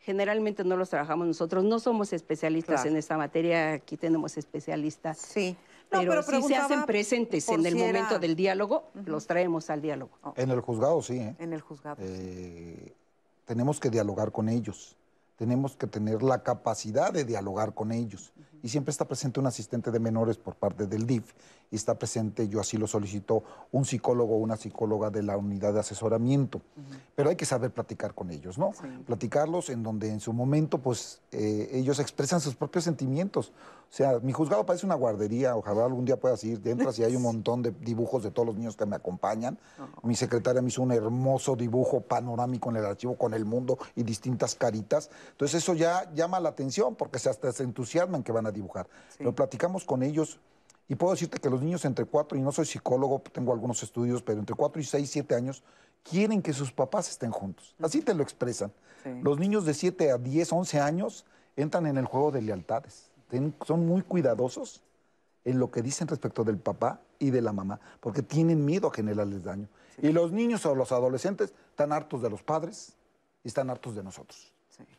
Generalmente 0.00 0.64
no 0.64 0.76
los 0.78 0.88
trabajamos 0.88 1.26
nosotros, 1.26 1.62
no 1.64 1.78
somos 1.78 2.12
especialistas 2.14 2.76
Claro. 2.80 2.90
en 2.90 2.96
esta 2.96 3.18
materia, 3.18 3.74
aquí 3.74 3.96
tenemos 3.98 4.38
especialistas. 4.38 5.18
Sí. 5.18 5.54
No, 5.92 6.00
pero, 6.00 6.22
pero 6.26 6.42
sí 6.42 6.48
se 6.48 6.56
hacen 6.56 6.84
presentes 6.86 7.48
en 7.48 7.64
el 7.64 7.72
si 7.74 7.80
era- 7.82 7.86
momento 8.00 8.18
del 8.18 8.34
diálogo, 8.36 8.84
los 9.06 9.26
traemos 9.26 9.68
al 9.70 9.80
diálogo. 9.82 10.10
En 10.36 10.50
el 10.50 10.60
juzgado 10.60 11.00
sí, 11.02 11.18
¿eh? 11.18 11.34
En 11.38 11.52
el 11.52 11.60
juzgado. 11.60 11.96
Eh, 12.00 12.92
tenemos 13.46 13.80
que 13.80 13.88
dialogar 13.90 14.30
con 14.32 14.48
ellos, 14.50 14.96
tenemos 15.36 15.76
que 15.76 15.86
tener 15.86 16.22
la 16.22 16.42
capacidad 16.42 17.12
de 17.12 17.24
dialogar 17.24 17.72
con 17.74 17.92
ellos. 17.92 18.32
Y 18.62 18.68
siempre 18.68 18.90
está 18.90 19.06
presente 19.06 19.40
un 19.40 19.46
asistente 19.46 19.90
de 19.90 20.00
menores 20.00 20.36
por 20.36 20.54
parte 20.54 20.86
del 20.86 21.06
DIF 21.06 21.32
y 21.70 21.76
está 21.76 21.98
presente, 21.98 22.48
yo 22.48 22.60
así 22.60 22.76
lo 22.76 22.86
solicito, 22.86 23.44
un 23.72 23.84
psicólogo 23.84 24.34
o 24.34 24.38
una 24.38 24.56
psicóloga 24.56 25.10
de 25.10 25.22
la 25.22 25.36
unidad 25.36 25.74
de 25.74 25.80
asesoramiento. 25.80 26.60
Pero 27.14 27.30
hay 27.30 27.36
que 27.36 27.44
saber 27.44 27.70
platicar 27.70 28.14
con 28.14 28.30
ellos, 28.30 28.58
¿no? 28.58 28.70
Platicarlos 29.06 29.68
en 29.70 29.82
donde 29.82 30.10
en 30.10 30.20
su 30.20 30.32
momento, 30.32 30.78
pues, 30.78 31.20
eh, 31.32 31.68
ellos 31.72 31.98
expresan 31.98 32.40
sus 32.40 32.54
propios 32.54 32.84
sentimientos. 32.84 33.52
O 33.90 33.94
sea, 33.94 34.18
mi 34.20 34.32
juzgado 34.32 34.66
parece 34.66 34.84
una 34.84 34.94
guardería, 34.94 35.56
ojalá 35.56 35.86
algún 35.86 36.04
día 36.04 36.18
puedas 36.18 36.44
ir, 36.44 36.60
entras 36.66 36.98
y 36.98 37.04
hay 37.04 37.16
un 37.16 37.22
montón 37.28 37.62
de 37.62 37.70
dibujos 37.70 38.22
de 38.22 38.30
todos 38.30 38.46
los 38.46 38.56
niños 38.56 38.76
que 38.76 38.84
me 38.84 38.96
acompañan. 38.96 39.58
Mi 40.02 40.14
secretaria 40.14 40.60
me 40.60 40.68
hizo 40.68 40.82
un 40.82 40.92
hermoso 40.92 41.56
dibujo 41.56 42.00
panorámico 42.00 42.70
en 42.70 42.76
el 42.76 42.84
archivo 42.84 43.16
con 43.16 43.32
el 43.32 43.44
mundo 43.44 43.78
y 43.96 44.02
distintas 44.02 44.54
caritas. 44.54 45.10
Entonces 45.30 45.62
eso 45.62 45.74
ya 45.74 46.10
llama 46.14 46.38
la 46.40 46.50
atención 46.50 46.94
porque 46.94 47.18
se 47.18 47.30
hasta 47.30 47.50
se 47.52 47.62
entusiasman 47.62 48.22
que 48.22 48.32
van 48.32 48.46
a 48.46 48.47
dibujar. 48.52 48.88
Pero 49.18 49.34
platicamos 49.34 49.84
con 49.84 50.02
ellos 50.02 50.38
y 50.88 50.94
puedo 50.94 51.12
decirte 51.12 51.38
que 51.38 51.50
los 51.50 51.60
niños 51.60 51.84
entre 51.84 52.04
4, 52.06 52.38
y 52.38 52.40
no 52.40 52.50
soy 52.52 52.64
psicólogo, 52.66 53.20
tengo 53.32 53.52
algunos 53.52 53.82
estudios, 53.82 54.22
pero 54.22 54.38
entre 54.38 54.56
4 54.56 54.80
y 54.80 54.84
6, 54.84 55.10
7 55.10 55.34
años, 55.34 55.62
quieren 56.02 56.40
que 56.40 56.52
sus 56.52 56.72
papás 56.72 57.10
estén 57.10 57.30
juntos. 57.30 57.74
Así 57.82 58.00
te 58.00 58.14
lo 58.14 58.22
expresan. 58.22 58.72
Los 59.22 59.38
niños 59.38 59.64
de 59.64 59.74
7 59.74 60.10
a 60.10 60.18
10, 60.18 60.52
11 60.52 60.80
años 60.80 61.24
entran 61.56 61.86
en 61.86 61.98
el 61.98 62.06
juego 62.06 62.30
de 62.30 62.42
lealtades. 62.42 63.10
Ten- 63.28 63.54
son 63.66 63.86
muy 63.86 64.02
cuidadosos 64.02 64.82
en 65.44 65.58
lo 65.58 65.70
que 65.70 65.82
dicen 65.82 66.08
respecto 66.08 66.44
del 66.44 66.58
papá 66.58 67.00
y 67.18 67.30
de 67.30 67.42
la 67.42 67.52
mamá, 67.52 67.80
porque 68.00 68.22
tienen 68.22 68.64
miedo 68.64 68.88
a 68.88 68.92
generarles 68.92 69.44
daño. 69.44 69.68
Y 70.00 70.12
los 70.12 70.30
niños 70.32 70.64
o 70.66 70.74
los 70.74 70.92
adolescentes 70.92 71.52
están 71.70 71.92
hartos 71.92 72.22
de 72.22 72.30
los 72.30 72.42
padres 72.42 72.94
y 73.44 73.48
están 73.48 73.68
hartos 73.70 73.94
de 73.94 74.02
nosotros. 74.02 74.52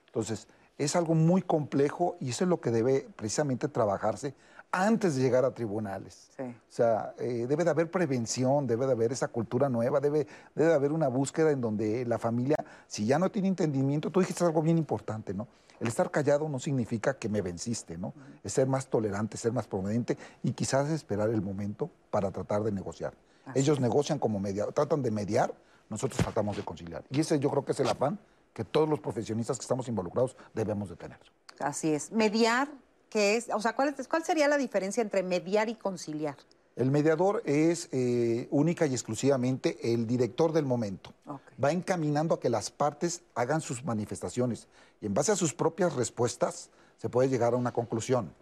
Entonces, 0.07 0.47
es 0.79 0.95
algo 0.95 1.13
muy 1.13 1.41
complejo 1.41 2.15
y 2.19 2.29
eso 2.29 2.45
es 2.45 2.49
lo 2.49 2.59
que 2.59 2.71
debe 2.71 3.07
precisamente 3.15 3.67
trabajarse 3.67 4.33
antes 4.71 5.15
de 5.15 5.21
llegar 5.21 5.45
a 5.45 5.51
tribunales. 5.51 6.29
O 6.39 6.53
sea, 6.69 7.13
eh, 7.19 7.45
debe 7.47 7.63
de 7.63 7.69
haber 7.69 7.91
prevención, 7.91 8.65
debe 8.65 8.85
de 8.85 8.93
haber 8.93 9.11
esa 9.11 9.27
cultura 9.27 9.67
nueva, 9.67 9.99
debe, 9.99 10.25
debe 10.55 10.69
de 10.69 10.75
haber 10.75 10.91
una 10.93 11.09
búsqueda 11.09 11.51
en 11.51 11.59
donde 11.59 12.05
la 12.05 12.17
familia, 12.17 12.55
si 12.87 13.05
ya 13.05 13.19
no 13.19 13.29
tiene 13.29 13.49
entendimiento, 13.49 14.09
tú 14.09 14.21
dijiste 14.21 14.43
algo 14.45 14.61
bien 14.61 14.77
importante, 14.77 15.33
¿no? 15.33 15.47
El 15.81 15.87
estar 15.87 16.11
callado 16.11 16.47
no 16.49 16.59
significa 16.59 17.15
que 17.17 17.29
me 17.29 17.41
venciste, 17.41 17.97
¿no? 17.97 18.13
Es 18.43 18.53
ser 18.53 18.67
más 18.67 18.87
tolerante, 18.87 19.37
ser 19.37 19.51
más 19.51 19.67
prudente 19.67 20.17
y 20.43 20.51
quizás 20.51 20.89
esperar 20.89 21.29
el 21.29 21.41
momento 21.41 21.89
para 22.09 22.31
tratar 22.31 22.63
de 22.63 22.71
negociar. 22.71 23.13
Ellos 23.55 23.79
negocian 23.79 24.19
como 24.19 24.39
mediador, 24.39 24.73
tratan 24.73 25.01
de 25.01 25.11
mediar, 25.11 25.53
nosotros 25.89 26.21
tratamos 26.21 26.55
de 26.55 26.63
conciliar. 26.63 27.03
Y 27.09 27.21
ese 27.21 27.39
yo 27.39 27.49
creo 27.49 27.65
que 27.65 27.71
es 27.71 27.79
el 27.79 27.87
afán 27.87 28.19
que 28.53 28.63
todos 28.63 28.89
los 28.89 28.99
profesionistas 28.99 29.57
que 29.57 29.61
estamos 29.63 29.87
involucrados 29.87 30.35
debemos 30.53 30.89
de 30.89 30.95
tener. 30.95 31.19
Así 31.59 31.93
es. 31.93 32.11
Mediar, 32.11 32.69
¿qué 33.09 33.35
es? 33.37 33.49
O 33.53 33.61
sea, 33.61 33.75
¿cuál, 33.75 33.89
es- 33.97 34.07
¿cuál 34.07 34.23
sería 34.23 34.47
la 34.47 34.57
diferencia 34.57 35.01
entre 35.01 35.23
mediar 35.23 35.69
y 35.69 35.75
conciliar? 35.75 36.35
El 36.75 36.91
mediador 36.91 37.41
es 37.45 37.89
eh, 37.91 38.47
única 38.51 38.85
y 38.85 38.93
exclusivamente 38.93 39.93
el 39.93 40.07
director 40.07 40.53
del 40.53 40.65
momento. 40.65 41.13
Va 41.61 41.71
encaminando 41.71 42.35
a 42.35 42.39
que 42.39 42.47
las 42.49 42.71
partes 42.71 43.21
hagan 43.35 43.59
sus 43.59 43.83
manifestaciones 43.83 44.67
y 45.01 45.05
en 45.07 45.13
base 45.13 45.33
a 45.33 45.35
sus 45.35 45.53
propias 45.53 45.93
respuestas 45.95 46.69
se 46.97 47.09
puede 47.09 47.27
llegar 47.27 47.53
a 47.53 47.57
una 47.57 47.73
conclusión. 47.73 48.33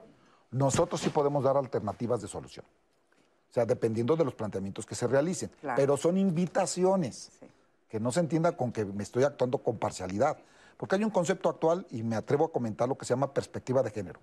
Nosotros 0.51 1.01
sí 1.01 1.09
podemos 1.09 1.43
dar 1.43 1.57
alternativas 1.57 2.21
de 2.21 2.27
solución. 2.27 2.65
O 3.49 3.53
sea, 3.53 3.65
dependiendo 3.65 4.15
de 4.15 4.25
los 4.25 4.35
planteamientos 4.35 4.85
que 4.85 4.93
se 4.93 5.07
realicen. 5.07 5.49
Claro. 5.59 5.75
Pero 5.75 5.97
son 5.97 6.15
invitaciones. 6.17 7.31
Que 7.89 7.99
no 7.99 8.11
se 8.11 8.19
entienda 8.19 8.51
con 8.57 8.71
que 8.71 8.85
me 8.85 9.03
estoy 9.03 9.23
actuando 9.23 9.59
con 9.59 9.77
parcialidad. 9.77 10.37
Porque 10.77 10.95
hay 10.95 11.03
un 11.03 11.09
concepto 11.09 11.49
actual, 11.49 11.87
y 11.89 12.03
me 12.03 12.15
atrevo 12.15 12.45
a 12.45 12.51
comentar 12.51 12.87
lo 12.87 12.97
que 12.97 13.05
se 13.05 13.13
llama 13.13 13.33
perspectiva 13.33 13.81
de 13.81 13.91
género. 13.91 14.19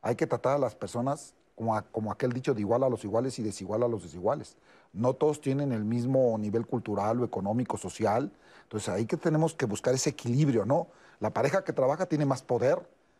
Hay 0.00 0.16
que 0.16 0.26
tratar 0.26 0.56
a 0.56 0.58
las 0.58 0.74
personas 0.74 1.34
como, 1.54 1.80
como 1.92 2.10
aquel 2.10 2.32
dicho 2.32 2.54
de 2.54 2.60
igual 2.60 2.82
a 2.82 2.88
los 2.88 3.04
iguales 3.04 3.38
y 3.38 3.42
desigual 3.42 3.82
a 3.82 3.88
los 3.88 4.02
desiguales. 4.02 4.56
No 4.92 5.14
todos 5.14 5.40
tienen 5.40 5.72
el 5.72 5.84
mismo 5.84 6.36
nivel 6.38 6.66
cultural 6.66 7.20
o 7.20 7.24
económico, 7.24 7.76
social. 7.76 8.32
Entonces 8.62 8.88
ahí 8.88 9.06
que 9.06 9.16
tenemos 9.16 9.54
que 9.54 9.66
buscar 9.66 9.94
ese 9.94 10.10
equilibrio, 10.10 10.64
¿no? 10.64 10.88
La 11.20 11.30
pareja 11.30 11.64
que 11.64 11.72
trabaja 11.72 12.06
tiene 12.06 12.24
más 12.24 12.42
poder 12.42 12.78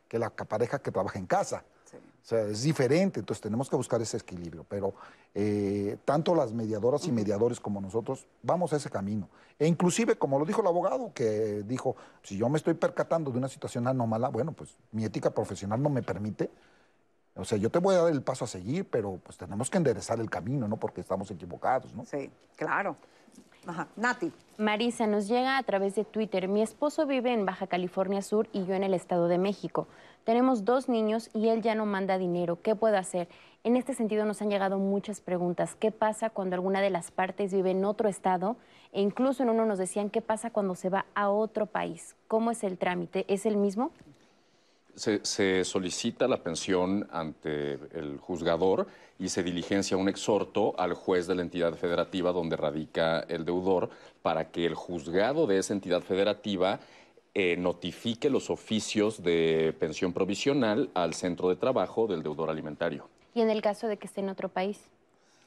que 0.08 0.18
la 0.18 0.30
pareja 0.30 0.78
que 0.78 0.90
trabaja 0.90 1.18
en 1.18 1.26
casa. 1.26 1.64
O 1.96 2.26
sea, 2.26 2.40
es 2.40 2.62
diferente, 2.62 3.20
entonces 3.20 3.42
tenemos 3.42 3.68
que 3.68 3.76
buscar 3.76 4.00
ese 4.00 4.16
equilibrio. 4.16 4.64
Pero 4.66 4.94
eh, 5.34 5.98
tanto 6.06 6.34
las 6.34 6.54
mediadoras 6.54 7.06
y 7.06 7.12
mediadores 7.12 7.60
como 7.60 7.82
nosotros 7.82 8.26
vamos 8.42 8.72
a 8.72 8.76
ese 8.76 8.88
camino. 8.88 9.28
E 9.58 9.66
inclusive, 9.66 10.16
como 10.16 10.38
lo 10.38 10.46
dijo 10.46 10.62
el 10.62 10.66
abogado, 10.66 11.12
que 11.14 11.62
dijo, 11.66 11.96
si 12.22 12.38
yo 12.38 12.48
me 12.48 12.56
estoy 12.56 12.74
percatando 12.74 13.30
de 13.30 13.38
una 13.38 13.48
situación 13.48 13.86
anómala, 13.86 14.30
bueno, 14.30 14.52
pues 14.52 14.76
mi 14.92 15.04
ética 15.04 15.30
profesional 15.30 15.82
no 15.82 15.90
me 15.90 16.02
permite. 16.02 16.50
O 17.36 17.44
sea, 17.44 17.58
yo 17.58 17.68
te 17.68 17.78
voy 17.78 17.94
a 17.94 18.02
dar 18.02 18.12
el 18.12 18.22
paso 18.22 18.46
a 18.46 18.48
seguir, 18.48 18.88
pero 18.88 19.20
pues 19.22 19.36
tenemos 19.36 19.68
que 19.68 19.76
enderezar 19.76 20.18
el 20.18 20.30
camino, 20.30 20.66
¿no? 20.66 20.78
Porque 20.78 21.00
estamos 21.00 21.30
equivocados, 21.30 21.92
¿no? 21.94 22.04
Sí, 22.06 22.30
claro. 22.56 22.96
Ajá. 23.66 23.88
Nati. 23.96 24.32
Marisa, 24.58 25.06
nos 25.06 25.26
llega 25.26 25.58
a 25.58 25.62
través 25.62 25.94
de 25.94 26.04
Twitter. 26.04 26.48
Mi 26.48 26.62
esposo 26.62 27.06
vive 27.06 27.32
en 27.32 27.44
Baja 27.44 27.66
California 27.66 28.22
Sur 28.22 28.48
y 28.52 28.64
yo 28.66 28.74
en 28.74 28.84
el 28.84 28.94
Estado 28.94 29.26
de 29.26 29.38
México. 29.38 29.88
Tenemos 30.24 30.64
dos 30.64 30.88
niños 30.88 31.28
y 31.34 31.48
él 31.48 31.60
ya 31.60 31.74
no 31.74 31.84
manda 31.84 32.16
dinero. 32.16 32.58
¿Qué 32.62 32.74
puedo 32.74 32.96
hacer? 32.96 33.28
En 33.62 33.76
este 33.76 33.94
sentido 33.94 34.24
nos 34.24 34.40
han 34.40 34.50
llegado 34.50 34.78
muchas 34.78 35.20
preguntas. 35.20 35.76
¿Qué 35.78 35.90
pasa 35.90 36.30
cuando 36.30 36.54
alguna 36.54 36.80
de 36.80 36.90
las 36.90 37.10
partes 37.10 37.52
vive 37.52 37.70
en 37.70 37.84
otro 37.84 38.08
estado? 38.08 38.56
E 38.92 39.02
incluso 39.02 39.42
en 39.42 39.50
uno 39.50 39.66
nos 39.66 39.78
decían, 39.78 40.08
¿qué 40.08 40.22
pasa 40.22 40.50
cuando 40.50 40.74
se 40.74 40.88
va 40.88 41.04
a 41.14 41.28
otro 41.28 41.66
país? 41.66 42.16
¿Cómo 42.26 42.50
es 42.50 42.64
el 42.64 42.78
trámite? 42.78 43.26
¿Es 43.28 43.44
el 43.44 43.56
mismo? 43.56 43.92
Se, 44.94 45.64
solicita 45.64 46.28
la 46.28 46.42
pensión 46.42 47.08
ante 47.10 47.74
el 47.98 48.16
juzgador 48.18 48.86
y 49.18 49.28
se 49.28 49.42
diligencia 49.42 49.96
un 49.96 50.08
exhorto 50.08 50.74
al 50.78 50.94
juez 50.94 51.26
de 51.26 51.34
la 51.34 51.42
entidad 51.42 51.74
federativa 51.74 52.32
donde 52.32 52.56
radica 52.56 53.20
el 53.20 53.44
deudor 53.44 53.90
para 54.22 54.50
que 54.50 54.64
el 54.64 54.74
juzgado 54.74 55.46
de 55.46 55.58
esa 55.58 55.74
entidad 55.74 56.00
federativa 56.00 56.80
eh, 57.34 57.56
notifique 57.56 58.30
los 58.30 58.48
oficios 58.48 59.22
de 59.22 59.74
pensión 59.78 60.12
provisional 60.12 60.90
al 60.94 61.14
centro 61.14 61.48
de 61.48 61.56
trabajo 61.56 62.06
del 62.06 62.22
deudor 62.22 62.48
alimentario. 62.48 63.08
¿Y 63.34 63.40
en 63.40 63.50
el 63.50 63.60
caso 63.60 63.88
de 63.88 63.96
que 63.96 64.06
esté 64.06 64.20
en 64.20 64.28
otro 64.28 64.48
país? 64.48 64.78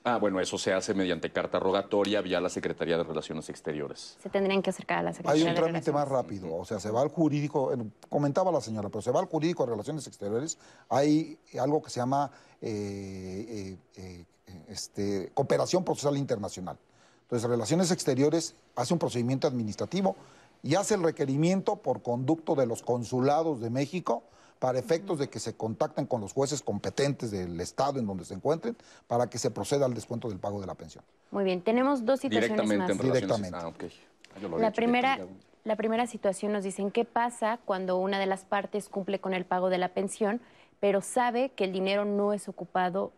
Ah, 0.03 0.17
bueno, 0.17 0.39
eso 0.39 0.57
se 0.57 0.73
hace 0.73 0.93
mediante 0.93 1.31
carta 1.31 1.59
rogatoria 1.59 2.21
vía 2.21 2.39
la 2.39 2.49
Secretaría 2.49 2.97
de 2.97 3.03
Relaciones 3.03 3.49
Exteriores. 3.49 4.17
Se 4.21 4.29
tendrían 4.29 4.61
que 4.61 4.69
acercar 4.69 4.99
a 4.99 5.03
la 5.03 5.13
Secretaría. 5.13 5.43
Hay 5.43 5.49
un 5.49 5.55
trámite 5.55 5.91
más 5.91 6.07
rápido, 6.07 6.55
o 6.55 6.65
sea, 6.65 6.79
se 6.79 6.91
va 6.91 7.01
al 7.01 7.09
jurídico, 7.09 7.73
comentaba 8.09 8.51
la 8.51 8.61
señora, 8.61 8.89
pero 8.89 9.01
se 9.01 9.11
va 9.11 9.19
al 9.19 9.25
jurídico 9.25 9.65
de 9.65 9.71
Relaciones 9.71 10.07
Exteriores, 10.07 10.57
hay 10.89 11.37
algo 11.59 11.81
que 11.81 11.89
se 11.89 11.99
llama 11.99 12.31
eh, 12.61 13.77
eh, 13.95 14.25
este, 14.69 15.31
cooperación 15.33 15.83
procesal 15.83 16.17
internacional. 16.17 16.77
Entonces, 17.23 17.49
Relaciones 17.49 17.91
Exteriores 17.91 18.55
hace 18.75 18.93
un 18.93 18.99
procedimiento 18.99 19.47
administrativo 19.47 20.15
y 20.63 20.75
hace 20.75 20.95
el 20.95 21.03
requerimiento 21.03 21.77
por 21.77 22.01
conducto 22.01 22.55
de 22.55 22.65
los 22.65 22.81
consulados 22.81 23.61
de 23.61 23.69
México 23.69 24.23
para 24.59 24.79
efectos 24.79 25.19
de 25.19 25.29
que 25.29 25.39
se 25.39 25.55
contacten 25.55 26.05
con 26.05 26.21
los 26.21 26.33
jueces 26.33 26.61
competentes 26.61 27.31
del 27.31 27.59
estado 27.61 27.99
en 27.99 28.07
donde 28.07 28.25
se 28.25 28.33
encuentren 28.33 28.75
para 29.07 29.29
que 29.29 29.37
se 29.37 29.51
proceda 29.51 29.85
al 29.85 29.93
descuento 29.93 30.29
del 30.29 30.39
pago 30.39 30.59
de 30.59 30.67
la 30.67 30.75
pensión. 30.75 31.03
Muy 31.31 31.43
bien, 31.43 31.61
tenemos 31.61 32.05
dos 32.05 32.19
situaciones 32.19 32.49
Directamente 32.49 32.93
más. 32.93 33.05
En 33.05 33.13
Directamente. 33.13 33.57
Ah, 33.61 33.67
okay. 33.67 33.91
Ah, 34.35 34.57
la 34.57 34.71
primera, 34.71 35.19
la 35.63 35.75
primera 35.75 36.07
situación 36.07 36.53
nos 36.53 36.63
dicen 36.63 36.91
qué 36.91 37.05
pasa 37.05 37.59
cuando 37.65 37.97
una 37.97 38.19
de 38.19 38.25
las 38.25 38.45
partes 38.45 38.89
cumple 38.89 39.19
con 39.19 39.33
el 39.33 39.45
pago 39.45 39.69
de 39.69 39.77
la 39.77 39.89
pensión, 39.89 40.41
pero 40.79 41.01
sabe 41.01 41.49
que 41.49 41.63
el 41.65 41.71
dinero 41.71 42.05
no 42.05 42.33
es 42.33 42.47
ocupado 42.47 43.11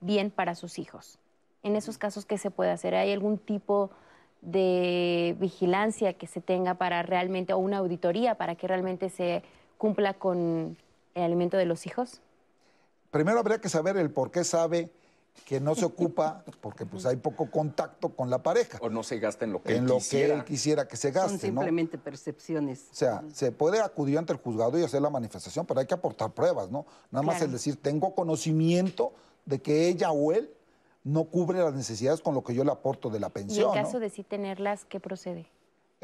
bien 0.00 0.30
para 0.30 0.54
sus 0.54 0.78
hijos. 0.78 1.18
En 1.62 1.76
esos 1.76 1.96
casos, 1.96 2.26
¿qué 2.26 2.38
se 2.38 2.50
puede 2.50 2.70
hacer? 2.72 2.94
¿Hay 2.94 3.12
algún 3.12 3.38
tipo 3.38 3.88
de 3.88 4.02
vigilancia 4.42 6.14
que 6.14 6.26
se 6.26 6.40
tenga 6.40 6.74
para 6.74 7.02
realmente, 7.02 7.52
o 7.52 7.58
una 7.58 7.78
auditoría 7.78 8.34
para 8.34 8.54
que 8.54 8.66
realmente 8.66 9.08
se 9.08 9.42
cumpla 9.78 10.14
con 10.14 10.76
el 11.14 11.22
alimento 11.22 11.56
de 11.56 11.66
los 11.66 11.86
hijos? 11.86 12.20
Primero 13.10 13.38
habría 13.38 13.60
que 13.60 13.68
saber 13.68 13.96
el 13.96 14.10
por 14.10 14.30
qué 14.30 14.42
sabe 14.44 14.90
que 15.46 15.60
no 15.60 15.74
se 15.74 15.84
ocupa, 15.84 16.44
porque 16.60 16.86
pues 16.86 17.06
hay 17.06 17.16
poco 17.16 17.50
contacto 17.50 18.10
con 18.10 18.30
la 18.30 18.42
pareja. 18.42 18.78
O 18.80 18.90
no 18.90 19.02
se 19.02 19.18
gasta 19.18 19.44
en 19.44 19.52
lo 19.52 19.62
que 19.62 19.72
en 19.72 19.84
él 19.84 19.88
lo 19.88 19.96
quisiera. 19.96 20.34
que 20.34 20.40
él 20.40 20.44
quisiera 20.44 20.88
que 20.88 20.96
se 20.96 21.10
gaste. 21.10 21.30
Son 21.30 21.40
simplemente 21.40 21.98
percepciones. 21.98 22.88
O 22.90 22.94
sea, 22.94 23.22
se 23.32 23.50
puede 23.50 23.80
acudir 23.80 24.18
ante 24.18 24.32
el 24.32 24.38
juzgado 24.38 24.78
y 24.78 24.82
hacer 24.82 25.02
la 25.02 25.10
manifestación, 25.10 25.66
pero 25.66 25.80
hay 25.80 25.86
que 25.86 25.94
aportar 25.94 26.32
pruebas, 26.32 26.70
¿no? 26.70 26.86
Nada 27.10 27.22
más 27.24 27.40
el 27.42 27.50
decir, 27.50 27.76
tengo 27.76 28.14
conocimiento 28.14 29.12
de 29.44 29.60
que 29.60 29.88
ella 29.88 30.12
o 30.12 30.32
él 30.32 30.50
no 31.04 31.24
cubre 31.24 31.58
las 31.58 31.74
necesidades 31.74 32.20
con 32.20 32.34
lo 32.34 32.42
que 32.42 32.54
yo 32.54 32.64
le 32.64 32.72
aporto 32.72 33.10
de 33.10 33.20
la 33.20 33.26
Y 33.26 33.28
en 33.28 33.32
pensión. 33.32 33.74
caso 33.74 33.94
¿no? 33.94 34.00
de 34.00 34.10
sí 34.10 34.22
tenerlas, 34.22 34.84
¿qué 34.84 35.00
procede? 35.00 35.46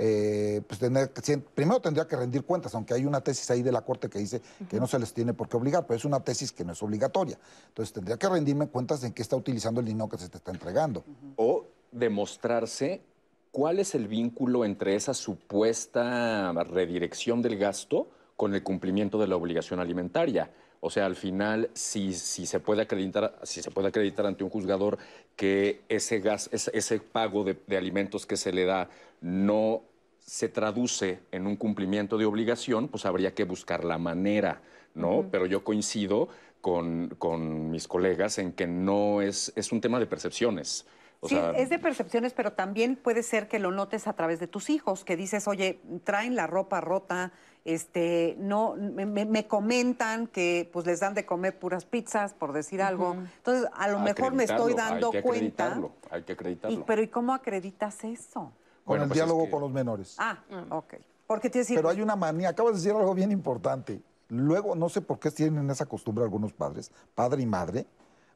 eh, 0.00 0.62
pues 0.66 0.78
tener 0.78 1.12
primero 1.54 1.80
tendría 1.80 2.06
que 2.06 2.14
rendir 2.14 2.44
cuentas, 2.44 2.72
aunque 2.74 2.94
hay 2.94 3.04
una 3.04 3.20
tesis 3.20 3.50
ahí 3.50 3.62
de 3.62 3.72
la 3.72 3.80
Corte 3.82 4.08
que 4.08 4.20
dice 4.20 4.40
que 4.70 4.78
no 4.78 4.86
se 4.86 4.98
les 4.98 5.12
tiene 5.12 5.34
por 5.34 5.48
qué 5.48 5.56
obligar, 5.56 5.86
pero 5.86 5.96
es 5.96 6.04
una 6.04 6.20
tesis 6.20 6.52
que 6.52 6.64
no 6.64 6.72
es 6.72 6.82
obligatoria. 6.82 7.36
Entonces 7.66 7.92
tendría 7.92 8.16
que 8.16 8.28
rendirme 8.28 8.68
cuentas 8.68 9.02
en 9.02 9.12
qué 9.12 9.22
está 9.22 9.34
utilizando 9.34 9.80
el 9.80 9.86
dinero 9.86 10.08
que 10.08 10.16
se 10.16 10.28
te 10.28 10.38
está 10.38 10.52
entregando. 10.52 11.04
O 11.34 11.66
demostrarse 11.90 13.02
cuál 13.50 13.80
es 13.80 13.96
el 13.96 14.06
vínculo 14.06 14.64
entre 14.64 14.94
esa 14.94 15.14
supuesta 15.14 16.52
redirección 16.52 17.42
del 17.42 17.58
gasto 17.58 18.08
con 18.36 18.54
el 18.54 18.62
cumplimiento 18.62 19.18
de 19.18 19.26
la 19.26 19.34
obligación 19.34 19.80
alimentaria. 19.80 20.52
O 20.80 20.90
sea, 20.90 21.06
al 21.06 21.16
final, 21.16 21.70
si, 21.74 22.12
si 22.12 22.46
se 22.46 22.60
puede 22.60 22.82
acreditar, 22.82 23.38
si 23.42 23.62
se 23.62 23.70
puede 23.70 23.88
acreditar 23.88 24.26
ante 24.26 24.44
un 24.44 24.50
juzgador 24.50 24.98
que 25.36 25.82
ese 25.88 26.20
gas, 26.20 26.48
ese, 26.52 26.70
ese 26.74 27.00
pago 27.00 27.44
de, 27.44 27.56
de 27.66 27.76
alimentos 27.76 28.26
que 28.26 28.36
se 28.36 28.52
le 28.52 28.64
da 28.64 28.88
no 29.20 29.82
se 30.18 30.48
traduce 30.48 31.20
en 31.32 31.46
un 31.46 31.56
cumplimiento 31.56 32.18
de 32.18 32.26
obligación, 32.26 32.88
pues 32.88 33.06
habría 33.06 33.34
que 33.34 33.44
buscar 33.44 33.84
la 33.84 33.98
manera, 33.98 34.62
¿no? 34.94 35.26
Pero 35.30 35.46
yo 35.46 35.64
coincido 35.64 36.28
con, 36.60 37.14
con 37.18 37.70
mis 37.70 37.88
colegas 37.88 38.38
en 38.38 38.52
que 38.52 38.66
no 38.66 39.22
es, 39.22 39.52
es 39.56 39.72
un 39.72 39.80
tema 39.80 39.98
de 39.98 40.06
percepciones. 40.06 40.86
O 41.20 41.28
sí, 41.28 41.34
sea, 41.34 41.50
es 41.50 41.68
de 41.68 41.78
percepciones, 41.78 42.32
pero 42.32 42.52
también 42.52 42.96
puede 42.96 43.22
ser 43.22 43.48
que 43.48 43.58
lo 43.58 43.70
notes 43.72 44.06
a 44.06 44.14
través 44.14 44.40
de 44.40 44.46
tus 44.46 44.70
hijos, 44.70 45.04
que 45.04 45.16
dices, 45.16 45.48
oye, 45.48 45.80
traen 46.04 46.36
la 46.36 46.46
ropa 46.46 46.80
rota, 46.80 47.32
este, 47.64 48.36
no, 48.38 48.74
me, 48.76 49.04
me- 49.06 49.24
me 49.26 49.46
comentan 49.46 50.26
que 50.26 50.68
pues 50.72 50.86
les 50.86 51.00
dan 51.00 51.14
de 51.14 51.26
comer 51.26 51.58
puras 51.58 51.84
pizzas, 51.84 52.32
por 52.34 52.52
decir 52.52 52.80
algo. 52.82 53.14
Entonces, 53.36 53.68
a 53.74 53.88
lo 53.88 53.98
mejor 54.00 54.32
me 54.32 54.44
estoy 54.44 54.74
dando 54.74 55.08
hay 55.08 55.12
que 55.12 55.22
cuenta. 55.22 55.64
acreditarlo, 55.66 55.92
Hay 56.10 56.22
que 56.22 56.32
Y, 56.32 56.34
acreditarlo. 56.34 56.86
pero 56.86 57.02
¿y 57.02 57.08
cómo 57.08 57.34
acreditas 57.34 58.02
eso? 58.04 58.40
Con 58.40 58.52
Bueno, 58.84 59.04
el 59.04 59.08
pues 59.10 59.18
es 59.20 59.24
diálogo 59.26 59.44
que- 59.44 59.50
con 59.50 59.60
los 59.60 59.70
menores. 59.70 60.14
Ah, 60.18 60.38
ok. 60.70 60.94
Porque 61.26 61.50
te 61.50 61.58
decir, 61.58 61.76
Pero 61.76 61.90
hay 61.90 62.00
una 62.00 62.16
manía, 62.16 62.48
acabas 62.50 62.72
de 62.72 62.78
decir 62.78 62.92
algo 62.92 63.12
bien 63.14 63.30
importante. 63.30 64.00
Luego, 64.30 64.74
no 64.74 64.88
sé 64.88 65.02
por 65.02 65.18
qué 65.18 65.30
tienen 65.30 65.68
esa 65.70 65.84
costumbre 65.86 66.24
algunos 66.24 66.52
padres, 66.54 66.90
padre 67.14 67.42
y 67.42 67.46
madre, 67.46 67.86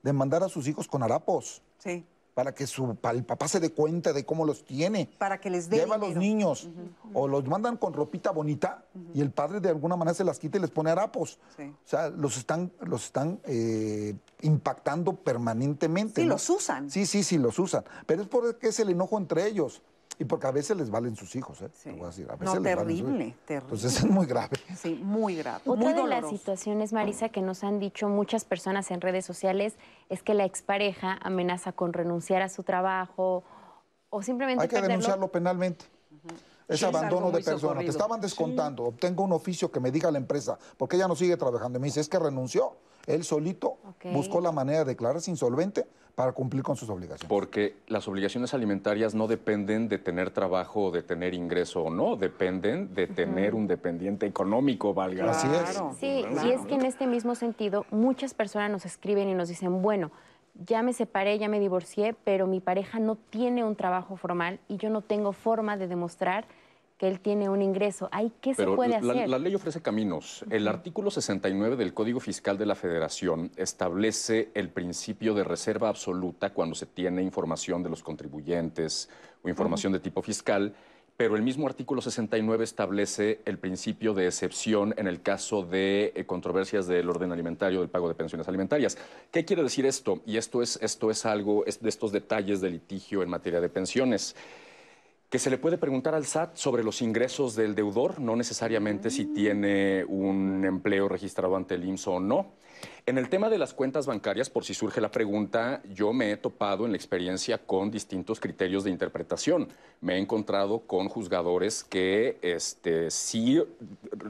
de 0.02 0.12
mandar 0.12 0.42
a 0.42 0.48
sus 0.48 0.66
hijos 0.68 0.88
con 0.88 1.02
harapos 1.02 1.62
sí, 1.78 2.04
para 2.34 2.54
que 2.54 2.66
su, 2.66 2.94
pa- 2.96 3.10
el 3.10 3.24
papá 3.24 3.46
se 3.48 3.60
dé 3.60 3.70
cuenta 3.72 4.12
de 4.12 4.24
cómo 4.24 4.44
los 4.44 4.64
tiene. 4.64 5.10
para 5.18 5.38
que 5.40 5.50
les 5.50 5.68
dé 5.68 5.78
Lleva 5.78 5.96
a 5.96 5.98
los 5.98 6.14
niños 6.16 6.68
o 7.12 7.28
los 7.28 7.46
mandan 7.46 7.76
con 7.76 7.92
ropita 7.92 8.30
bonita 8.30 8.84
y 9.14 9.20
el 9.20 9.30
padre 9.30 9.60
de 9.60 9.68
alguna 9.68 9.96
manera 9.96 10.14
se 10.14 10.24
las 10.24 10.38
quita 10.38 10.56
y 10.58 10.60
les 10.60 10.70
pone 10.70 10.90
harapos. 10.90 11.38
Sí. 11.56 11.64
O 11.64 11.74
sea, 11.88 12.08
los 12.08 12.36
están, 12.38 12.72
los 12.80 13.04
están 13.04 13.38
eh, 13.44 14.14
impactando 14.40 15.14
permanentemente. 15.14 16.22
Sí, 16.22 16.26
¿no? 16.26 16.34
los 16.34 16.48
usan. 16.50 16.90
Sí, 16.90 17.06
sí, 17.06 17.22
sí, 17.22 17.38
los 17.38 17.58
usan. 17.58 17.84
Pero 18.06 18.22
es 18.22 18.28
porque 18.28 18.68
es 18.68 18.80
el 18.80 18.88
enojo 18.90 19.18
entre 19.18 19.46
ellos. 19.46 19.82
Y 20.18 20.24
porque 20.24 20.46
a 20.46 20.50
veces 20.50 20.76
les 20.76 20.90
valen 20.90 21.16
sus 21.16 21.34
hijos, 21.36 21.62
¿eh? 21.62 21.70
Sí. 21.72 21.90
Te 21.90 21.92
voy 21.92 22.04
a 22.04 22.06
decir, 22.08 22.26
a 22.30 22.36
No, 22.36 22.38
les 22.38 22.46
valen 22.46 22.54
sus 22.54 22.62
terrible, 22.62 23.36
terrible. 23.46 23.64
Entonces 23.64 23.96
es 23.98 24.04
muy 24.04 24.26
grave. 24.26 24.56
Sí, 24.76 25.00
muy 25.02 25.36
grave. 25.36 25.62
Otra 25.66 25.82
muy 25.84 25.92
de 25.94 26.06
las 26.06 26.28
situaciones, 26.28 26.92
Marisa, 26.92 27.28
que 27.30 27.40
nos 27.40 27.64
han 27.64 27.78
dicho 27.78 28.08
muchas 28.08 28.44
personas 28.44 28.90
en 28.90 29.00
redes 29.00 29.24
sociales 29.24 29.74
es 30.08 30.22
que 30.22 30.34
la 30.34 30.44
expareja 30.44 31.18
amenaza 31.22 31.72
con 31.72 31.92
renunciar 31.92 32.42
a 32.42 32.48
su 32.48 32.62
trabajo 32.62 33.42
o 34.10 34.22
simplemente 34.22 34.62
Hay 34.62 34.68
que 34.68 34.74
perderlo. 34.74 34.92
denunciarlo 34.92 35.28
penalmente. 35.28 35.86
Es 36.74 36.80
Sí, 36.80 36.86
es 36.86 36.94
abandono 36.94 37.26
de 37.26 37.32
muy 37.32 37.42
persona. 37.42 37.80
Te 37.80 37.86
estaban 37.86 38.20
descontando. 38.20 38.84
Obtengo 38.84 39.24
un 39.24 39.32
oficio 39.32 39.70
que 39.70 39.80
me 39.80 39.90
diga 39.90 40.10
la 40.10 40.18
empresa, 40.18 40.58
porque 40.76 40.96
ella 40.96 41.08
no 41.08 41.16
sigue 41.16 41.36
trabajando. 41.36 41.78
Y 41.78 41.80
me 41.82 41.86
dice, 41.86 42.00
es 42.00 42.08
que 42.08 42.18
renunció. 42.18 42.76
Él 43.06 43.24
solito 43.24 43.78
buscó 44.12 44.40
la 44.40 44.52
manera 44.52 44.80
de 44.80 44.84
declararse 44.86 45.30
insolvente 45.30 45.86
para 46.14 46.32
cumplir 46.32 46.62
con 46.62 46.76
sus 46.76 46.88
obligaciones. 46.90 47.28
Porque 47.28 47.76
las 47.88 48.06
obligaciones 48.06 48.54
alimentarias 48.54 49.14
no 49.14 49.26
dependen 49.26 49.88
de 49.88 49.98
tener 49.98 50.30
trabajo 50.30 50.84
o 50.84 50.90
de 50.90 51.02
tener 51.02 51.34
ingreso 51.34 51.82
o 51.82 51.90
no, 51.90 52.16
dependen 52.16 52.94
de 52.94 53.06
tener 53.06 53.54
un 53.54 53.66
dependiente 53.66 54.26
económico, 54.26 54.92
valga. 54.94 55.30
Así 55.30 55.48
es. 55.48 55.82
Sí, 55.98 56.24
claro. 56.28 56.48
y 56.48 56.52
es 56.52 56.60
que 56.66 56.74
en 56.74 56.84
este 56.84 57.06
mismo 57.06 57.34
sentido, 57.34 57.86
muchas 57.90 58.34
personas 58.34 58.70
nos 58.70 58.84
escriben 58.84 59.28
y 59.28 59.34
nos 59.34 59.48
dicen, 59.48 59.82
bueno, 59.82 60.10
ya 60.54 60.82
me 60.82 60.92
separé, 60.92 61.38
ya 61.38 61.48
me 61.48 61.60
divorcié, 61.60 62.14
pero 62.24 62.46
mi 62.46 62.60
pareja 62.60 62.98
no 62.98 63.16
tiene 63.16 63.64
un 63.64 63.74
trabajo 63.74 64.16
formal 64.16 64.60
y 64.68 64.76
yo 64.76 64.90
no 64.90 65.00
tengo 65.00 65.32
forma 65.32 65.76
de 65.76 65.88
demostrar 65.88 66.46
que 67.02 67.08
él 67.08 67.18
tiene 67.18 67.48
un 67.48 67.62
ingreso. 67.62 68.08
¿Ahí 68.12 68.30
qué 68.40 68.54
se 68.54 68.64
puede 68.64 68.90
la, 68.90 68.98
hacer? 68.98 69.28
la 69.28 69.40
ley 69.40 69.52
ofrece 69.56 69.82
caminos. 69.82 70.44
El 70.50 70.68
artículo 70.68 71.10
69 71.10 71.74
del 71.74 71.92
Código 71.92 72.20
Fiscal 72.20 72.56
de 72.56 72.64
la 72.64 72.76
Federación 72.76 73.50
establece 73.56 74.50
el 74.54 74.68
principio 74.68 75.34
de 75.34 75.42
reserva 75.42 75.88
absoluta 75.88 76.50
cuando 76.50 76.76
se 76.76 76.86
tiene 76.86 77.20
información 77.20 77.82
de 77.82 77.90
los 77.90 78.04
contribuyentes 78.04 79.08
o 79.42 79.48
información 79.48 79.92
de 79.92 79.98
tipo 79.98 80.22
fiscal, 80.22 80.76
pero 81.16 81.34
el 81.34 81.42
mismo 81.42 81.66
artículo 81.66 82.00
69 82.00 82.62
establece 82.62 83.40
el 83.46 83.58
principio 83.58 84.14
de 84.14 84.28
excepción 84.28 84.94
en 84.96 85.08
el 85.08 85.22
caso 85.22 85.64
de 85.64 86.12
eh, 86.14 86.24
controversias 86.24 86.86
del 86.86 87.10
orden 87.10 87.32
alimentario, 87.32 87.80
del 87.80 87.90
pago 87.90 88.06
de 88.06 88.14
pensiones 88.14 88.46
alimentarias. 88.46 88.96
¿Qué 89.32 89.44
quiere 89.44 89.64
decir 89.64 89.86
esto? 89.86 90.20
Y 90.24 90.36
esto 90.36 90.62
es, 90.62 90.78
esto 90.80 91.10
es 91.10 91.26
algo 91.26 91.66
es 91.66 91.82
de 91.82 91.88
estos 91.88 92.12
detalles 92.12 92.60
de 92.60 92.70
litigio 92.70 93.24
en 93.24 93.28
materia 93.28 93.60
de 93.60 93.68
pensiones 93.68 94.36
que 95.32 95.38
se 95.38 95.48
le 95.48 95.56
puede 95.56 95.78
preguntar 95.78 96.14
al 96.14 96.26
SAT 96.26 96.56
sobre 96.56 96.84
los 96.84 97.00
ingresos 97.00 97.56
del 97.56 97.74
deudor, 97.74 98.20
no 98.20 98.36
necesariamente 98.36 99.08
si 99.08 99.32
tiene 99.32 100.04
un 100.04 100.62
empleo 100.62 101.08
registrado 101.08 101.56
ante 101.56 101.74
el 101.74 101.86
IMSS 101.86 102.08
o 102.08 102.20
no. 102.20 102.52
En 103.04 103.18
el 103.18 103.28
tema 103.28 103.50
de 103.50 103.58
las 103.58 103.74
cuentas 103.74 104.06
bancarias, 104.06 104.48
por 104.48 104.64
si 104.64 104.74
surge 104.74 105.00
la 105.00 105.10
pregunta, 105.10 105.82
yo 105.92 106.12
me 106.12 106.30
he 106.30 106.36
topado 106.36 106.84
en 106.84 106.92
la 106.92 106.96
experiencia 106.96 107.58
con 107.58 107.90
distintos 107.90 108.38
criterios 108.38 108.84
de 108.84 108.90
interpretación. 108.90 109.68
Me 110.00 110.14
he 110.14 110.18
encontrado 110.18 110.80
con 110.80 111.08
juzgadores 111.08 111.84
que 111.84 112.38
este, 112.42 113.10
sí 113.10 113.62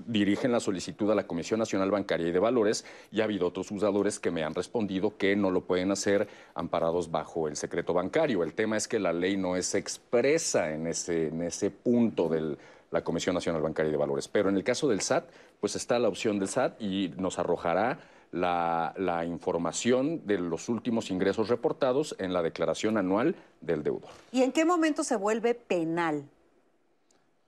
dirigen 0.07 0.53
la 0.53 0.61
solicitud 0.61 1.11
a 1.11 1.15
la 1.15 1.27
Comisión 1.27 1.61
Nacional 1.61 1.91
Bancaria 1.91 2.29
y 2.29 2.33
de 2.33 2.39
Valores 2.39 2.85
y 3.11 3.21
ha 3.21 3.25
habido 3.25 3.47
otros 3.47 3.69
juzgadores 3.69 4.19
que 4.19 4.31
me 4.31 4.43
han 4.43 4.55
respondido 4.55 5.17
que 5.17 5.37
no 5.37 5.51
lo 5.51 5.63
pueden 5.63 5.91
hacer 5.91 6.29
amparados 6.55 7.11
bajo 7.11 7.49
el 7.49 7.57
secreto 7.57 7.93
bancario. 7.93 8.43
El 8.43 8.55
tema 8.55 8.77
es 8.77 8.89
que 8.89 8.99
la 8.99 9.13
ley 9.13 9.37
no 9.37 9.57
es 9.57 9.75
expresa 9.75 10.73
en 10.73 10.87
ese, 10.87 11.29
en 11.29 11.43
ese 11.43 11.71
punto 11.71 12.29
de 12.29 12.57
la 12.91 13.03
Comisión 13.03 13.35
Nacional 13.35 13.63
Bancaria 13.63 13.89
y 13.89 13.93
de 13.93 13.99
Valores. 13.99 14.29
Pero 14.29 14.49
en 14.49 14.57
el 14.57 14.65
caso 14.65 14.89
del 14.89 15.01
SAT, 15.01 15.25
pues 15.61 15.77
está 15.77 15.99
la 15.99 16.09
opción 16.09 16.39
del 16.39 16.49
SAT 16.49 16.81
y 16.81 17.13
nos 17.17 17.39
arrojará 17.39 17.99
la, 18.33 18.95
la, 18.97 19.25
información 19.25 20.27
de 20.27 20.39
los 20.39 20.69
últimos 20.69 21.11
ingresos 21.11 21.49
reportados 21.49 22.17
en 22.19 22.33
la 22.33 22.43
declaración 22.43 22.97
anual 22.97 23.37
del 23.61 23.83
deudor. 23.83 24.11
¿Y 24.33 24.43
en 24.43 24.53
qué 24.53 24.65
momento 24.65 25.05
se 25.05 25.17
vuelve 25.17 25.55
penal 25.55 26.25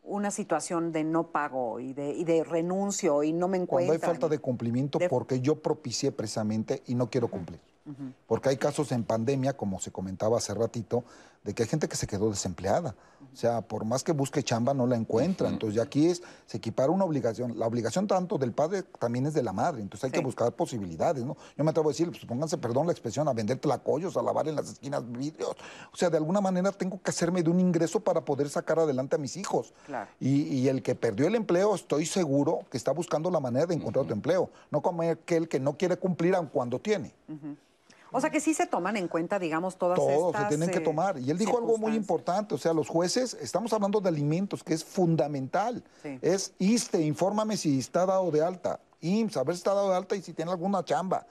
una 0.02 0.30
situación 0.30 0.92
de 0.92 1.02
no 1.02 1.28
pago 1.28 1.80
y 1.80 1.94
de, 1.94 2.10
y 2.10 2.24
de 2.24 2.44
renuncio 2.44 3.22
y 3.22 3.32
no 3.32 3.48
me 3.48 3.56
encuentro? 3.56 3.88
Cuando 3.88 4.06
hay 4.06 4.12
falta 4.12 4.28
de 4.28 4.38
cumplimiento 4.38 4.98
de... 4.98 5.08
porque 5.08 5.40
yo 5.40 5.56
propicié 5.56 6.12
precisamente 6.12 6.82
y 6.86 6.94
no 6.94 7.08
quiero 7.08 7.28
cumplir. 7.28 7.60
Uh 7.86 7.90
-huh. 7.90 8.12
Porque 8.26 8.48
hay 8.48 8.56
casos 8.56 8.92
en 8.92 9.04
pandemia, 9.04 9.56
como 9.56 9.78
se 9.80 9.90
comentaba 9.90 10.38
hace 10.38 10.54
ratito, 10.54 11.04
de 11.44 11.54
que 11.54 11.62
hay 11.62 11.68
gente 11.68 11.88
que 11.88 11.96
se 11.96 12.06
quedó 12.06 12.30
desempleada. 12.30 12.94
O 13.32 13.36
sea, 13.36 13.62
por 13.62 13.84
más 13.84 14.02
que 14.02 14.12
busque 14.12 14.42
chamba, 14.42 14.72
no 14.74 14.86
la 14.86 14.96
encuentra. 14.96 15.48
Entonces, 15.48 15.76
ya 15.76 15.82
aquí 15.82 16.06
es, 16.06 16.22
se 16.46 16.56
equipara 16.56 16.90
una 16.90 17.04
obligación. 17.04 17.58
La 17.58 17.66
obligación 17.66 18.06
tanto 18.06 18.38
del 18.38 18.52
padre 18.52 18.84
también 18.98 19.26
es 19.26 19.34
de 19.34 19.42
la 19.42 19.52
madre. 19.52 19.82
Entonces, 19.82 20.04
hay 20.04 20.10
sí. 20.10 20.16
que 20.16 20.24
buscar 20.24 20.52
posibilidades, 20.52 21.24
¿no? 21.24 21.36
Yo 21.56 21.64
me 21.64 21.70
atrevo 21.70 21.90
a 21.90 21.92
decir, 21.92 22.08
pues 22.10 22.24
pónganse, 22.24 22.56
perdón 22.56 22.86
la 22.86 22.92
expresión, 22.92 23.28
a 23.28 23.32
vender 23.32 23.58
tlacoyos, 23.58 24.16
a 24.16 24.22
lavar 24.22 24.48
en 24.48 24.56
las 24.56 24.70
esquinas 24.70 25.02
vidrios. 25.10 25.50
O 25.92 25.96
sea, 25.96 26.08
de 26.08 26.16
alguna 26.16 26.40
manera 26.40 26.72
tengo 26.72 27.00
que 27.02 27.10
hacerme 27.10 27.42
de 27.42 27.50
un 27.50 27.60
ingreso 27.60 28.00
para 28.00 28.24
poder 28.24 28.48
sacar 28.48 28.78
adelante 28.78 29.16
a 29.16 29.18
mis 29.18 29.36
hijos. 29.36 29.74
Claro. 29.86 30.08
Y, 30.20 30.42
y, 30.44 30.68
el 30.68 30.82
que 30.82 30.94
perdió 30.94 31.26
el 31.26 31.34
empleo, 31.34 31.74
estoy 31.74 32.06
seguro 32.06 32.60
que 32.70 32.78
está 32.78 32.92
buscando 32.92 33.30
la 33.30 33.40
manera 33.40 33.66
de 33.66 33.74
encontrar 33.74 34.04
otro 34.04 34.14
empleo. 34.14 34.48
No 34.70 34.80
como 34.80 35.02
aquel 35.02 35.48
que 35.48 35.60
no 35.60 35.76
quiere 35.76 35.96
cumplir 35.98 36.34
aun 36.34 36.46
cuando 36.46 36.78
tiene. 36.78 37.12
Uh 37.28 37.32
-huh. 37.32 37.56
O 38.14 38.20
sea 38.20 38.30
que 38.30 38.40
sí 38.40 38.54
se 38.54 38.66
toman 38.66 38.96
en 38.96 39.08
cuenta, 39.08 39.40
digamos, 39.40 39.76
todas 39.76 39.98
Todos 39.98 40.28
estas... 40.28 40.42
se 40.42 40.48
tienen 40.48 40.70
que 40.70 40.78
tomar. 40.78 41.18
Y 41.18 41.30
él 41.30 41.36
dijo 41.36 41.58
algo 41.58 41.76
muy 41.78 41.94
importante, 41.94 42.54
o 42.54 42.58
sea, 42.58 42.72
los 42.72 42.88
jueces, 42.88 43.34
estamos 43.40 43.72
hablando 43.72 44.00
de 44.00 44.08
alimentos, 44.08 44.62
que 44.62 44.72
es 44.72 44.84
fundamental. 44.84 45.82
Sí. 46.02 46.18
Es 46.22 46.52
ISTE, 46.58 47.02
infórmame 47.02 47.56
si 47.56 47.78
está 47.78 48.06
dado 48.06 48.30
de 48.30 48.40
alta. 48.42 48.78
IMSS, 49.00 49.36
a 49.36 49.42
ver 49.42 49.56
si 49.56 49.58
está 49.58 49.74
dado 49.74 49.90
de 49.90 49.96
alta 49.96 50.14
y 50.14 50.22
si 50.22 50.32
tiene 50.32 50.52
alguna 50.52 50.84
chamba. 50.84 51.26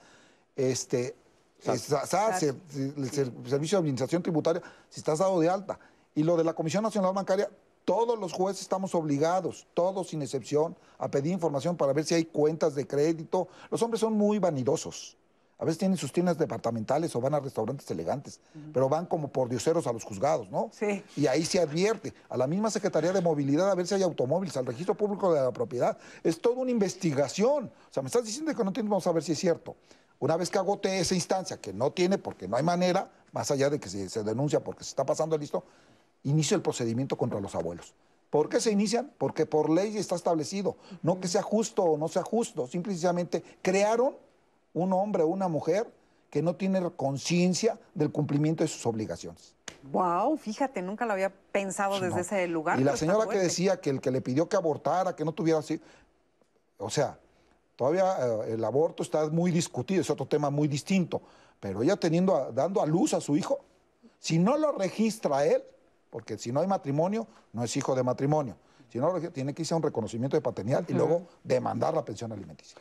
Este, 0.54 1.16
SAS, 1.58 2.42
el, 2.42 2.60
el 2.96 3.10
Servicio 3.10 3.78
de 3.78 3.80
Administración 3.80 4.22
Tributaria, 4.22 4.62
si 4.90 5.00
estás 5.00 5.20
dado 5.20 5.40
de 5.40 5.48
alta. 5.48 5.78
Y 6.14 6.22
lo 6.22 6.36
de 6.36 6.44
la 6.44 6.52
Comisión 6.52 6.82
Nacional 6.82 7.14
Bancaria, 7.14 7.48
todos 7.84 8.18
los 8.18 8.32
jueces 8.32 8.62
estamos 8.62 8.94
obligados, 8.94 9.66
todos 9.74 10.08
sin 10.08 10.22
excepción, 10.22 10.76
a 10.98 11.10
pedir 11.10 11.32
información 11.32 11.76
para 11.76 11.92
ver 11.92 12.04
si 12.04 12.14
hay 12.14 12.26
cuentas 12.26 12.74
de 12.74 12.86
crédito. 12.86 13.48
Los 13.70 13.82
hombres 13.82 14.00
son 14.00 14.12
muy 14.12 14.38
vanidosos. 14.38 15.16
A 15.58 15.64
veces 15.64 15.78
tienen 15.78 15.96
sus 15.96 16.12
tiendas 16.12 16.36
departamentales 16.36 17.14
o 17.14 17.20
van 17.20 17.34
a 17.34 17.40
restaurantes 17.40 17.88
elegantes, 17.90 18.40
uh 18.54 18.58
-huh. 18.58 18.72
pero 18.72 18.88
van 18.88 19.06
como 19.06 19.28
por 19.28 19.48
dioseros 19.48 19.86
a 19.86 19.92
los 19.92 20.02
juzgados, 20.04 20.50
¿no? 20.50 20.70
Sí. 20.72 21.02
Y 21.16 21.26
ahí 21.26 21.44
se 21.44 21.60
advierte 21.60 22.12
a 22.28 22.36
la 22.36 22.46
misma 22.46 22.70
Secretaría 22.70 23.12
de 23.12 23.20
Movilidad 23.20 23.70
a 23.70 23.74
ver 23.74 23.86
si 23.86 23.94
hay 23.94 24.02
automóviles, 24.02 24.56
al 24.56 24.66
Registro 24.66 24.94
Público 24.94 25.32
de 25.32 25.40
la 25.40 25.52
Propiedad. 25.52 25.96
Es 26.22 26.40
toda 26.40 26.56
una 26.56 26.70
investigación. 26.70 27.66
O 27.66 27.92
sea, 27.92 28.02
me 28.02 28.08
estás 28.08 28.24
diciendo 28.24 28.54
que 28.54 28.64
no 28.64 28.72
tienes, 28.72 28.90
vamos 28.90 29.06
a 29.06 29.12
ver 29.12 29.22
si 29.22 29.32
es 29.32 29.38
cierto. 29.38 29.76
Una 30.18 30.36
vez 30.36 30.50
que 30.50 30.58
agote 30.58 30.98
esa 30.98 31.14
instancia, 31.14 31.60
que 31.60 31.72
no 31.72 31.92
tiene 31.92 32.18
porque 32.18 32.48
no 32.48 32.56
hay 32.56 32.62
manera, 32.62 33.10
más 33.32 33.50
allá 33.50 33.70
de 33.70 33.78
que 33.78 33.88
se, 33.88 34.08
se 34.08 34.22
denuncia 34.22 34.62
porque 34.62 34.84
se 34.84 34.90
está 34.90 35.04
pasando 35.06 35.36
el 35.36 35.40
listo, 35.40 35.64
inicio 36.24 36.56
el 36.56 36.62
procedimiento 36.62 37.16
contra 37.16 37.40
los 37.40 37.54
abuelos. 37.54 37.94
¿Por 38.30 38.48
qué 38.48 38.60
se 38.60 38.72
inician? 38.72 39.12
Porque 39.16 39.46
por 39.46 39.70
ley 39.70 39.96
está 39.96 40.16
establecido. 40.16 40.76
No 41.02 41.20
que 41.20 41.28
sea 41.28 41.42
justo 41.42 41.84
o 41.84 41.96
no 41.96 42.08
sea 42.08 42.24
justo, 42.24 42.66
simplemente 42.66 43.44
crearon 43.62 44.16
un 44.74 44.92
hombre 44.92 45.22
o 45.22 45.28
una 45.28 45.48
mujer 45.48 45.90
que 46.28 46.42
no 46.42 46.56
tiene 46.56 46.82
conciencia 46.96 47.78
del 47.94 48.10
cumplimiento 48.10 48.64
de 48.64 48.68
sus 48.68 48.84
obligaciones. 48.86 49.54
Wow, 49.92 50.36
fíjate, 50.36 50.82
nunca 50.82 51.06
lo 51.06 51.12
había 51.12 51.30
pensado 51.52 52.00
desde 52.00 52.16
no. 52.16 52.20
ese 52.20 52.48
lugar. 52.48 52.80
Y 52.80 52.84
la 52.84 52.96
señora 52.96 53.28
que 53.28 53.38
decía 53.38 53.80
que 53.80 53.90
el 53.90 54.00
que 54.00 54.10
le 54.10 54.20
pidió 54.20 54.48
que 54.48 54.56
abortara, 54.56 55.14
que 55.14 55.24
no 55.24 55.32
tuviera 55.32 55.60
así, 55.60 55.80
o 56.78 56.90
sea, 56.90 57.18
todavía 57.76 58.16
eh, 58.18 58.54
el 58.54 58.64
aborto 58.64 59.02
está 59.02 59.28
muy 59.28 59.50
discutido, 59.50 60.00
es 60.00 60.10
otro 60.10 60.26
tema 60.26 60.50
muy 60.50 60.68
distinto, 60.68 61.22
pero 61.60 61.82
ella 61.82 61.96
teniendo, 61.96 62.34
a, 62.34 62.50
dando 62.50 62.82
a 62.82 62.86
luz 62.86 63.14
a 63.14 63.20
su 63.20 63.36
hijo, 63.36 63.60
si 64.18 64.38
no 64.38 64.56
lo 64.56 64.72
registra 64.72 65.44
él, 65.44 65.62
porque 66.10 66.38
si 66.38 66.50
no 66.50 66.60
hay 66.60 66.66
matrimonio, 66.66 67.26
no 67.52 67.62
es 67.62 67.76
hijo 67.76 67.94
de 67.94 68.02
matrimonio, 68.02 68.56
si 68.88 68.98
no, 68.98 69.20
tiene 69.30 69.54
que 69.54 69.62
irse 69.62 69.74
a 69.74 69.76
un 69.76 69.82
reconocimiento 69.82 70.36
de 70.36 70.40
paternidad 70.40 70.80
uh 70.80 70.86
-huh. 70.86 70.90
y 70.90 70.94
luego 70.94 71.26
demandar 71.42 71.94
la 71.94 72.04
pensión 72.04 72.32
alimenticia. 72.32 72.78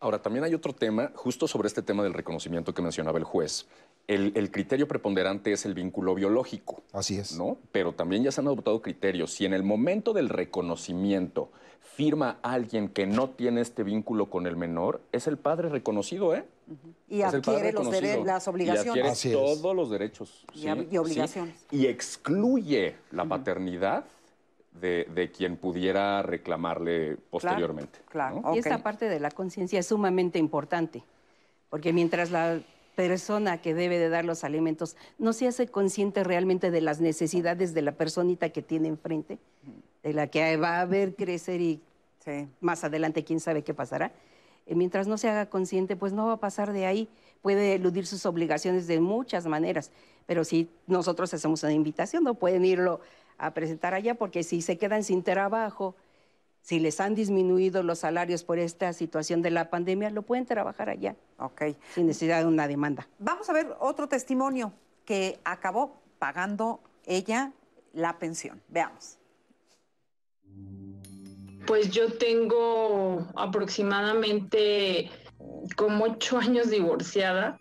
Ahora, 0.00 0.22
también 0.22 0.44
hay 0.44 0.54
otro 0.54 0.72
tema, 0.72 1.12
justo 1.14 1.46
sobre 1.46 1.68
este 1.68 1.82
tema 1.82 2.02
del 2.02 2.14
reconocimiento 2.14 2.72
que 2.72 2.80
mencionaba 2.80 3.18
el 3.18 3.24
juez. 3.24 3.66
El, 4.08 4.32
el, 4.34 4.50
criterio 4.50 4.88
preponderante 4.88 5.52
es 5.52 5.66
el 5.66 5.74
vínculo 5.74 6.14
biológico. 6.14 6.82
Así 6.92 7.18
es. 7.18 7.36
¿no? 7.36 7.58
Pero 7.70 7.92
también 7.92 8.22
ya 8.24 8.32
se 8.32 8.40
han 8.40 8.46
adoptado 8.46 8.80
criterios. 8.80 9.32
Si 9.32 9.44
en 9.44 9.52
el 9.52 9.62
momento 9.62 10.14
del 10.14 10.30
reconocimiento 10.30 11.50
firma 11.82 12.38
alguien 12.42 12.88
que 12.88 13.06
no 13.06 13.28
tiene 13.28 13.60
este 13.60 13.82
vínculo 13.82 14.30
con 14.30 14.46
el 14.46 14.56
menor, 14.56 15.02
es 15.12 15.26
el 15.26 15.36
padre 15.36 15.68
reconocido, 15.68 16.34
¿eh? 16.34 16.46
Uh 16.66 16.72
-huh. 16.72 16.94
Y 17.08 17.20
es 17.20 17.34
adquiere 17.34 17.72
los 17.72 17.86
las 18.24 18.48
obligaciones. 18.48 18.96
Y 18.96 19.28
adquiere 19.28 19.36
todos 19.36 19.76
los 19.76 19.90
derechos. 19.90 20.46
Y, 20.54 20.60
¿sí? 20.60 20.68
y 20.90 20.96
obligaciones. 20.96 21.54
¿sí? 21.68 21.76
Y 21.76 21.86
excluye 21.86 22.96
la 23.10 23.24
uh 23.24 23.26
-huh. 23.26 23.28
paternidad 23.28 24.04
de, 24.72 25.06
de, 25.14 25.30
quien 25.30 25.56
pudiera 25.56 26.22
reclamarle 26.22 27.16
posteriormente. 27.30 27.98
Claro, 28.08 28.36
¿no? 28.36 28.42
claro. 28.42 28.56
Y 28.56 28.58
Okay. 28.60 28.72
esta 28.72 28.82
parte 28.82 29.08
de 29.08 29.20
la 29.20 29.30
conciencia 29.30 29.78
es 29.80 29.86
sumamente 29.86 30.38
importante, 30.38 31.02
porque 31.70 31.92
mientras 31.92 32.30
la 32.30 32.60
persona 32.94 33.60
que 33.62 33.74
debe 33.74 33.98
de 33.98 34.08
dar 34.08 34.24
los 34.24 34.44
alimentos 34.44 34.96
no 35.18 35.32
se 35.32 35.46
hace 35.48 35.66
consciente 35.68 36.22
realmente 36.24 36.70
de 36.70 36.80
las 36.80 37.00
necesidades 37.00 37.72
de 37.74 37.82
la 37.82 37.92
personita 37.92 38.50
que 38.50 38.62
tiene 38.62 38.88
enfrente, 38.88 39.38
de 40.02 40.12
la 40.12 40.26
que 40.26 40.56
va 40.56 40.80
a 40.80 40.84
ver 40.86 41.14
crecer 41.14 41.60
y 41.60 41.80
Sí. 42.24 42.46
más 42.60 42.84
adelante 42.84 43.24
quién 43.24 43.40
sabe 43.40 43.62
qué 43.64 43.72
pasará, 43.72 44.12
eh, 44.66 44.74
mientras 44.74 45.06
no 45.06 45.16
se 45.16 45.30
haga 45.30 45.46
consciente, 45.46 45.96
pues 45.96 46.12
no 46.12 46.26
va 46.26 46.34
a 46.34 46.36
pasar 46.36 46.72
de 46.74 46.84
ahí, 46.84 47.08
puede 47.40 47.74
eludir 47.76 48.06
sus 48.06 48.26
obligaciones 48.26 48.86
de 48.86 49.00
muchas 49.00 49.46
maneras, 49.46 49.90
pero 50.26 50.44
si 50.44 50.68
nosotros 50.86 51.32
hacemos 51.32 51.62
una 51.62 51.72
invitación, 51.72 52.22
no 52.22 52.34
pueden 52.34 52.66
irlo 52.66 53.00
a 53.40 53.52
presentar 53.54 53.94
allá, 53.94 54.14
porque 54.14 54.42
si 54.42 54.60
se 54.62 54.76
quedan 54.78 55.02
sin 55.02 55.22
trabajo, 55.22 55.96
si 56.62 56.78
les 56.78 57.00
han 57.00 57.14
disminuido 57.14 57.82
los 57.82 58.00
salarios 58.00 58.44
por 58.44 58.58
esta 58.58 58.92
situación 58.92 59.40
de 59.40 59.50
la 59.50 59.70
pandemia, 59.70 60.10
lo 60.10 60.22
pueden 60.22 60.44
trabajar 60.44 60.90
allá, 60.90 61.16
Ok. 61.38 61.62
sin 61.94 62.06
necesidad 62.06 62.40
de 62.40 62.46
una 62.46 62.68
demanda. 62.68 63.08
Vamos 63.18 63.48
a 63.48 63.52
ver 63.54 63.74
otro 63.80 64.08
testimonio 64.08 64.72
que 65.06 65.40
acabó 65.44 65.96
pagando 66.18 66.80
ella 67.06 67.52
la 67.94 68.18
pensión. 68.18 68.60
Veamos. 68.68 69.16
Pues 71.66 71.90
yo 71.90 72.12
tengo 72.18 73.26
aproximadamente 73.36 75.10
como 75.76 76.04
ocho 76.04 76.38
años 76.38 76.70
divorciada. 76.70 77.58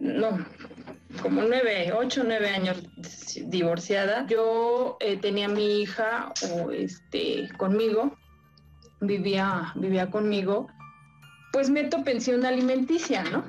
No, 0.00 0.44
como 1.20 1.42
nueve, 1.42 1.92
ocho, 1.92 2.22
nueve 2.24 2.48
años 2.48 2.82
divorciada. 3.46 4.26
Yo 4.26 4.96
eh, 5.00 5.16
tenía 5.16 5.46
a 5.46 5.48
mi 5.50 5.82
hija 5.82 6.32
o, 6.50 6.70
este, 6.70 7.48
conmigo, 7.58 8.16
vivía, 9.00 9.72
vivía 9.74 10.10
conmigo, 10.10 10.68
pues 11.52 11.68
meto 11.70 12.04
pensión 12.04 12.46
alimenticia, 12.46 13.24
¿no? 13.24 13.44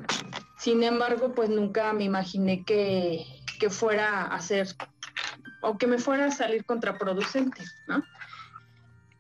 Sin 0.58 0.84
embargo, 0.84 1.34
pues 1.34 1.50
nunca 1.50 1.94
me 1.94 2.04
imaginé 2.04 2.64
que, 2.64 3.26
que 3.60 3.70
fuera 3.70 4.26
a 4.26 4.40
ser 4.42 4.68
o 5.62 5.78
que 5.78 5.88
me 5.88 5.98
fuera 5.98 6.26
a 6.26 6.32
salir 6.32 6.66
contraproducente, 6.66 7.64
¿no? 7.88 8.04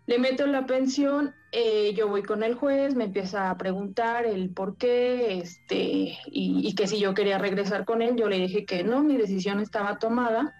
Le 0.05 0.19
meto 0.19 0.45
la 0.47 0.65
pensión, 0.65 1.33
eh, 1.53 1.93
yo 1.95 2.09
voy 2.09 2.23
con 2.23 2.43
el 2.43 2.55
juez, 2.55 2.93
me 2.93 3.05
empieza 3.05 3.49
a 3.49 3.57
preguntar 3.57 4.25
el 4.25 4.49
por 4.49 4.75
qué, 4.75 5.39
este, 5.39 6.17
y, 6.25 6.75
que 6.75 6.87
si 6.87 6.99
yo 6.99 7.13
quería 7.13 7.37
regresar 7.37 7.85
con 7.85 8.01
él, 8.01 8.17
yo 8.17 8.27
le 8.27 8.37
dije 8.37 8.65
que 8.65 8.83
no, 8.83 9.01
mi 9.01 9.15
decisión 9.15 9.61
estaba 9.61 9.99
tomada, 9.99 10.53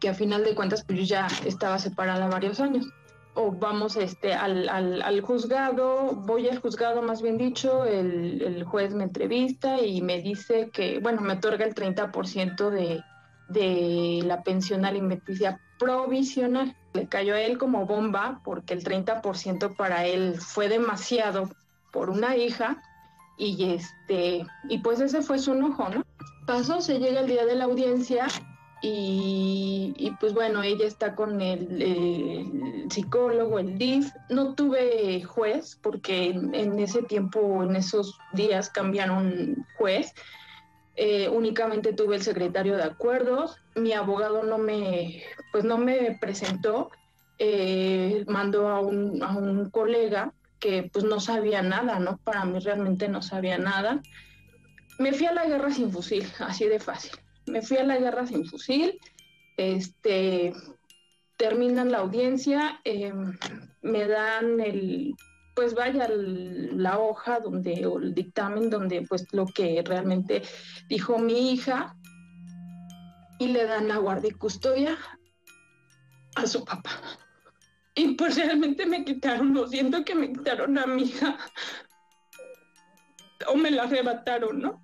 que 0.00 0.08
a 0.08 0.14
final 0.14 0.42
de 0.44 0.54
cuentas 0.54 0.84
pues 0.84 1.00
yo 1.00 1.04
ya 1.04 1.26
estaba 1.44 1.78
separada 1.78 2.28
varios 2.28 2.60
años. 2.60 2.86
O 3.34 3.52
vamos 3.52 3.96
este, 3.96 4.32
al, 4.32 4.68
al, 4.68 5.02
al 5.02 5.20
juzgado, 5.20 6.12
voy 6.14 6.48
al 6.48 6.58
juzgado 6.58 7.02
más 7.02 7.22
bien 7.22 7.36
dicho, 7.36 7.84
el, 7.84 8.42
el, 8.42 8.64
juez 8.64 8.94
me 8.94 9.04
entrevista 9.04 9.80
y 9.80 10.00
me 10.00 10.20
dice 10.20 10.70
que, 10.72 10.98
bueno, 10.98 11.20
me 11.20 11.34
otorga 11.34 11.64
el 11.64 11.74
30% 11.74 12.70
de, 12.70 13.02
de 13.48 14.22
la 14.24 14.42
pensión 14.42 14.84
alimenticia 14.84 15.60
provisional. 15.78 16.74
Le 16.92 17.06
cayó 17.08 17.34
a 17.34 17.40
él 17.40 17.58
como 17.58 17.86
bomba 17.86 18.40
porque 18.44 18.74
el 18.74 18.84
30% 18.84 19.76
para 19.76 20.06
él 20.06 20.36
fue 20.38 20.68
demasiado 20.68 21.50
por 21.92 22.10
una 22.10 22.36
hija 22.36 22.82
y 23.36 23.72
este 23.72 24.44
y 24.68 24.78
pues 24.78 25.00
ese 25.00 25.22
fue 25.22 25.38
su 25.38 25.52
enojo, 25.52 25.88
¿no? 25.88 26.04
Pasó, 26.46 26.80
se 26.80 26.98
llega 26.98 27.20
el 27.20 27.26
día 27.26 27.46
de 27.46 27.54
la 27.54 27.64
audiencia 27.64 28.26
y, 28.82 29.94
y 29.96 30.10
pues 30.12 30.32
bueno, 30.32 30.62
ella 30.62 30.86
está 30.86 31.14
con 31.14 31.40
el, 31.40 32.86
psicólogo, 32.90 33.58
el 33.58 33.78
DIF. 33.78 34.10
No 34.28 34.54
tuve 34.54 35.22
juez 35.22 35.78
porque 35.82 36.30
en, 36.30 36.54
en 36.54 36.78
ese 36.78 37.02
tiempo, 37.02 37.62
en 37.62 37.76
esos 37.76 38.18
días 38.32 38.70
cambiaron 38.70 39.66
juez. 39.76 40.12
Eh, 40.96 41.28
únicamente 41.28 41.92
tuve 41.92 42.16
el 42.16 42.22
secretario 42.22 42.76
de 42.76 42.82
acuerdos, 42.82 43.56
mi 43.74 43.92
abogado 43.92 44.42
no 44.42 44.58
me, 44.58 45.22
pues 45.52 45.64
no 45.64 45.78
me 45.78 46.16
presentó, 46.20 46.90
eh, 47.38 48.24
mandó 48.28 48.68
a 48.68 48.80
un, 48.80 49.22
a 49.22 49.36
un, 49.36 49.70
colega 49.70 50.32
que 50.58 50.90
pues 50.92 51.04
no 51.04 51.20
sabía 51.20 51.62
nada, 51.62 51.98
¿no? 51.98 52.18
Para 52.18 52.44
mí 52.44 52.58
realmente 52.58 53.08
no 53.08 53.22
sabía 53.22 53.58
nada. 53.58 54.02
Me 54.98 55.12
fui 55.12 55.26
a 55.26 55.32
la 55.32 55.46
guerra 55.46 55.70
sin 55.70 55.90
fusil, 55.90 56.26
así 56.40 56.66
de 56.66 56.80
fácil. 56.80 57.12
Me 57.46 57.62
fui 57.62 57.78
a 57.78 57.84
la 57.84 57.98
guerra 57.98 58.26
sin 58.26 58.44
fusil, 58.44 58.98
este, 59.56 60.52
terminan 61.36 61.90
la 61.90 61.98
audiencia, 61.98 62.80
eh, 62.84 63.12
me 63.82 64.06
dan 64.06 64.60
el 64.60 65.14
pues 65.54 65.74
vaya 65.74 66.08
la 66.08 66.98
hoja 66.98 67.40
donde, 67.40 67.84
o 67.84 67.98
el 67.98 68.14
dictamen 68.14 68.70
donde 68.70 69.02
pues 69.02 69.26
lo 69.32 69.44
que 69.44 69.82
realmente 69.84 70.42
dijo 70.88 71.18
mi 71.18 71.52
hija 71.52 71.96
y 73.38 73.48
le 73.48 73.64
dan 73.66 73.88
la 73.88 73.98
guardia 73.98 74.30
y 74.30 74.38
custodia 74.38 74.96
a 76.36 76.46
su 76.46 76.64
papá. 76.64 76.90
Y 77.94 78.14
pues 78.14 78.36
realmente 78.36 78.86
me 78.86 79.04
quitaron, 79.04 79.52
lo 79.52 79.66
siento 79.66 80.04
que 80.04 80.14
me 80.14 80.32
quitaron 80.32 80.78
a 80.78 80.86
mi 80.86 81.02
hija 81.02 81.36
o 83.48 83.56
me 83.56 83.70
la 83.70 83.84
arrebataron, 83.84 84.60
¿no? 84.60 84.82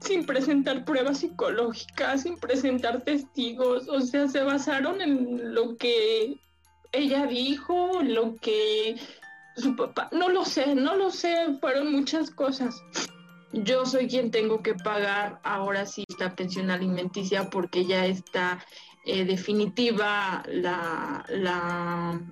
Sin 0.00 0.26
presentar 0.26 0.84
pruebas 0.84 1.18
psicológicas, 1.18 2.22
sin 2.22 2.38
presentar 2.38 3.02
testigos, 3.02 3.88
o 3.88 4.00
sea, 4.00 4.28
se 4.28 4.42
basaron 4.42 5.00
en 5.00 5.54
lo 5.54 5.76
que 5.76 6.38
ella 6.92 7.26
dijo, 7.26 8.02
lo 8.02 8.36
que 8.36 8.96
su 9.56 9.74
papá. 9.74 10.08
No 10.12 10.28
lo 10.28 10.44
sé, 10.44 10.74
no 10.74 10.96
lo 10.96 11.10
sé, 11.10 11.58
fueron 11.60 11.92
muchas 11.92 12.30
cosas. 12.30 12.82
Yo 13.52 13.86
soy 13.86 14.06
quien 14.08 14.30
tengo 14.30 14.62
que 14.62 14.74
pagar 14.74 15.40
ahora 15.42 15.86
sí 15.86 16.04
esta 16.08 16.34
pensión 16.34 16.70
alimenticia 16.70 17.48
porque 17.48 17.86
ya 17.86 18.04
está 18.04 18.64
eh, 19.08 19.24
definitiva 19.24 20.42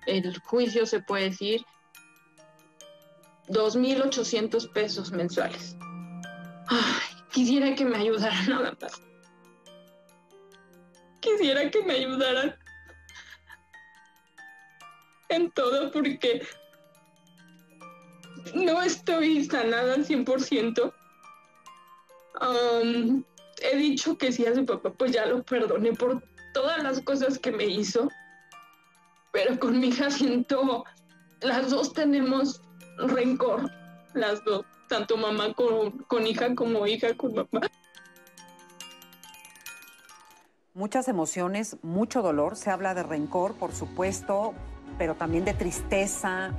el 0.07 0.39
juicio, 0.41 0.87
se 0.87 1.01
puede 1.01 1.31
decir, 1.31 1.65
2.800 3.47 4.73
pesos 4.73 5.13
mensuales. 5.13 5.77
Ay, 6.67 7.23
quisiera 7.31 7.77
que 7.77 7.85
me 7.85 7.97
ayudaran 7.97 8.49
nada 8.49 8.77
más. 8.81 9.01
Quisiera 11.21 11.71
que 11.71 11.81
me 11.85 11.95
ayudaran 11.95 12.59
en 15.29 15.53
todo 15.53 15.93
porque 15.93 16.45
no 18.53 18.83
estoy 18.83 19.45
sanada 19.45 19.95
al 19.95 20.05
100%. 20.05 20.93
Um, 22.41 23.23
he 23.63 23.77
dicho 23.77 24.19
que 24.19 24.33
sí 24.33 24.45
a 24.45 24.57
su 24.57 24.67
papá, 24.67 24.93
pues 24.93 25.13
ya 25.13 25.27
lo 25.27 25.45
perdoné 25.45 25.93
por 25.93 26.21
todas 26.55 26.83
las 26.83 27.03
cosas 27.03 27.39
que 27.39 27.53
me 27.53 27.67
hizo. 27.67 28.09
Pero 29.33 29.59
con 29.59 29.79
mi 29.79 29.89
hija 29.89 30.11
siento, 30.11 30.85
las 31.43 31.69
dos 31.69 31.93
tenemos 31.93 32.63
rencor, 32.97 33.71
las 34.15 34.43
dos, 34.45 34.65
tanto 34.89 35.19
mamá 35.19 35.53
con, 35.53 35.91
con 36.05 36.27
hija 36.27 36.55
como 36.55 36.87
hija 36.87 37.15
con 37.15 37.35
mamá. 37.35 37.67
Muchas 40.73 41.09
emociones, 41.09 41.77
mucho 41.83 42.23
dolor, 42.23 42.57
se 42.57 42.71
habla 42.71 42.95
de 42.95 43.03
rencor, 43.03 43.55
por 43.55 43.73
supuesto, 43.73 44.55
pero 44.99 45.15
también 45.15 45.45
de 45.45 45.55
tristeza, 45.55 46.53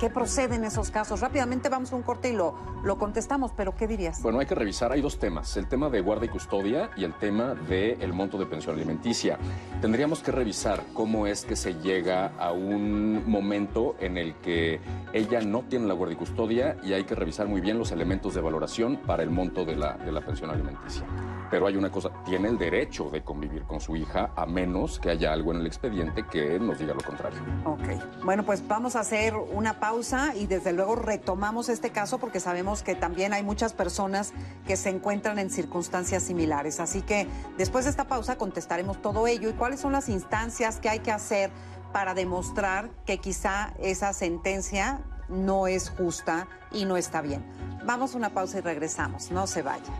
¿Qué 0.00 0.08
procede 0.08 0.54
en 0.54 0.64
esos 0.64 0.90
casos? 0.90 1.20
Rápidamente 1.20 1.68
vamos 1.68 1.92
a 1.92 1.96
un 1.96 2.00
corte 2.00 2.30
y 2.30 2.32
lo, 2.32 2.54
lo 2.82 2.96
contestamos, 2.96 3.52
pero 3.54 3.76
¿qué 3.76 3.86
dirías? 3.86 4.22
Bueno, 4.22 4.38
hay 4.38 4.46
que 4.46 4.54
revisar, 4.54 4.92
hay 4.92 5.02
dos 5.02 5.18
temas, 5.18 5.58
el 5.58 5.68
tema 5.68 5.90
de 5.90 6.00
guarda 6.00 6.24
y 6.24 6.30
custodia 6.30 6.88
y 6.96 7.04
el 7.04 7.12
tema 7.18 7.54
del 7.54 8.00
el 8.00 8.14
monto 8.14 8.38
de 8.38 8.46
pensión 8.46 8.76
alimenticia. 8.76 9.36
Tendríamos 9.82 10.22
que 10.22 10.32
revisar 10.32 10.82
cómo 10.94 11.26
es 11.26 11.44
que 11.44 11.54
se 11.54 11.74
llega 11.74 12.28
a 12.38 12.50
un 12.52 13.30
momento 13.30 13.94
en 14.00 14.16
el 14.16 14.36
que 14.36 14.80
ella 15.12 15.42
no 15.42 15.64
tiene 15.68 15.86
la 15.86 15.92
guarda 15.92 16.14
y 16.14 16.16
custodia 16.16 16.78
y 16.82 16.94
hay 16.94 17.04
que 17.04 17.14
revisar 17.14 17.46
muy 17.46 17.60
bien 17.60 17.78
los 17.78 17.92
elementos 17.92 18.32
de 18.32 18.40
valoración 18.40 19.02
para 19.06 19.22
el 19.22 19.28
monto 19.28 19.66
de 19.66 19.76
la, 19.76 19.98
de 19.98 20.12
la 20.12 20.22
pensión 20.22 20.48
alimenticia. 20.48 21.04
Pero 21.50 21.66
hay 21.66 21.76
una 21.76 21.90
cosa, 21.90 22.10
tiene 22.24 22.48
el 22.48 22.56
derecho 22.56 23.10
de 23.10 23.22
convivir 23.22 23.64
con 23.64 23.80
su 23.80 23.96
hija 23.96 24.30
a 24.34 24.46
menos 24.46 24.98
que 24.98 25.10
haya 25.10 25.30
algo 25.30 25.52
en 25.52 25.58
el 25.60 25.66
expediente 25.66 26.24
que 26.26 26.58
nos 26.58 26.78
diga 26.78 26.94
lo 26.94 27.02
contrario. 27.02 27.40
Ok, 27.66 28.24
bueno, 28.24 28.44
pues 28.44 28.66
vamos 28.66 28.96
a 28.96 29.00
hacer 29.00 29.34
una 29.36 29.78
pausa 29.78 29.89
y 30.36 30.46
desde 30.46 30.72
luego 30.72 30.94
retomamos 30.94 31.68
este 31.68 31.90
caso 31.90 32.18
porque 32.18 32.38
sabemos 32.38 32.84
que 32.84 32.94
también 32.94 33.32
hay 33.32 33.42
muchas 33.42 33.72
personas 33.72 34.32
que 34.64 34.76
se 34.76 34.88
encuentran 34.88 35.38
en 35.40 35.50
circunstancias 35.50 36.22
similares. 36.22 36.78
Así 36.78 37.02
que 37.02 37.26
después 37.58 37.86
de 37.86 37.90
esta 37.90 38.06
pausa 38.06 38.36
contestaremos 38.36 39.02
todo 39.02 39.26
ello 39.26 39.50
y 39.50 39.52
cuáles 39.52 39.80
son 39.80 39.90
las 39.90 40.08
instancias 40.08 40.78
que 40.78 40.88
hay 40.88 41.00
que 41.00 41.10
hacer 41.10 41.50
para 41.92 42.14
demostrar 42.14 42.90
que 43.04 43.18
quizá 43.18 43.74
esa 43.80 44.12
sentencia 44.12 45.00
no 45.28 45.66
es 45.66 45.90
justa 45.90 46.46
y 46.70 46.84
no 46.84 46.96
está 46.96 47.20
bien. 47.20 47.44
Vamos 47.84 48.14
a 48.14 48.18
una 48.18 48.30
pausa 48.30 48.58
y 48.58 48.60
regresamos. 48.60 49.32
No 49.32 49.48
se 49.48 49.62
vaya. 49.62 49.92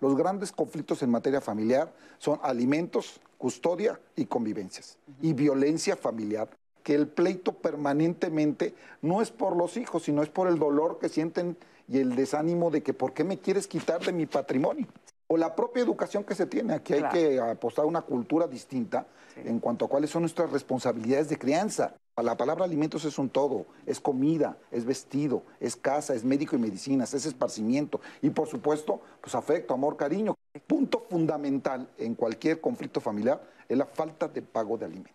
Los 0.00 0.16
grandes 0.16 0.52
conflictos 0.52 1.02
en 1.02 1.10
materia 1.10 1.40
familiar 1.40 1.92
son 2.18 2.38
alimentos, 2.42 3.20
custodia 3.38 4.00
y 4.16 4.26
convivencias. 4.26 4.96
Y 5.20 5.32
violencia 5.34 5.96
familiar, 5.96 6.48
que 6.82 6.94
el 6.94 7.06
pleito 7.06 7.52
permanentemente 7.52 8.74
no 9.02 9.20
es 9.20 9.30
por 9.30 9.56
los 9.56 9.76
hijos, 9.76 10.04
sino 10.04 10.22
es 10.22 10.30
por 10.30 10.48
el 10.48 10.58
dolor 10.58 10.98
que 10.98 11.08
sienten 11.08 11.56
y 11.88 11.98
el 11.98 12.14
desánimo 12.16 12.70
de 12.70 12.82
que 12.82 12.94
¿por 12.94 13.12
qué 13.12 13.24
me 13.24 13.38
quieres 13.38 13.66
quitar 13.66 14.00
de 14.04 14.12
mi 14.12 14.26
patrimonio? 14.26 14.86
O 15.26 15.36
la 15.36 15.54
propia 15.54 15.82
educación 15.82 16.24
que 16.24 16.34
se 16.34 16.46
tiene. 16.46 16.74
Aquí 16.74 16.94
hay 16.94 17.04
que 17.10 17.40
apostar 17.40 17.84
a 17.84 17.88
una 17.88 18.02
cultura 18.02 18.46
distinta 18.46 19.06
en 19.46 19.60
cuanto 19.60 19.84
a 19.84 19.88
cuáles 19.88 20.10
son 20.10 20.22
nuestras 20.22 20.50
responsabilidades 20.50 21.28
de 21.28 21.38
crianza. 21.38 21.94
La 22.16 22.36
palabra 22.36 22.64
alimentos 22.64 23.04
es 23.04 23.18
un 23.18 23.30
todo, 23.30 23.66
es 23.86 23.98
comida, 23.98 24.58
es 24.70 24.84
vestido, 24.84 25.42
es 25.58 25.76
casa, 25.76 26.14
es 26.14 26.24
médico 26.24 26.56
y 26.56 26.58
medicinas, 26.58 27.14
es 27.14 27.24
esparcimiento 27.24 28.00
y 28.20 28.30
por 28.30 28.48
supuesto, 28.48 29.00
pues 29.20 29.34
afecto, 29.34 29.72
amor, 29.72 29.96
cariño. 29.96 30.34
Punto 30.66 31.06
fundamental 31.08 31.88
en 31.96 32.14
cualquier 32.14 32.60
conflicto 32.60 33.00
familiar 33.00 33.40
es 33.68 33.78
la 33.78 33.86
falta 33.86 34.28
de 34.28 34.42
pago 34.42 34.76
de 34.76 34.86
alimentos. 34.86 35.14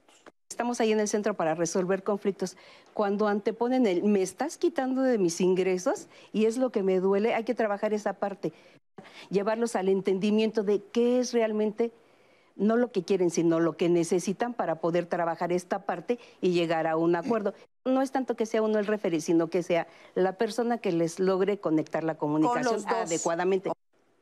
Estamos 0.49 0.79
ahí 0.79 0.91
en 0.91 0.99
el 0.99 1.07
centro 1.07 1.33
para 1.33 1.53
resolver 1.53 2.03
conflictos. 2.03 2.55
Cuando 2.93 3.27
anteponen 3.27 3.85
el, 3.85 4.03
me 4.03 4.21
estás 4.21 4.57
quitando 4.57 5.01
de 5.01 5.17
mis 5.17 5.41
ingresos 5.41 6.07
y 6.31 6.45
es 6.45 6.57
lo 6.57 6.71
que 6.71 6.81
me 6.81 6.99
duele, 6.99 7.33
hay 7.33 7.43
que 7.43 7.53
trabajar 7.53 7.93
esa 7.93 8.13
parte, 8.13 8.53
llevarlos 9.29 9.75
al 9.75 9.89
entendimiento 9.89 10.63
de 10.63 10.81
qué 10.81 11.19
es 11.19 11.33
realmente 11.33 11.91
no 12.55 12.77
lo 12.77 12.91
que 12.91 13.03
quieren, 13.03 13.29
sino 13.29 13.59
lo 13.59 13.77
que 13.77 13.89
necesitan 13.89 14.53
para 14.53 14.75
poder 14.75 15.05
trabajar 15.05 15.51
esta 15.51 15.85
parte 15.85 16.19
y 16.41 16.51
llegar 16.51 16.87
a 16.87 16.97
un 16.97 17.15
acuerdo. 17.15 17.53
No 17.85 18.01
es 18.01 18.11
tanto 18.11 18.35
que 18.35 18.45
sea 18.45 18.61
uno 18.61 18.79
el 18.79 18.87
referir, 18.87 19.21
sino 19.21 19.49
que 19.49 19.63
sea 19.63 19.87
la 20.15 20.37
persona 20.37 20.77
que 20.79 20.91
les 20.91 21.19
logre 21.19 21.59
conectar 21.59 22.03
la 22.03 22.15
comunicación 22.15 22.83
adecuadamente. 22.87 23.71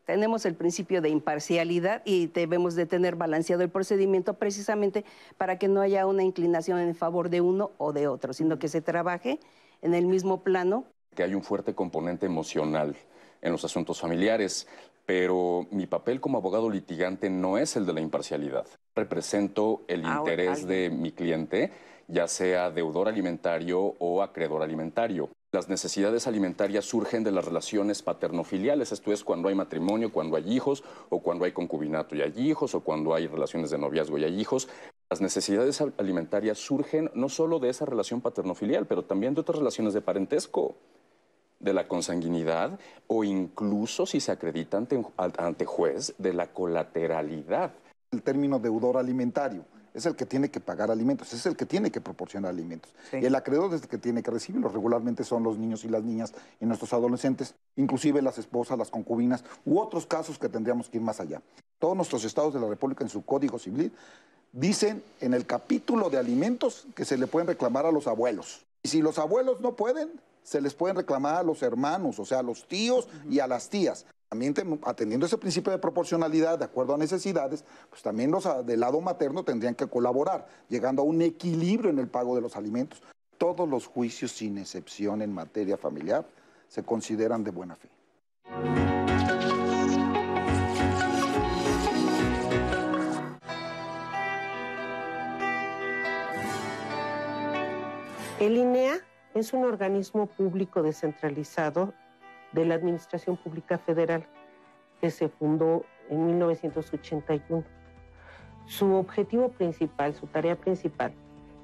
tenemos 0.06 0.46
el 0.46 0.56
principio 0.56 1.02
de 1.02 1.10
imparcialidad 1.10 2.02
y 2.04 2.28
debemos 2.28 2.76
de 2.76 2.86
tener 2.86 3.16
balanceado 3.16 3.64
el 3.64 3.70
procedimiento 3.70 4.34
precisamente 4.34 5.06
para 5.38 5.58
que 5.58 5.70
no 5.70 5.80
haya 5.80 6.06
una 6.08 6.24
inclinación 6.24 6.80
en 6.80 6.94
favor 6.94 7.30
de 7.30 7.40
uno 7.40 7.72
o 7.78 7.94
de 7.94 8.08
otro, 8.08 8.34
sino 8.34 8.60
que 8.60 8.68
se 8.68 8.82
trabaje 8.82 9.40
en 9.82 9.94
el 9.94 10.08
mismo 10.08 10.44
plano. 10.44 10.86
Que 11.16 11.24
hay 11.24 11.36
un 11.36 11.44
fuerte 11.44 11.74
componente 11.74 12.26
emocional 12.26 12.98
en 13.44 13.52
los 13.52 13.64
asuntos 13.66 14.00
familiares, 14.00 14.68
pero 15.06 15.68
mi 15.70 15.86
papel 15.86 16.20
como 16.22 16.38
abogado 16.38 16.70
litigante 16.70 17.30
no 17.30 17.58
es 17.58 17.76
el 17.76 17.86
de 17.86 17.94
la 17.94 18.02
imparcialidad. 18.02 18.66
Represento 18.96 19.82
el 19.88 20.04
Ah, 20.06 20.18
interés 20.18 20.66
de 20.66 20.90
mi 20.90 21.12
cliente, 21.12 21.72
ya 22.08 22.28
sea 22.28 22.72
deudor 22.72 23.08
alimentario 23.08 23.96
o 24.00 24.24
acreedor 24.24 24.64
alimentario. 24.64 25.30
Las 25.54 25.70
necesidades 25.70 26.26
alimentarias 26.26 26.86
surgen 26.86 27.24
de 27.24 27.32
las 27.32 27.46
relaciones 27.46 28.02
paternofiliales, 28.02 28.92
esto 28.92 29.14
es 29.14 29.24
cuando 29.24 29.50
hay 29.50 29.56
matrimonio, 29.56 30.12
cuando 30.12 30.36
hay 30.36 30.52
hijos, 30.52 30.84
o 31.10 31.20
cuando 31.22 31.46
hay 31.46 31.52
concubinato 31.52 32.16
y 32.16 32.22
hay 32.24 32.34
hijos, 32.38 32.74
o 32.74 32.80
cuando 32.80 33.14
hay 33.14 33.28
relaciones 33.28 33.70
de 33.70 33.78
noviazgo 33.78 34.18
y 34.18 34.24
hay 34.24 34.40
hijos. 34.40 34.68
Las 35.12 35.22
necesidades 35.22 35.80
al- 35.80 35.94
alimentarias 36.00 36.58
surgen 36.58 37.12
no 37.14 37.30
solo 37.30 37.60
de 37.60 37.70
esa 37.70 37.86
relación 37.86 38.20
paternofilial, 38.22 38.88
pero 38.88 39.04
también 39.04 39.36
de 39.36 39.42
otras 39.42 39.60
relaciones 39.60 39.94
de 39.94 40.02
parentesco, 40.02 40.76
de 41.64 41.74
la 41.74 41.88
consanguinidad, 41.88 42.78
o 43.08 43.24
incluso, 43.24 44.06
si 44.06 44.20
se 44.20 44.32
acredita 44.32 44.78
ante, 44.78 44.98
un- 44.98 45.08
ante 45.18 45.66
juez, 45.66 46.14
de 46.18 46.34
la 46.34 46.48
colateralidad. 46.48 47.72
El 48.12 48.22
término 48.22 48.60
deudor 48.60 48.98
alimentario 48.98 49.66
es 49.94 50.06
el 50.06 50.16
que 50.16 50.26
tiene 50.26 50.50
que 50.50 50.60
pagar 50.60 50.92
alimentos, 50.92 51.34
es 51.34 51.46
el 51.46 51.56
que 51.56 51.66
tiene 51.66 51.92
que 51.92 52.02
proporcionar 52.02 52.50
alimentos. 52.52 52.92
Sí. 53.12 53.18
Y 53.22 53.26
el 53.26 53.36
acreedor 53.36 53.74
es 53.74 53.84
el 53.84 53.88
que 53.88 53.98
tiene 53.98 54.22
que 54.24 54.32
recibirlos. 54.32 54.74
Regularmente 54.74 55.24
son 55.24 55.44
los 55.44 55.58
niños 55.58 55.86
y 55.86 55.90
las 55.90 56.04
niñas 56.04 56.34
y 56.60 56.66
nuestros 56.66 56.94
adolescentes, 56.94 57.56
inclusive 57.76 58.22
las 58.22 58.38
esposas, 58.38 58.78
las 58.78 58.90
concubinas 58.90 59.44
u 59.66 59.80
otros 59.80 60.06
casos 60.06 60.38
que 60.40 60.50
tendríamos 60.50 60.90
que 60.90 60.98
ir 60.98 61.04
más 61.04 61.20
allá. 61.20 61.42
Todos 61.80 61.96
nuestros 61.96 62.24
estados 62.26 62.54
de 62.54 62.60
la 62.60 62.68
República 62.68 63.04
en 63.04 63.10
su 63.10 63.24
Código 63.24 63.60
Civil 63.60 63.92
dicen 64.52 65.04
en 65.22 65.34
el 65.34 65.46
capítulo 65.46 66.10
de 66.10 66.18
alimentos 66.18 66.88
que 66.96 67.06
se 67.06 67.18
le 67.18 67.28
pueden 67.28 67.48
reclamar 67.48 67.86
a 67.86 67.92
los 67.92 68.08
abuelos. 68.08 68.66
Y 68.84 68.90
si 68.90 69.02
los 69.02 69.18
abuelos 69.20 69.62
no 69.62 69.76
pueden, 69.76 70.10
se 70.44 70.62
les 70.62 70.74
pueden 70.74 70.98
reclamar 70.98 71.36
a 71.36 71.44
los 71.44 71.62
hermanos, 71.64 72.20
o 72.20 72.26
sea, 72.26 72.40
a 72.40 72.44
los 72.44 72.68
tíos 72.68 73.08
y 73.30 73.40
a 73.40 73.48
las 73.48 73.70
tías. 73.70 74.06
También 74.30 74.56
atendiendo 74.84 75.28
ese 75.28 75.38
principio 75.38 75.72
de 75.72 75.78
proporcionalidad 75.78 76.58
de 76.58 76.66
acuerdo 76.66 76.96
a 76.96 76.98
necesidades, 76.98 77.64
pues 77.90 78.02
también 78.02 78.32
los 78.32 78.46
ah, 78.48 78.64
del 78.64 78.80
lado 78.80 79.00
materno 79.00 79.44
tendrían 79.44 79.76
que 79.76 79.88
colaborar, 79.88 80.48
llegando 80.70 81.04
a 81.04 81.06
un 81.06 81.22
equilibrio 81.22 81.92
en 81.92 82.00
el 82.00 82.08
pago 82.08 82.36
de 82.36 82.42
los 82.42 82.56
alimentos. 82.56 83.02
Todos 83.38 83.70
los 83.70 83.86
juicios, 83.86 84.32
sin 84.32 84.58
excepción 84.58 85.22
en 85.22 85.34
materia 85.34 85.78
familiar, 85.78 86.26
se 86.68 86.82
consideran 86.84 87.44
de 87.44 87.52
buena 87.52 87.76
fe. 87.76 87.90
El 98.40 98.58
INEA 98.58 99.00
es 99.34 99.52
un 99.54 99.66
organismo 99.66 100.28
público 100.28 100.84
descentralizado 100.84 101.94
de 102.52 102.66
la 102.66 102.76
Administración 102.76 103.36
Pública 103.38 103.78
Federal 103.78 104.26
que 105.02 105.10
se 105.10 105.28
fundó 105.28 105.84
en 106.10 106.26
1981. 106.28 107.64
Su 108.68 108.94
objetivo 108.94 109.50
principal, 109.50 110.14
su 110.14 110.28
tarea 110.28 110.56
principal, 110.56 111.14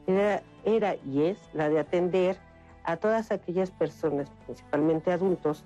era, 0.08 0.96
y 1.06 1.24
es 1.24 1.38
la 1.54 1.70
de 1.70 1.80
atender 1.80 2.38
a 2.84 2.98
todas 2.98 3.32
aquellas 3.32 3.70
personas, 3.70 4.32
principalmente 4.46 5.12
adultos, 5.12 5.64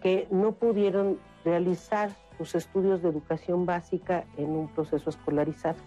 que 0.00 0.28
no 0.30 0.52
pudieron 0.52 1.18
realizar 1.44 2.10
sus 2.38 2.54
estudios 2.54 3.02
de 3.02 3.08
educación 3.08 3.66
básica 3.66 4.24
en 4.36 4.50
un 4.50 4.68
proceso 4.68 5.10
escolarizado. 5.10 5.78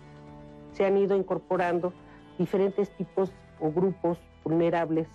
Se 0.74 0.86
han 0.86 0.98
ido 0.98 1.16
incorporando 1.16 1.94
diferentes 2.38 2.90
tipos 2.92 3.32
o 3.60 3.72
grupos 3.72 4.20
vulnerables 4.44 5.08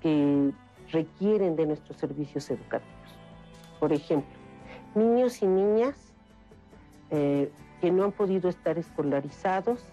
que 0.00 0.52
requieren 0.90 1.56
de 1.56 1.66
nuestros 1.66 1.96
servicios 1.96 2.50
educativos. 2.50 2.94
Por 3.78 3.92
ejemplo, 3.92 4.38
niños 4.94 5.42
y 5.42 5.46
niñas 5.46 5.96
eh, 7.10 7.50
que 7.80 7.90
no 7.90 8.04
han 8.04 8.12
podido 8.12 8.48
estar 8.48 8.78
escolarizados 8.78 9.84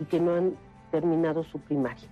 y 0.00 0.04
que 0.04 0.20
no 0.20 0.34
han 0.34 0.54
terminado 0.90 1.42
su 1.42 1.58
primaria. 1.58 2.08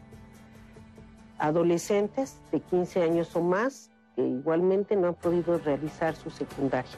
Adolescentes 1.38 2.40
de 2.50 2.60
15 2.60 3.02
años 3.02 3.34
o 3.36 3.42
más 3.42 3.90
que 4.16 4.22
igualmente 4.22 4.96
no 4.96 5.08
han 5.08 5.14
podido 5.14 5.58
realizar 5.58 6.14
su 6.16 6.30
secundaria. 6.30 6.90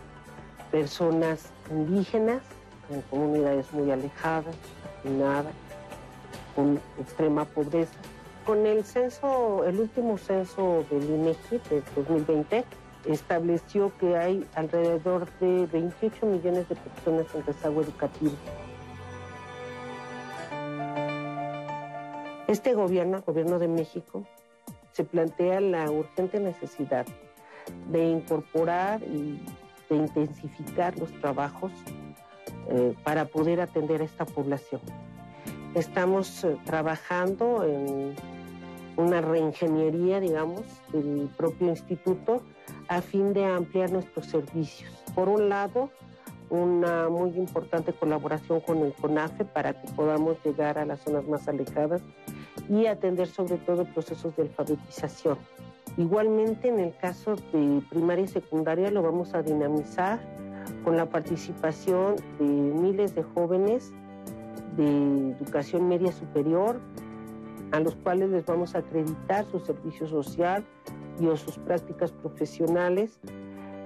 Personas 0.71 1.51
indígenas 1.71 2.43
en 2.91 3.01
comunidades 3.03 3.73
muy 3.73 3.91
alejadas, 3.91 4.55
nada, 5.05 5.51
con 6.55 6.81
extrema 6.99 7.45
pobreza. 7.45 7.93
Con 8.47 8.67
el 8.67 8.85
censo, 8.85 9.65
el 9.65 9.81
último 9.81 10.19
censo 10.19 10.85
del 10.91 11.05
INEGI 11.05 11.59
de 11.71 11.83
2020 11.97 12.65
estableció 13.07 13.91
que 13.99 14.17
hay 14.19 14.47
alrededor 14.55 15.31
de 15.41 15.67
28 15.67 16.27
millones 16.27 16.69
de 16.69 16.75
personas 16.77 17.27
en 17.35 17.47
rezago 17.47 17.81
educativo. 17.81 18.35
Este 22.47 22.75
gobierno, 22.75 23.23
gobierno 23.27 23.59
de 23.59 23.69
México, 23.69 24.27
se 24.93 25.05
plantea 25.05 25.61
la 25.63 25.91
urgente 25.91 26.39
necesidad 26.39 27.07
de 27.91 28.05
incorporar 28.05 29.03
y 29.03 29.41
de 29.89 29.97
intensificar 29.97 30.99
los 30.99 31.11
trabajos 31.21 31.73
eh, 32.69 32.95
para 33.05 33.25
poder 33.25 33.63
atender 33.63 34.03
a 34.03 34.05
esta 34.05 34.27
población. 34.27 34.83
Estamos 35.75 36.45
eh, 36.45 36.57
trabajando 36.65 37.65
en 37.65 38.15
una 38.97 39.21
reingeniería, 39.21 40.21
digamos, 40.21 40.63
del 40.93 41.29
propio 41.37 41.69
instituto 41.69 42.43
a 42.89 43.01
fin 43.01 43.33
de 43.33 43.45
ampliar 43.45 43.91
nuestros 43.91 44.27
servicios. 44.27 44.91
Por 45.15 45.29
un 45.29 45.49
lado, 45.49 45.91
una 46.51 47.09
muy 47.09 47.31
importante 47.31 47.93
colaboración 47.93 48.61
con 48.61 48.79
el 48.79 48.93
CONAFE 48.93 49.45
para 49.45 49.81
que 49.81 49.89
podamos 49.93 50.37
llegar 50.45 50.79
a 50.79 50.85
las 50.85 51.01
zonas 51.01 51.27
más 51.27 51.49
alejadas 51.49 52.03
y 52.69 52.87
atender 52.87 53.27
sobre 53.29 53.57
todo 53.57 53.85
procesos 53.85 54.37
de 54.37 54.43
alfabetización. 54.43 55.39
Igualmente, 55.97 56.69
en 56.69 56.81
el 56.81 56.97
caso 56.97 57.37
de 57.53 57.83
primaria 57.89 58.25
y 58.25 58.29
secundaria, 58.29 58.91
lo 58.91 59.03
vamos 59.03 59.35
a 59.35 59.43
dinamizar 59.43 60.21
con 60.83 60.97
la 60.97 61.07
participación 61.07 62.17
de 62.39 62.45
miles 62.45 63.15
de 63.15 63.23
jóvenes 63.23 63.93
de 64.77 65.31
educación 65.41 65.89
media 65.89 66.11
superior, 66.13 66.81
a 67.73 67.81
los 67.81 67.95
cuales 67.97 68.31
les 68.31 68.45
vamos 68.47 68.75
a 68.75 68.79
acreditar 68.79 69.45
su 69.47 69.61
servicio 69.61 70.07
social 70.07 70.65
y 71.21 71.27
o 71.27 71.37
sus 71.37 71.59
prácticas 71.59 72.13
profesionales. 72.13 73.21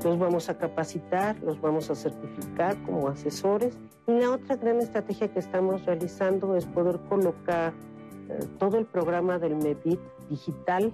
Los 0.05 0.19
vamos 0.19 0.49
a 0.49 0.57
capacitar, 0.57 1.39
los 1.41 1.61
vamos 1.61 1.91
a 1.91 1.95
certificar 1.95 2.81
como 2.85 3.09
asesores. 3.09 3.77
Y 4.07 4.13
la 4.13 4.31
otra 4.31 4.57
gran 4.57 4.79
estrategia 4.79 5.29
que 5.29 5.41
estamos 5.41 5.85
realizando 5.85 6.57
es 6.57 6.67
poder 6.67 6.99
colocar 7.09 7.73
eh, 8.29 8.39
todo 8.59 8.79
el 8.79 8.87
programa 8.87 9.39
del 9.39 9.57
MEDIT 9.57 10.01
digital 10.29 10.93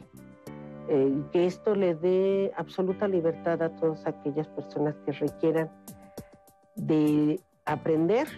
eh, 0.89 1.12
y 1.19 1.23
que 1.31 1.47
esto 1.47 1.74
le 1.74 1.94
dé 1.94 2.52
absoluta 2.56 3.09
libertad 3.09 3.62
a 3.62 3.70
todas 3.77 4.06
aquellas 4.06 4.48
personas 4.48 4.94
que 5.05 5.12
requieran 5.12 5.70
de 6.77 7.40
aprender 7.65 8.28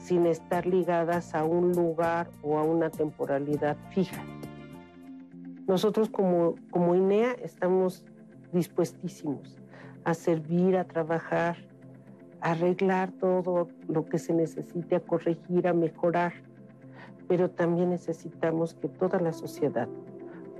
sin 0.00 0.26
estar 0.26 0.66
ligadas 0.66 1.34
a 1.34 1.44
un 1.44 1.72
lugar 1.72 2.30
o 2.42 2.58
a 2.58 2.62
una 2.62 2.90
temporalidad 2.90 3.76
fija. 3.90 4.22
Nosotros 5.66 6.08
como, 6.08 6.56
como 6.70 6.94
INEA 6.94 7.32
estamos 7.44 8.04
dispuestísimos 8.52 9.58
a 10.04 10.14
servir, 10.14 10.76
a 10.76 10.84
trabajar, 10.84 11.58
a 12.40 12.52
arreglar 12.52 13.12
todo 13.12 13.68
lo 13.86 14.06
que 14.06 14.18
se 14.18 14.32
necesite, 14.32 14.96
a 14.96 15.00
corregir, 15.00 15.68
a 15.68 15.74
mejorar, 15.74 16.32
pero 17.28 17.50
también 17.50 17.90
necesitamos 17.90 18.74
que 18.74 18.88
toda 18.88 19.20
la 19.20 19.32
sociedad 19.32 19.88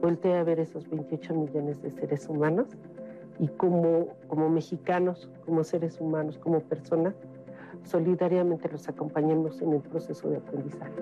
voltee 0.00 0.36
a 0.36 0.44
ver 0.44 0.60
esos 0.60 0.88
28 0.88 1.34
millones 1.34 1.82
de 1.82 1.90
seres 1.90 2.28
humanos 2.28 2.68
y 3.38 3.48
como, 3.48 4.08
como 4.28 4.50
mexicanos, 4.50 5.30
como 5.46 5.64
seres 5.64 5.98
humanos, 6.00 6.38
como 6.38 6.60
personas, 6.60 7.14
solidariamente 7.84 8.68
los 8.68 8.88
acompañemos 8.88 9.60
en 9.62 9.74
el 9.74 9.80
proceso 9.80 10.28
de 10.28 10.36
aprendizaje. 10.38 10.92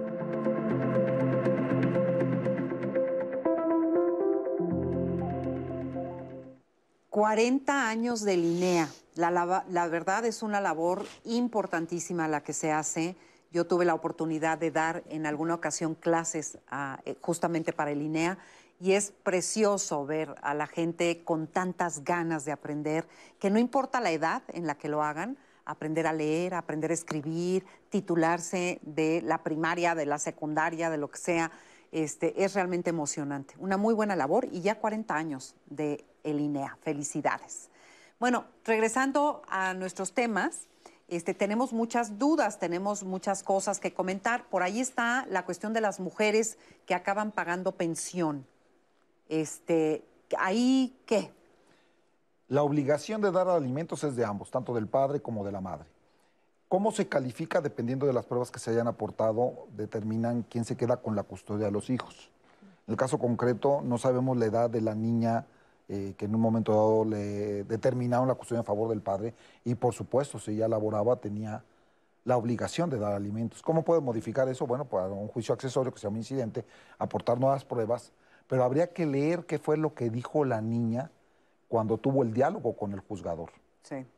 40 7.11 7.89
años 7.89 8.23
de 8.23 8.37
Linea. 8.37 8.89
La, 9.17 9.65
la 9.69 9.89
verdad 9.89 10.25
es 10.25 10.45
una 10.45 10.61
labor 10.61 11.05
importantísima 11.25 12.29
la 12.29 12.45
que 12.45 12.53
se 12.53 12.71
hace 12.71 13.17
Yo 13.51 13.67
tuve 13.67 13.85
la 13.85 13.95
oportunidad 13.95 14.59
de 14.59 14.71
dar 14.71 15.03
en 15.09 15.27
alguna 15.27 15.55
ocasión 15.55 15.97
clases 15.97 16.59
eh, 17.05 17.17
justamente 17.21 17.73
para 17.73 17.91
el 17.91 18.03
INEA 18.03 18.39
y 18.81 18.93
es 18.93 19.11
precioso 19.11 20.07
ver 20.07 20.35
a 20.43 20.55
la 20.55 20.67
gente 20.67 21.25
con 21.25 21.47
tantas 21.47 22.05
ganas 22.05 22.45
de 22.45 22.53
aprender, 22.53 23.07
que 23.41 23.51
no 23.51 23.59
importa 23.59 24.01
la 24.01 24.13
edad 24.13 24.43
en 24.49 24.67
la 24.67 24.77
que 24.77 24.89
lo 24.89 25.03
hagan, 25.03 25.37
aprender 25.69 26.07
a 26.07 26.13
leer, 26.13 26.55
aprender 26.55 26.91
a 26.91 26.95
escribir, 26.95 27.65
titularse 27.91 28.81
de 28.83 29.21
la 29.23 29.43
primaria, 29.43 29.95
de 29.95 30.07
la 30.07 30.19
secundaria, 30.19 30.89
de 30.89 30.97
lo 30.97 31.11
que 31.11 31.19
sea, 31.19 31.53
este, 31.93 32.43
es 32.43 32.55
realmente 32.55 32.91
emocionante. 32.91 33.55
Una 33.59 33.77
muy 33.77 33.95
buena 33.95 34.17
labor 34.17 34.49
y 34.51 34.63
ya 34.63 34.79
40 34.81 35.15
años 35.15 35.55
de 35.67 36.05
el 36.25 36.41
INEA. 36.41 36.79
Felicidades. 36.83 37.69
Bueno, 38.19 38.47
regresando 38.65 39.43
a 39.49 39.75
nuestros 39.75 40.13
temas, 40.13 40.69
este, 41.07 41.35
tenemos 41.35 41.73
muchas 41.73 42.19
dudas, 42.19 42.59
tenemos 42.59 43.05
muchas 43.05 43.43
cosas 43.43 43.79
que 43.79 43.93
comentar. 43.93 44.49
Por 44.49 44.63
ahí 44.63 44.81
está 44.81 45.27
la 45.31 45.45
cuestión 45.45 45.75
de 45.75 45.83
las 45.83 46.01
mujeres 46.01 46.59
que 46.87 46.95
acaban 46.95 47.31
pagando 47.31 47.73
pensión. 47.73 48.47
Este, 49.29 50.03
¿Ahí 50.39 50.97
qué? 51.07 51.31
La 52.49 52.63
obligación 52.63 53.21
de 53.21 53.31
dar 53.31 53.47
alimentos 53.49 54.03
es 54.05 54.17
de 54.17 54.25
ambos, 54.25 54.51
tanto 54.51 54.73
del 54.73 54.87
padre 54.87 55.21
como 55.21 55.45
de 55.45 55.53
la 55.53 55.61
madre. 55.61 55.85
¿Cómo 56.69 56.93
se 56.93 57.07
califica? 57.07 57.61
Dependiendo 57.61 58.07
de 58.07 58.15
las 58.15 58.25
pruebas 58.25 58.51
que 58.51 58.59
se 58.59 58.71
hayan 58.71 58.89
aportado, 58.89 59.67
determinan 59.77 60.47
quién 60.49 60.65
se 60.65 60.75
queda 60.75 60.97
con 60.97 61.15
la 61.15 61.25
custodia 61.25 61.67
de 61.67 61.73
los 61.73 61.91
hijos. 61.91 62.31
En 62.87 62.93
el 62.93 62.97
caso 62.97 63.19
concreto, 63.19 63.83
no 63.85 63.99
sabemos 63.99 64.39
la 64.39 64.47
edad 64.47 64.71
de 64.71 64.81
la 64.81 64.95
niña 64.95 65.45
eh, 65.91 66.15
que 66.17 66.25
en 66.25 66.35
un 66.35 66.41
momento 66.41 66.73
dado 66.73 67.05
le 67.05 67.65
determinaron 67.65 68.29
la 68.29 68.35
custodia 68.35 68.61
en 68.61 68.67
favor 68.67 68.89
del 68.89 69.03
padre 69.03 69.35
y 69.65 69.75
por 69.75 69.93
supuesto 69.93 70.39
si 70.39 70.53
ella 70.53 70.69
laboraba 70.69 71.17
tenía 71.17 71.63
la 72.25 72.39
obligación 72.39 72.89
de 72.89 72.99
dar 72.99 73.13
alimentos. 73.13 73.61
¿Cómo 73.61 73.83
puede 73.83 74.01
modificar 74.01 74.49
eso? 74.49 74.67
Bueno, 74.67 74.87
pues 74.87 75.05
un 75.11 75.29
juicio 75.29 75.53
accesorio 75.53 75.93
que 75.93 75.99
se 75.99 76.07
llama 76.07 76.17
incidente, 76.17 76.65
aportar 76.99 77.39
nuevas 77.39 77.67
pruebas, 77.67 78.13
pero 78.47 78.65
habría 78.65 78.95
que 78.95 79.05
leer 79.05 79.45
qué 79.45 79.59
fue 79.59 79.77
lo 79.77 79.93
que 79.93 80.09
dijo 80.09 80.47
la 80.47 80.63
niña 80.63 81.11
cuando 81.69 81.99
tuvo 81.99 82.23
el 82.23 82.33
diálogo 82.33 82.77
con 82.77 82.93
el 82.93 83.01
juzgador. 83.01 83.51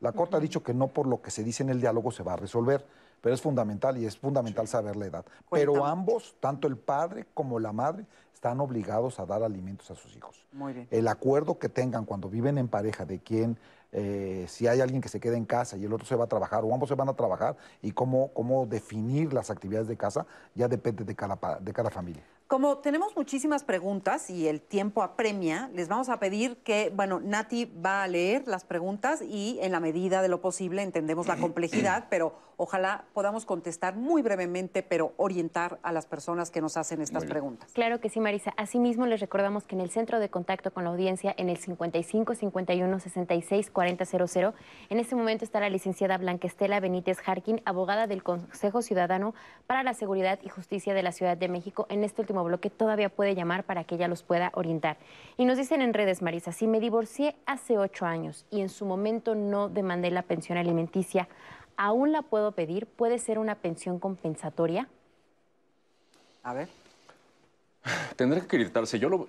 La 0.01 0.13
Corte 0.13 0.37
ha 0.37 0.41
dicho 0.41 0.63
que 0.63 0.75
no 0.75 0.89
por 0.89 1.07
lo 1.07 1.23
que 1.23 1.31
se 1.31 1.45
dice 1.45 1.63
en 1.63 1.71
el 1.71 1.81
diálogo 1.81 2.11
se 2.11 2.23
va 2.23 2.33
a 2.33 2.37
resolver, 2.37 2.85
pero 3.21 3.35
es 3.35 3.41
fundamental 3.41 3.97
y 3.99 4.07
es 4.07 4.17
fundamental 4.17 4.67
saber 4.67 4.97
la 4.97 5.07
edad. 5.07 5.25
Pero 5.51 5.85
ambos, 5.85 6.35
tanto 6.41 6.67
el 6.67 6.77
padre 6.77 7.27
como 7.35 7.61
la 7.61 7.73
madre, 7.73 8.07
están 8.35 8.61
obligados 8.61 9.21
a 9.21 9.27
dar 9.27 9.43
alimentos 9.43 9.91
a 9.91 9.95
sus 9.95 10.17
hijos. 10.17 10.47
Muy 10.53 10.73
bien. 10.73 10.89
El 10.91 11.09
acuerdo 11.09 11.59
que 11.59 11.69
tengan 11.69 12.05
cuando 12.05 12.29
viven 12.29 12.59
en 12.59 12.69
pareja 12.69 13.05
de 13.05 13.21
quién, 13.21 13.59
eh, 13.93 14.47
si 14.49 14.67
hay 14.67 14.81
alguien 14.81 15.03
que 15.03 15.09
se 15.09 15.21
queda 15.21 15.37
en 15.37 15.45
casa 15.45 15.77
y 15.77 15.85
el 15.85 15.93
otro 15.93 16.07
se 16.07 16.17
va 16.17 16.25
a 16.25 16.29
trabajar 16.29 16.65
o 16.65 16.73
ambos 16.73 16.89
se 16.89 16.95
van 16.95 17.09
a 17.09 17.15
trabajar 17.15 17.57
y 17.83 17.93
cómo, 17.93 18.33
cómo 18.33 18.67
definir 18.67 19.33
las 19.33 19.51
actividades 19.51 19.89
de 19.89 19.97
casa, 19.97 20.27
ya 20.55 20.69
depende 20.69 21.05
de 21.05 21.15
cada, 21.15 21.59
de 21.61 21.73
cada 21.73 21.91
familia. 21.91 22.25
Como 22.51 22.79
tenemos 22.79 23.15
muchísimas 23.15 23.63
preguntas 23.63 24.29
y 24.29 24.49
el 24.49 24.61
tiempo 24.61 25.05
apremia, 25.05 25.71
les 25.73 25.87
vamos 25.87 26.09
a 26.09 26.19
pedir 26.19 26.57
que, 26.65 26.91
bueno, 26.93 27.21
Nati 27.21 27.67
va 27.67 28.03
a 28.03 28.09
leer 28.09 28.43
las 28.49 28.65
preguntas 28.65 29.23
y 29.23 29.61
en 29.63 29.71
la 29.71 29.79
medida 29.79 30.21
de 30.21 30.27
lo 30.27 30.41
posible 30.41 30.83
entendemos 30.83 31.29
la 31.29 31.37
complejidad, 31.37 32.09
pero 32.11 32.35
ojalá 32.63 33.05
podamos 33.15 33.47
contestar 33.47 33.97
muy 33.97 34.21
brevemente, 34.21 34.83
pero 34.83 35.15
orientar 35.17 35.79
a 35.83 35.93
las 35.93 36.05
personas 36.05 36.51
que 36.51 36.61
nos 36.61 36.77
hacen 36.77 37.01
estas 37.01 37.25
preguntas. 37.25 37.73
Claro 37.73 38.01
que 38.01 38.11
sí, 38.11 38.21
Marisa. 38.21 38.53
Asimismo, 38.59 39.07
les 39.07 39.21
recordamos 39.21 39.65
que 39.65 39.77
en 39.77 39.81
el 39.81 39.89
centro 39.89 40.21
de 40.21 40.29
contacto 40.29 40.71
con 40.71 40.85
la 40.85 40.91
audiencia, 40.91 41.35
en 41.39 41.49
el 41.49 41.57
55 41.57 42.35
51 42.35 43.01
66 43.01 43.71
40 43.71 44.05
00, 44.05 44.55
en 44.91 44.99
este 44.99 45.17
momento 45.17 45.43
está 45.43 45.59
la 45.59 45.71
licenciada 45.71 46.19
Blanca 46.19 46.47
Estela 46.47 46.81
Benítez 46.81 47.19
Jarquín, 47.21 47.63
abogada 47.65 48.07
del 48.07 48.23
Consejo 48.23 48.83
Ciudadano 48.83 49.35
para 49.67 49.83
la 49.83 49.95
Seguridad 49.95 50.39
y 50.43 50.51
Justicia 50.51 50.93
de 50.93 51.03
la 51.03 51.13
Ciudad 51.13 51.39
de 51.39 51.49
México. 51.49 51.87
En 51.89 52.05
este 52.05 52.21
último 52.21 52.45
bloque 52.45 52.69
todavía 52.69 53.09
puede 53.09 53.35
llamar 53.35 53.65
para 53.65 53.85
que 53.85 53.95
ella 53.95 54.07
los 54.07 54.23
pueda 54.23 54.51
orientar. 54.53 54.99
Y 55.39 55.47
nos 55.47 55.57
dicen 55.57 55.81
en 55.81 55.95
redes, 55.95 56.21
Marisa, 56.21 56.53
si 56.53 56.67
me 56.67 56.79
divorcié 56.79 57.37
hace 57.47 57.79
ocho 57.79 58.05
años 58.05 58.45
y 58.51 58.61
en 58.61 58.69
su 58.69 58.85
momento 58.85 59.35
no 59.35 59.71
demandé 59.71 60.11
la 60.11 60.25
pensión 60.25 60.59
alimenticia, 60.59 61.27
¿aún 61.81 62.13
la 62.13 62.21
puedo 62.21 62.53
pedir? 62.53 62.87
¿Puede 62.87 63.19
ser 63.19 63.39
una 63.39 63.55
pensión 63.55 63.99
compensatoria? 63.99 64.87
A 66.43 66.53
ver. 66.53 66.69
Tendré 68.17 68.41
que 68.41 68.47
acreditarse. 68.47 68.99
Yo 68.99 69.09
lo, 69.09 69.27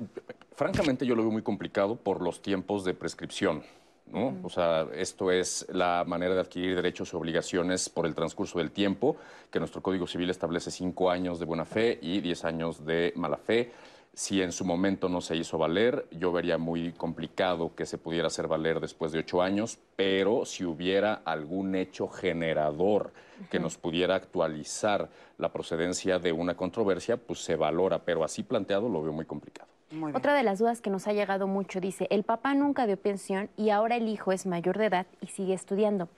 francamente, 0.53 1.05
yo 1.05 1.15
lo 1.15 1.23
veo 1.23 1.31
muy 1.31 1.43
complicado 1.43 1.95
por 1.95 2.21
los 2.21 2.41
tiempos 2.41 2.83
de 2.83 2.93
prescripción. 2.93 3.63
¿no? 4.11 4.35
O 4.43 4.49
sea, 4.49 4.85
esto 4.93 5.31
es 5.31 5.65
la 5.71 6.03
manera 6.05 6.33
de 6.33 6.41
adquirir 6.41 6.75
derechos 6.75 7.13
y 7.13 7.15
obligaciones 7.15 7.87
por 7.87 8.05
el 8.05 8.13
transcurso 8.13 8.59
del 8.59 8.71
tiempo, 8.71 9.15
que 9.49 9.59
nuestro 9.59 9.81
Código 9.81 10.05
Civil 10.05 10.29
establece 10.29 10.71
cinco 10.71 11.09
años 11.09 11.39
de 11.39 11.45
buena 11.45 11.63
fe 11.63 11.97
y 12.01 12.19
diez 12.19 12.43
años 12.43 12.85
de 12.85 13.13
mala 13.15 13.37
fe. 13.37 13.71
Si 14.13 14.41
en 14.41 14.51
su 14.51 14.65
momento 14.65 15.07
no 15.07 15.21
se 15.21 15.37
hizo 15.37 15.57
valer, 15.57 16.05
yo 16.11 16.33
vería 16.33 16.57
muy 16.57 16.91
complicado 16.91 17.73
que 17.75 17.85
se 17.85 17.97
pudiera 17.97 18.27
hacer 18.27 18.47
valer 18.47 18.81
después 18.81 19.13
de 19.13 19.19
ocho 19.19 19.41
años, 19.41 19.79
pero 19.95 20.45
si 20.45 20.65
hubiera 20.65 21.21
algún 21.23 21.75
hecho 21.75 22.09
generador 22.09 23.13
que 23.49 23.59
nos 23.59 23.77
pudiera 23.77 24.15
actualizar 24.15 25.09
la 25.37 25.53
procedencia 25.53 26.19
de 26.19 26.33
una 26.33 26.55
controversia, 26.55 27.15
pues 27.15 27.39
se 27.39 27.55
valora, 27.55 27.99
pero 27.99 28.25
así 28.25 28.43
planteado 28.43 28.89
lo 28.89 29.01
veo 29.01 29.13
muy 29.13 29.25
complicado. 29.25 29.69
Otra 30.13 30.33
de 30.33 30.43
las 30.43 30.59
dudas 30.59 30.81
que 30.81 30.89
nos 30.89 31.07
ha 31.07 31.13
llegado 31.13 31.47
mucho 31.47 31.79
dice, 31.79 32.07
el 32.09 32.23
papá 32.23 32.53
nunca 32.53 32.87
dio 32.87 32.97
pensión 32.97 33.49
y 33.57 33.71
ahora 33.71 33.95
el 33.95 34.07
hijo 34.09 34.33
es 34.33 34.45
mayor 34.45 34.77
de 34.77 34.85
edad 34.85 35.05
y 35.21 35.27
sigue 35.27 35.53
estudiando. 35.53 36.09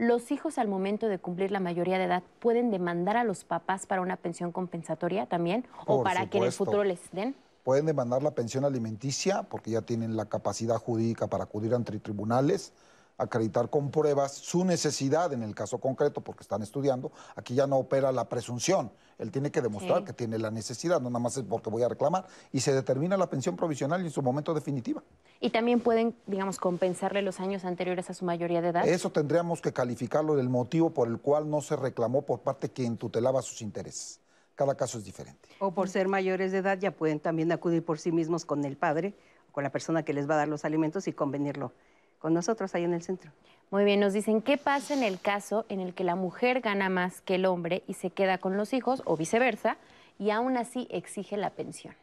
¿Los 0.00 0.32
hijos 0.32 0.56
al 0.56 0.66
momento 0.66 1.08
de 1.08 1.18
cumplir 1.18 1.50
la 1.50 1.60
mayoría 1.60 1.98
de 1.98 2.04
edad 2.04 2.22
pueden 2.38 2.70
demandar 2.70 3.18
a 3.18 3.24
los 3.24 3.44
papás 3.44 3.84
para 3.84 4.00
una 4.00 4.16
pensión 4.16 4.50
compensatoria 4.50 5.26
también 5.26 5.66
o 5.84 6.02
para 6.02 6.26
que 6.30 6.38
en 6.38 6.44
el 6.44 6.52
futuro 6.52 6.84
les 6.84 7.10
den? 7.12 7.36
Pueden 7.64 7.84
demandar 7.84 8.22
la 8.22 8.30
pensión 8.30 8.64
alimenticia 8.64 9.42
porque 9.42 9.72
ya 9.72 9.82
tienen 9.82 10.16
la 10.16 10.24
capacidad 10.24 10.76
jurídica 10.76 11.26
para 11.26 11.44
acudir 11.44 11.74
ante 11.74 11.98
tribunales 11.98 12.72
acreditar 13.20 13.68
con 13.68 13.90
pruebas 13.90 14.32
su 14.32 14.64
necesidad 14.64 15.32
en 15.32 15.42
el 15.42 15.54
caso 15.54 15.78
concreto 15.78 16.22
porque 16.22 16.42
están 16.42 16.62
estudiando. 16.62 17.12
Aquí 17.36 17.54
ya 17.54 17.66
no 17.66 17.76
opera 17.76 18.10
la 18.12 18.28
presunción. 18.28 18.90
Él 19.18 19.30
tiene 19.30 19.50
que 19.50 19.60
demostrar 19.60 20.02
que 20.04 20.14
tiene 20.14 20.38
la 20.38 20.50
necesidad, 20.50 20.98
no 21.00 21.10
nada 21.10 21.18
más 21.18 21.36
es 21.36 21.44
porque 21.44 21.68
voy 21.68 21.82
a 21.82 21.88
reclamar. 21.88 22.26
Y 22.52 22.60
se 22.60 22.72
determina 22.72 23.18
la 23.18 23.28
pensión 23.28 23.54
provisional 23.54 24.00
y 24.00 24.06
en 24.06 24.10
su 24.10 24.22
momento 24.22 24.54
definitiva. 24.54 25.02
¿Y 25.40 25.50
también 25.50 25.80
pueden, 25.80 26.16
digamos, 26.26 26.58
compensarle 26.58 27.20
los 27.20 27.38
años 27.38 27.66
anteriores 27.66 28.08
a 28.08 28.14
su 28.14 28.24
mayoría 28.24 28.62
de 28.62 28.68
edad? 28.68 28.88
Eso 28.88 29.10
tendríamos 29.10 29.60
que 29.60 29.74
calificarlo 29.74 30.36
del 30.36 30.48
motivo 30.48 30.90
por 30.90 31.08
el 31.08 31.18
cual 31.18 31.50
no 31.50 31.60
se 31.60 31.76
reclamó 31.76 32.22
por 32.22 32.40
parte 32.40 32.68
de 32.68 32.72
quien 32.72 32.96
tutelaba 32.96 33.42
sus 33.42 33.60
intereses. 33.60 34.20
Cada 34.54 34.74
caso 34.74 34.96
es 34.96 35.04
diferente. 35.04 35.48
O 35.58 35.72
por 35.72 35.90
ser 35.90 36.08
mayores 36.08 36.52
de 36.52 36.58
edad 36.58 36.78
ya 36.78 36.90
pueden 36.90 37.20
también 37.20 37.52
acudir 37.52 37.84
por 37.84 37.98
sí 37.98 38.12
mismos 38.12 38.46
con 38.46 38.64
el 38.64 38.78
padre 38.78 39.14
o 39.48 39.52
con 39.52 39.64
la 39.64 39.70
persona 39.70 40.02
que 40.02 40.14
les 40.14 40.28
va 40.28 40.34
a 40.34 40.38
dar 40.38 40.48
los 40.48 40.64
alimentos 40.64 41.08
y 41.08 41.12
convenirlo 41.12 41.72
con 42.20 42.32
nosotros 42.34 42.74
ahí 42.74 42.84
en 42.84 42.94
el 42.94 43.02
centro. 43.02 43.32
Muy 43.70 43.84
bien, 43.84 43.98
nos 44.00 44.12
dicen, 44.12 44.42
¿qué 44.42 44.58
pasa 44.58 44.94
en 44.94 45.02
el 45.02 45.20
caso 45.20 45.64
en 45.68 45.80
el 45.80 45.94
que 45.94 46.04
la 46.04 46.14
mujer 46.14 46.60
gana 46.60 46.88
más 46.88 47.20
que 47.20 47.36
el 47.36 47.46
hombre 47.46 47.82
y 47.86 47.94
se 47.94 48.10
queda 48.10 48.38
con 48.38 48.56
los 48.56 48.72
hijos 48.72 49.02
o 49.04 49.16
viceversa 49.16 49.76
y 50.18 50.30
aún 50.30 50.56
así 50.56 50.86
exige 50.90 51.36
la 51.36 51.50
pensión? 51.50 51.94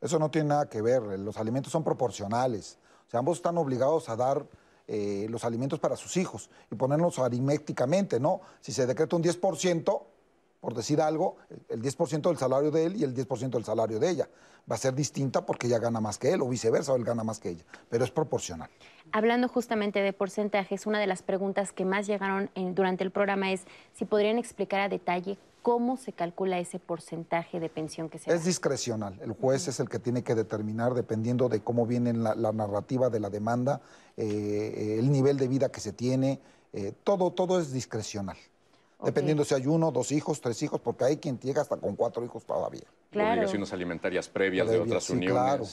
Eso 0.00 0.18
no 0.18 0.30
tiene 0.30 0.48
nada 0.48 0.68
que 0.68 0.82
ver, 0.82 1.02
los 1.02 1.36
alimentos 1.36 1.72
son 1.72 1.84
proporcionales, 1.84 2.78
o 3.06 3.10
sea, 3.10 3.20
ambos 3.20 3.38
están 3.38 3.56
obligados 3.56 4.08
a 4.08 4.16
dar 4.16 4.44
eh, 4.88 5.26
los 5.30 5.44
alimentos 5.44 5.78
para 5.78 5.96
sus 5.96 6.16
hijos 6.16 6.50
y 6.70 6.74
ponerlos 6.74 7.18
aritméticamente, 7.18 8.18
¿no? 8.18 8.40
Si 8.60 8.72
se 8.72 8.84
decreta 8.86 9.14
un 9.14 9.22
10%, 9.22 10.02
por 10.62 10.74
decir 10.74 11.00
algo, 11.00 11.38
el 11.68 11.82
10% 11.82 12.22
del 12.22 12.38
salario 12.38 12.70
de 12.70 12.86
él 12.86 12.94
y 12.94 13.02
el 13.02 13.12
10% 13.12 13.50
del 13.50 13.64
salario 13.64 13.98
de 13.98 14.08
ella. 14.08 14.28
Va 14.70 14.76
a 14.76 14.78
ser 14.78 14.94
distinta 14.94 15.44
porque 15.44 15.66
ella 15.66 15.80
gana 15.80 16.00
más 16.00 16.18
que 16.18 16.30
él 16.32 16.40
o 16.40 16.48
viceversa, 16.48 16.92
o 16.92 16.96
él 16.96 17.02
gana 17.02 17.24
más 17.24 17.40
que 17.40 17.48
ella, 17.48 17.64
pero 17.90 18.04
es 18.04 18.12
proporcional. 18.12 18.70
Hablando 19.10 19.48
justamente 19.48 19.98
de 19.98 20.12
porcentajes, 20.12 20.86
una 20.86 21.00
de 21.00 21.08
las 21.08 21.24
preguntas 21.24 21.72
que 21.72 21.84
más 21.84 22.06
llegaron 22.06 22.48
durante 22.76 23.02
el 23.02 23.10
programa 23.10 23.50
es 23.50 23.62
si 23.92 24.04
podrían 24.04 24.38
explicar 24.38 24.78
a 24.78 24.88
detalle 24.88 25.36
cómo 25.62 25.96
se 25.96 26.12
calcula 26.12 26.60
ese 26.60 26.78
porcentaje 26.78 27.58
de 27.58 27.68
pensión 27.68 28.08
que 28.08 28.20
se 28.20 28.32
Es 28.32 28.44
discrecional. 28.44 29.18
El 29.20 29.32
juez 29.32 29.66
es 29.66 29.80
el 29.80 29.88
que 29.88 29.98
tiene 29.98 30.22
que 30.22 30.36
determinar, 30.36 30.94
dependiendo 30.94 31.48
de 31.48 31.60
cómo 31.60 31.86
viene 31.86 32.12
la, 32.12 32.52
narrativa 32.52 33.10
de 33.10 33.18
la 33.18 33.30
demanda, 33.30 33.80
eh, 34.16 34.96
el 35.00 35.10
nivel 35.10 35.38
de 35.38 35.48
vida 35.48 35.72
que 35.72 35.80
se 35.80 35.92
tiene, 35.92 36.38
eh, 36.72 36.92
todo, 37.02 37.32
todo 37.32 37.58
es 37.58 37.72
discrecional. 37.72 38.36
Dependiendo 39.04 39.44
si 39.44 39.54
hay 39.54 39.66
uno, 39.66 39.90
dos 39.90 40.12
hijos, 40.12 40.40
tres 40.40 40.62
hijos, 40.62 40.80
porque 40.80 41.04
hay 41.04 41.16
quien 41.16 41.38
llega 41.38 41.62
hasta 41.62 41.76
con 41.76 41.96
cuatro 41.96 42.24
hijos 42.24 42.44
todavía. 42.44 42.84
Obligaciones 43.12 43.72
alimentarias 43.72 44.28
previas 44.28 44.68
de 44.68 44.78
otras 44.78 45.04
sí, 45.04 45.12
uniones. 45.12 45.32
Claro. 45.34 45.64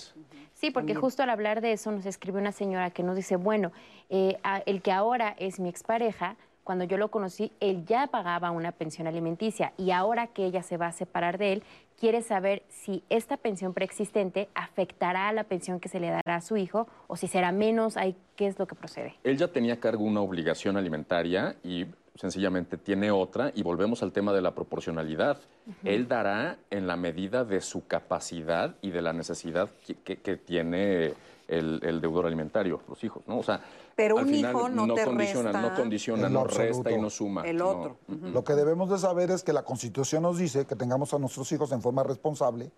Sí, 0.54 0.72
porque 0.72 0.94
justo 0.94 1.24
al 1.24 1.30
hablar 1.30 1.62
de 1.62 1.72
eso 1.72 1.90
nos 1.92 2.06
escribe 2.06 2.38
una 2.38 2.52
señora 2.52 2.92
que 2.92 3.02
nos 3.02 3.16
dice, 3.16 3.38
bueno, 3.38 3.72
eh, 4.10 4.38
el 4.66 4.82
que 4.82 4.92
ahora 4.92 5.34
es 5.40 5.58
mi 5.60 5.70
expareja, 5.70 6.36
cuando 6.70 6.84
yo 6.84 6.98
lo 6.98 7.10
conocí, 7.10 7.52
él 7.62 7.86
ya 7.86 8.08
pagaba 8.08 8.52
una 8.52 8.72
pensión 8.72 9.08
alimenticia 9.08 9.74
y 9.78 9.92
ahora 9.92 10.28
que 10.28 10.46
ella 10.46 10.62
se 10.62 10.78
va 10.78 10.88
a 10.88 10.92
separar 10.92 11.38
de 11.38 11.54
él, 11.54 11.64
quiere 12.00 12.22
saber 12.22 12.62
si 12.70 13.04
esta 13.10 13.38
pensión 13.38 13.74
preexistente 13.74 14.50
afectará 14.54 15.30
a 15.30 15.34
la 15.34 15.46
pensión 15.46 15.80
que 15.80 15.90
se 15.90 16.00
le 16.00 16.10
dará 16.10 16.36
a 16.36 16.42
su 16.42 16.58
hijo 16.58 16.88
o 17.08 17.18
si 17.18 17.28
será 17.28 17.52
menos, 17.52 17.96
¿qué 18.36 18.46
es 18.48 18.60
lo 18.60 18.68
que 18.68 18.76
procede? 18.76 19.16
Él 19.24 19.38
ya 19.38 19.48
tenía 19.48 19.80
cargo 19.80 20.04
una 20.04 20.22
obligación 20.22 20.78
alimentaria 20.78 21.56
y 21.64 21.88
sencillamente 22.24 22.78
tiene 22.78 23.12
otra 23.12 23.52
y 23.56 23.64
volvemos 23.64 24.04
al 24.04 24.12
tema 24.12 24.34
de 24.34 24.42
la 24.42 24.54
proporcionalidad. 24.54 25.38
Él 25.86 26.08
dará 26.10 26.58
en 26.70 26.86
la 26.86 26.98
medida 26.98 27.46
de 27.46 27.62
su 27.62 27.88
capacidad 27.88 28.76
y 28.82 28.90
de 28.92 29.02
la 29.02 29.14
necesidad 29.14 29.70
que, 29.86 29.96
que- 29.96 30.18
que 30.18 30.36
tiene 30.36 31.14
el, 31.48 31.80
el 31.82 32.02
deudor 32.02 32.26
alimentario, 32.26 32.82
los 32.90 33.02
hijos, 33.06 33.24
¿no? 33.26 33.40
O 33.40 33.44
sea, 33.44 33.62
Pero 33.96 34.18
al 34.18 34.26
un 34.26 34.30
final 34.32 34.52
hijo 34.54 34.70
no 34.70 34.94
te 34.94 35.06
condiciona, 35.06 35.52
resta- 35.52 35.62
no 35.62 35.76
condiciona, 35.76 36.30
no 36.30 36.44
resta 36.44 36.92
y 36.92 37.00
no 37.02 37.10
suma. 37.10 37.48
El 37.48 37.58
no. 37.58 37.70
otro. 37.70 37.98
Lo 38.08 38.44
que 38.44 38.54
debemos 38.54 38.90
de 38.90 38.98
saber 38.98 39.32
es 39.32 39.42
que 39.44 39.54
la 39.54 39.64
Constitución 39.64 40.24
nos 40.24 40.38
dice 40.38 40.66
que 40.66 40.76
tengamos 40.76 41.14
a 41.14 41.20
nuestros 41.20 41.50
hijos 41.54 41.72
en 41.72 41.82
forma 41.82 42.04
responsable, 42.04 42.70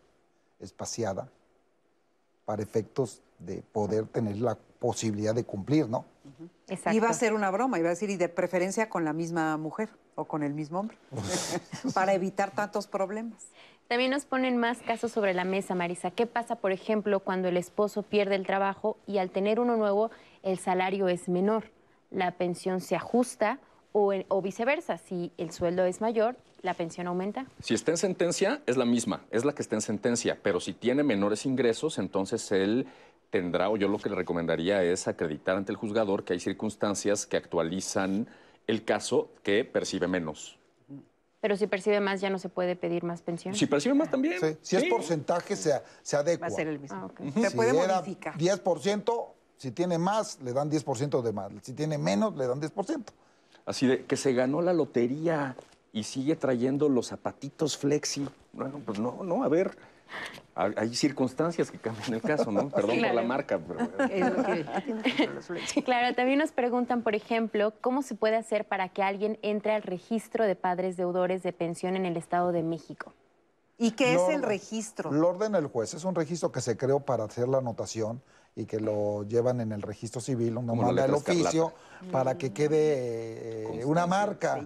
espaciada, 0.59 1.27
para 2.45 2.61
efectos 2.61 3.21
de 3.45 3.63
poder 3.71 4.05
tener 4.07 4.37
la 4.37 4.57
posibilidad 4.79 5.35
de 5.35 5.43
cumplir, 5.43 5.87
¿no? 5.87 6.05
Exacto. 6.67 6.95
Iba 6.95 7.09
a 7.09 7.13
ser 7.13 7.33
una 7.33 7.51
broma, 7.51 7.79
iba 7.79 7.89
a 7.89 7.91
decir, 7.91 8.09
y 8.09 8.15
de 8.15 8.29
preferencia 8.29 8.89
con 8.89 9.03
la 9.03 9.13
misma 9.13 9.57
mujer 9.57 9.89
o 10.15 10.25
con 10.25 10.43
el 10.43 10.53
mismo 10.53 10.79
hombre, 10.79 10.97
para 11.93 12.13
evitar 12.13 12.51
tantos 12.51 12.87
problemas. 12.87 13.47
También 13.87 14.11
nos 14.11 14.25
ponen 14.25 14.57
más 14.57 14.77
casos 14.79 15.11
sobre 15.11 15.33
la 15.33 15.43
mesa, 15.43 15.75
Marisa. 15.75 16.11
¿Qué 16.11 16.25
pasa, 16.25 16.55
por 16.55 16.71
ejemplo, 16.71 17.19
cuando 17.19 17.49
el 17.49 17.57
esposo 17.57 18.03
pierde 18.03 18.35
el 18.35 18.45
trabajo 18.45 18.97
y 19.05 19.17
al 19.17 19.31
tener 19.31 19.59
uno 19.59 19.75
nuevo 19.75 20.11
el 20.43 20.57
salario 20.59 21.09
es 21.09 21.27
menor? 21.27 21.65
La 22.09 22.31
pensión 22.31 22.79
se 22.79 22.95
ajusta 22.95 23.59
o, 23.91 24.13
o 24.29 24.41
viceversa. 24.41 24.97
Si 24.97 25.33
el 25.37 25.51
sueldo 25.51 25.83
es 25.83 25.99
mayor, 25.99 26.37
la 26.61 26.73
pensión 26.73 27.07
aumenta. 27.07 27.47
Si 27.61 27.73
está 27.73 27.91
en 27.91 27.97
sentencia, 27.97 28.61
es 28.65 28.77
la 28.77 28.85
misma, 28.85 29.25
es 29.29 29.43
la 29.43 29.53
que 29.53 29.61
está 29.61 29.75
en 29.75 29.81
sentencia, 29.81 30.39
pero 30.41 30.59
si 30.59 30.73
tiene 30.73 31.03
menores 31.03 31.45
ingresos, 31.45 31.97
entonces 31.97 32.51
él 32.51 32.87
tendrá, 33.31 33.69
o 33.69 33.77
yo 33.77 33.87
lo 33.87 33.97
que 33.97 34.09
le 34.09 34.15
recomendaría 34.15 34.83
es 34.83 35.07
acreditar 35.07 35.57
ante 35.57 35.71
el 35.71 35.77
juzgador 35.77 36.23
que 36.23 36.33
hay 36.33 36.39
circunstancias 36.39 37.25
que 37.25 37.37
actualizan 37.37 38.27
el 38.67 38.83
caso 38.83 39.29
que 39.41 39.65
percibe 39.65 40.07
menos. 40.07 40.59
Pero 41.39 41.57
si 41.57 41.65
percibe 41.65 41.99
más, 42.01 42.21
ya 42.21 42.29
no 42.29 42.37
se 42.37 42.49
puede 42.49 42.75
pedir 42.75 43.03
más 43.03 43.23
pensión. 43.23 43.55
Si 43.55 43.65
percibe 43.65 43.95
más 43.95 44.11
también. 44.11 44.39
Sí, 44.39 44.57
Si 44.61 44.75
es 44.75 44.83
porcentaje, 44.83 45.55
se, 45.55 45.81
se 46.03 46.15
adecua. 46.15 46.47
Va 46.47 46.53
a 46.53 46.55
ser 46.55 46.67
el 46.67 46.77
mismo. 46.77 47.11
Ah. 47.17 47.31
Se 47.33 47.49
Si 47.49 47.55
puede 47.55 47.71
era 47.71 47.95
modificar. 47.95 48.37
10%, 48.37 49.25
si 49.57 49.71
tiene 49.71 49.97
más, 49.97 50.39
le 50.41 50.53
dan 50.53 50.69
10% 50.69 51.21
de 51.23 51.31
más. 51.31 51.51
Si 51.63 51.73
tiene 51.73 51.97
menos, 51.97 52.37
le 52.37 52.45
dan 52.45 52.61
10%. 52.61 53.03
Así 53.65 53.87
de 53.87 54.05
que 54.05 54.17
se 54.17 54.33
ganó 54.33 54.61
la 54.61 54.73
lotería 54.73 55.55
y 55.93 56.03
sigue 56.03 56.35
trayendo 56.35 56.89
los 56.89 57.07
zapatitos 57.07 57.75
flexi. 57.75 58.27
Bueno, 58.53 58.79
pues 58.85 58.99
no, 58.99 59.23
no, 59.23 59.43
a 59.43 59.47
ver. 59.47 59.75
Hay 60.53 60.93
circunstancias 60.95 61.71
que 61.71 61.77
cambian 61.77 62.13
el 62.13 62.21
caso, 62.21 62.51
¿no? 62.51 62.69
Perdón 62.69 62.89
por 62.91 62.99
Claro. 62.99 63.15
la 63.15 63.21
marca, 63.23 63.59
pero... 63.59 63.79
Es 64.09 64.29
lo 64.37 64.43
que. 64.43 65.81
Claro, 65.85 66.13
también 66.15 66.39
nos 66.39 66.51
preguntan, 66.51 67.01
por 67.03 67.15
ejemplo, 67.15 67.73
cómo 67.81 68.01
se 68.01 68.15
puede 68.15 68.35
hacer 68.35 68.65
para 68.67 68.89
que 68.89 69.01
alguien 69.01 69.39
entre 69.41 69.73
al 69.73 69.81
registro 69.83 70.45
de 70.45 70.55
padres 70.55 70.97
deudores 70.97 71.41
de 71.43 71.53
pensión 71.53 71.95
en 71.95 72.05
el 72.05 72.17
Estado 72.17 72.51
de 72.51 72.63
México. 72.63 73.13
¿Y 73.77 73.91
qué 73.91 74.13
Lo- 74.13 74.27
es 74.27 74.35
el 74.35 74.43
registro? 74.43 75.11
Lo 75.11 75.29
ordena 75.29 75.57
el 75.57 75.67
juez. 75.67 75.93
Es 75.93 76.03
un 76.03 76.13
registro 76.15 76.51
que 76.51 76.61
se 76.61 76.77
creó 76.77 76.99
para 76.99 77.23
hacer 77.23 77.47
la 77.47 77.57
anotación 77.59 78.21
y 78.55 78.65
que 78.65 78.79
lo 78.81 79.23
llevan 79.23 79.61
en 79.61 79.71
el 79.71 79.81
registro 79.81 80.19
civil, 80.19 80.57
uno 80.57 80.73
Como 80.73 80.91
la 80.91 81.07
manda 81.07 81.15
oficio 81.15 81.73
para 82.11 82.37
que 82.37 82.51
quede 82.51 83.79
eh, 83.79 83.85
una 83.85 84.07
marca, 84.07 84.59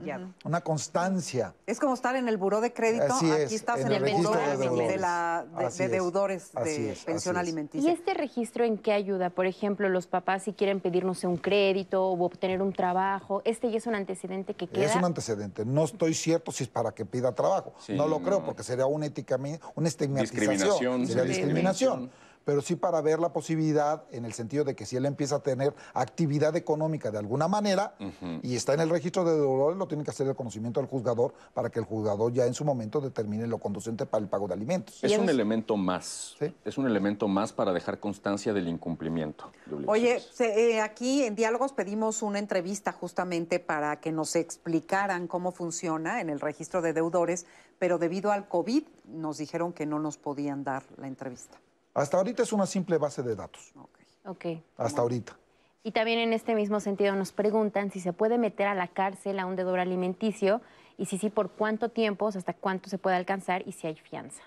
una 0.43 0.61
constancia. 0.61 1.53
Es 1.67 1.79
como 1.79 1.93
estar 1.93 2.15
en 2.15 2.27
el 2.27 2.37
buró 2.37 2.61
de 2.61 2.73
crédito. 2.73 3.13
Así 3.13 3.29
es, 3.29 3.45
Aquí 3.45 3.55
estás 3.55 3.81
en 3.81 3.87
el 3.91 4.03
el 4.05 4.15
buró 4.15 4.33
registro 4.33 4.41
de, 4.41 4.57
de 4.57 4.63
deudores. 4.63 5.01
la- 5.01 5.45
de- 5.59 5.65
es, 5.67 5.77
deudores 5.91 6.51
de 6.63 6.91
es, 6.93 7.03
pensión 7.03 7.35
es. 7.35 7.39
¿Y 7.39 7.41
alimenticia. 7.41 7.91
este 7.91 8.13
registro 8.13 8.63
en 8.63 8.77
qué 8.77 8.93
ayuda? 8.93 9.29
Por 9.29 9.45
ejemplo, 9.45 9.87
los 9.89 10.07
papás 10.07 10.43
si 10.43 10.53
quieren 10.53 10.79
pedir, 10.79 11.05
no 11.05 11.13
sé, 11.13 11.27
un 11.27 11.37
crédito 11.37 12.07
o 12.09 12.23
obtener 12.25 12.61
un 12.61 12.73
trabajo, 12.73 13.41
este 13.45 13.69
ya 13.69 13.77
es 13.77 13.85
un 13.85 13.95
antecedente 13.95 14.53
que 14.55 14.67
queda. 14.67 14.85
Es 14.85 14.95
un 14.95 15.05
antecedente. 15.05 15.63
No 15.65 15.83
estoy 15.83 16.13
cierto 16.15 16.51
si 16.51 16.63
es 16.63 16.69
para 16.69 16.91
que 16.93 17.05
pida 17.05 17.33
trabajo. 17.35 17.73
Sí, 17.79 17.93
no 17.93 18.07
lo 18.07 18.19
creo 18.21 18.39
no. 18.39 18.45
porque 18.45 18.63
sería 18.63 18.85
una, 18.87 19.05
eticami- 19.07 19.59
una 19.75 19.87
estigmatización. 19.89 20.25
Discriminación, 21.01 21.07
Sería 21.07 21.23
sí, 21.23 21.27
discriminación. 21.29 21.99
discriminación. 22.01 22.24
Pero 22.45 22.61
sí 22.61 22.75
para 22.75 23.01
ver 23.01 23.19
la 23.19 23.33
posibilidad 23.33 24.03
en 24.11 24.23
el 24.23 24.31
sentido 24.33 24.63
de 24.63 24.75
que 24.75 24.85
si 24.85 24.95
él 24.95 25.05
empieza 25.07 25.37
a 25.37 25.39
tener 25.39 25.73
actividad 25.95 26.55
económica 26.55 27.09
de 27.11 27.17
alguna 27.17 27.47
manera 27.47 27.95
y 28.43 28.55
está 28.55 28.73
en 28.75 28.81
el 28.81 28.89
registro 28.89 29.25
de 29.25 29.33
deudores, 29.33 29.77
lo 29.77 29.87
tiene 29.87 30.03
que 30.03 30.11
hacer 30.11 30.27
el 30.27 30.35
conocimiento 30.35 30.79
del 30.79 30.87
juzgador 30.87 31.33
para 31.55 31.69
que 31.71 31.79
el 31.79 31.85
juzgador 31.85 32.31
ya 32.31 32.45
en 32.45 32.53
su 32.53 32.63
momento 32.63 33.01
determine 33.01 33.47
lo 33.47 33.57
conducente 33.57 34.05
para 34.05 34.23
el 34.23 34.29
pago 34.29 34.47
de 34.47 34.53
alimentos. 34.53 35.03
Es 35.03 35.17
un 35.17 35.27
elemento 35.27 35.75
más. 35.75 36.35
Sí. 36.39 36.53
Es 36.63 36.77
un 36.77 36.85
elemento 36.85 37.27
más 37.27 37.51
para 37.51 37.73
dejar 37.73 37.99
constancia 37.99 38.53
del 38.53 38.67
incumplimiento. 38.67 39.51
de 39.65 39.83
Oye, 39.87 40.19
se- 40.19 40.71
eh, 40.75 40.81
aquí 40.81 41.23
en 41.23 41.35
Diálogos 41.35 41.73
pedimos 41.73 42.21
una 42.21 42.37
entrevista 42.37 42.91
justamente 42.91 43.59
para 43.59 43.99
que 43.99 44.11
nos 44.11 44.35
explicaran 44.35 45.27
cómo 45.27 45.51
funciona 45.51 46.21
en 46.21 46.29
el 46.29 46.39
registro 46.39 46.83
de 46.83 46.93
deudores, 46.93 47.47
pero 47.79 47.97
debido 47.97 48.31
al 48.31 48.47
COVID 48.47 48.83
nos 49.05 49.39
dijeron 49.39 49.73
que 49.73 49.87
no 49.87 49.97
nos 49.97 50.17
podían 50.17 50.63
dar 50.63 50.83
la 50.97 51.07
entrevista. 51.07 51.57
Hasta 51.95 52.17
ahorita 52.17 52.43
es 52.43 52.53
una 52.53 52.67
simple 52.67 52.99
base 52.99 53.23
de 53.23 53.35
datos. 53.35 53.71
Ok. 53.75 53.89
Ok. 54.25 54.45
Hasta 54.77 55.01
ahorita. 55.01 55.35
Y 55.81 55.91
también 55.91 56.19
en 56.19 56.33
este 56.33 56.53
mismo 56.55 56.79
sentido 56.79 57.15
nos 57.15 57.31
preguntan 57.31 57.91
si 57.91 57.99
se 57.99 58.11
puede 58.11 58.37
meter 58.37 58.67
a 58.67 58.75
la 58.75 58.87
cárcel 58.87 59.39
a 59.39 59.45
un 59.45 59.55
deudor 59.55 59.79
alimenticio 59.79 60.61
y 60.97 61.05
si 61.05 61.17
sí, 61.17 61.29
por 61.29 61.51
cuánto 61.51 61.89
tiempo, 61.89 62.25
o 62.25 62.31
sea, 62.31 62.39
hasta 62.39 62.53
cuánto 62.53 62.89
se 62.89 62.97
puede 62.97 63.15
alcanzar 63.15 63.67
y 63.67 63.71
si 63.71 63.87
hay 63.87 63.95
fianza. 63.95 64.41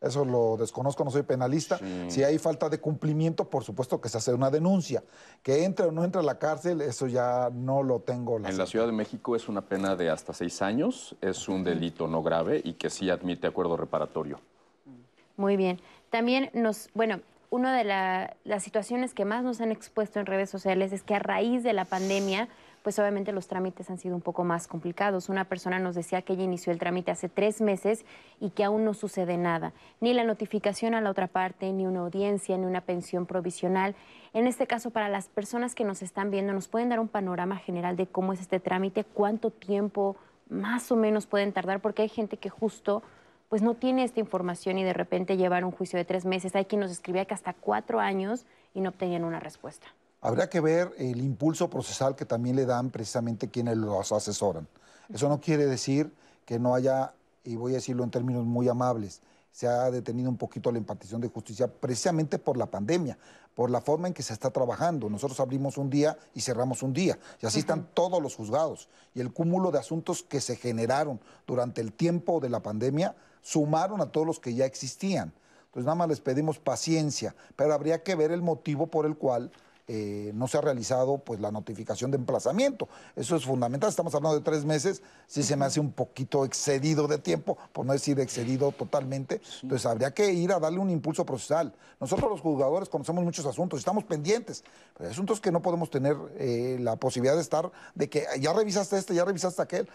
Eso 0.00 0.24
lo 0.24 0.56
desconozco, 0.56 1.04
no 1.04 1.10
soy 1.10 1.22
penalista. 1.22 1.78
Si 2.06 2.22
hay 2.22 2.38
falta 2.38 2.68
de 2.68 2.78
cumplimiento, 2.78 3.50
por 3.50 3.64
supuesto 3.64 4.00
que 4.00 4.08
se 4.08 4.18
hace 4.18 4.32
una 4.32 4.48
denuncia. 4.48 5.02
Que 5.42 5.64
entre 5.64 5.86
o 5.86 5.92
no 5.92 6.04
entre 6.04 6.20
a 6.20 6.24
la 6.24 6.38
cárcel, 6.38 6.80
eso 6.80 7.08
ya 7.08 7.50
no 7.52 7.82
lo 7.82 8.00
tengo. 8.00 8.36
En 8.36 8.56
la. 8.56 8.66
Ciudad 8.66 8.86
de 8.86 8.92
México 8.92 9.34
es 9.34 9.48
una 9.48 9.62
pena 9.62 9.96
de 9.96 10.08
hasta 10.08 10.32
seis 10.32 10.62
años, 10.62 11.16
es 11.20 11.48
un 11.48 11.64
delito 11.64 12.06
no 12.06 12.22
grave 12.22 12.60
y 12.62 12.74
que 12.74 12.90
sí 12.90 13.10
admite 13.10 13.48
acuerdo 13.48 13.76
reparatorio. 13.76 14.40
Muy 15.36 15.56
bien. 15.56 15.80
También 16.10 16.50
nos, 16.54 16.90
bueno, 16.94 17.20
una 17.50 17.76
de 17.76 17.84
la- 17.84 18.36
las 18.44 18.62
situaciones 18.62 19.14
que 19.14 19.24
más 19.24 19.42
nos 19.42 19.60
han 19.60 19.72
expuesto 19.72 20.20
en 20.20 20.26
redes 20.26 20.50
sociales 20.50 20.92
es 20.92 21.02
que 21.02 21.14
a 21.14 21.18
raíz 21.18 21.62
de 21.62 21.72
la 21.72 21.86
pandemia, 21.86 22.48
pues 22.82 22.98
obviamente 22.98 23.32
los 23.32 23.48
trámites 23.48 23.90
han 23.90 23.98
sido 23.98 24.14
un 24.14 24.20
poco 24.20 24.44
más 24.44 24.66
complicados. 24.68 25.28
Una 25.28 25.44
persona 25.44 25.78
nos 25.78 25.94
decía 25.94 26.22
que 26.22 26.34
ella 26.34 26.44
inició 26.44 26.72
el 26.72 26.78
trámite 26.78 27.10
hace 27.10 27.28
tres 27.28 27.60
meses 27.60 28.04
y 28.40 28.50
que 28.50 28.64
aún 28.64 28.84
no 28.84 28.94
sucede 28.94 29.36
nada. 29.36 29.72
Ni 30.00 30.14
la 30.14 30.24
notificación 30.24 30.94
a 30.94 31.00
la 31.00 31.10
otra 31.10 31.26
parte, 31.26 31.72
ni 31.72 31.86
una 31.86 32.00
audiencia, 32.00 32.56
ni 32.56 32.66
una 32.66 32.82
pensión 32.82 33.26
provisional. 33.26 33.94
En 34.32 34.46
este 34.46 34.66
caso, 34.66 34.90
para 34.90 35.08
las 35.08 35.28
personas 35.28 35.74
que 35.74 35.84
nos 35.84 36.02
están 36.02 36.30
viendo, 36.30 36.52
¿nos 36.52 36.68
pueden 36.68 36.90
dar 36.90 37.00
un 37.00 37.08
panorama 37.08 37.56
general 37.56 37.96
de 37.96 38.06
cómo 38.06 38.32
es 38.32 38.40
este 38.40 38.60
trámite? 38.60 39.04
¿Cuánto 39.04 39.50
tiempo 39.50 40.16
más 40.48 40.92
o 40.92 40.96
menos 40.96 41.26
pueden 41.26 41.52
tardar? 41.52 41.80
Porque 41.80 42.02
hay 42.02 42.08
gente 42.08 42.36
que 42.36 42.48
justo 42.48 43.02
pues 43.48 43.62
no 43.62 43.74
tiene 43.74 44.04
esta 44.04 44.20
información 44.20 44.78
y 44.78 44.84
de 44.84 44.92
repente 44.92 45.36
llevar 45.36 45.64
un 45.64 45.70
juicio 45.70 45.98
de 45.98 46.04
tres 46.04 46.24
meses. 46.24 46.54
Hay 46.54 46.66
quien 46.66 46.80
nos 46.80 46.90
escribía 46.90 47.24
que 47.24 47.34
hasta 47.34 47.54
cuatro 47.54 48.00
años 48.00 48.44
y 48.74 48.80
no 48.80 48.90
obtenían 48.90 49.24
una 49.24 49.40
respuesta. 49.40 49.86
Habría 50.20 50.50
que 50.50 50.60
ver 50.60 50.92
el 50.98 51.20
impulso 51.20 51.70
procesal 51.70 52.16
que 52.16 52.24
también 52.24 52.56
le 52.56 52.66
dan 52.66 52.90
precisamente 52.90 53.48
quienes 53.48 53.76
los 53.76 54.12
asesoran. 54.12 54.66
Eso 55.12 55.28
no 55.28 55.40
quiere 55.40 55.66
decir 55.66 56.12
que 56.44 56.58
no 56.58 56.74
haya, 56.74 57.14
y 57.44 57.56
voy 57.56 57.72
a 57.72 57.76
decirlo 57.76 58.04
en 58.04 58.10
términos 58.10 58.44
muy 58.44 58.68
amables, 58.68 59.22
se 59.52 59.66
ha 59.66 59.90
detenido 59.90 60.28
un 60.28 60.36
poquito 60.36 60.70
la 60.70 60.78
impartición 60.78 61.20
de 61.20 61.28
justicia 61.28 61.68
precisamente 61.68 62.38
por 62.38 62.56
la 62.56 62.66
pandemia, 62.66 63.16
por 63.54 63.70
la 63.70 63.80
forma 63.80 64.08
en 64.08 64.14
que 64.14 64.22
se 64.22 64.32
está 64.32 64.50
trabajando. 64.50 65.08
Nosotros 65.08 65.40
abrimos 65.40 65.78
un 65.78 65.88
día 65.88 66.16
y 66.34 66.42
cerramos 66.42 66.82
un 66.82 66.92
día, 66.92 67.18
y 67.40 67.46
así 67.46 67.60
están 67.60 67.88
todos 67.94 68.22
los 68.22 68.36
juzgados. 68.36 68.88
Y 69.14 69.20
el 69.20 69.32
cúmulo 69.32 69.70
de 69.70 69.78
asuntos 69.78 70.22
que 70.22 70.40
se 70.40 70.56
generaron 70.56 71.20
durante 71.46 71.80
el 71.80 71.92
tiempo 71.92 72.40
de 72.40 72.50
la 72.50 72.60
pandemia 72.60 73.16
sumaron 73.48 74.02
a 74.02 74.12
todos 74.12 74.26
los 74.26 74.40
que 74.40 74.54
ya 74.54 74.66
existían. 74.66 75.32
Entonces 75.66 75.86
nada 75.86 75.94
más 75.94 76.08
les 76.08 76.20
pedimos 76.20 76.58
paciencia, 76.58 77.34
pero 77.56 77.72
habría 77.72 78.02
que 78.02 78.14
ver 78.14 78.30
el 78.30 78.42
motivo 78.42 78.88
por 78.88 79.06
el 79.06 79.16
cual 79.16 79.50
eh, 79.88 80.32
no 80.34 80.46
se 80.48 80.58
ha 80.58 80.60
realizado 80.60 81.18
pues 81.18 81.40
la 81.40 81.50
notificación 81.50 82.10
de 82.10 82.18
emplazamiento. 82.18 82.88
Eso 83.16 83.36
es 83.36 83.44
fundamental. 83.44 83.88
Estamos 83.88 84.14
hablando 84.14 84.38
de 84.38 84.44
tres 84.44 84.64
meses, 84.66 85.02
sí 85.26 85.42
se 85.42 85.56
me 85.56 85.64
hace 85.64 85.80
un 85.80 85.92
poquito 85.92 86.44
excedido 86.44 87.08
de 87.08 87.16
tiempo, 87.16 87.56
por 87.72 87.86
no 87.86 87.94
decir 87.94 88.20
excedido 88.20 88.70
totalmente. 88.72 89.40
Entonces 89.62 89.86
habría 89.86 90.12
que 90.12 90.30
ir 90.32 90.52
a 90.52 90.58
darle 90.58 90.78
un 90.78 90.90
impulso 90.90 91.24
procesal. 91.24 91.74
Nosotros 92.00 92.30
los 92.30 92.40
juzgadores 92.42 92.88
conocemos 92.88 93.24
muchos 93.24 93.46
asuntos, 93.46 93.78
estamos 93.78 94.04
pendientes, 94.04 94.62
pero 94.94 95.08
hay 95.08 95.12
asuntos 95.12 95.40
que 95.40 95.50
no 95.50 95.62
podemos 95.62 95.90
tener 95.90 96.16
eh, 96.36 96.76
la 96.80 96.96
posibilidad 96.96 97.34
de 97.34 97.42
estar, 97.42 97.70
de 97.94 98.08
que 98.10 98.26
ya 98.40 98.52
revisaste 98.52 98.98
este, 98.98 99.14
ya 99.14 99.24
revisaste 99.24 99.62
aquel. 99.62 99.88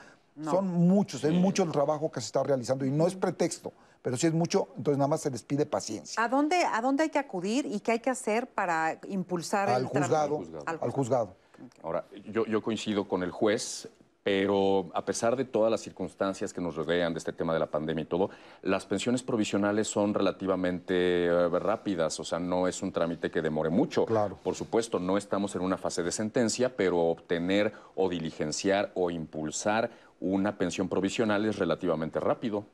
Son 0.43 0.67
muchos, 0.67 1.23
es 1.23 1.31
mucho 1.31 1.61
el 1.61 1.71
trabajo 1.71 2.11
que 2.11 2.19
se 2.19 2.25
está 2.25 2.41
realizando 2.41 2.85
y 2.85 2.89
no 2.89 3.05
es 3.05 3.13
pretexto, 3.13 3.71
pero 4.03 4.17
sí 4.17 4.27
es 4.27 4.33
mucho, 4.33 4.67
entonces 4.77 4.97
nada 4.97 5.07
más 5.07 5.21
se 5.21 5.31
les 5.31 5.41
pide 5.41 5.65
paciencia. 5.65 6.21
¿A 6.21 6.27
dónde, 6.27 6.57
¿A 6.63 6.81
dónde 6.81 7.03
hay 7.03 7.09
que 7.09 7.19
acudir 7.19 7.65
y 7.65 7.79
qué 7.79 7.93
hay 7.93 7.99
que 7.99 8.09
hacer 8.09 8.47
para 8.47 8.99
impulsar 9.07 9.69
Al 9.69 9.83
el 9.83 9.89
trámite? 9.89 10.09
juzgado, 10.09 10.63
Al 10.65 10.79
al 10.81 10.91
juzgado. 10.91 11.35
Ahora, 11.81 12.05
yo, 12.29 12.45
yo 12.45 12.61
coincido 12.61 13.07
con 13.07 13.23
el 13.23 13.31
juez. 13.31 13.89
Pero 14.25 14.89
a 14.93 15.03
pesar 15.03 15.35
de 15.35 15.43
todas 15.43 15.69
las 15.69 15.81
circunstancias 15.81 16.53
que 16.53 16.61
nos 16.61 16.77
rodean 16.77 17.11
de 17.13 17.17
este 17.17 17.33
tema 17.33 17.53
de 17.53 17.59
la 17.59 17.65
pandemia 17.65 18.03
y 18.03 18.05
todo, 18.05 18.29
las 18.61 18.85
pensiones 18.85 19.21
provisionales 19.21 19.89
son 19.89 20.13
relativamente 20.13 21.25
eh, 21.25 21.49
rápidas, 21.59 22.17
o 22.21 22.23
sea, 22.23 22.39
no 22.39 22.69
es 22.69 22.81
un 22.81 22.93
trámite 22.93 23.29
que 23.29 23.41
demore 23.41 23.69
mucho. 23.69 24.05
Claro. 24.05 24.39
Por 24.41 24.55
supuesto, 24.55 24.97
no 24.97 25.17
estamos 25.17 25.57
en 25.57 25.61
una 25.61 25.77
fase 25.77 26.03
de 26.03 26.13
sentencia, 26.13 26.73
pero 26.73 26.99
obtener 26.99 27.73
o 27.95 28.07
diligenciar 28.07 28.93
o 28.95 29.11
impulsar 29.11 29.91
una 30.21 30.57
pensión 30.57 30.87
provisional 30.87 31.43
es 31.43 31.57
relativamente 31.59 32.21
rápido. 32.21 32.65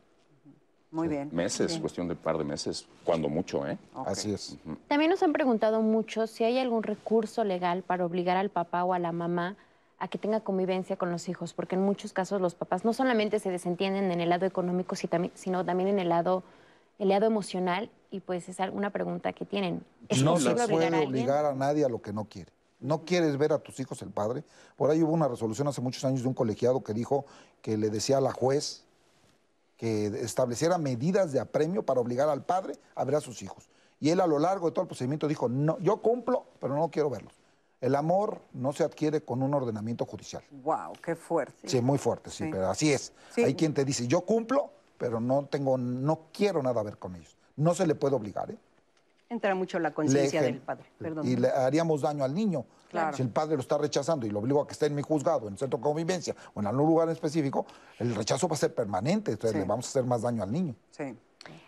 Muy 0.92 1.08
bien. 1.08 1.30
Meses, 1.32 1.68
Bien. 1.68 1.82
cuestión 1.82 2.08
de 2.08 2.14
un 2.14 2.20
par 2.20 2.38
de 2.38 2.44
meses, 2.44 2.88
cuando 3.04 3.30
mucho, 3.30 3.66
¿eh? 3.68 3.78
Así 4.06 4.34
es. 4.34 4.58
También 4.88 5.12
nos 5.12 5.22
han 5.22 5.34
preguntado 5.34 5.82
mucho 5.82 6.26
si 6.26 6.44
hay 6.44 6.58
algún 6.58 6.82
recurso 6.82 7.44
legal 7.44 7.84
para 7.84 8.06
obligar 8.06 8.38
al 8.38 8.50
papá 8.50 8.84
o 8.84 8.94
a 8.94 9.00
la 9.00 9.12
mamá 9.12 9.56
a 10.00 10.08
que 10.08 10.18
tenga 10.18 10.40
convivencia 10.40 10.96
con 10.96 11.12
los 11.12 11.30
hijos, 11.30 11.54
porque 11.54 11.76
en 11.76 11.82
muchos 11.82 12.14
casos 12.14 12.42
los 12.42 12.56
papás 12.56 12.86
no 12.86 12.94
solamente 12.94 13.40
se 13.40 13.52
desentienden 13.52 14.12
en 14.12 14.22
el 14.22 14.30
lado 14.30 14.46
económico, 14.46 14.96
sino 14.96 15.66
también 15.66 15.90
en 15.90 16.00
el 16.00 16.10
lado, 16.10 16.44
el 16.98 17.10
lado 17.10 17.26
emocional, 17.28 17.92
y 18.10 18.22
pues 18.22 18.50
es 18.50 18.60
alguna 18.60 18.90
pregunta 18.90 19.34
que 19.34 19.46
tienen. 19.46 19.84
¿Es 20.08 20.24
no 20.24 20.38
se 20.38 20.52
puede 20.52 20.88
obligar 20.88 20.94
a 20.96 21.02
obligar 21.02 21.46
a 21.46 21.54
nadie 21.54 21.86
a 21.86 21.90
lo 21.90 22.02
que 22.02 22.14
no 22.14 22.26
quiere. 22.26 22.52
No 22.80 23.04
quieres 23.04 23.38
ver 23.38 23.52
a 23.52 23.60
tus 23.60 23.80
hijos 23.82 24.02
el 24.02 24.10
padre. 24.10 24.44
Por 24.78 24.90
ahí 24.90 25.04
hubo 25.04 25.12
una 25.12 25.28
resolución 25.28 25.68
hace 25.68 25.82
muchos 25.82 26.04
años 26.06 26.22
de 26.22 26.30
un 26.30 26.34
colegiado 26.34 26.82
que 26.82 26.94
dijo 26.94 27.26
que 27.62 27.78
le 27.78 27.90
decía 27.90 28.20
a 28.20 28.22
la 28.22 28.32
juez 28.32 28.86
que 29.80 30.08
estableciera 30.08 30.78
medidas 30.78 31.32
de 31.32 31.40
apremio 31.40 31.84
para 31.84 32.02
obligar 32.02 32.28
al 32.28 32.44
padre 32.44 32.74
a 32.96 33.06
ver 33.06 33.16
a 33.16 33.22
sus 33.22 33.42
hijos. 33.42 33.70
Y 34.02 34.10
él 34.10 34.20
a 34.20 34.28
lo 34.28 34.38
largo 34.38 34.68
de 34.68 34.74
todo 34.74 34.82
el 34.84 34.88
procedimiento 34.90 35.26
dijo, 35.26 35.48
no, 35.48 35.80
yo 35.80 36.02
cumplo, 36.02 36.46
pero 36.60 36.76
no 36.76 36.90
quiero 36.92 37.10
verlos. 37.10 37.34
El 37.80 37.96
amor 37.96 38.42
no 38.52 38.74
se 38.74 38.84
adquiere 38.84 39.22
con 39.24 39.42
un 39.42 39.54
ordenamiento 39.54 40.06
judicial. 40.06 40.44
Wow, 40.64 40.94
qué 41.02 41.16
fuerte. 41.16 41.70
Sí, 41.70 41.80
muy 41.82 41.98
fuerte, 41.98 42.30
sí, 42.30 42.44
Sí. 42.44 42.50
pero 42.52 42.68
así 42.70 42.92
es. 42.92 43.14
Sí. 43.34 43.42
Hay 43.42 43.56
quien 43.56 43.74
te 43.74 43.86
dice, 43.86 44.06
yo 44.06 44.20
cumplo, 44.22 44.70
pero 44.98 45.22
no 45.22 45.46
tengo, 45.46 45.78
no 45.78 46.26
quiero 46.34 46.62
nada 46.62 46.84
ver 46.84 46.98
con 46.98 47.16
ellos. 47.16 47.38
No 47.56 47.74
se 47.74 47.88
le 47.88 47.96
puede 47.96 48.16
obligar, 48.18 48.52
¿eh? 48.52 48.58
Entra 49.30 49.54
mucho 49.54 49.78
la 49.78 49.92
conciencia 49.92 50.42
del 50.42 50.58
padre. 50.58 50.86
Perdón. 50.98 51.28
Y 51.28 51.36
le 51.36 51.50
haríamos 51.50 52.02
daño 52.02 52.24
al 52.24 52.34
niño. 52.34 52.66
Claro. 52.90 53.16
Si 53.16 53.22
el 53.22 53.30
padre 53.30 53.56
lo 53.56 53.62
está 53.62 53.78
rechazando 53.78 54.26
y 54.26 54.32
lo 54.32 54.40
obligo 54.40 54.62
a 54.62 54.66
que 54.68 54.74
esté 54.74 54.88
en 54.88 54.96
mi 54.96 55.04
juzgado, 55.04 55.48
en 55.48 55.54
el 55.54 55.60
centro 55.60 55.78
de 55.78 55.84
convivencia 55.84 56.36
o 56.56 56.60
en 56.60 56.66
algún 56.66 56.88
lugar 56.88 57.08
en 57.08 57.14
específico, 57.14 57.68
el 58.00 58.16
rechazo 58.16 58.48
va 58.48 58.56
a 58.56 58.58
ser 58.58 58.74
permanente. 58.74 59.32
Entonces 59.32 59.52
Sí. 59.52 59.60
le 59.60 59.66
vamos 59.66 59.86
a 59.86 59.90
hacer 59.90 60.04
más 60.04 60.24
daño 60.24 60.42
al 60.42 60.52
niño. 60.52 60.74
Sí. 60.90 61.16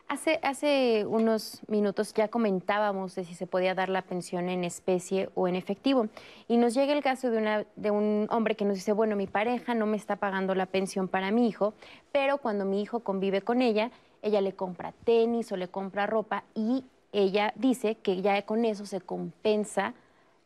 Hace, 0.08 0.40
hace 0.44 1.06
unos 1.08 1.62
minutos 1.68 2.14
ya 2.16 2.28
comentábamos 2.28 3.14
de 3.16 3.24
si 3.24 3.36
se 3.36 3.46
podía 3.48 3.74
dar 3.76 3.90
la 3.90 4.02
pensión 4.02 4.50
en 4.50 4.64
especie 4.64 5.30
o 5.36 5.48
en 5.48 5.56
efectivo. 5.56 6.08
Y 6.48 6.58
nos 6.58 6.74
llega 6.74 6.92
el 6.94 7.04
caso 7.04 7.30
de, 7.30 7.38
una, 7.38 7.66
de 7.76 7.92
un 7.92 8.28
hombre 8.32 8.56
que 8.56 8.66
nos 8.66 8.76
dice, 8.76 8.92
bueno, 8.92 9.16
mi 9.16 9.28
pareja 9.28 9.76
no 9.76 9.86
me 9.86 9.96
está 9.98 10.16
pagando 10.18 10.56
la 10.56 10.66
pensión 10.66 11.08
para 11.08 11.30
mi 11.32 11.48
hijo, 11.48 11.74
pero 12.12 12.40
cuando 12.40 12.66
mi 12.66 12.82
hijo 12.82 13.02
convive 13.02 13.42
con 13.44 13.62
ella, 13.62 13.92
ella 14.24 14.42
le 14.42 14.54
compra 14.54 14.94
tenis 15.06 15.52
o 15.52 15.58
le 15.58 15.70
compra 15.70 16.08
ropa 16.08 16.44
y 16.56 16.84
ella 17.12 17.54
dice 17.56 17.96
que 17.96 18.22
ya 18.22 18.42
con 18.46 18.66
eso 18.66 18.86
se 18.86 19.02
compensa 19.02 19.94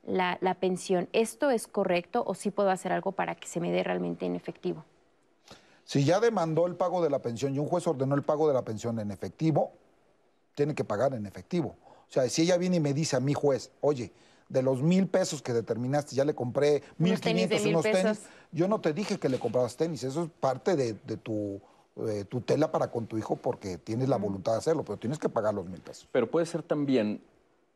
la, 0.06 0.38
la 0.42 0.56
pensión. 0.56 1.10
¿Esto 1.14 1.50
es 1.50 1.68
correcto 1.68 2.24
o 2.26 2.36
sí 2.36 2.52
puedo 2.52 2.70
hacer 2.70 2.92
algo 2.92 3.12
para 3.12 3.36
que 3.36 3.48
se 3.48 3.60
me 3.60 3.72
dé 3.72 3.84
realmente 3.84 4.26
en 4.26 4.36
efectivo? 4.36 4.84
Si 5.84 6.04
ya 6.04 6.20
demandó 6.20 6.66
el 6.66 6.76
pago 6.76 7.04
de 7.04 7.10
la 7.10 7.20
pensión 7.20 7.54
y 7.54 7.60
un 7.60 7.68
juez 7.68 7.86
ordenó 7.86 8.16
el 8.16 8.24
pago 8.24 8.48
de 8.48 8.54
la 8.54 8.64
pensión 8.64 9.00
en 9.00 9.12
efectivo, 9.12 9.74
tiene 10.56 10.74
que 10.74 10.84
pagar 10.84 11.14
en 11.14 11.26
efectivo. 11.26 11.76
O 11.86 12.12
sea, 12.12 12.28
si 12.30 12.44
ella 12.44 12.58
viene 12.58 12.78
y 12.78 12.80
me 12.80 12.94
dice 12.94 13.16
a 13.16 13.20
mi 13.20 13.34
juez, 13.34 13.72
oye, 13.82 14.12
de 14.50 14.62
los 14.62 14.82
mil 14.82 15.08
pesos 15.08 15.42
que 15.42 15.54
determinaste, 15.54 16.16
ya 16.16 16.26
le 16.26 16.34
compré 16.34 16.84
mil 16.98 17.12
Unos 17.12 17.22
tenis 17.22 17.48
quinientos, 17.48 17.66
unos 17.66 17.84
tenis. 17.84 18.22
Yo 18.52 18.68
no 18.68 18.80
te 18.80 18.94
dije 18.94 19.20
que 19.20 19.30
le 19.30 19.40
comprabas 19.40 19.76
tenis, 19.76 20.04
eso 20.04 20.24
es 20.24 20.30
parte 20.40 20.76
de, 20.76 20.94
de 20.94 21.18
tu 21.18 21.62
eh, 21.98 22.26
tutela 22.26 22.72
para 22.72 22.92
con 22.92 23.08
tu 23.08 23.18
hijo 23.18 23.36
porque 23.38 23.78
tienes 23.78 24.10
la 24.10 24.18
voluntad 24.18 24.54
de 24.54 24.58
hacerlo, 24.60 24.84
pero 24.84 24.98
tienes 24.98 25.20
que 25.20 25.30
pagar 25.30 25.54
los 25.54 25.66
mil 25.66 25.80
pesos. 25.80 26.08
Pero 26.12 26.30
puede 26.30 26.46
ser 26.46 26.62
también, 26.64 27.22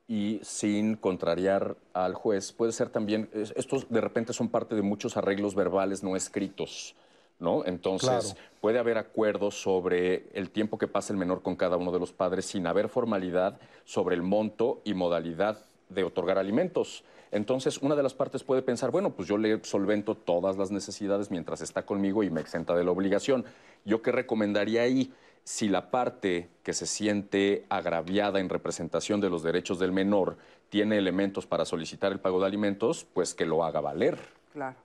y 0.08 0.40
sin 0.44 0.96
contrariar 0.96 1.76
al 1.94 2.14
juez, 2.16 2.52
puede 2.52 2.72
ser 2.72 2.90
también, 2.90 3.30
es- 3.34 3.54
estos 3.56 3.90
de 3.90 4.02
repente 4.02 4.34
son 4.34 4.50
parte 4.50 4.76
de 4.76 4.82
muchos 4.82 5.16
arreglos 5.18 5.56
verbales 5.56 6.04
no 6.04 6.16
escritos, 6.16 6.96
¿no? 7.40 7.64
Entonces, 7.66 8.08
Claro. 8.10 8.28
puede 8.60 8.80
haber 8.80 8.98
acuerdos 8.98 9.62
sobre 9.62 10.28
el 10.34 10.50
tiempo 10.50 10.78
que 10.78 10.88
pasa 10.88 11.14
el 11.14 11.20
menor 11.20 11.42
con 11.42 11.56
cada 11.56 11.78
uno 11.78 11.92
de 11.92 12.00
los 12.00 12.12
padres 12.12 12.46
sin 12.46 12.68
haber 12.68 12.90
formalidad 12.90 13.60
sobre 13.86 14.16
el 14.16 14.22
monto 14.22 14.82
y 14.84 14.94
modalidad 14.94 15.64
de 15.90 16.04
otorgar 16.04 16.38
alimentos. 16.38 17.04
Entonces, 17.32 17.78
una 17.80 17.96
de 17.96 18.04
las 18.04 18.14
partes 18.14 18.44
puede 18.44 18.62
pensar, 18.62 18.92
bueno, 18.92 19.12
pues 19.12 19.28
yo 19.28 19.38
le 19.38 19.64
solvento 19.64 20.16
todas 20.16 20.58
las 20.58 20.72
necesidades 20.72 21.30
mientras 21.30 21.62
está 21.62 21.86
conmigo 21.86 22.24
y 22.24 22.30
me 22.30 22.42
exenta 22.42 22.76
de 22.76 22.84
la 22.84 22.92
obligación. 22.92 23.46
Yo 23.86 24.02
qué 24.02 24.12
recomendaría 24.12 24.82
ahí, 24.82 25.14
si 25.44 25.68
la 25.68 25.90
parte 25.90 26.50
que 26.64 26.74
se 26.74 26.86
siente 26.86 27.66
agraviada 27.70 28.40
en 28.40 28.50
representación 28.50 29.22
de 29.22 29.30
los 29.30 29.42
derechos 29.42 29.80
del 29.80 29.92
menor 29.92 30.38
tiene 30.70 30.98
elementos 30.98 31.48
para 31.48 31.66
solicitar 31.66 32.12
el 32.12 32.20
pago 32.20 32.40
de 32.40 32.46
alimentos, 32.46 33.08
pues 33.14 33.34
que 33.34 33.46
lo 33.46 33.64
haga 33.64 33.82
valer. 33.82 34.20
Claro. 34.54 34.76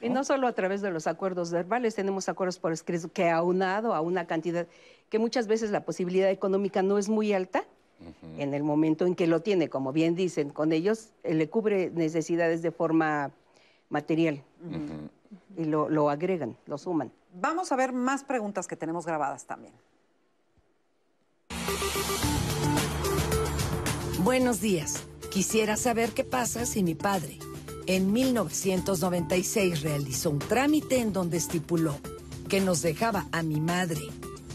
Y 0.00 0.08
no 0.08 0.24
solo 0.24 0.48
a 0.48 0.52
través 0.52 0.82
de 0.82 0.90
los 0.90 1.06
acuerdos 1.06 1.52
verbales, 1.52 1.94
tenemos 1.94 2.28
acuerdos 2.28 2.58
por 2.58 2.72
escrito 2.72 3.08
que 3.12 3.30
aunado 3.30 3.94
a 3.94 4.00
una 4.00 4.26
cantidad 4.26 4.66
que 5.08 5.18
muchas 5.18 5.46
veces 5.46 5.70
la 5.70 5.84
posibilidad 5.84 6.30
económica 6.30 6.82
no 6.82 6.98
es 6.98 7.08
muy 7.08 7.32
alta, 7.32 7.64
en 8.38 8.54
el 8.54 8.62
momento 8.62 9.06
en 9.06 9.14
que 9.14 9.26
lo 9.26 9.40
tiene, 9.40 9.68
como 9.68 9.92
bien 9.92 10.14
dicen, 10.14 10.50
con 10.50 10.72
ellos 10.72 11.10
eh, 11.22 11.34
le 11.34 11.48
cubre 11.48 11.90
necesidades 11.90 12.62
de 12.62 12.70
forma 12.70 13.30
material 13.88 14.42
y 15.56 15.64
lo, 15.64 15.88
lo 15.88 16.10
agregan, 16.10 16.56
lo 16.66 16.78
suman. 16.78 17.12
Vamos 17.34 17.72
a 17.72 17.76
ver 17.76 17.92
más 17.92 18.24
preguntas 18.24 18.66
que 18.66 18.76
tenemos 18.76 19.06
grabadas 19.06 19.46
también. 19.46 19.74
Buenos 24.22 24.60
días. 24.60 25.04
Quisiera 25.30 25.76
saber 25.76 26.10
qué 26.10 26.24
pasa 26.24 26.66
si 26.66 26.82
mi 26.82 26.94
padre 26.94 27.38
en 27.86 28.12
1996 28.12 29.82
realizó 29.82 30.30
un 30.30 30.38
trámite 30.38 30.98
en 30.98 31.12
donde 31.12 31.38
estipuló 31.38 31.96
que 32.48 32.60
nos 32.60 32.82
dejaba 32.82 33.26
a 33.32 33.42
mi 33.42 33.60
madre 33.60 34.02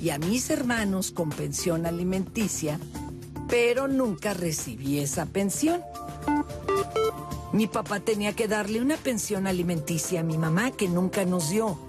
y 0.01 0.11
a 0.11 0.19
mis 0.19 0.49
hermanos 0.49 1.11
con 1.11 1.29
pensión 1.29 1.85
alimenticia, 1.85 2.79
pero 3.49 3.87
nunca 3.87 4.33
recibí 4.33 4.99
esa 4.99 5.25
pensión. 5.25 5.81
Mi 7.53 7.67
papá 7.67 7.99
tenía 7.99 8.33
que 8.33 8.47
darle 8.47 8.81
una 8.81 8.97
pensión 8.97 9.47
alimenticia 9.47 10.19
a 10.19 10.23
mi 10.23 10.37
mamá 10.37 10.71
que 10.71 10.87
nunca 10.87 11.25
nos 11.25 11.49
dio. 11.49 11.79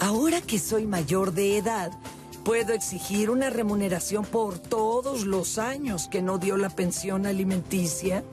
Ahora 0.00 0.40
que 0.40 0.58
soy 0.58 0.86
mayor 0.86 1.32
de 1.32 1.58
edad, 1.58 1.92
puedo 2.44 2.72
exigir 2.72 3.30
una 3.30 3.50
remuneración 3.50 4.24
por 4.24 4.58
todos 4.58 5.24
los 5.24 5.58
años 5.58 6.08
que 6.08 6.22
no 6.22 6.38
dio 6.38 6.56
la 6.56 6.70
pensión 6.70 7.26
alimenticia. 7.26 8.24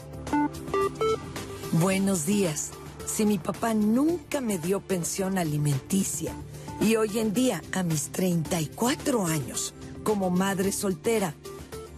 Buenos 1.73 2.26
días. 2.26 2.72
Si 3.06 3.26
mi 3.26 3.38
papá 3.38 3.73
nunca 3.73 4.41
me 4.41 4.57
dio 4.57 4.80
pensión 4.80 5.38
alimenticia 5.38 6.34
y 6.80 6.95
hoy 6.95 7.19
en 7.19 7.34
día, 7.34 7.61
a 7.73 7.84
mis 7.84 8.10
34 8.10 9.26
años, 9.26 9.73
como 10.03 10.30
madre 10.30 10.72
soltera, 10.72 11.35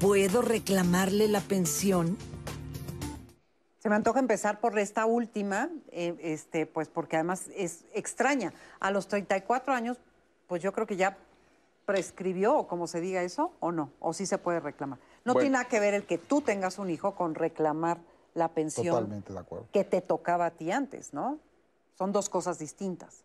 ¿puedo 0.01 0.41
reclamarle 0.41 1.27
la 1.27 1.39
pensión? 1.41 2.17
Se 3.79 3.89
me 3.89 3.95
antoja 3.95 4.19
empezar 4.19 4.59
por 4.59 4.77
esta 4.77 5.05
última, 5.05 5.69
eh, 5.91 6.15
este, 6.21 6.65
pues 6.65 6.87
porque 6.87 7.15
además 7.15 7.45
es 7.55 7.85
extraña. 7.93 8.53
A 8.79 8.91
los 8.91 9.07
34 9.07 9.73
años, 9.73 9.97
pues 10.47 10.61
yo 10.61 10.71
creo 10.73 10.85
que 10.85 10.95
ya 10.97 11.17
prescribió, 11.85 12.55
o 12.57 12.67
como 12.67 12.85
se 12.87 13.01
diga 13.01 13.23
eso, 13.23 13.51
o 13.59 13.71
no, 13.71 13.91
o 13.99 14.13
sí 14.13 14.25
se 14.25 14.37
puede 14.37 14.59
reclamar. 14.59 14.99
No 15.25 15.33
Bueno. 15.33 15.41
tiene 15.45 15.53
nada 15.53 15.65
que 15.65 15.79
ver 15.79 15.93
el 15.93 16.03
que 16.05 16.17
tú 16.17 16.41
tengas 16.41 16.77
un 16.77 16.89
hijo 16.89 17.15
con 17.15 17.33
reclamar 17.35 17.97
la 18.33 18.49
pensión 18.49 18.87
Totalmente 18.95 19.33
de 19.33 19.39
acuerdo. 19.39 19.67
que 19.73 19.83
te 19.83 20.01
tocaba 20.01 20.47
a 20.47 20.51
ti 20.51 20.71
antes, 20.71 21.13
¿no? 21.13 21.39
Son 21.97 22.11
dos 22.11 22.29
cosas 22.29 22.59
distintas. 22.59 23.23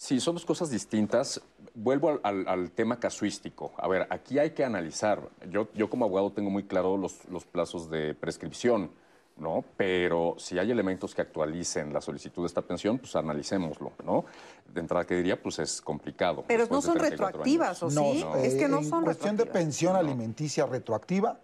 Sí, 0.00 0.20
son 0.20 0.36
dos 0.36 0.46
cosas 0.46 0.70
distintas. 0.70 1.40
Vuelvo 1.74 2.08
al, 2.08 2.20
al- 2.22 2.48
al 2.48 2.70
tema 2.70 3.00
casuístico. 3.00 3.72
A 3.76 3.88
ver, 3.88 4.06
aquí 4.10 4.38
hay 4.38 4.52
que 4.52 4.64
analizar. 4.64 5.28
Yo, 5.50 5.66
yo 5.74 5.90
como 5.90 6.04
abogado 6.04 6.30
tengo 6.30 6.50
muy 6.50 6.62
claro 6.62 6.96
los, 6.96 7.24
los 7.28 7.44
plazos 7.44 7.90
de 7.90 8.14
prescripción, 8.14 8.92
¿no? 9.36 9.64
Pero 9.76 10.36
si 10.38 10.56
hay 10.56 10.70
elementos 10.70 11.16
que 11.16 11.22
actualicen 11.22 11.92
la 11.92 12.00
solicitud 12.00 12.44
de 12.44 12.46
esta 12.46 12.62
pensión, 12.62 12.98
pues 12.98 13.16
analicémoslo, 13.16 13.90
¿no? 14.04 14.24
De 14.72 14.80
entrada 14.80 15.04
que 15.04 15.16
diría, 15.16 15.42
pues 15.42 15.58
es 15.58 15.80
complicado. 15.82 16.44
Pero 16.46 16.66
no 16.70 16.80
son 16.80 16.96
34 16.96 17.26
retroactivas, 17.26 17.82
¿o 17.82 17.90
sí? 17.90 18.24
Es 18.44 18.54
que 18.54 18.68
no 18.68 18.78
en 18.78 18.84
son 18.84 19.02
cuestión 19.02 19.36
de 19.36 19.46
pensión 19.46 19.96
alimenticia 19.96 20.64
retroactiva, 20.66 21.40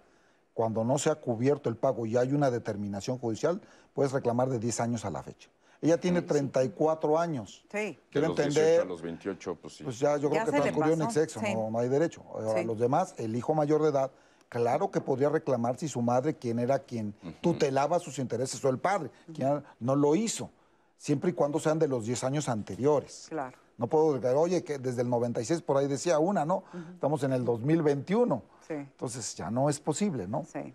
cuando 0.53 0.85
no 0.85 0.97
se 0.99 1.11
ha 1.11 1.17
cubierto 1.17 1.69
el 1.69 1.75
pago 1.77 2.07
y 2.07 2.17
hay 2.17 2.33
una 2.33 2.53
determinación 2.53 3.19
judicial, 3.19 3.61
puedes 3.95 4.13
reclamar 4.13 4.49
de 4.49 4.61
10 4.61 4.79
años 4.79 5.05
a 5.05 5.11
la 5.11 5.25
fecha. 5.25 5.49
Ella 5.85 6.01
tiene 6.01 6.23
34 6.23 7.19
años. 7.19 7.63
Sí. 7.71 7.99
Quiero 8.11 8.29
los 8.29 8.37
18 8.37 8.43
entender, 8.61 8.81
a 8.81 8.85
los 8.87 9.03
28, 9.03 9.55
pues 9.57 9.77
sí. 9.77 9.85
pues 9.85 9.99
ya 9.99 10.17
yo 10.17 10.31
Ya 10.31 10.45
creo 10.45 10.55
que 10.55 10.61
transcurrió 10.63 10.95
en 10.95 10.99
pasó, 11.01 11.21
exceso, 11.21 11.41
sí. 11.41 11.55
no, 11.55 11.71
no 11.71 11.79
hay 11.79 11.89
derecho. 11.91 12.23
Sí. 12.57 12.65
los 12.65 12.79
demás, 12.79 13.15
el 13.19 13.37
hijo 13.37 13.53
mayor 13.55 13.83
de 13.83 13.91
edad, 13.91 14.11
claro 14.49 14.91
que 14.91 15.03
podría 15.03 15.29
reclamar 15.29 15.77
si 15.77 15.87
su 15.87 16.01
madre, 16.01 16.37
quien 16.37 16.59
era 16.59 16.79
quien 16.79 17.15
tutelaba 17.43 17.99
sus 17.99 18.19
intereses, 18.19 18.65
o 18.65 18.71
el 18.71 18.79
padre, 18.79 19.11
quien 19.35 19.63
no 19.79 19.95
lo 19.95 20.15
hizo, 20.15 20.49
siempre 20.97 21.31
y 21.31 21.33
cuando 21.35 21.61
sean 21.61 21.79
de 21.79 21.87
los 21.87 22.07
10 22.07 22.25
años 22.25 22.49
anteriores. 22.49 23.27
Claro. 23.29 23.59
No 23.77 23.87
puedo 23.87 24.15
decir, 24.15 24.35
oye, 24.37 24.65
que 24.65 24.79
desde 24.79 25.03
el 25.03 25.11
96 25.11 25.61
por 25.61 25.77
ahí 25.77 25.87
decía 25.87 26.19
una, 26.19 26.47
¿no? 26.47 26.65
Estamos 26.95 27.23
en 27.25 27.33
el 27.33 27.45
2021. 27.45 28.43
Sí. 28.67 28.75
Entonces 28.75 29.35
ya 29.35 29.51
no 29.51 29.69
es 29.69 29.81
posible, 29.81 30.27
¿no? 30.27 30.47
Sí, 30.47 30.73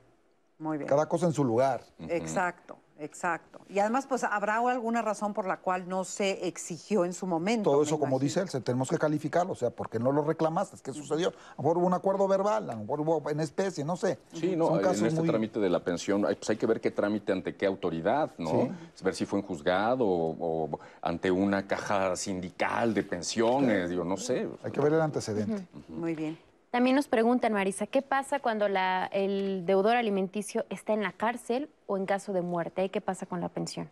muy 0.60 0.78
bien. 0.78 0.88
Cada 0.88 1.08
cosa 1.08 1.26
en 1.26 1.34
su 1.34 1.44
lugar. 1.44 1.82
Exacto, 1.98 2.78
exacto. 3.00 3.60
Y 3.70 3.80
además, 3.80 4.06
pues, 4.08 4.24
¿habrá 4.24 4.58
alguna 4.58 5.02
razón 5.02 5.34
por 5.34 5.46
la 5.48 5.58
cual 5.58 5.88
no 5.88 6.04
se 6.04 6.48
exigió 6.48 7.06
en 7.06 7.14
su 7.14 7.26
momento? 7.28 7.72
Todo 7.72 7.84
eso, 7.84 7.98
como 8.00 8.16
imagino? 8.18 8.20
dice 8.24 8.40
él, 8.42 8.50
se- 8.50 8.62
tenemos 8.62 8.90
que 8.90 8.98
calificarlo. 8.98 9.54
O 9.54 9.56
sea, 9.56 9.70
¿por 9.70 9.90
qué 9.90 10.00
no 10.00 10.12
lo 10.12 10.24
reclamaste? 10.24 10.78
¿Qué 10.84 10.94
sucedió? 10.94 11.30
A 11.30 11.32
lo 11.58 11.64
mejor 11.64 11.78
hubo 11.78 11.88
un 11.88 11.94
acuerdo 11.94 12.28
verbal, 12.28 12.70
a 12.70 12.74
lo 12.74 12.82
mejor 12.82 13.02
hubo 13.02 13.30
en 13.30 13.40
especie, 13.40 13.84
no 13.84 13.96
sé. 13.96 14.20
Sí, 14.34 14.56
no, 14.56 14.68
Son 14.68 14.80
en 14.86 15.06
este 15.06 15.20
muy- 15.22 15.30
trámite 15.30 15.60
de 15.60 15.70
la 15.70 15.80
pensión 15.84 16.26
hay, 16.26 16.36
pues 16.36 16.50
hay 16.50 16.58
que 16.58 16.66
ver 16.66 16.82
qué 16.82 16.92
trámite 16.92 17.32
ante 17.32 17.56
qué 17.56 17.66
autoridad, 17.66 18.32
¿no? 18.38 18.50
Sí. 18.96 19.04
Ver 19.04 19.16
si 19.16 19.26
fue 19.26 19.40
en 19.40 19.46
juzgado 19.46 20.06
o, 20.06 20.66
o 20.74 20.80
ante 21.02 21.32
una 21.32 21.68
caja 21.68 22.16
sindical 22.16 22.94
de 22.94 23.04
pensiones, 23.04 23.90
digo, 23.90 24.04
no 24.04 24.18
sé. 24.18 24.48
Hay 24.64 24.72
que 24.72 24.82
ver 24.82 24.94
el 24.94 25.02
antecedente. 25.02 25.68
Muy 25.88 26.16
bien. 26.16 26.38
También 26.72 26.96
nos 26.96 27.08
preguntan, 27.08 27.52
Marisa, 27.54 27.88
¿qué 27.88 28.02
pasa 28.04 28.40
cuando 28.40 28.68
la- 28.68 29.08
el 29.08 29.66
deudor 29.66 29.96
alimenticio 29.96 30.66
está 30.70 30.94
en 30.94 31.02
la 31.02 31.12
cárcel 31.14 31.70
o 31.88 31.98
en 31.98 32.06
caso 32.06 32.32
de 32.32 32.42
muerte? 32.42 32.84
¿Y 32.84 32.90
qué 32.90 33.02
pasa 33.02 33.26
con 33.26 33.42
la 33.42 33.50
pensión? 33.50 33.90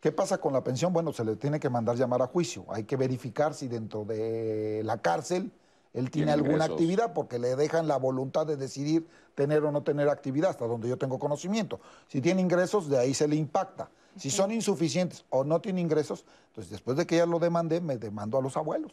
¿Qué 0.00 0.12
pasa 0.12 0.38
con 0.38 0.52
la 0.52 0.62
pensión? 0.62 0.92
Bueno, 0.92 1.12
se 1.14 1.24
le 1.24 1.36
tiene 1.36 1.58
que 1.58 1.70
mandar 1.70 1.96
llamar 1.96 2.20
a 2.20 2.26
juicio. 2.26 2.66
Hay 2.68 2.84
que 2.84 2.96
verificar 2.96 3.54
si 3.54 3.66
dentro 3.66 4.04
de 4.04 4.82
la 4.84 4.98
cárcel 4.98 5.50
él 5.94 6.10
tiene 6.10 6.26
Tiene 6.26 6.32
alguna 6.32 6.52
ingresos. 6.56 6.72
actividad, 6.72 7.14
porque 7.14 7.38
le 7.38 7.56
dejan 7.56 7.88
la 7.88 7.96
voluntad 7.96 8.46
de 8.46 8.56
decidir 8.58 9.06
tener 9.34 9.64
o 9.64 9.72
no 9.72 9.82
tener 9.82 10.10
actividad, 10.10 10.50
hasta 10.50 10.66
donde 10.66 10.90
yo 10.90 10.98
tengo 10.98 11.18
conocimiento. 11.18 11.80
Si 12.08 12.20
tiene 12.20 12.42
ingresos, 12.42 12.90
de 12.90 12.98
ahí 12.98 13.14
se 13.14 13.26
le 13.26 13.36
impacta. 13.36 13.88
Si 14.16 14.30
son 14.30 14.50
insuficientes 14.50 15.24
o 15.30 15.44
no 15.44 15.60
tiene 15.60 15.80
ingresos, 15.80 16.26
entonces 16.48 16.70
después 16.70 16.98
de 16.98 17.06
que 17.06 17.16
ya 17.16 17.26
lo 17.26 17.38
demandé, 17.38 17.80
me 17.80 17.96
demando 17.96 18.36
a 18.38 18.42
los 18.42 18.56
abuelos. 18.58 18.92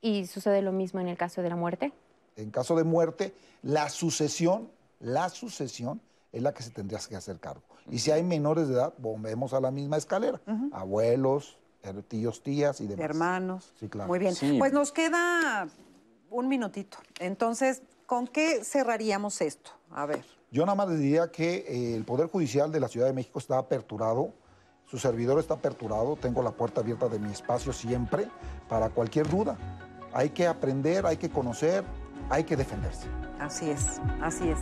¿Y 0.00 0.26
sucede 0.26 0.62
lo 0.62 0.72
mismo 0.72 0.98
en 1.00 1.08
el 1.08 1.16
caso 1.16 1.42
de 1.42 1.48
la 1.48 1.56
muerte? 1.56 1.92
En 2.38 2.50
caso 2.50 2.76
de 2.76 2.84
muerte, 2.84 3.34
la 3.62 3.88
sucesión, 3.90 4.70
la 5.00 5.28
sucesión 5.28 6.00
es 6.32 6.40
la 6.40 6.54
que 6.54 6.62
se 6.62 6.70
tendría 6.70 7.00
que 7.00 7.16
hacer 7.16 7.40
cargo. 7.40 7.62
Y 7.90 7.98
si 7.98 8.12
hay 8.12 8.22
menores 8.22 8.68
de 8.68 8.74
edad, 8.74 8.94
volvemos 8.98 9.52
a 9.54 9.60
la 9.60 9.70
misma 9.70 9.96
escalera. 9.96 10.40
Abuelos, 10.72 11.58
tíos, 12.06 12.42
tías 12.42 12.80
y 12.80 12.86
demás. 12.86 13.04
Hermanos. 13.04 13.72
Sí, 13.80 13.88
claro. 13.88 14.08
Muy 14.08 14.20
bien. 14.20 14.34
Sí. 14.34 14.56
Pues 14.58 14.72
nos 14.72 14.92
queda 14.92 15.68
un 16.30 16.48
minutito. 16.48 16.98
Entonces, 17.18 17.82
¿con 18.06 18.28
qué 18.28 18.64
cerraríamos 18.64 19.40
esto? 19.40 19.70
A 19.90 20.06
ver. 20.06 20.24
Yo 20.50 20.64
nada 20.64 20.76
más 20.76 20.88
les 20.88 21.00
diría 21.00 21.32
que 21.32 21.64
eh, 21.68 21.94
el 21.94 22.04
Poder 22.04 22.28
Judicial 22.28 22.70
de 22.70 22.80
la 22.80 22.88
Ciudad 22.88 23.06
de 23.06 23.12
México 23.12 23.38
está 23.38 23.58
aperturado, 23.58 24.32
su 24.86 24.98
servidor 24.98 25.38
está 25.40 25.54
aperturado, 25.54 26.16
tengo 26.16 26.42
la 26.42 26.52
puerta 26.52 26.80
abierta 26.80 27.08
de 27.08 27.18
mi 27.18 27.30
espacio 27.30 27.72
siempre 27.72 28.28
para 28.68 28.90
cualquier 28.90 29.28
duda. 29.28 29.58
Hay 30.14 30.30
que 30.30 30.46
aprender, 30.46 31.04
hay 31.04 31.18
que 31.18 31.28
conocer, 31.28 31.84
hay 32.30 32.44
que 32.44 32.56
defenderse. 32.56 33.08
Así 33.40 33.70
es, 33.70 34.00
así 34.20 34.48
es. 34.48 34.58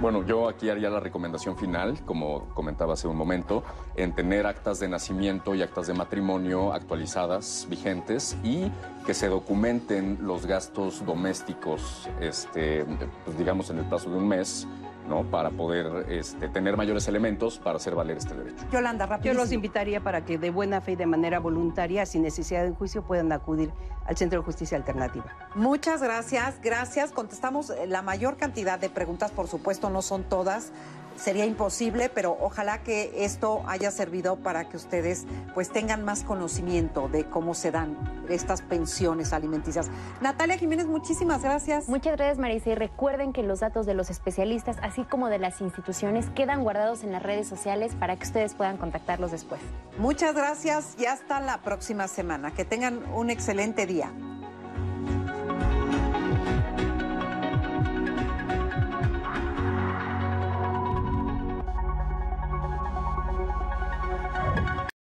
Bueno, 0.00 0.24
yo 0.24 0.48
aquí 0.48 0.68
haría 0.68 0.90
la 0.90 1.00
recomendación 1.00 1.56
final, 1.56 1.98
como 2.04 2.48
comentaba 2.54 2.94
hace 2.94 3.08
un 3.08 3.16
momento, 3.16 3.62
en 3.96 4.14
tener 4.14 4.46
actas 4.46 4.78
de 4.78 4.88
nacimiento 4.88 5.54
y 5.54 5.62
actas 5.62 5.86
de 5.86 5.94
matrimonio 5.94 6.72
actualizadas, 6.72 7.66
vigentes, 7.70 8.36
y 8.42 8.70
que 9.06 9.14
se 9.14 9.28
documenten 9.28 10.18
los 10.20 10.46
gastos 10.46 11.04
domésticos, 11.04 12.08
este, 12.20 12.84
pues 13.24 13.38
digamos 13.38 13.70
en 13.70 13.78
el 13.78 13.84
plazo 13.86 14.10
de 14.10 14.16
un 14.16 14.28
mes, 14.28 14.66
¿no? 15.08 15.24
Para 15.24 15.50
poder 15.50 16.06
este, 16.10 16.48
tener 16.48 16.76
mayores 16.76 17.08
elementos 17.08 17.58
para 17.58 17.76
hacer 17.76 17.94
valer 17.94 18.18
este 18.18 18.34
derecho. 18.34 18.64
Yolanda, 18.72 19.04
Yo 19.06 19.10
rapidísimo. 19.10 19.42
los 19.42 19.52
invitaría 19.52 20.00
para 20.00 20.24
que 20.24 20.38
de 20.38 20.50
buena 20.50 20.80
fe 20.80 20.92
y 20.92 20.96
de 20.96 21.06
manera 21.06 21.38
voluntaria, 21.38 22.06
sin 22.06 22.22
necesidad 22.22 22.64
de 22.64 22.70
juicio, 22.70 23.02
puedan 23.02 23.32
acudir 23.32 23.70
al 24.06 24.16
Centro 24.16 24.40
de 24.40 24.44
Justicia 24.44 24.76
Alternativa. 24.76 25.26
Muchas 25.54 26.02
gracias, 26.02 26.60
gracias. 26.62 27.12
Contestamos 27.12 27.70
eh, 27.70 27.86
la 27.86 28.02
mayor 28.02 28.36
cantidad 28.36 28.78
de 28.78 28.88
preguntas, 28.88 29.30
por 29.30 29.48
supuesto, 29.48 29.90
no 29.90 30.02
son 30.02 30.24
todas. 30.24 30.72
Sería 31.16 31.44
imposible, 31.44 32.08
pero 32.08 32.36
ojalá 32.40 32.82
que 32.82 33.24
esto 33.24 33.62
haya 33.66 33.90
servido 33.90 34.36
para 34.36 34.68
que 34.68 34.76
ustedes 34.76 35.24
pues 35.54 35.70
tengan 35.70 36.04
más 36.04 36.22
conocimiento 36.22 37.08
de 37.08 37.24
cómo 37.24 37.54
se 37.54 37.70
dan 37.70 37.96
estas 38.28 38.62
pensiones 38.62 39.32
alimenticias. 39.32 39.88
Natalia 40.20 40.58
Jiménez, 40.58 40.86
muchísimas 40.86 41.42
gracias. 41.42 41.88
Muchas 41.88 42.16
gracias, 42.16 42.38
Marisa. 42.38 42.70
Y 42.70 42.74
recuerden 42.74 43.32
que 43.32 43.42
los 43.42 43.60
datos 43.60 43.86
de 43.86 43.94
los 43.94 44.10
especialistas, 44.10 44.76
así 44.82 45.04
como 45.04 45.28
de 45.28 45.38
las 45.38 45.60
instituciones, 45.60 46.28
quedan 46.30 46.62
guardados 46.62 47.02
en 47.02 47.12
las 47.12 47.22
redes 47.22 47.48
sociales 47.48 47.94
para 47.94 48.16
que 48.16 48.24
ustedes 48.24 48.54
puedan 48.54 48.76
contactarlos 48.76 49.30
después. 49.30 49.60
Muchas 49.98 50.34
gracias 50.34 50.94
y 50.98 51.06
hasta 51.06 51.40
la 51.40 51.62
próxima 51.62 52.08
semana. 52.08 52.52
Que 52.52 52.64
tengan 52.64 53.02
un 53.14 53.30
excelente 53.30 53.86
día. 53.86 54.12